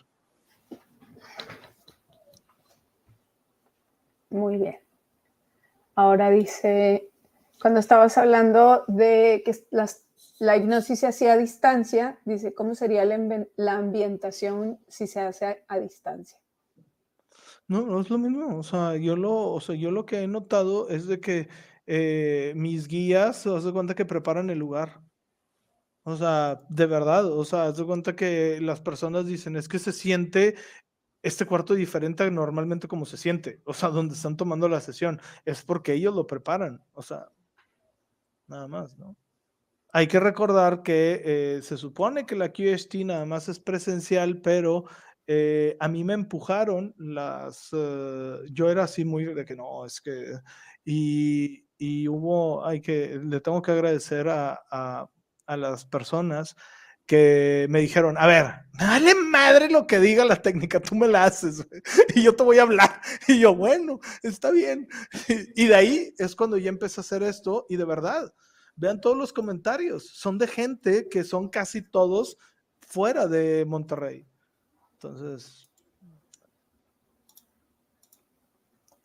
Muy 4.31 4.57
bien. 4.57 4.79
Ahora 5.95 6.31
dice 6.31 7.11
cuando 7.62 7.78
estabas 7.78 8.18
hablando 8.18 8.82
de 8.89 9.44
que 9.47 9.56
la 10.40 10.56
hipnosis 10.56 10.98
se 10.98 11.06
hacía 11.06 11.34
a 11.34 11.39
distancia, 11.39 12.18
dice, 12.24 12.55
¿cómo 12.55 12.74
sería 12.74 13.05
la, 13.05 13.72
ambientación 13.74 14.80
si 14.89 15.06
se 15.06 15.20
hace 15.20 15.62
a, 15.68 15.78
distancia? 15.78 16.40
No, 17.68 17.82
no 17.82 18.01
es 18.01 18.10
lo 18.10 18.18
mismo. 18.18 18.59
O 18.59 18.64
sea, 18.64 18.97
yo 18.97 19.14
lo, 19.14 19.52
o 19.52 19.60
sea, 19.60 19.76
yo 19.76 19.93
lo 19.93 20.05
que 20.05 20.22
he 20.22 20.26
notado 20.26 20.89
es 20.89 21.06
de 21.06 21.20
que 21.20 21.48
eh, 21.86 22.52
mis 22.56 22.89
guías 22.89 23.36
se 23.36 23.48
de 23.48 23.72
cuenta 23.72 23.94
que 23.94 24.06
preparan 24.06 24.51
el 24.51 24.59
lugar. 24.59 25.01
O 26.02 26.16
sea, 26.16 26.64
de 26.68 26.86
verdad, 26.86 27.26
o 27.26 27.44
sea, 27.44 27.72
se 27.72 27.84
cuenta 27.84 28.16
que 28.16 28.59
las 28.60 28.80
personas 28.80 29.24
dicen, 29.24 29.55
es 29.55 29.68
que 29.68 29.78
se 29.78 29.93
siente 29.93 30.56
este 31.22 31.47
cuarto 31.47 31.74
diferente 31.74 32.28
normalmente 32.28 32.89
como 32.89 33.06
se 33.06 33.16
siente, 33.16 33.62
o 33.64 33.72
sea, 33.72 33.90
donde 33.90 34.16
están 34.16 34.36
tomando 34.36 34.68
la 34.68 34.80
sesión, 34.80 35.20
es 35.44 35.62
porque 35.62 35.93
ellos 35.93 36.12
lo 36.12 36.26
preparan, 36.26 36.84
o 36.94 37.02
sea, 37.02 37.30
nada 38.47 38.69
más, 38.69 38.98
¿no? 38.98 39.16
Hay 39.94 40.06
que 40.06 40.20
recordar 40.20 40.82
que 40.82 41.20
eh, 41.24 41.62
se 41.62 41.77
supone 41.77 42.24
que 42.24 42.35
la 42.35 42.51
QST 42.51 42.94
nada 43.05 43.27
más 43.27 43.48
es 43.48 43.60
presencial, 43.60 44.40
pero 44.40 44.85
eh, 45.27 45.77
a 45.81 45.89
mí 45.89 46.02
me 46.02 46.14
empujaron 46.14 46.94
las, 46.97 47.69
eh, 47.73 48.39
yo 48.51 48.70
era 48.70 48.85
así 48.85 49.05
muy 49.05 49.24
de 49.24 49.44
que 49.44 49.55
no, 49.55 49.85
es 49.85 50.01
que, 50.01 50.32
y, 50.85 51.66
y 51.77 52.09
hubo, 52.09 52.64
hay 52.64 52.81
que, 52.81 53.20
le 53.23 53.40
tengo 53.40 53.60
que 53.60 53.73
agradecer 53.73 54.28
a, 54.28 54.62
a, 54.70 55.10
a 55.47 55.56
las 55.59 55.85
personas 55.85 56.56
que 57.05 57.66
me 57.69 57.81
dijeron, 57.81 58.16
a 58.16 58.27
ver, 58.27 58.47
dale 58.78 59.14
madre 59.47 59.70
lo 59.70 59.86
que 59.86 59.98
diga 59.98 60.24
la 60.24 60.40
técnica, 60.40 60.81
tú 60.81 60.94
me 60.94 61.09
la 61.09 61.24
haces 61.24 61.66
y 62.14 62.23
yo 62.23 62.35
te 62.35 62.43
voy 62.43 62.59
a 62.59 62.62
hablar. 62.62 63.01
Y 63.28 63.40
yo, 63.40 63.55
bueno, 63.55 64.01
está 64.23 64.51
bien. 64.51 64.89
Y 65.55 65.66
de 65.66 65.74
ahí 65.74 66.14
es 66.19 66.35
cuando 66.35 66.56
ya 66.56 66.69
empecé 66.69 67.01
a 67.01 67.02
hacer 67.02 67.23
esto 67.23 67.66
y 67.69 67.77
de 67.77 67.85
verdad, 67.85 68.32
vean 68.77 69.01
todos 69.01 69.16
los 69.16 69.32
comentarios, 69.32 70.09
son 70.09 70.39
de 70.39 70.47
gente 70.47 71.09
que 71.09 71.24
son 71.24 71.48
casi 71.48 71.82
todos 71.82 72.39
fuera 72.81 73.27
de 73.27 73.64
Monterrey. 73.64 74.27
Entonces... 74.94 75.69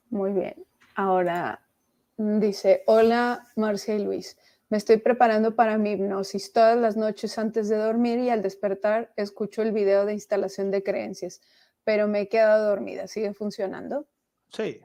Muy 0.09 0.31
bien. 0.31 0.55
Ahora 0.95 1.67
dice, 2.17 2.83
hola 2.87 3.45
Marcia 3.55 3.95
y 3.95 4.03
Luis. 4.03 4.37
Me 4.69 4.77
estoy 4.77 4.97
preparando 4.97 5.55
para 5.55 5.77
mi 5.77 5.91
hipnosis 5.91 6.51
todas 6.51 6.77
las 6.77 6.97
noches 6.97 7.37
antes 7.37 7.69
de 7.69 7.77
dormir 7.77 8.19
y 8.19 8.29
al 8.29 8.41
despertar 8.41 9.13
escucho 9.15 9.61
el 9.61 9.71
video 9.71 10.05
de 10.05 10.13
instalación 10.13 10.71
de 10.71 10.83
creencias, 10.83 11.41
pero 11.85 12.07
me 12.07 12.21
he 12.21 12.27
quedado 12.27 12.67
dormida. 12.69 13.07
¿Sigue 13.07 13.33
funcionando? 13.33 14.07
Sí. 14.49 14.81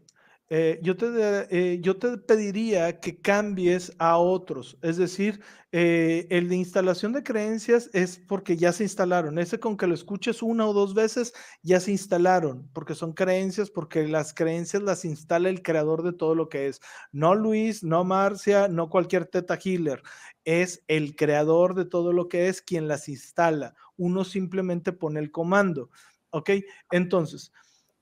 Eh, 0.49 0.79
yo, 0.83 0.97
te, 0.97 1.07
eh, 1.51 1.81
yo 1.81 1.97
te 1.97 2.19
pediría 2.19 3.01
que 3.01 3.21
cambies 3.21 3.93
a 3.99 4.19
otros. 4.19 4.79
Es 4.83 4.99
decir, 4.99 5.41
eh, 5.73 6.27
el 6.29 6.49
de 6.51 6.57
instalación 6.57 7.13
de 7.13 7.23
creencias 7.23 7.89
es 7.95 8.19
porque 8.19 8.59
ya 8.59 8.73
se 8.73 8.83
instalaron. 8.83 9.39
Ese 9.39 9.59
con 9.59 9.79
que 9.79 9.87
lo 9.87 9.95
escuches 9.95 10.43
una 10.43 10.67
o 10.67 10.75
dos 10.75 10.93
veces, 10.93 11.33
ya 11.63 11.81
se 11.81 11.93
instalaron, 11.93 12.69
porque 12.75 12.95
son 12.95 13.15
creencias, 13.15 13.71
porque 13.71 14.07
las 14.07 14.35
creencias 14.35 14.83
las 14.83 15.07
instala 15.07 15.49
el 15.49 15.63
creador 15.63 16.03
de 16.03 16.13
todo 16.13 16.35
lo 16.35 16.51
que 16.51 16.67
es. 16.69 16.83
No 17.13 17.35
Luis, 17.35 17.83
no 17.83 18.05
Marcia, 18.05 18.69
no 18.69 18.91
cualquier 18.91 19.27
teta 19.27 19.59
healer. 19.63 20.03
Es 20.45 20.83
el 20.89 21.17
creador 21.17 21.75
de 21.75 21.87
todo 21.87 22.13
lo 22.13 22.29
que 22.29 22.49
es 22.49 22.61
quien 22.61 22.89
las 22.89 23.09
instala. 23.09 23.75
Uno 23.97 24.25
simplemente 24.25 24.93
pone 24.93 25.21
el 25.21 25.31
comando. 25.31 25.91
¿Ok? 26.31 26.51
Entonces, 26.91 27.53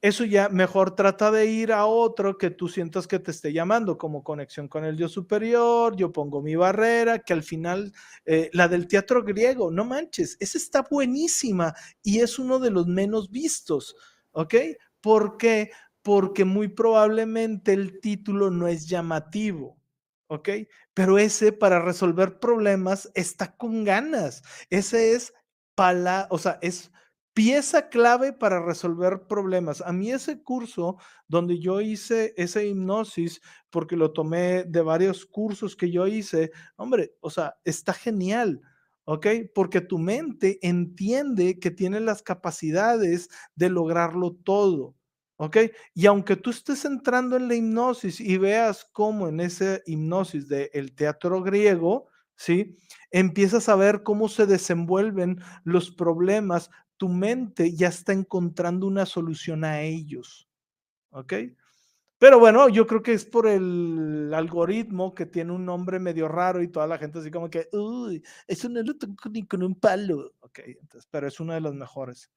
eso 0.02 0.24
ya 0.24 0.48
mejor 0.48 0.94
trata 0.94 1.30
de 1.30 1.46
ir 1.46 1.72
a 1.72 1.86
otro 1.86 2.38
que 2.38 2.50
tú 2.50 2.68
sientas 2.68 3.06
que 3.06 3.18
te 3.18 3.30
esté 3.30 3.52
llamando, 3.52 3.98
como 3.98 4.24
conexión 4.24 4.68
con 4.68 4.84
el 4.84 4.96
Dios 4.96 5.12
superior, 5.12 5.94
yo 5.96 6.10
pongo 6.12 6.40
mi 6.40 6.56
barrera, 6.56 7.18
que 7.18 7.32
al 7.34 7.42
final, 7.42 7.92
eh, 8.24 8.50
la 8.52 8.68
del 8.68 8.88
teatro 8.88 9.22
griego, 9.22 9.70
no 9.70 9.84
manches, 9.84 10.36
esa 10.40 10.58
está 10.58 10.82
buenísima 10.90 11.74
y 12.02 12.20
es 12.20 12.38
uno 12.38 12.58
de 12.58 12.70
los 12.70 12.86
menos 12.86 13.30
vistos, 13.30 13.94
¿ok? 14.32 14.54
¿Por 15.00 15.36
qué? 15.36 15.70
Porque 16.02 16.44
muy 16.44 16.68
probablemente 16.68 17.72
el 17.72 18.00
título 18.00 18.50
no 18.50 18.68
es 18.68 18.88
llamativo. 18.88 19.80
¿ok? 20.30 20.48
Pero 20.94 21.18
ese 21.18 21.52
para 21.52 21.80
resolver 21.80 22.38
problemas 22.38 23.10
está 23.14 23.56
con 23.56 23.84
ganas. 23.84 24.42
Ese 24.70 25.14
es, 25.14 25.34
pala 25.74 26.28
o 26.30 26.38
sea, 26.38 26.58
es 26.62 26.92
pieza 27.40 27.88
clave 27.88 28.34
para 28.34 28.62
resolver 28.62 29.26
problemas. 29.26 29.80
A 29.80 29.94
mí 29.94 30.12
ese 30.12 30.42
curso 30.42 30.98
donde 31.26 31.58
yo 31.58 31.80
hice 31.80 32.34
esa 32.36 32.62
hipnosis, 32.62 33.40
porque 33.70 33.96
lo 33.96 34.12
tomé 34.12 34.64
de 34.64 34.82
varios 34.82 35.24
cursos 35.24 35.74
que 35.74 35.90
yo 35.90 36.06
hice, 36.06 36.50
hombre, 36.76 37.14
o 37.20 37.30
sea, 37.30 37.56
está 37.64 37.94
genial. 37.94 38.60
¿ok? 39.04 39.26
Porque 39.54 39.80
tu 39.80 39.98
mente 39.98 40.58
entiende 40.60 41.58
que 41.58 41.70
tiene 41.70 42.00
las 42.00 42.22
capacidades 42.22 43.30
de 43.54 43.70
lograrlo 43.70 44.36
todo, 44.44 44.94
¿ok? 45.38 45.56
Y 45.94 46.04
aunque 46.04 46.36
tú 46.36 46.50
estés 46.50 46.84
entrando 46.84 47.36
en 47.36 47.48
la 47.48 47.54
hipnosis 47.54 48.20
y 48.20 48.36
veas 48.36 48.86
cómo 48.92 49.28
en 49.28 49.40
esa 49.40 49.80
hipnosis 49.86 50.46
del 50.46 50.94
teatro 50.94 51.42
griego, 51.42 52.06
¿sí? 52.36 52.76
Empiezas 53.10 53.70
a 53.70 53.76
ver 53.76 54.02
cómo 54.02 54.28
se 54.28 54.44
desenvuelven 54.44 55.40
los 55.64 55.90
problemas 55.90 56.70
tu 57.00 57.08
mente 57.08 57.74
ya 57.74 57.88
está 57.88 58.12
encontrando 58.12 58.86
una 58.86 59.06
solución 59.06 59.64
a 59.64 59.80
ellos. 59.80 60.46
¿Ok? 61.08 61.32
Pero 62.18 62.38
bueno, 62.38 62.68
yo 62.68 62.86
creo 62.86 63.02
que 63.02 63.14
es 63.14 63.24
por 63.24 63.46
el 63.46 64.30
algoritmo 64.34 65.14
que 65.14 65.24
tiene 65.24 65.52
un 65.52 65.64
nombre 65.64 65.98
medio 65.98 66.28
raro 66.28 66.62
y 66.62 66.68
toda 66.68 66.86
la 66.86 66.98
gente 66.98 67.18
así 67.20 67.30
como 67.30 67.48
que, 67.48 67.70
uy, 67.72 68.22
eso 68.46 68.68
no 68.68 68.82
lo 68.82 68.98
tengo 68.98 69.16
ni 69.30 69.46
con 69.46 69.62
un 69.62 69.80
palo. 69.80 70.34
Ok, 70.40 70.58
entonces, 70.66 71.08
pero 71.10 71.26
es 71.26 71.40
una 71.40 71.54
de 71.54 71.62
las 71.62 71.72
mejores. 71.72 72.30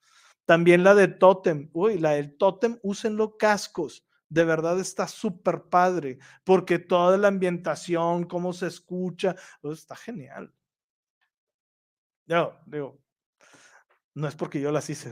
También 0.45 0.85
la 0.85 0.95
de 0.95 1.09
Totem. 1.09 1.69
Uy, 1.73 1.99
la 1.99 2.11
del 2.11 2.37
Totem, 2.37 2.79
úsenlo 2.83 3.35
cascos. 3.35 4.05
De 4.29 4.45
verdad 4.45 4.79
está 4.79 5.09
súper 5.09 5.63
padre, 5.63 6.19
porque 6.45 6.79
toda 6.79 7.17
la 7.17 7.27
ambientación, 7.27 8.23
cómo 8.23 8.53
se 8.53 8.67
escucha, 8.67 9.35
pues, 9.61 9.79
está 9.79 9.97
genial. 9.97 10.53
Yo 12.25 12.57
digo, 12.65 13.02
no 14.15 14.27
es 14.27 14.35
porque 14.35 14.61
yo 14.61 14.71
las 14.71 14.89
hice, 14.89 15.11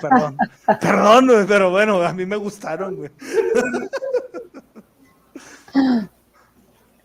perdón, 0.00 0.36
perdón, 0.80 1.28
pero 1.48 1.70
bueno, 1.70 2.02
a 2.02 2.12
mí 2.12 2.24
me 2.24 2.36
gustaron, 2.36 2.96
güey. 2.96 3.10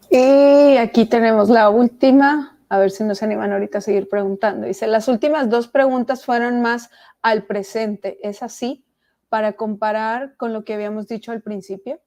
Y 0.10 0.78
aquí 0.78 1.06
tenemos 1.06 1.49
la 1.49 1.69
última, 1.69 2.60
a 2.68 2.78
ver 2.78 2.91
si 2.91 3.03
nos 3.03 3.23
animan 3.23 3.53
ahorita 3.53 3.78
a 3.78 3.82
seguir 3.82 4.10
preguntando. 4.10 4.68
Dice, 4.68 4.86
las 4.86 5.07
últimas 5.07 5.49
dos 5.49 5.69
preguntas 5.69 6.26
fueron 6.26 6.61
más 6.61 6.90
al 7.22 7.45
presente, 7.45 8.19
¿es 8.22 8.44
así? 8.44 8.86
Para 9.30 9.53
comparar 9.53 10.36
con 10.36 10.52
lo 10.52 10.65
que 10.65 10.73
habíamos 10.73 11.07
dicho 11.07 11.32
al 11.32 11.41
principio. 11.41 12.02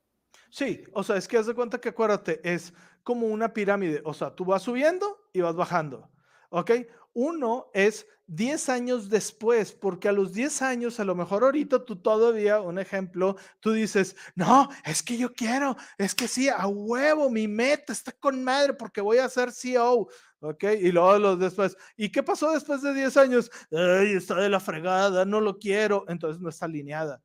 Sí, 0.51 0.85
o 0.93 1.03
sea, 1.03 1.17
es 1.17 1.27
que 1.27 1.39
haz 1.39 1.47
de 1.47 1.55
cuenta 1.55 1.81
que 1.81 1.89
acuérdate, 1.89 2.41
es 2.45 2.75
como 3.03 3.27
una 3.27 3.53
pirámide, 3.53 4.03
o 4.05 4.15
sea, 4.15 4.35
tú 4.35 4.45
vas 4.45 4.63
subiendo 4.63 5.27
y 5.33 5.41
vas 5.41 5.57
bajando, 5.57 6.11
¿ok? 6.51 6.71
Uno 7.15 7.71
es 7.73 8.07
10 8.27 8.69
años 8.69 9.09
después, 9.09 9.73
porque 9.73 10.09
a 10.09 10.13
los 10.13 10.33
10 10.33 10.63
años, 10.63 10.99
a 10.99 11.05
lo 11.05 11.15
mejor 11.15 11.45
ahorita 11.45 11.85
tú 11.85 11.97
todavía, 11.97 12.61
un 12.61 12.79
ejemplo, 12.79 13.37
tú 13.61 13.73
dices, 13.73 14.17
no, 14.35 14.69
es 14.85 15.03
que 15.03 15.17
yo 15.17 15.33
quiero, 15.33 15.77
es 15.99 16.15
que 16.15 16.27
sí, 16.27 16.49
a 16.49 16.67
huevo, 16.67 17.31
mi 17.31 17.47
meta 17.47 17.93
está 17.93 18.13
con 18.13 18.43
madre 18.43 18.75
porque 18.75 19.01
voy 19.01 19.19
a 19.19 19.29
ser 19.29 19.53
CEO, 19.53 20.09
¿ok? 20.41 20.65
Y 20.81 20.91
luego 20.91 21.19
los 21.19 21.39
después, 21.39 21.77
¿y 21.97 22.11
qué 22.11 22.23
pasó 22.23 22.51
después 22.51 22.83
de 22.83 22.95
10 22.95 23.17
años? 23.17 23.51
Ay, 23.71 24.15
está 24.15 24.37
de 24.37 24.49
la 24.49 24.61
fregada, 24.61 25.25
no 25.25 25.41
lo 25.41 25.59
quiero, 25.59 26.05
entonces 26.09 26.41
no 26.41 26.49
está 26.49 26.67
alineada. 26.67 27.23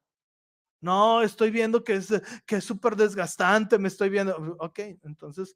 No, 0.82 1.22
estoy 1.24 1.52
viendo 1.52 1.84
que 1.84 1.96
es 1.96 2.08
que 2.46 2.58
es 2.58 2.64
súper 2.64 2.96
desgastante, 2.96 3.78
me 3.78 3.90
estoy 3.90 4.10
viendo, 4.10 4.36
ok, 4.60 4.80
entonces 5.04 5.56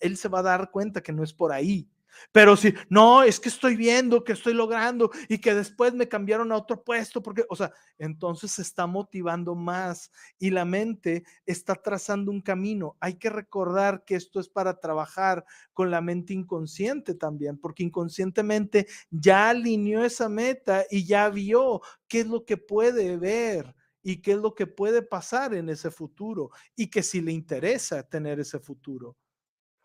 él 0.00 0.16
se 0.16 0.28
va 0.28 0.40
a 0.40 0.42
dar 0.42 0.70
cuenta 0.70 1.02
que 1.02 1.12
no 1.12 1.22
es 1.22 1.32
por 1.32 1.52
ahí. 1.52 1.88
Pero 2.32 2.56
si, 2.56 2.74
no, 2.88 3.22
es 3.22 3.40
que 3.40 3.48
estoy 3.48 3.76
viendo, 3.76 4.24
que 4.24 4.32
estoy 4.32 4.54
logrando 4.54 5.10
y 5.28 5.38
que 5.38 5.54
después 5.54 5.94
me 5.94 6.08
cambiaron 6.08 6.52
a 6.52 6.56
otro 6.56 6.82
puesto, 6.82 7.22
porque, 7.22 7.44
o 7.48 7.56
sea, 7.56 7.72
entonces 7.98 8.52
se 8.52 8.62
está 8.62 8.86
motivando 8.86 9.54
más 9.54 10.10
y 10.38 10.50
la 10.50 10.64
mente 10.64 11.24
está 11.46 11.74
trazando 11.74 12.30
un 12.30 12.40
camino. 12.40 12.96
Hay 13.00 13.14
que 13.14 13.30
recordar 13.30 14.04
que 14.04 14.16
esto 14.16 14.40
es 14.40 14.48
para 14.48 14.78
trabajar 14.78 15.44
con 15.72 15.90
la 15.90 16.00
mente 16.00 16.32
inconsciente 16.32 17.14
también, 17.14 17.58
porque 17.58 17.82
inconscientemente 17.82 18.86
ya 19.10 19.50
alineó 19.50 20.04
esa 20.04 20.28
meta 20.28 20.84
y 20.90 21.04
ya 21.04 21.28
vio 21.28 21.80
qué 22.08 22.20
es 22.20 22.26
lo 22.26 22.44
que 22.44 22.56
puede 22.56 23.16
ver 23.16 23.74
y 24.02 24.22
qué 24.22 24.32
es 24.32 24.38
lo 24.38 24.54
que 24.54 24.66
puede 24.66 25.02
pasar 25.02 25.54
en 25.54 25.68
ese 25.68 25.90
futuro 25.90 26.50
y 26.76 26.88
que 26.88 27.02
si 27.02 27.20
le 27.20 27.32
interesa 27.32 28.02
tener 28.02 28.40
ese 28.40 28.58
futuro, 28.58 29.16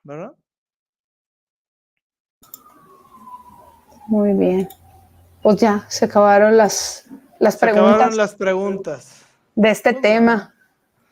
¿verdad? 0.04 0.36
Muy 4.08 4.34
bien. 4.34 4.70
Pues 5.42 5.58
ya, 5.58 5.86
se 5.90 6.06
acabaron 6.06 6.58
las, 6.58 7.06
las 7.40 7.56
se 7.56 7.60
preguntas. 7.60 7.94
Acabaron 7.94 8.18
las 8.18 8.36
preguntas. 8.36 9.26
De 9.56 9.70
este 9.70 9.94
tema. 9.94 10.54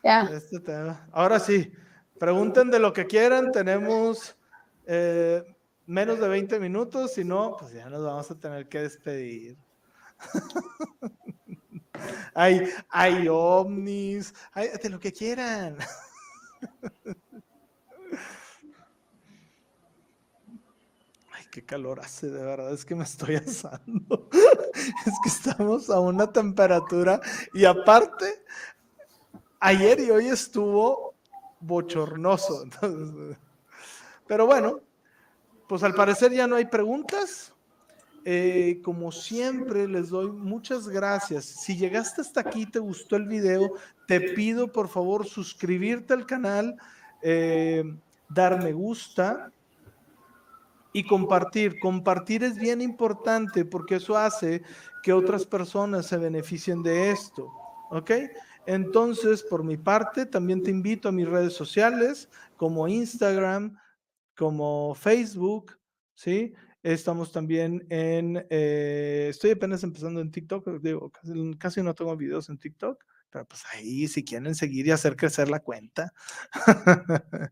Ya. 0.03 0.26
De 0.26 0.38
este 0.38 0.60
tema. 0.60 1.07
Ahora 1.11 1.40
sí, 1.40 1.72
pregunten 2.20 2.72
de 2.72 2.80
lo 2.80 2.94
que 2.94 3.06
quieran. 3.06 3.52
Tenemos 3.52 4.36
eh, 4.86 5.44
menos 5.86 6.20
de 6.20 6.28
20 6.28 6.60
minutos. 6.60 7.14
Si 7.14 7.24
no, 7.24 7.56
pues 7.57 7.74
ya 7.74 7.90
nos 7.90 8.03
vamos 8.03 8.30
a 8.32 8.36
tener 8.36 8.68
que 8.68 8.82
despedir. 8.82 9.57
hay, 12.34 12.70
hay 12.90 13.28
ovnis, 13.30 14.34
hay 14.52 14.70
de 14.82 14.90
lo 14.90 14.99
que 14.99 15.11
quieran. 15.11 15.78
qué 21.53 21.63
calor 21.63 21.99
hace, 21.99 22.31
de 22.31 22.43
verdad 22.43 22.73
es 22.73 22.84
que 22.84 22.95
me 22.95 23.03
estoy 23.03 23.35
asando. 23.47 24.27
es 24.34 25.13
que 25.21 25.30
estamos 25.30 25.88
a 25.91 25.99
una 25.99 26.34
temperatura 26.34 27.21
y 27.53 27.63
aparte, 27.65 28.43
ayer 29.59 29.99
y 29.99 30.09
hoy 30.09 30.30
estuvo 30.30 31.13
bochornoso. 31.59 32.65
pero 34.27 34.47
bueno, 34.47 34.80
pues 35.67 35.84
al 35.84 35.93
parecer 35.93 36.31
ya 36.34 36.47
no 36.47 36.55
hay 36.55 36.65
preguntas. 36.65 37.53
Eh, 38.25 38.81
como 38.84 39.11
siempre, 39.11 39.88
les 39.88 40.09
doy 40.09 40.31
muchas 40.31 40.88
gracias. 40.88 41.45
Si 41.45 41.77
llegaste 41.77 42.21
hasta 42.21 42.39
aquí, 42.39 42.65
te 42.65 42.80
gustó 42.80 43.15
el 43.15 43.27
video, 43.27 43.73
te 44.07 44.19
pido 44.19 44.71
por 44.71 44.88
favor 44.88 45.27
suscribirte 45.27 46.15
al 46.15 46.25
canal, 46.25 46.77
eh, 47.21 47.84
dar 48.27 48.63
me 48.63 48.73
gusta 48.73 49.51
y 50.94 51.06
compartir. 51.06 51.80
Compartir 51.80 52.44
es 52.44 52.57
bien 52.57 52.82
importante 52.82 53.65
porque 53.65 53.95
eso 53.95 54.18
hace 54.18 54.61
que 55.02 55.11
otras 55.11 55.45
personas 55.45 56.06
se 56.06 56.18
beneficien 56.18 56.84
de 56.84 57.11
esto. 57.11 57.52
¿Ok? 57.90 58.11
Entonces, 58.65 59.44
por 59.44 59.64
mi 59.64 59.78
parte, 59.78 60.26
también 60.26 60.64
te 60.64 60.72
invito 60.72 61.10
a 61.10 61.11
mis 61.11 61.28
redes 61.28 61.53
sociales 61.53 62.30
como 62.56 62.88
Instagram, 62.88 63.78
como 64.36 64.95
Facebook, 64.95 65.78
¿sí? 66.14 66.53
Estamos 66.82 67.32
también 67.32 67.86
en, 67.90 68.45
eh, 68.49 69.28
estoy 69.30 69.52
apenas 69.52 69.84
empezando 69.84 70.22
en 70.22 70.32
TikTok, 70.32 70.68
casi, 71.57 71.82
no 71.82 71.94
tengo 71.94 72.15
videos 72.18 72.49
en 72.49 72.57
TikTok, 72.57 73.03
pero 73.30 73.45
pues 73.45 73.64
ahí 73.74 74.07
si 74.07 74.24
quieren 74.24 74.53
seguir 74.53 74.88
y 74.88 74.91
hacer 74.91 75.15
crecer 75.15 75.49
la 75.49 75.61
cuenta. 75.61 76.14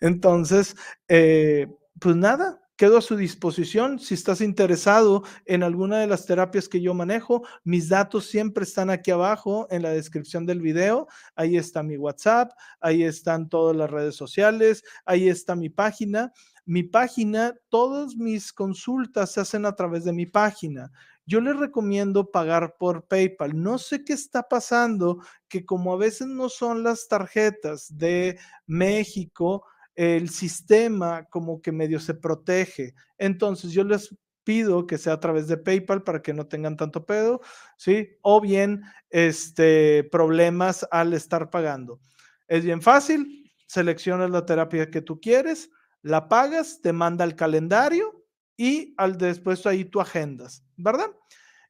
Entonces, 0.00 0.76
eh, 1.08 1.68
pues 1.98 2.16
nada, 2.16 2.60
quedo 2.76 2.98
a 2.98 3.02
su 3.02 3.16
disposición. 3.16 3.98
Si 3.98 4.14
estás 4.14 4.40
interesado 4.40 5.24
en 5.44 5.62
alguna 5.62 5.98
de 5.98 6.06
las 6.06 6.26
terapias 6.26 6.68
que 6.68 6.80
yo 6.80 6.94
manejo, 6.94 7.42
mis 7.64 7.88
datos 7.88 8.26
siempre 8.26 8.64
están 8.64 8.90
aquí 8.90 9.10
abajo 9.10 9.66
en 9.70 9.82
la 9.82 9.90
descripción 9.90 10.46
del 10.46 10.60
video. 10.60 11.08
Ahí 11.34 11.56
está 11.56 11.82
mi 11.82 11.96
WhatsApp, 11.96 12.52
ahí 12.80 13.02
están 13.02 13.48
todas 13.48 13.76
las 13.76 13.90
redes 13.90 14.14
sociales, 14.14 14.84
ahí 15.04 15.28
está 15.28 15.56
mi 15.56 15.70
página. 15.70 16.32
Mi 16.64 16.82
página, 16.82 17.54
todas 17.68 18.16
mis 18.16 18.52
consultas 18.52 19.32
se 19.32 19.40
hacen 19.40 19.66
a 19.66 19.76
través 19.76 20.04
de 20.04 20.12
mi 20.12 20.26
página. 20.26 20.90
Yo 21.24 21.40
les 21.40 21.56
recomiendo 21.56 22.30
pagar 22.30 22.76
por 22.78 23.06
PayPal. 23.06 23.60
No 23.60 23.78
sé 23.78 24.04
qué 24.04 24.12
está 24.12 24.48
pasando, 24.48 25.18
que 25.48 25.64
como 25.64 25.92
a 25.92 25.96
veces 25.96 26.26
no 26.26 26.48
son 26.48 26.82
las 26.82 27.08
tarjetas 27.08 27.96
de 27.96 28.38
México, 28.66 29.64
el 29.96 30.28
sistema 30.28 31.24
como 31.24 31.60
que 31.60 31.72
medio 31.72 31.98
se 31.98 32.14
protege. 32.14 32.94
Entonces 33.18 33.72
yo 33.72 33.82
les 33.82 34.14
pido 34.44 34.86
que 34.86 34.96
sea 34.96 35.14
a 35.14 35.20
través 35.20 35.48
de 35.48 35.56
PayPal 35.56 36.04
para 36.04 36.22
que 36.22 36.32
no 36.32 36.46
tengan 36.46 36.76
tanto 36.76 37.04
pedo, 37.04 37.40
¿sí? 37.76 38.10
O 38.22 38.40
bien 38.40 38.82
este, 39.10 40.04
problemas 40.04 40.86
al 40.92 41.14
estar 41.14 41.50
pagando. 41.50 41.98
Es 42.46 42.64
bien 42.64 42.80
fácil, 42.80 43.52
seleccionas 43.66 44.30
la 44.30 44.46
terapia 44.46 44.88
que 44.88 45.02
tú 45.02 45.20
quieres, 45.20 45.70
la 46.02 46.28
pagas, 46.28 46.80
te 46.80 46.92
manda 46.92 47.24
el 47.24 47.34
calendario 47.34 48.24
y 48.56 48.94
al 48.98 49.18
después 49.18 49.66
ahí 49.66 49.84
tú 49.84 50.00
agendas, 50.00 50.64
¿verdad? 50.76 51.10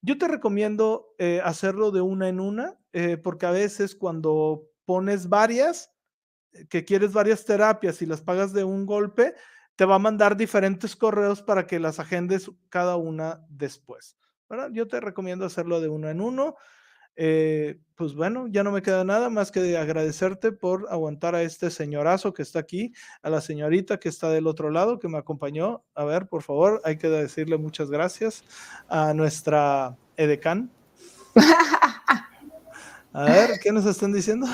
Yo 0.03 0.19
te 0.19 0.29
recomiendo 0.29 1.15
eh, 1.19 1.41
hacerlo 1.43 1.91
de 1.91 2.03
una 2.03 2.29
en 2.29 2.41
una, 2.41 2.79
eh, 2.93 3.17
porque 3.17 3.47
a 3.47 3.51
veces 3.51 3.95
cuando 3.95 4.69
pones 4.85 5.31
varias, 5.31 5.91
que 6.69 6.85
quieres 6.85 7.13
varias 7.13 7.45
terapias 7.45 8.03
y 8.03 8.07
las 8.07 8.23
pagas 8.23 8.53
de 8.53 8.65
un 8.65 8.87
golpe, 8.87 9.35
te 9.77 9.85
va 9.85 9.97
a 9.97 10.01
mandar 10.01 10.37
diferentes 10.37 10.97
correos 10.97 11.43
para 11.43 11.67
que 11.67 11.79
las 11.79 12.01
agendes 12.01 12.51
cada 12.69 12.97
una 12.97 13.45
después. 13.49 14.17
¿verdad? 14.49 14.71
Yo 14.73 14.87
te 14.87 15.01
recomiendo 15.01 15.45
hacerlo 15.45 15.81
de 15.81 15.89
uno 15.89 16.09
en 16.09 16.21
uno. 16.21 16.57
Eh, 17.19 17.81
pues 17.95 18.15
bueno, 18.15 18.47
ya 18.49 18.63
no 18.63 18.71
me 18.71 18.83
queda 18.83 19.03
nada 19.03 19.31
más 19.31 19.51
que 19.51 19.77
agradecerte 19.79 20.53
por 20.53 20.87
aguantar 20.91 21.35
a 21.35 21.43
este 21.43 21.71
señorazo 21.71 22.35
que 22.35 22.43
está 22.43 22.59
aquí, 22.59 22.93
a 23.23 23.31
la 23.31 23.41
señorita 23.41 23.99
que 23.99 24.11
está 24.11 24.29
del 24.29 24.47
otro 24.47 24.71
lado, 24.71 24.99
que 24.99 25.09
me 25.09 25.17
acompañó. 25.17 25.83
A 25.95 26.05
ver, 26.05 26.29
por 26.29 26.43
favor, 26.43 26.83
hay 26.85 26.99
que 26.99 27.09
decirle 27.09 27.57
muchas 27.57 27.91
gracias 27.91 28.45
a 28.89 29.15
nuestra 29.15 29.97
edecán. 30.17 30.71
A 33.13 33.25
ver, 33.25 33.53
¿qué 33.63 33.73
nos 33.73 33.87
están 33.87 34.13
diciendo? 34.13 34.47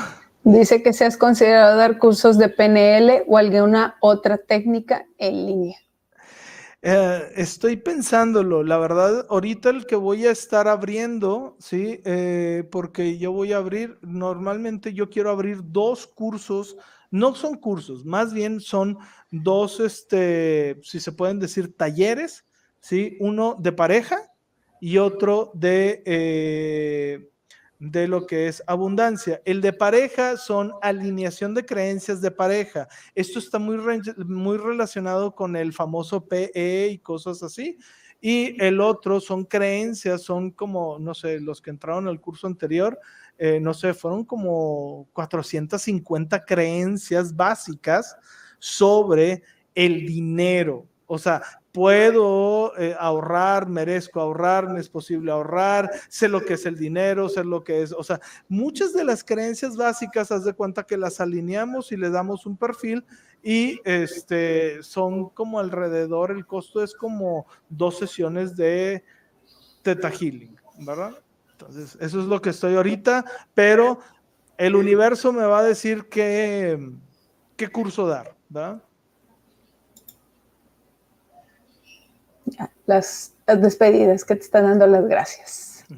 Dice 0.44 0.82
que 0.82 0.92
se 0.92 1.04
has 1.04 1.16
considerado 1.16 1.76
dar 1.76 1.98
cursos 1.98 2.36
de 2.36 2.48
PNL 2.48 3.24
o 3.28 3.38
alguna 3.38 3.96
otra 4.00 4.38
técnica 4.38 5.06
en 5.18 5.46
línea. 5.46 5.78
Eh, 6.84 7.32
estoy 7.36 7.76
pensándolo, 7.76 8.64
la 8.64 8.76
verdad, 8.76 9.24
ahorita 9.30 9.70
el 9.70 9.86
que 9.86 9.94
voy 9.94 10.26
a 10.26 10.32
estar 10.32 10.66
abriendo, 10.66 11.56
¿sí? 11.60 12.00
Eh, 12.04 12.64
porque 12.72 13.18
yo 13.18 13.30
voy 13.30 13.52
a 13.52 13.58
abrir, 13.58 13.98
normalmente 14.02 14.92
yo 14.92 15.08
quiero 15.08 15.30
abrir 15.30 15.60
dos 15.62 16.08
cursos, 16.08 16.76
no 17.12 17.36
son 17.36 17.54
cursos, 17.54 18.04
más 18.04 18.34
bien 18.34 18.58
son 18.58 18.98
dos, 19.30 19.78
este, 19.78 20.80
si 20.82 20.98
se 20.98 21.12
pueden 21.12 21.38
decir, 21.38 21.76
talleres, 21.76 22.46
¿sí? 22.80 23.16
Uno 23.20 23.54
de 23.60 23.70
pareja 23.70 24.18
y 24.80 24.98
otro 24.98 25.52
de... 25.54 26.02
Eh, 26.04 27.31
de 27.82 28.06
lo 28.06 28.26
que 28.26 28.46
es 28.46 28.62
abundancia. 28.68 29.42
El 29.44 29.60
de 29.60 29.72
pareja 29.72 30.36
son 30.36 30.72
alineación 30.82 31.52
de 31.52 31.66
creencias 31.66 32.20
de 32.20 32.30
pareja. 32.30 32.86
Esto 33.16 33.40
está 33.40 33.58
muy, 33.58 33.76
muy 34.18 34.56
relacionado 34.56 35.34
con 35.34 35.56
el 35.56 35.72
famoso 35.72 36.24
PE 36.28 36.90
y 36.92 36.98
cosas 36.98 37.42
así. 37.42 37.78
Y 38.20 38.62
el 38.62 38.80
otro 38.80 39.18
son 39.18 39.44
creencias, 39.44 40.22
son 40.22 40.52
como, 40.52 41.00
no 41.00 41.12
sé, 41.12 41.40
los 41.40 41.60
que 41.60 41.70
entraron 41.70 42.06
al 42.06 42.20
curso 42.20 42.46
anterior, 42.46 43.00
eh, 43.36 43.58
no 43.58 43.74
sé, 43.74 43.94
fueron 43.94 44.24
como 44.24 45.08
450 45.12 46.44
creencias 46.44 47.34
básicas 47.34 48.16
sobre 48.60 49.42
el 49.74 50.06
dinero. 50.06 50.86
O 51.06 51.18
sea, 51.18 51.42
puedo 51.72 52.78
eh, 52.78 52.94
ahorrar, 52.98 53.66
merezco 53.66 54.20
ahorrar, 54.20 54.68
me 54.68 54.78
es 54.78 54.90
posible 54.90 55.32
ahorrar, 55.32 55.90
sé 56.08 56.28
lo 56.28 56.42
que 56.42 56.54
es 56.54 56.66
el 56.66 56.76
dinero, 56.76 57.30
sé 57.30 57.42
lo 57.44 57.64
que 57.64 57.82
es, 57.82 57.92
o 57.92 58.04
sea, 58.04 58.20
muchas 58.48 58.92
de 58.92 59.04
las 59.04 59.24
creencias 59.24 59.76
básicas, 59.76 60.30
haz 60.30 60.44
de 60.44 60.52
cuenta 60.52 60.84
que 60.84 60.98
las 60.98 61.20
alineamos 61.20 61.90
y 61.90 61.96
le 61.96 62.10
damos 62.10 62.44
un 62.44 62.58
perfil 62.58 63.04
y 63.42 63.80
este, 63.84 64.82
son 64.82 65.30
como 65.30 65.58
alrededor, 65.58 66.30
el 66.30 66.46
costo 66.46 66.82
es 66.82 66.94
como 66.94 67.46
dos 67.70 67.98
sesiones 67.98 68.54
de 68.54 69.02
Teta 69.82 70.10
Healing, 70.10 70.54
¿verdad? 70.80 71.18
Entonces, 71.52 71.96
eso 72.00 72.20
es 72.20 72.26
lo 72.26 72.42
que 72.42 72.50
estoy 72.50 72.76
ahorita, 72.76 73.24
pero 73.54 73.98
el 74.58 74.76
universo 74.76 75.32
me 75.32 75.44
va 75.44 75.60
a 75.60 75.64
decir 75.64 76.08
qué, 76.10 76.92
qué 77.56 77.68
curso 77.68 78.06
dar, 78.06 78.36
¿verdad? 78.50 78.82
Las, 82.92 83.34
despedidas 83.46 84.24
que 84.24 84.36
te 84.36 84.42
están 84.42 84.64
dando 84.64 84.86
las 84.86 85.06
gracias. 85.06 85.84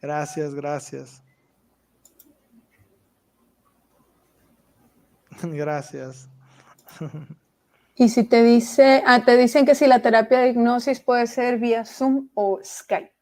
Gracias, 0.00 0.52
gracias. 0.52 1.22
Gracias. 5.42 6.28
Y 7.94 8.08
si 8.08 8.24
te 8.24 8.42
dice, 8.42 9.04
ah, 9.06 9.24
te 9.24 9.36
dicen 9.36 9.64
que 9.64 9.76
si 9.76 9.86
la 9.86 10.02
terapia 10.02 10.40
de 10.40 10.48
hipnosis 10.48 10.98
puede 10.98 11.28
ser 11.28 11.58
vía 11.58 11.84
Zoom 11.84 12.30
o 12.34 12.58
Skype. 12.64 13.12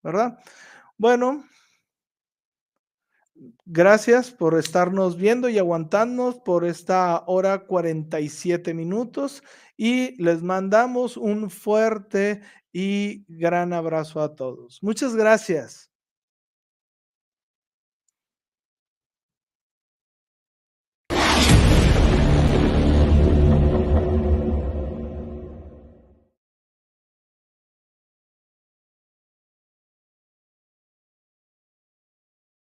¿verdad? 0.03 0.39
Bueno, 0.97 1.45
gracias 3.67 4.31
por 4.31 4.59
estarnos 4.59 5.17
viendo 5.17 5.49
y 5.49 5.59
aguantarnos 5.59 6.41
por 6.41 6.65
esta 6.65 7.25
hora 7.27 7.67
47 7.67 8.75
minutos 8.75 9.43
y 9.77 10.21
les 10.23 10.43
mandamos 10.43 11.17
un 11.17 11.51
fuerte 11.51 12.43
y 12.73 13.25
gran 13.29 13.73
abrazo 13.73 14.23
a 14.23 14.35
todos. 14.35 14.83
Muchas 14.83 15.15
gracias. 15.15 15.94